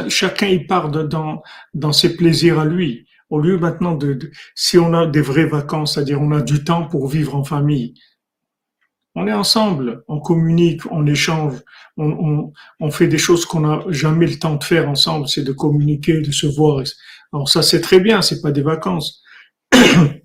chacun 0.09 0.47
y 0.47 0.65
part 0.65 0.89
dans, 0.89 1.41
dans 1.73 1.93
ses 1.93 2.15
plaisirs 2.15 2.59
à 2.59 2.65
lui. 2.65 3.07
Au 3.29 3.39
lieu 3.39 3.57
maintenant 3.57 3.95
de, 3.95 4.31
si 4.55 4.77
on 4.77 4.93
a 4.93 5.05
des 5.07 5.21
vraies 5.21 5.45
vacances, 5.45 5.93
c'est-à-dire 5.93 6.21
on 6.21 6.31
a 6.31 6.41
du 6.41 6.63
temps 6.63 6.88
pour 6.88 7.07
vivre 7.07 7.35
en 7.35 7.43
famille, 7.43 7.93
on 9.15 9.27
est 9.27 9.33
ensemble, 9.33 10.03
on 10.07 10.19
communique, 10.19 10.81
on 10.91 11.05
échange, 11.05 11.55
on 11.97 12.91
fait 12.91 13.07
des 13.07 13.17
choses 13.17 13.45
qu'on 13.45 13.61
n'a 13.61 13.81
jamais 13.89 14.27
le 14.27 14.39
temps 14.39 14.55
de 14.55 14.63
faire 14.63 14.89
ensemble, 14.89 15.27
c'est 15.27 15.43
de 15.43 15.51
communiquer, 15.51 16.21
de 16.21 16.31
se 16.31 16.47
voir. 16.47 16.83
Alors 17.33 17.49
ça 17.49 17.61
c'est 17.61 17.81
très 17.81 17.99
bien, 17.99 18.21
c'est 18.21 18.41
pas 18.41 18.51
des 18.51 18.61
vacances. 18.61 19.21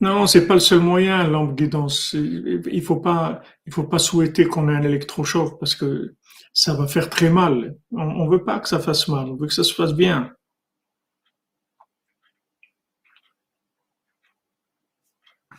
Non, 0.00 0.26
c'est 0.26 0.46
pas 0.46 0.54
le 0.54 0.60
seul 0.60 0.80
moyen, 0.80 1.26
lampe 1.26 1.54
guidance. 1.56 2.12
Il 2.14 2.82
faut 2.82 2.96
pas, 2.96 3.40
il 3.66 3.72
faut 3.72 3.84
pas 3.84 3.98
souhaiter 3.98 4.44
qu'on 4.44 4.68
ait 4.68 4.74
un 4.76 4.82
électrochoc 4.82 5.58
parce 5.58 5.74
que 5.74 6.14
ça 6.52 6.74
va 6.74 6.86
faire 6.86 7.08
très 7.08 7.30
mal. 7.30 7.76
On, 7.92 8.02
on 8.02 8.28
veut 8.28 8.44
pas 8.44 8.60
que 8.60 8.68
ça 8.68 8.78
fasse 8.78 9.08
mal, 9.08 9.26
on 9.28 9.36
veut 9.36 9.46
que 9.46 9.54
ça 9.54 9.64
se 9.64 9.72
fasse 9.72 9.94
bien. 9.94 10.32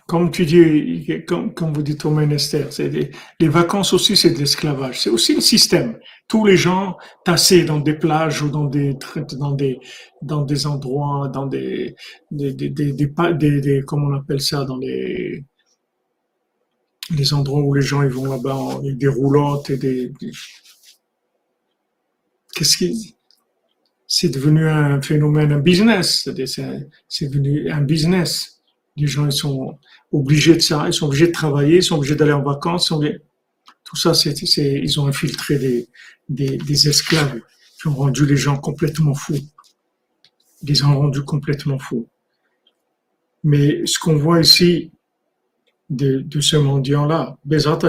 Comme 0.07 0.31
tu 0.31 0.45
dis, 0.45 1.05
comme, 1.27 1.53
vous 1.73 1.84
dites 1.84 2.05
au 2.05 2.11
ministère, 2.11 2.71
c'est 2.71 2.89
les 2.89 3.47
vacances 3.49 3.91
aussi, 3.91 4.15
c'est 4.15 4.31
de 4.31 4.39
l'esclavage. 4.39 5.01
C'est 5.01 5.09
aussi 5.09 5.35
le 5.35 5.41
système. 5.41 5.99
Tous 6.29 6.45
les 6.45 6.55
gens 6.55 6.95
tassés 7.25 7.65
dans 7.65 7.81
des 7.81 7.93
plages 7.93 8.41
ou 8.41 8.49
dans 8.49 8.63
des, 8.63 8.97
dans 9.38 9.51
des, 9.51 9.77
dans 10.21 10.43
des 10.43 10.65
endroits, 10.65 11.27
dans 11.27 11.45
des, 11.45 11.93
des, 12.31 12.53
des, 12.53 12.69
des, 12.69 13.61
des, 13.61 13.84
comment 13.85 14.07
on 14.07 14.17
appelle 14.17 14.39
ça, 14.39 14.63
dans 14.63 14.77
les, 14.77 15.43
les 17.15 17.34
endroits 17.34 17.61
où 17.61 17.73
les 17.73 17.81
gens 17.81 18.01
ils 18.01 18.09
vont 18.09 18.25
là-bas 18.31 18.77
avec 18.77 18.97
des 18.97 19.07
roulottes 19.09 19.69
et 19.71 19.77
des, 19.77 20.07
des- 20.21 20.31
qu'est-ce 22.55 22.77
qui, 22.77 23.15
c'est 24.07 24.29
devenu 24.29 24.67
un 24.69 25.01
phénomène, 25.01 25.51
un 25.51 25.59
business. 25.59 26.29
C'est 27.09 27.27
devenu 27.29 27.69
un 27.69 27.81
business. 27.81 28.56
Les 28.97 29.07
gens, 29.07 29.25
ils 29.25 29.31
sont 29.31 29.77
obligés 30.11 30.55
de 30.55 30.59
ça, 30.59 30.87
ils 30.87 30.93
sont 30.93 31.05
obligés 31.05 31.27
de 31.27 31.31
travailler, 31.31 31.77
ils 31.77 31.83
sont 31.83 31.97
obligés 31.97 32.15
d'aller 32.15 32.33
en 32.33 32.43
vacances. 32.43 32.91
obligés- 32.91 33.21
Tout 33.83 33.95
ça, 33.95 34.13
c'est, 34.13 34.33
ils 34.83 34.99
ont 34.99 35.07
infiltré 35.07 35.57
des, 35.59 35.87
des, 36.57 36.87
esclaves 36.89 37.39
qui 37.79 37.87
ont 37.87 37.95
rendu 37.95 38.25
les 38.25 38.35
gens 38.35 38.57
complètement 38.57 39.13
fous. 39.13 39.37
Ils 40.63 40.69
les 40.69 40.83
ont 40.83 40.97
rendus 40.99 41.21
complètement 41.23 41.79
fous. 41.79 42.07
Mais 43.43 43.85
ce 43.85 43.97
qu'on 43.99 44.17
voit 44.17 44.41
ici 44.41 44.91
de, 45.89 46.19
de 46.21 46.41
ce 46.41 46.57
mendiant-là, 46.57 47.37
Bezrat 47.45 47.79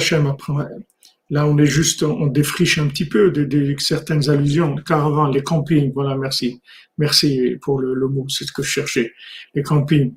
là, 1.30 1.47
on 1.47 1.59
est 1.59 1.66
juste, 1.66 2.02
on 2.02 2.26
défriche 2.26 2.78
un 2.78 2.86
petit 2.89 3.05
peu 3.06 3.30
de, 3.30 3.74
certaines 3.78 4.28
allusions. 4.30 4.74
Les 4.74 4.82
caravanes, 4.82 5.32
les 5.32 5.43
campings, 5.43 5.93
voilà, 5.93 6.16
merci. 6.16 6.60
Merci 6.97 7.56
pour 7.60 7.80
le, 7.80 7.94
le 7.94 8.09
mot, 8.09 8.26
c'est 8.28 8.44
ce 8.44 8.52
que 8.52 8.62
je 8.62 8.70
cherchais. 8.70 9.12
Les 9.55 9.62
campings. 9.62 10.14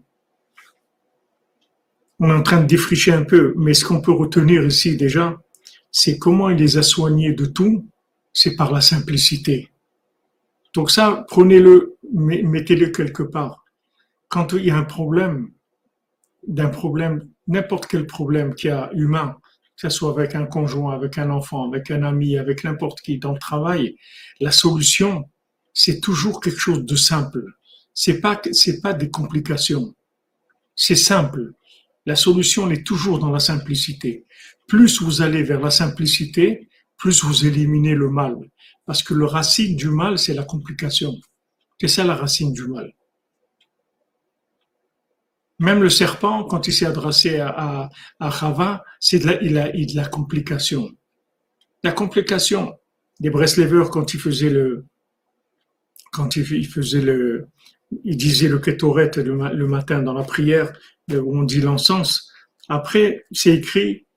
On 2.23 2.29
est 2.29 2.33
en 2.33 2.43
train 2.43 2.61
de 2.61 2.67
défricher 2.67 3.11
un 3.11 3.23
peu, 3.23 3.55
mais 3.57 3.73
ce 3.73 3.83
qu'on 3.83 3.99
peut 3.99 4.11
retenir 4.11 4.63
ici 4.63 4.95
déjà, 4.95 5.41
c'est 5.91 6.19
comment 6.19 6.51
il 6.51 6.57
les 6.57 6.77
a 6.77 6.83
soignés 6.83 7.33
de 7.33 7.45
tout, 7.45 7.83
c'est 8.31 8.55
par 8.55 8.71
la 8.71 8.79
simplicité. 8.79 9.69
Donc 10.75 10.91
ça, 10.91 11.25
prenez-le, 11.27 11.97
met- 12.13 12.43
mettez-le 12.43 12.89
quelque 12.91 13.23
part. 13.23 13.65
Quand 14.29 14.53
il 14.53 14.63
y 14.65 14.69
a 14.69 14.77
un 14.77 14.83
problème, 14.83 15.49
d'un 16.47 16.69
problème, 16.69 17.27
n'importe 17.47 17.87
quel 17.87 18.05
problème 18.05 18.53
qu'il 18.53 18.69
y 18.69 18.71
a 18.73 18.91
humain, 18.93 19.37
que 19.75 19.89
ce 19.89 19.89
soit 19.89 20.11
avec 20.11 20.35
un 20.35 20.45
conjoint, 20.45 20.93
avec 20.93 21.17
un 21.17 21.31
enfant, 21.31 21.67
avec 21.67 21.89
un 21.89 22.03
ami, 22.03 22.37
avec 22.37 22.63
n'importe 22.63 23.01
qui 23.01 23.17
dans 23.17 23.33
le 23.33 23.39
travail, 23.39 23.95
la 24.39 24.51
solution, 24.51 25.25
c'est 25.73 25.99
toujours 25.99 26.39
quelque 26.39 26.59
chose 26.59 26.85
de 26.85 26.95
simple. 26.95 27.43
C'est 27.95 28.21
pas, 28.21 28.39
c'est 28.51 28.79
pas 28.79 28.93
des 28.93 29.09
complications. 29.09 29.95
C'est 30.75 30.95
simple. 30.95 31.53
La 32.05 32.15
solution 32.15 32.69
est 32.71 32.85
toujours 32.85 33.19
dans 33.19 33.29
la 33.31 33.39
simplicité. 33.39 34.25
Plus 34.67 35.01
vous 35.01 35.21
allez 35.21 35.43
vers 35.43 35.61
la 35.61 35.71
simplicité, 35.71 36.69
plus 36.97 37.23
vous 37.23 37.45
éliminez 37.45 37.95
le 37.95 38.09
mal. 38.09 38.35
Parce 38.85 39.03
que 39.03 39.13
le 39.13 39.25
racine 39.25 39.75
du 39.75 39.89
mal, 39.89 40.17
c'est 40.17 40.33
la 40.33 40.43
complication. 40.43 41.13
C'est 41.79 41.87
ça 41.87 42.03
la 42.03 42.15
racine 42.15 42.53
du 42.53 42.67
mal. 42.67 42.93
Même 45.59 45.83
le 45.83 45.89
serpent, 45.89 46.43
quand 46.45 46.67
il 46.67 46.73
s'est 46.73 46.87
adressé 46.87 47.39
à, 47.39 47.49
à, 47.49 47.89
à 48.19 48.31
Chava, 48.31 48.83
c'est 48.99 49.19
de 49.19 49.27
la, 49.27 49.43
il 49.43 49.57
a, 49.59 49.75
il 49.75 49.83
a 49.89 49.91
de 49.91 49.95
la 49.95 50.07
complication. 50.07 50.89
La 51.83 51.91
complication 51.91 52.73
des 53.19 53.29
Breslevers 53.29 53.89
quand 53.91 54.15
il 54.15 54.19
faisait 54.19 54.49
le, 54.49 54.85
quand 56.11 56.35
il, 56.35 56.51
il 56.51 56.67
faisait 56.67 57.01
le, 57.01 57.47
il 58.03 58.17
disait 58.17 58.47
le 58.47 58.57
Ketoret 58.57 59.11
le, 59.17 59.35
ma- 59.35 59.53
le 59.53 59.67
matin 59.67 60.01
dans 60.01 60.13
la 60.13 60.23
prière, 60.23 60.73
où 61.19 61.37
on 61.37 61.43
dit 61.43 61.61
l'encens. 61.61 62.31
Après, 62.69 63.25
c'est 63.31 63.55
écrit 63.55 64.07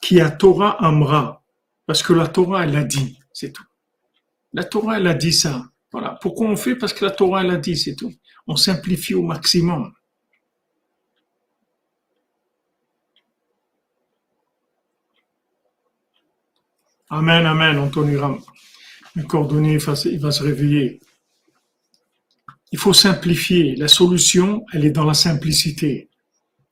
qui 0.00 0.20
a 0.20 0.30
Torah 0.30 0.84
Amra, 0.84 1.44
Parce 1.86 2.02
que 2.02 2.12
la 2.12 2.26
Torah, 2.26 2.64
elle 2.64 2.76
a 2.76 2.84
dit, 2.84 3.18
c'est 3.32 3.52
tout. 3.52 3.64
La 4.52 4.64
Torah, 4.64 4.98
elle 4.98 5.06
a 5.06 5.14
dit 5.14 5.32
ça. 5.32 5.64
Voilà. 5.92 6.18
Pourquoi 6.20 6.48
on 6.48 6.56
fait? 6.56 6.76
Parce 6.76 6.92
que 6.92 7.04
la 7.04 7.10
Torah, 7.10 7.42
elle 7.42 7.50
a 7.50 7.56
dit, 7.56 7.76
c'est 7.76 7.94
tout. 7.94 8.12
On 8.46 8.56
simplifie 8.56 9.14
au 9.14 9.22
maximum. 9.22 9.92
Amen, 17.08 17.44
amen, 17.46 17.78
Anthony 17.78 18.16
Ram. 18.16 18.40
Le 19.14 19.24
cordonnier, 19.24 19.78
il 20.06 20.18
va 20.18 20.30
se 20.30 20.42
réveiller. 20.42 20.98
Il 22.72 22.78
faut 22.78 22.94
simplifier. 22.94 23.76
La 23.76 23.88
solution, 23.88 24.64
elle 24.72 24.84
est 24.84 24.90
dans 24.90 25.04
la 25.04 25.14
simplicité. 25.14 26.08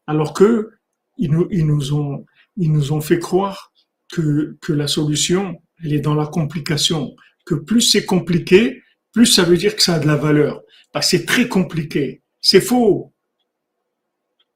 Alors 0.06 0.32
que 0.34 0.70
ils 1.18 1.30
nous, 1.30 1.46
ils 1.50 1.66
nous 1.66 1.92
ont, 1.92 2.24
ils 2.56 2.72
nous 2.72 2.92
ont 2.92 3.02
fait 3.02 3.18
croire 3.18 3.72
que, 4.10 4.56
que 4.60 4.72
la 4.72 4.88
solution, 4.88 5.62
elle 5.84 5.92
est 5.92 6.00
dans 6.00 6.14
la 6.14 6.26
complication. 6.26 7.14
Que 7.44 7.54
plus 7.54 7.82
c'est 7.82 8.06
compliqué, 8.06 8.82
plus 9.12 9.26
ça 9.26 9.44
veut 9.44 9.58
dire 9.58 9.76
que 9.76 9.82
ça 9.82 9.96
a 9.96 9.98
de 9.98 10.06
la 10.06 10.16
valeur. 10.16 10.62
Parce 10.92 11.10
c'est 11.10 11.26
très 11.26 11.48
compliqué. 11.48 12.22
C'est 12.40 12.60
faux. 12.60 13.12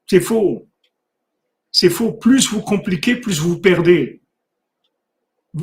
C'est 0.06 0.20
faux. 0.20 0.68
C'est 1.70 1.90
faux. 1.90 2.12
Plus 2.12 2.48
vous 2.50 2.62
compliquez, 2.62 3.16
plus 3.16 3.40
vous 3.40 3.58
perdez. 3.58 4.22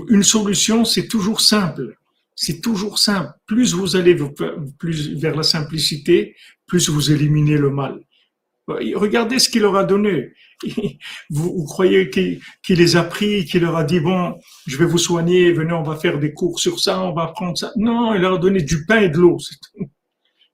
Une 0.09 0.23
solution, 0.23 0.85
c'est 0.85 1.07
toujours 1.07 1.41
simple. 1.41 1.97
C'est 2.35 2.61
toujours 2.61 2.97
simple. 2.97 3.31
Plus 3.45 3.73
vous 3.73 3.95
allez 3.95 4.15
plus 4.79 5.15
vers 5.19 5.35
la 5.35 5.43
simplicité, 5.43 6.35
plus 6.65 6.89
vous 6.89 7.11
éliminez 7.11 7.57
le 7.57 7.69
mal. 7.69 7.99
Regardez 8.67 9.39
ce 9.39 9.49
qu'il 9.49 9.61
leur 9.61 9.75
a 9.75 9.83
donné. 9.83 10.33
Vous, 11.29 11.65
croyez 11.65 12.09
qu'il 12.09 12.39
les 12.69 12.95
a 12.95 13.03
pris, 13.03 13.45
qu'il 13.45 13.63
leur 13.63 13.75
a 13.75 13.83
dit, 13.83 13.99
bon, 13.99 14.39
je 14.67 14.77
vais 14.77 14.85
vous 14.85 14.97
soigner, 14.97 15.51
venez, 15.51 15.73
on 15.73 15.83
va 15.83 15.95
faire 15.95 16.19
des 16.19 16.33
cours 16.33 16.59
sur 16.59 16.79
ça, 16.79 17.01
on 17.01 17.13
va 17.13 17.27
prendre 17.27 17.57
ça. 17.57 17.71
Non, 17.75 18.13
il 18.13 18.21
leur 18.21 18.35
a 18.35 18.37
donné 18.37 18.61
du 18.61 18.85
pain 18.85 19.01
et 19.01 19.09
de 19.09 19.17
l'eau, 19.17 19.39
c'est 19.39 19.57
tout. 19.59 19.89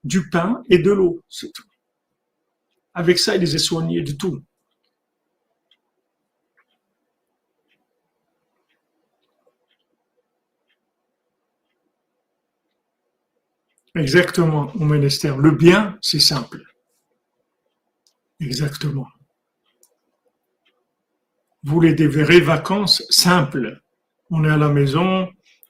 Du 0.04 0.30
pain 0.30 0.62
et 0.70 0.78
de 0.78 0.92
l'eau, 0.92 1.22
c'est 1.28 1.52
tout. 1.54 1.64
Avec 2.94 3.20
ça, 3.20 3.36
il 3.36 3.42
les 3.42 3.56
a 3.56 3.60
soignés 3.60 4.02
de 4.02 4.14
tout. 4.14 4.42
Exactement, 13.96 14.72
au 14.76 14.86
ministère. 14.86 15.38
Le 15.38 15.52
bien, 15.52 15.98
c'est 16.02 16.20
simple. 16.20 16.62
Exactement. 18.40 19.08
Vous 21.64 21.74
voulez 21.74 21.94
des 21.94 22.08
vraies 22.08 22.40
vacances 22.40 23.04
simples. 23.10 23.82
On 24.30 24.44
est 24.44 24.50
à 24.50 24.58
la 24.58 24.70
maison, 24.70 25.28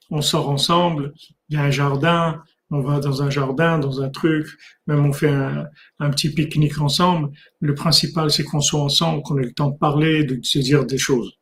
on 0.10 0.22
sort 0.22 0.50
ensemble, 0.50 1.14
il 1.50 1.56
y 1.56 1.60
a 1.60 1.64
un 1.64 1.72
jardin, 1.72 2.44
on 2.70 2.82
va 2.82 3.00
dans 3.00 3.24
un 3.24 3.30
jardin, 3.30 3.80
dans 3.80 4.02
un 4.02 4.10
truc, 4.10 4.48
même 4.88 5.06
on 5.06 5.14
fait 5.14 5.30
un, 5.30 6.10
petit 6.10 6.34
pique-nique 6.34 6.80
ensemble. 6.80 7.32
Le 7.62 7.74
principal, 7.74 8.30
c'est 8.30 8.44
qu'on 8.44 8.60
soit 8.62 8.82
ensemble, 8.82 9.22
qu'on 9.24 9.38
ait 9.38 9.46
le 9.46 9.54
temps 9.54 9.70
de 9.70 9.78
parler, 9.78 10.24
de 10.26 10.44
se 10.44 10.60
dire 10.60 10.86
des 10.86 10.98
choses. 10.98 11.38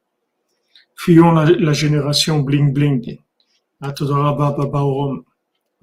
Fuyons 0.96 1.32
la, 1.32 1.74
génération 1.74 2.42
bling-bling. 2.42 3.20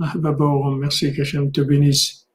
Ah, 0.04 0.14
merci, 0.78 1.14
qu'Hachem 1.14 1.52
te 1.52 1.60
bénisse. 1.60 2.26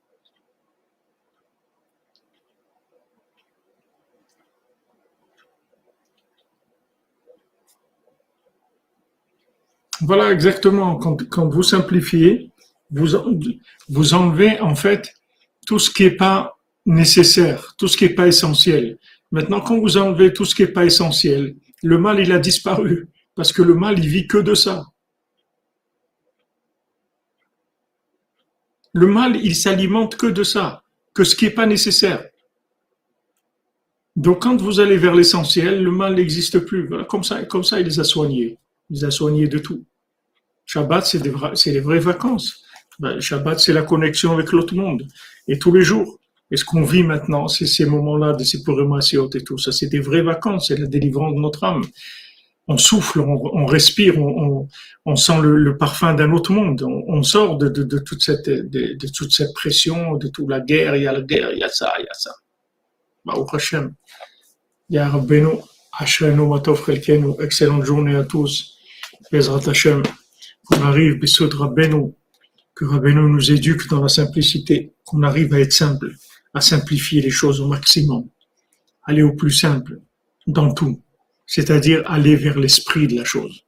Voilà 9.99 10.31
exactement, 10.31 10.95
quand, 10.95 11.49
vous 11.49 11.63
simplifiez, 11.63 12.51
vous, 12.89 13.07
vous 13.89 14.13
enlevez 14.13 14.61
en 14.61 14.75
fait 14.75 15.13
tout 15.65 15.79
ce 15.79 15.89
qui 15.89 16.03
n'est 16.03 16.11
pas 16.11 16.57
nécessaire, 16.85 17.75
tout 17.77 17.89
ce 17.89 17.97
qui 17.97 18.05
n'est 18.05 18.15
pas 18.15 18.27
essentiel. 18.27 18.97
Maintenant, 19.31 19.59
quand 19.59 19.77
vous 19.77 19.97
enlevez 19.97 20.31
tout 20.31 20.45
ce 20.45 20.55
qui 20.55 20.61
n'est 20.61 20.69
pas 20.69 20.85
essentiel, 20.85 21.57
le 21.83 21.97
mal, 21.97 22.21
il 22.21 22.31
a 22.31 22.39
disparu, 22.39 23.09
parce 23.35 23.51
que 23.51 23.61
le 23.61 23.73
mal, 23.73 23.99
il 23.99 24.07
vit 24.07 24.25
que 24.25 24.37
de 24.37 24.53
ça. 24.53 24.85
Le 28.97 29.05
mal, 29.05 29.35
il 29.35 29.55
s'alimente 29.55 30.15
que 30.15 30.25
de 30.25 30.43
ça, 30.43 30.81
que 31.13 31.23
ce 31.23 31.35
qui 31.35 31.45
n'est 31.45 31.51
pas 31.51 31.67
nécessaire. 31.67 32.25
Donc 34.15 34.41
quand 34.41 34.59
vous 34.59 34.79
allez 34.79 34.97
vers 34.97 35.13
l'essentiel, 35.13 35.83
le 35.83 35.91
mal 35.91 36.15
n'existe 36.15 36.57
plus. 36.57 36.89
comme 37.07 37.23
ça, 37.23 37.79
il 37.79 37.85
les 37.85 37.99
a 37.99 38.03
soignés. 38.03 38.57
Il 38.89 38.95
les 38.95 39.05
a 39.05 39.11
soignés 39.11 39.47
de 39.47 39.59
tout. 39.59 39.83
Shabbat, 40.65 41.05
c'est 41.05 41.19
des, 41.19 41.31
les 41.67 41.79
vraies 41.79 41.99
vacances. 41.99 42.63
Ben, 42.97 43.19
Shabbat, 43.19 43.59
c'est 43.59 43.71
la 43.71 43.83
connexion 43.83 44.31
avec 44.33 44.51
l'autre 44.51 44.73
monde. 44.73 45.03
Et 45.47 45.59
tous 45.59 45.71
les 45.71 45.83
jours. 45.83 46.17
Et 46.49 46.57
ce 46.57 46.65
qu'on 46.65 46.83
vit 46.83 47.03
maintenant, 47.03 47.47
c'est 47.47 47.67
ces 47.67 47.85
moments-là 47.85 48.33
de 48.33 48.43
ces 48.43 48.63
et 49.35 49.43
tout 49.43 49.59
ça. 49.59 49.71
C'est 49.71 49.89
des 49.89 49.99
vraies 49.99 50.23
vacances. 50.23 50.69
C'est 50.69 50.79
la 50.79 50.87
délivrance 50.87 51.35
de 51.35 51.39
notre 51.39 51.63
âme 51.65 51.83
on 52.69 52.77
souffle, 52.77 53.21
on, 53.21 53.65
respire, 53.65 54.15
on, 54.17 55.15
sent 55.15 55.41
le, 55.41 55.77
parfum 55.77 56.13
d'un 56.13 56.31
autre 56.33 56.51
monde. 56.51 56.83
On, 56.83 57.23
sort 57.23 57.57
de, 57.57 57.69
toute 57.69 58.21
cette, 58.21 58.49
de, 58.49 59.07
toute 59.07 59.33
cette 59.33 59.53
pression, 59.53 60.15
de 60.15 60.27
toute 60.27 60.49
la 60.49 60.59
guerre. 60.59 60.95
Il 60.97 61.03
y 61.03 61.07
a 61.07 61.13
la 61.13 61.21
guerre, 61.21 61.51
il 61.53 61.59
y 61.59 61.63
a 61.63 61.69
ça, 61.69 61.93
il 61.99 62.03
y 62.03 62.09
a 62.09 62.13
ça. 62.13 62.33
Au 63.25 63.45
Hashem. 63.53 63.93
Ya 64.89 65.07
Rabbeinu, 65.09 65.59
Matov 66.49 66.85
Chelkenu, 66.85 67.35
excellente 67.41 67.85
journée 67.85 68.15
à 68.15 68.23
tous. 68.23 68.77
Bezrat 69.31 69.69
Hashem. 69.69 70.03
Qu'on 70.65 70.81
arrive, 70.81 71.19
Besod 71.19 71.53
Rabbeinu, 71.53 72.13
que 72.75 72.83
Rabbeinu 72.83 73.21
nous 73.29 73.51
éduque 73.51 73.87
dans 73.87 74.01
la 74.01 74.09
simplicité, 74.09 74.91
qu'on 75.05 75.23
arrive 75.23 75.53
à 75.53 75.61
être 75.61 75.71
simple, 75.71 76.11
à 76.53 76.59
simplifier 76.59 77.21
les 77.21 77.29
choses 77.29 77.61
au 77.61 77.67
maximum, 77.67 78.27
aller 79.03 79.23
au 79.23 79.33
plus 79.33 79.51
simple, 79.51 80.01
dans 80.45 80.73
tout 80.73 81.01
c'est-à-dire 81.47 82.03
aller 82.05 82.35
vers 82.35 82.59
l'esprit 82.59 83.07
de 83.07 83.15
la 83.15 83.23
chose. 83.23 83.63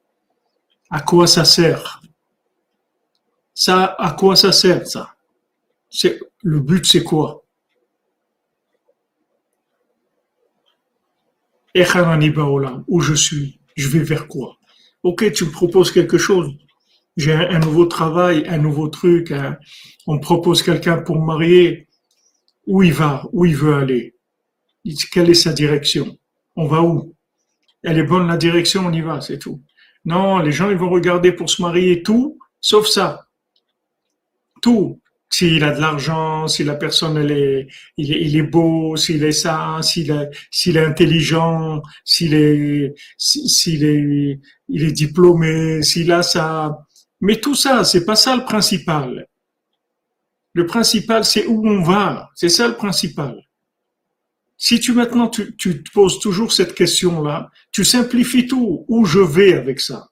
À 0.92 1.02
quoi 1.02 1.26
ça 1.26 1.46
sert? 1.46 2.02
Ça, 3.56 3.96
à 3.98 4.12
quoi 4.12 4.36
ça 4.36 4.52
sert 4.52 4.86
ça? 4.86 5.16
Le 6.44 6.60
but, 6.60 6.86
c'est 6.86 7.04
quoi? 7.04 7.44
Où 12.88 13.00
je 13.00 13.14
suis, 13.14 13.60
je 13.76 13.88
vais 13.88 14.04
vers 14.04 14.28
quoi? 14.28 14.58
Ok, 15.04 15.32
tu 15.32 15.46
me 15.46 15.52
proposes 15.52 15.92
quelque 15.92 16.18
chose. 16.18 16.54
J'ai 17.16 17.34
un, 17.34 17.60
nouveau 17.60 17.86
travail, 17.86 18.46
un 18.48 18.58
nouveau 18.58 18.88
truc. 18.90 19.34
on 20.08 20.16
me 20.16 20.22
propose 20.22 20.64
quelqu'un 20.64 21.02
pour 21.02 21.18
me 21.18 21.26
marier. 21.26 21.88
Où 22.68 22.84
il 22.84 22.94
va? 22.94 23.24
Où 23.32 23.46
il 23.46 23.56
veut 23.56 23.76
aller? 23.76 24.16
Quelle 25.12 25.30
est 25.30 25.34
sa 25.34 25.54
direction? 25.54 26.18
On 26.56 26.68
va 26.68 26.82
où? 26.82 27.16
Elle 27.84 27.98
est 27.98 28.04
bonne 28.04 28.28
la 28.28 28.38
direction, 28.38 28.86
on 28.86 28.94
y 28.94 29.02
va, 29.02 29.22
c'est 29.22 29.40
tout. 29.40 29.62
Non, 30.06 30.40
les 30.40 30.52
gens, 30.52 30.70
ils 30.70 30.78
vont 30.78 30.90
regarder 30.90 31.32
pour 31.32 31.50
se 31.50 31.62
marier 31.62 32.04
tout, 32.04 32.40
sauf 32.62 32.88
ça. 32.88 33.28
Tout. 34.62 35.02
S'il 35.32 35.64
a 35.64 35.72
de 35.72 35.80
l'argent, 35.80 36.48
si 36.48 36.64
la 36.64 36.74
personne, 36.74 37.16
elle 37.18 37.32
est, 37.32 37.68
il, 37.98 38.36
est, 38.36 38.42
beau, 38.42 38.96
s'il 38.96 39.24
est 39.24 39.32
ça, 39.32 39.78
s'il 39.84 40.10
est, 40.10 40.30
s'il 40.50 40.76
est 40.76 40.84
intelligent, 40.84 41.84
s'il 42.04 42.34
est, 42.34 42.96
s'il 43.18 43.84
est, 43.84 44.40
il 44.70 44.84
est 44.84 44.92
diplômé, 44.92 45.84
s'il 45.84 46.12
a 46.12 46.24
ça. 46.24 46.80
Mais 47.22 47.40
tout 47.40 47.54
ça, 47.54 47.84
c'est 47.84 48.06
pas 48.06 48.16
ça 48.16 48.36
le 48.36 48.44
principal. 48.44 49.28
Le 50.54 50.66
principal, 50.66 51.24
c'est 51.24 51.46
où 51.46 51.68
on 51.68 51.84
va. 51.84 52.32
C'est 52.34 52.50
ça 52.50 52.68
le 52.68 52.76
principal. 52.76 53.40
Si 54.62 54.82
tu 54.82 54.92
maintenant 54.92 55.30
tu, 55.30 55.56
te 55.56 55.92
poses 55.92 56.20
toujours 56.20 56.52
cette 56.52 56.76
question-là, 56.76 57.50
tu 57.72 57.86
simplifies 57.86 58.46
tout. 58.46 58.86
Où 58.90 59.06
je 59.06 59.20
vais 59.20 59.54
avec 59.54 59.80
ça? 59.80 60.10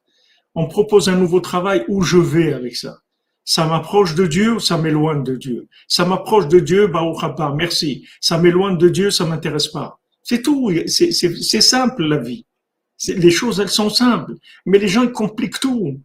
On 0.56 0.68
propose 0.68 1.10
un 1.10 1.18
nouveau 1.18 1.42
travail. 1.42 1.84
Où 1.90 2.02
je 2.02 2.18
vais 2.18 2.54
avec 2.54 2.78
ça? 2.78 3.00
Ça 3.44 3.66
m'approche 3.66 4.16
de 4.16 4.26
Dieu 4.26 4.54
ou 4.54 4.60
ça 4.60 4.78
m'éloigne 4.78 5.24
de 5.24 5.36
Dieu? 5.36 5.68
Ça 5.90 6.06
m'approche 6.06 6.48
de 6.48 6.60
Dieu, 6.60 6.88
bah 6.88 7.04
pas, 7.36 7.54
merci. 7.54 8.08
Ça 8.22 8.38
m'éloigne 8.38 8.78
de 8.78 8.88
Dieu, 8.88 9.12
ça 9.12 9.26
m'intéresse 9.26 9.68
pas. 9.68 10.00
C'est 10.24 10.42
tout. 10.42 10.72
C'est 10.88 11.62
simple 11.62 12.06
la 12.06 12.18
vie. 12.18 12.46
Les 13.08 13.32
choses, 13.32 13.60
elles 13.60 13.70
sont 13.70 13.90
simples. 13.90 14.36
Mais 14.66 14.80
les 14.80 14.88
gens, 14.88 15.04
ils 15.04 15.12
compliquent 15.12 15.60
tout. 15.60 16.00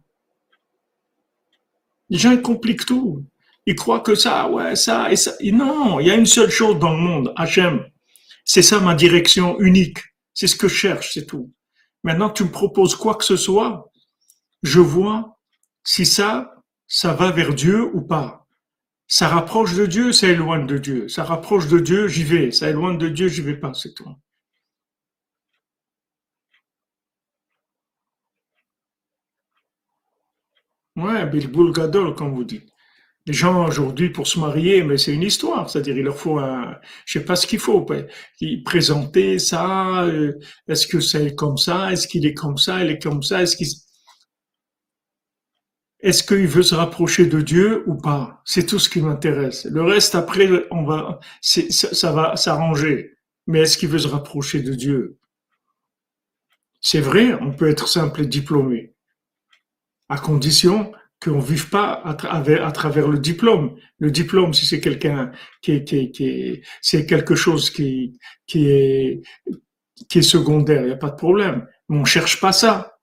Les 2.09 2.17
gens, 2.17 2.31
ils 2.31 2.41
compliquent 2.41 2.85
tout. 2.85 3.23
Ils 3.65 3.75
croient 3.75 4.01
que 4.01 4.15
ça, 4.15 4.49
ouais, 4.49 4.75
ça 4.75 5.09
et 5.09 5.15
ça. 5.15 5.31
non, 5.41 6.01
il 6.01 6.07
y 6.07 6.11
a 6.11 6.15
une 6.15 6.25
seule 6.25 6.49
chose 6.49 6.77
dans 6.77 6.91
le 6.91 6.99
monde, 6.99 7.33
Hachem. 7.37 7.85
C'est 8.45 8.61
ça 8.61 8.79
ma 8.79 8.95
direction 8.95 9.59
unique. 9.59 9.99
C'est 10.33 10.47
ce 10.47 10.55
que 10.55 10.67
je 10.67 10.75
cherche, 10.75 11.13
c'est 11.13 11.25
tout. 11.25 11.53
Maintenant, 12.03 12.29
tu 12.29 12.43
me 12.43 12.51
proposes 12.51 12.95
quoi 12.95 13.15
que 13.15 13.23
ce 13.23 13.37
soit, 13.37 13.91
je 14.63 14.79
vois 14.79 15.39
si 15.83 16.05
ça, 16.05 16.55
ça 16.87 17.13
va 17.13 17.31
vers 17.31 17.53
Dieu 17.53 17.83
ou 17.95 18.01
pas. 18.01 18.47
Ça 19.07 19.27
rapproche 19.27 19.75
de 19.75 19.85
Dieu, 19.85 20.11
ça 20.11 20.27
éloigne 20.27 20.65
de 20.67 20.77
Dieu. 20.77 21.07
Ça 21.07 21.23
rapproche 21.23 21.67
de 21.67 21.79
Dieu, 21.79 22.07
j'y 22.07 22.23
vais. 22.23 22.51
Ça 22.51 22.69
éloigne 22.69 22.97
de 22.97 23.09
Dieu, 23.09 23.27
j'y 23.27 23.41
vais 23.41 23.57
pas, 23.59 23.73
c'est 23.73 23.93
tout. 23.93 24.09
Ouais, 30.95 31.25
Bilboul 31.27 31.71
Gadol, 31.71 32.15
comme 32.15 32.33
vous 32.33 32.43
dites. 32.43 32.72
Les 33.25 33.33
gens 33.33 33.65
aujourd'hui 33.65 34.09
pour 34.09 34.27
se 34.27 34.37
marier, 34.37 34.83
mais 34.83 34.97
c'est 34.97 35.13
une 35.13 35.23
histoire, 35.23 35.69
c'est-à-dire 35.69 35.97
il 35.97 36.03
leur 36.03 36.17
faut 36.17 36.39
un, 36.39 36.75
je 37.05 37.19
sais 37.19 37.25
pas 37.25 37.37
ce 37.37 37.47
qu'il 37.47 37.59
faut, 37.59 37.85
présenter 38.65 39.39
ça, 39.39 40.03
euh, 40.03 40.33
est-ce 40.67 40.87
que 40.87 40.99
c'est 40.99 41.33
comme 41.33 41.57
ça, 41.57 41.91
est-ce 41.93 42.07
qu'il 42.07 42.25
est 42.25 42.33
comme 42.33 42.57
ça, 42.57 42.83
il 42.83 42.91
est 42.91 43.01
comme 43.01 43.23
ça, 43.23 43.41
est-ce 43.41 43.55
qu'il, 43.55 43.67
est-ce 46.01 46.21
qu'il 46.21 46.47
veut 46.47 46.63
se 46.63 46.75
rapprocher 46.75 47.25
de 47.25 47.39
Dieu 47.39 47.83
ou 47.87 47.95
pas? 47.95 48.41
C'est 48.43 48.65
tout 48.65 48.77
ce 48.77 48.89
qui 48.89 49.01
m'intéresse. 49.01 49.65
Le 49.71 49.83
reste 49.83 50.15
après, 50.15 50.49
on 50.69 50.83
va, 50.83 51.21
ça, 51.39 51.61
ça 51.71 52.11
va 52.11 52.35
s'arranger. 52.35 53.13
Mais 53.47 53.61
est-ce 53.61 53.77
qu'il 53.77 53.87
veut 53.89 53.99
se 53.99 54.09
rapprocher 54.09 54.61
de 54.61 54.73
Dieu? 54.73 55.17
C'est 56.81 56.99
vrai, 56.99 57.33
on 57.35 57.53
peut 57.53 57.69
être 57.69 57.87
simple 57.87 58.21
et 58.21 58.25
diplômé, 58.25 58.93
à 60.09 60.17
condition 60.17 60.91
qu'on 61.23 61.37
ne 61.37 61.41
vive 61.41 61.69
pas 61.69 62.01
à, 62.03 62.13
travers, 62.15 63.07
le 63.07 63.19
diplôme. 63.19 63.77
Le 63.99 64.11
diplôme, 64.11 64.53
si 64.53 64.65
c'est 64.65 64.81
quelqu'un 64.81 65.31
qui, 65.61 65.83
qui, 65.83 66.61
c'est 66.81 67.05
quelque 67.05 67.35
chose 67.35 67.69
qui, 67.69 68.19
est, 68.53 69.21
secondaire, 70.21 70.81
il 70.81 70.87
n'y 70.87 70.93
a 70.93 70.97
pas 70.97 71.11
de 71.11 71.15
problème. 71.15 71.67
Mais 71.89 71.97
on 71.97 72.05
cherche 72.05 72.39
pas 72.41 72.51
ça. 72.51 72.97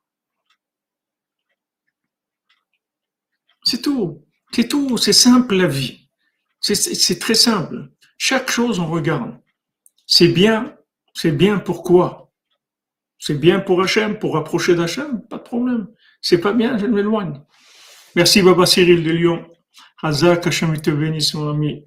C'est 3.65 3.83
tout. 3.83 4.27
C'est 4.53 4.69
tout. 4.69 4.97
C'est 4.99 5.13
simple 5.13 5.55
la 5.55 5.67
vie. 5.67 6.09
C'est 6.61 7.19
très 7.19 7.35
simple. 7.35 7.91
Chaque 8.19 8.51
chose, 8.51 8.79
on 8.79 8.87
regarde. 8.87 9.41
C'est 10.07 10.29
bien. 10.29 10.77
C'est 11.15 11.33
bien 11.33 11.59
pourquoi? 11.59 12.33
C'est 13.19 13.35
bien 13.35 13.61
pour 13.61 13.83
Hachem, 13.83 14.19
pour 14.19 14.35
rapprocher 14.35 14.75
d'Hachem, 14.75 15.21
pas 15.29 15.37
de 15.37 15.43
problème. 15.43 15.89
C'est 16.23 16.41
pas 16.41 16.55
bien, 16.55 16.79
je 16.79 16.87
m'éloigne. 16.87 17.43
Merci 18.17 18.43
Baba 18.43 18.67
Cyril 18.67 19.05
de 19.05 19.11
Lyon. 19.13 19.47
Hazak, 20.03 20.47
Hachem 20.47 20.77
te 20.81 20.91
bénisse 20.91 21.35
mon 21.35 21.51
ami. 21.51 21.87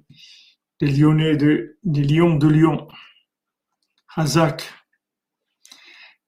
Des 0.80 0.86
Lyonnais 0.86 1.36
de, 1.36 1.76
des 1.84 2.02
Lions 2.02 2.36
de 2.36 2.48
Lyon. 2.48 2.88
Hazak. 4.16 4.64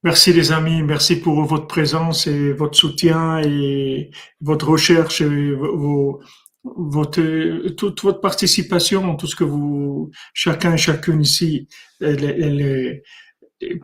Merci 0.03 0.35
les 0.35 0.53
amis, 0.53 0.83
merci 0.83 1.17
pour 1.17 1.43
votre 1.45 1.67
présence 1.67 2.27
et 2.27 2.53
votre 2.53 2.77
soutien 2.77 3.41
et 3.41 4.11
votre 4.41 4.69
recherche 4.69 5.23
et 5.23 5.53
vos, 5.53 6.21
votre, 6.63 7.69
toute 7.71 8.03
votre 8.03 8.21
participation, 8.21 9.17
tout 9.17 9.27
ce 9.27 9.35
que 9.35 9.45
vous, 9.45 10.11
chacun 10.35 10.75
et 10.75 10.79
chacune 10.79 11.23
ici, 11.23 11.69
elle, 12.01 13.03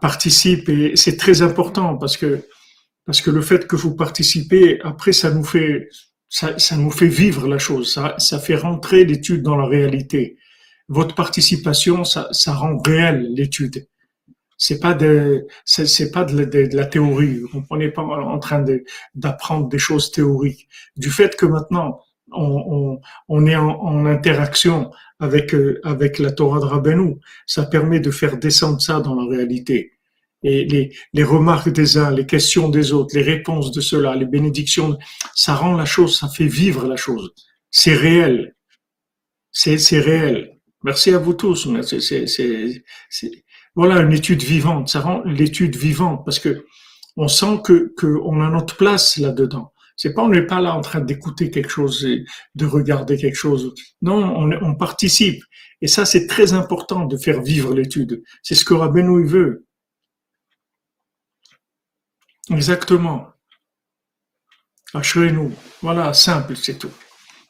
participe 0.00 0.68
et 0.68 0.94
c'est 0.96 1.16
très 1.16 1.40
important 1.40 1.96
parce 1.96 2.18
que 2.18 2.46
parce 3.04 3.20
que 3.20 3.30
le 3.30 3.42
fait 3.42 3.66
que 3.66 3.76
vous 3.76 3.94
participez, 3.94 4.80
après, 4.82 5.12
ça 5.12 5.30
nous 5.30 5.44
fait, 5.44 5.88
ça, 6.28 6.58
ça 6.58 6.76
nous 6.76 6.90
fait 6.90 7.08
vivre 7.08 7.48
la 7.48 7.58
chose, 7.58 7.92
ça, 7.92 8.14
ça 8.18 8.38
fait 8.38 8.54
rentrer 8.56 9.04
l'étude 9.04 9.42
dans 9.42 9.56
la 9.56 9.66
réalité. 9.66 10.36
Votre 10.88 11.14
participation, 11.14 12.04
ça, 12.04 12.28
ça 12.32 12.54
rend 12.54 12.78
réel 12.78 13.32
l'étude. 13.34 13.86
C'est 14.58 14.78
pas 14.78 14.94
de, 14.94 15.46
c'est 15.64 16.12
pas 16.12 16.24
de, 16.24 16.76
la 16.76 16.86
théorie. 16.86 17.40
Vous 17.40 17.48
comprenez 17.48 17.88
pas 17.88 18.02
en 18.02 18.38
train 18.38 18.64
d'apprendre 19.14 19.68
des 19.68 19.78
choses 19.78 20.12
théoriques. 20.12 20.68
Du 20.96 21.10
fait 21.10 21.34
que 21.34 21.46
maintenant, 21.46 22.00
on, 22.30 22.44
on, 22.44 23.00
on 23.28 23.46
est 23.46 23.56
en, 23.56 23.70
en, 23.70 24.06
interaction 24.06 24.92
avec, 25.18 25.52
euh, 25.54 25.80
avec 25.82 26.20
la 26.20 26.30
Torah 26.30 26.60
de 26.60 26.64
Rabbeinu, 26.64 27.16
ça 27.46 27.64
permet 27.64 27.98
de 27.98 28.12
faire 28.12 28.38
descendre 28.38 28.80
ça 28.80 29.00
dans 29.00 29.16
la 29.16 29.28
réalité 29.28 29.92
et 30.42 30.64
les, 30.64 30.94
les 31.12 31.24
remarques 31.24 31.70
des 31.70 31.98
uns, 31.98 32.10
les 32.10 32.26
questions 32.26 32.68
des 32.68 32.92
autres, 32.92 33.14
les 33.14 33.22
réponses 33.22 33.70
de 33.72 33.80
ceux-là, 33.80 34.14
les 34.16 34.26
bénédictions, 34.26 34.98
ça 35.34 35.54
rend 35.54 35.76
la 35.76 35.84
chose, 35.84 36.18
ça 36.18 36.28
fait 36.28 36.46
vivre 36.46 36.86
la 36.86 36.96
chose. 36.96 37.32
C'est 37.70 37.94
réel. 37.94 38.54
C'est, 39.50 39.78
c'est 39.78 40.00
réel. 40.00 40.58
Merci 40.84 41.10
à 41.10 41.18
vous 41.18 41.34
tous. 41.34 41.68
Voilà 43.74 44.00
une 44.00 44.12
étude 44.12 44.42
vivante. 44.42 44.88
Ça 44.88 45.00
rend 45.00 45.22
l'étude 45.24 45.76
vivante 45.76 46.24
parce 46.24 46.38
que 46.38 46.64
on 47.16 47.28
sent 47.28 47.60
que, 47.64 47.92
que 47.96 48.18
on 48.24 48.40
a 48.40 48.50
notre 48.50 48.76
place 48.76 49.16
là-dedans. 49.18 49.72
C'est 49.96 50.14
pas, 50.14 50.22
on 50.22 50.28
n'est 50.28 50.46
pas 50.46 50.60
là 50.60 50.74
en 50.74 50.80
train 50.80 51.00
d'écouter 51.00 51.50
quelque 51.50 51.68
chose, 51.68 52.04
et 52.04 52.24
de 52.54 52.66
regarder 52.66 53.16
quelque 53.18 53.36
chose. 53.36 53.74
Non, 54.00 54.16
on, 54.16 54.50
on 54.62 54.74
participe. 54.74 55.42
Et 55.82 55.86
ça, 55.86 56.06
c'est 56.06 56.26
très 56.26 56.54
important 56.54 57.04
de 57.04 57.16
faire 57.16 57.42
vivre 57.42 57.74
l'étude. 57.74 58.22
C'est 58.42 58.54
ce 58.54 58.64
que 58.64 58.74
Rabbeinu 58.74 59.26
veut. 59.26 59.66
Exactement. 62.50 63.32
Assurez-nous. 64.94 65.54
Voilà, 65.80 66.12
simple, 66.12 66.56
c'est 66.56 66.78
tout. 66.78 66.90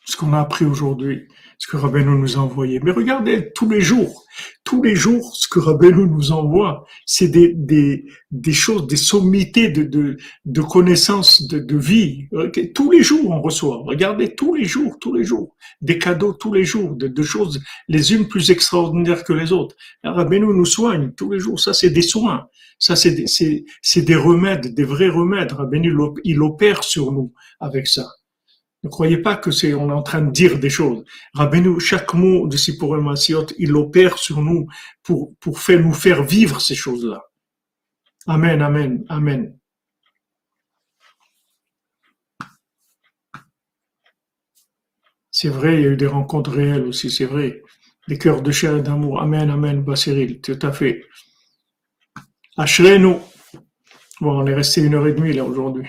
Ce 0.04 0.16
qu'on 0.16 0.32
a 0.32 0.40
appris 0.40 0.64
aujourd'hui, 0.64 1.28
ce 1.58 1.68
que 1.68 1.76
Rabbeinu 1.76 2.18
nous 2.18 2.36
a 2.36 2.40
envoyé. 2.40 2.80
Mais 2.80 2.90
regardez, 2.90 3.52
tous 3.54 3.70
les 3.70 3.80
jours, 3.80 4.24
tous 4.64 4.82
les 4.82 4.96
jours, 4.96 5.36
ce 5.36 5.46
que 5.46 5.60
Rabbeinu 5.60 6.08
nous 6.08 6.32
envoie, 6.32 6.84
c'est 7.06 7.28
des, 7.28 7.52
des, 7.54 8.06
des 8.32 8.52
choses, 8.52 8.88
des 8.88 8.96
sommités 8.96 9.70
de, 9.70 9.84
de, 9.84 10.16
de 10.44 10.60
connaissances, 10.60 11.46
de, 11.46 11.60
de 11.60 11.76
vie. 11.76 12.26
Tous 12.74 12.90
les 12.90 13.04
jours, 13.04 13.30
on 13.30 13.40
reçoit. 13.40 13.80
Regardez, 13.84 14.34
tous 14.34 14.54
les 14.56 14.64
jours, 14.64 14.98
tous 15.00 15.14
les 15.14 15.22
jours. 15.22 15.54
Des 15.82 15.98
cadeaux 15.98 16.32
tous 16.32 16.52
les 16.52 16.64
jours, 16.64 16.96
de, 16.96 17.06
de 17.06 17.22
choses, 17.22 17.62
les 17.86 18.12
unes 18.12 18.26
plus 18.26 18.50
extraordinaires 18.50 19.22
que 19.22 19.32
les 19.32 19.52
autres. 19.52 19.76
Rabbeinu 20.02 20.46
nous 20.46 20.66
soigne 20.66 21.12
tous 21.12 21.30
les 21.30 21.38
jours. 21.38 21.60
Ça, 21.60 21.74
c'est 21.74 21.90
des 21.90 22.02
soins. 22.02 22.48
Ça, 22.80 22.96
c'est 22.96 23.12
des, 23.12 23.26
des 24.02 24.16
remèdes, 24.16 24.74
des 24.74 24.84
vrais 24.84 25.10
remèdes. 25.10 25.52
Rabbeinu, 25.52 25.96
il 26.24 26.42
opère 26.42 26.82
sur 26.82 27.12
nous 27.12 27.32
avec 27.60 27.86
ça. 27.86 28.08
Ne 28.82 28.88
croyez 28.88 29.18
pas 29.18 29.36
que 29.36 29.52
c'est, 29.52 29.70
est 29.70 29.74
en 29.74 30.02
train 30.02 30.22
de 30.22 30.32
dire 30.32 30.58
des 30.58 30.70
choses. 30.70 31.04
Rabbeinu, 31.34 31.78
chaque 31.78 32.14
mot 32.14 32.48
de 32.48 32.56
Sipur 32.56 33.00
Masiot, 33.00 33.46
il 33.58 33.76
opère 33.76 34.18
sur 34.18 34.42
nous 34.42 34.66
pour, 35.02 35.36
faire, 35.56 35.80
nous 35.80 35.94
faire 35.94 36.24
vivre 36.24 36.60
ces 36.60 36.74
choses-là. 36.74 37.22
Amen, 38.26 38.60
amen, 38.60 39.04
amen. 39.08 39.56
C'est 45.30 45.48
vrai, 45.48 45.76
il 45.76 45.82
y 45.82 45.86
a 45.86 45.90
eu 45.90 45.96
des 45.96 46.06
rencontres 46.06 46.50
réelles 46.50 46.84
aussi, 46.84 47.10
c'est 47.10 47.24
vrai. 47.24 47.62
Des 48.08 48.18
cœurs 48.18 48.42
de 48.42 48.50
chair 48.50 48.76
et 48.76 48.82
d'amour. 48.82 49.20
Amen, 49.20 49.48
amen, 49.48 49.82
Basiril, 49.82 50.40
tout 50.40 50.58
à 50.60 50.72
fait. 50.72 51.04
nous 52.58 53.20
Bon, 54.20 54.40
on 54.40 54.46
est 54.46 54.54
resté 54.54 54.82
une 54.82 54.94
heure 54.94 55.06
et 55.06 55.14
demie 55.14 55.32
là 55.32 55.44
aujourd'hui. 55.44 55.88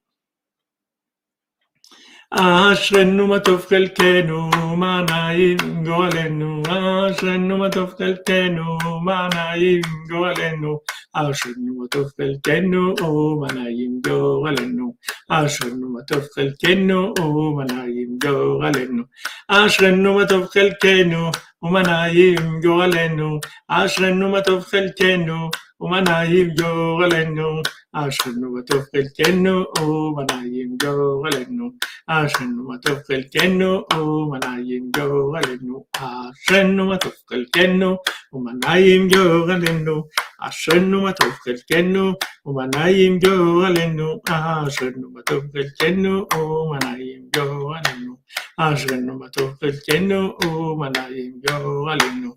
אשרנו 2.33 3.27
מה 3.27 3.39
טוב 3.39 3.65
חלקנו, 3.69 4.49
מה 4.77 5.05
נעים 5.09 5.57
גורלנו, 5.83 6.61
אשרנו 6.69 7.57
מה 7.57 7.69
טוב 7.69 7.93
חלקנו, 7.97 8.63
מה 9.03 9.27
נעים 9.35 9.81
גורלנו, 10.09 10.79
אשרנו 11.13 11.75
מה 11.79 11.87
טוב 11.91 12.07
חלקנו, 12.17 12.93
מה 13.41 13.47
נעים 13.53 14.01
גורלנו, 14.07 14.93
אשרנו 15.29 15.89
מה 15.93 16.01
טוב 16.07 16.23
חלקנו, 16.35 17.13
מה 17.55 17.63
נעים 17.63 18.17
גורלנו, 18.23 19.03
אשרנו 19.47 20.13
מה 20.13 20.25
טוב 20.25 20.45
חלקנו, 20.45 21.31
ומה 21.63 21.81
נעים 21.81 22.59
גורלנו, 22.63 23.39
אשרנו 23.67 24.29
מה 24.29 24.41
טוב 24.41 24.63
חלקנו, 24.63 25.49
ומה 25.80 26.00
נעים 26.00 26.48
גורלנו, 26.54 27.62
אשרנו 27.92 28.52
מה 28.54 28.62
טוב 28.62 28.82
חלקנו, 28.92 29.64
ומה 29.80 30.22
נעים 30.30 30.76
גורלנו. 30.82 31.70
אשרנו 32.08 32.68
מה 32.68 32.78
טוב 32.78 32.98
חלקנו 33.06 33.84
ומה 33.92 34.38
נעים 34.44 34.90
גורלנו, 34.96 35.84
אשרנו 35.96 36.86
מה 36.86 36.96
טוב 36.98 37.12
חלקנו 37.28 37.96
ומה 38.32 38.50
נעים 38.64 39.08
גורלנו, 39.08 40.04
אשרנו 40.40 41.02
מה 41.02 41.12
טוב 41.12 41.32
חלקנו 41.32 42.12
ומה 42.46 42.66
נעים 42.66 43.18
גורלנו, 43.18 44.20
אשרנו 44.30 45.10
מה 45.10 45.22
טוב 45.22 45.44
חלקנו 45.52 46.26
ומה 46.34 46.78
נעים 46.84 47.22
גורלנו, 47.36 48.16
אשרנו 48.58 49.18
מה 49.18 49.28
טוב 49.28 49.54
חלקנו 49.60 50.36
ומה 50.44 50.88
נעים 50.88 51.32
גורלנו. 51.48 52.34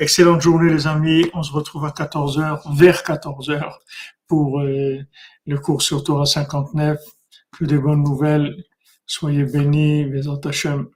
Excellente 0.00 0.40
journée 0.40 0.72
les 0.72 0.88
amis, 0.88 1.30
on 1.34 1.44
se 1.44 1.52
retrouve 1.52 1.84
à 1.84 1.90
14h, 1.90 2.76
vers 2.76 3.02
14h 3.02 3.78
pour 4.26 4.60
euh, 4.60 4.98
le 5.46 5.58
cours 5.58 5.82
sur 5.82 6.02
Torah 6.02 6.26
59, 6.26 7.00
que 7.56 7.64
des 7.64 7.78
bonnes 7.78 8.02
nouvelles. 8.02 8.64
Soyez 9.06 9.44
bénis, 9.44 10.10
Hashem. 10.44 10.88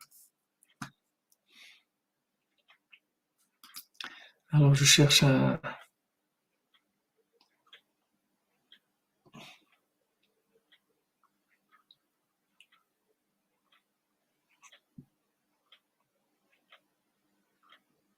Alors 4.51 4.75
je 4.75 4.85
cherche 4.85 5.23
un, 5.23 5.61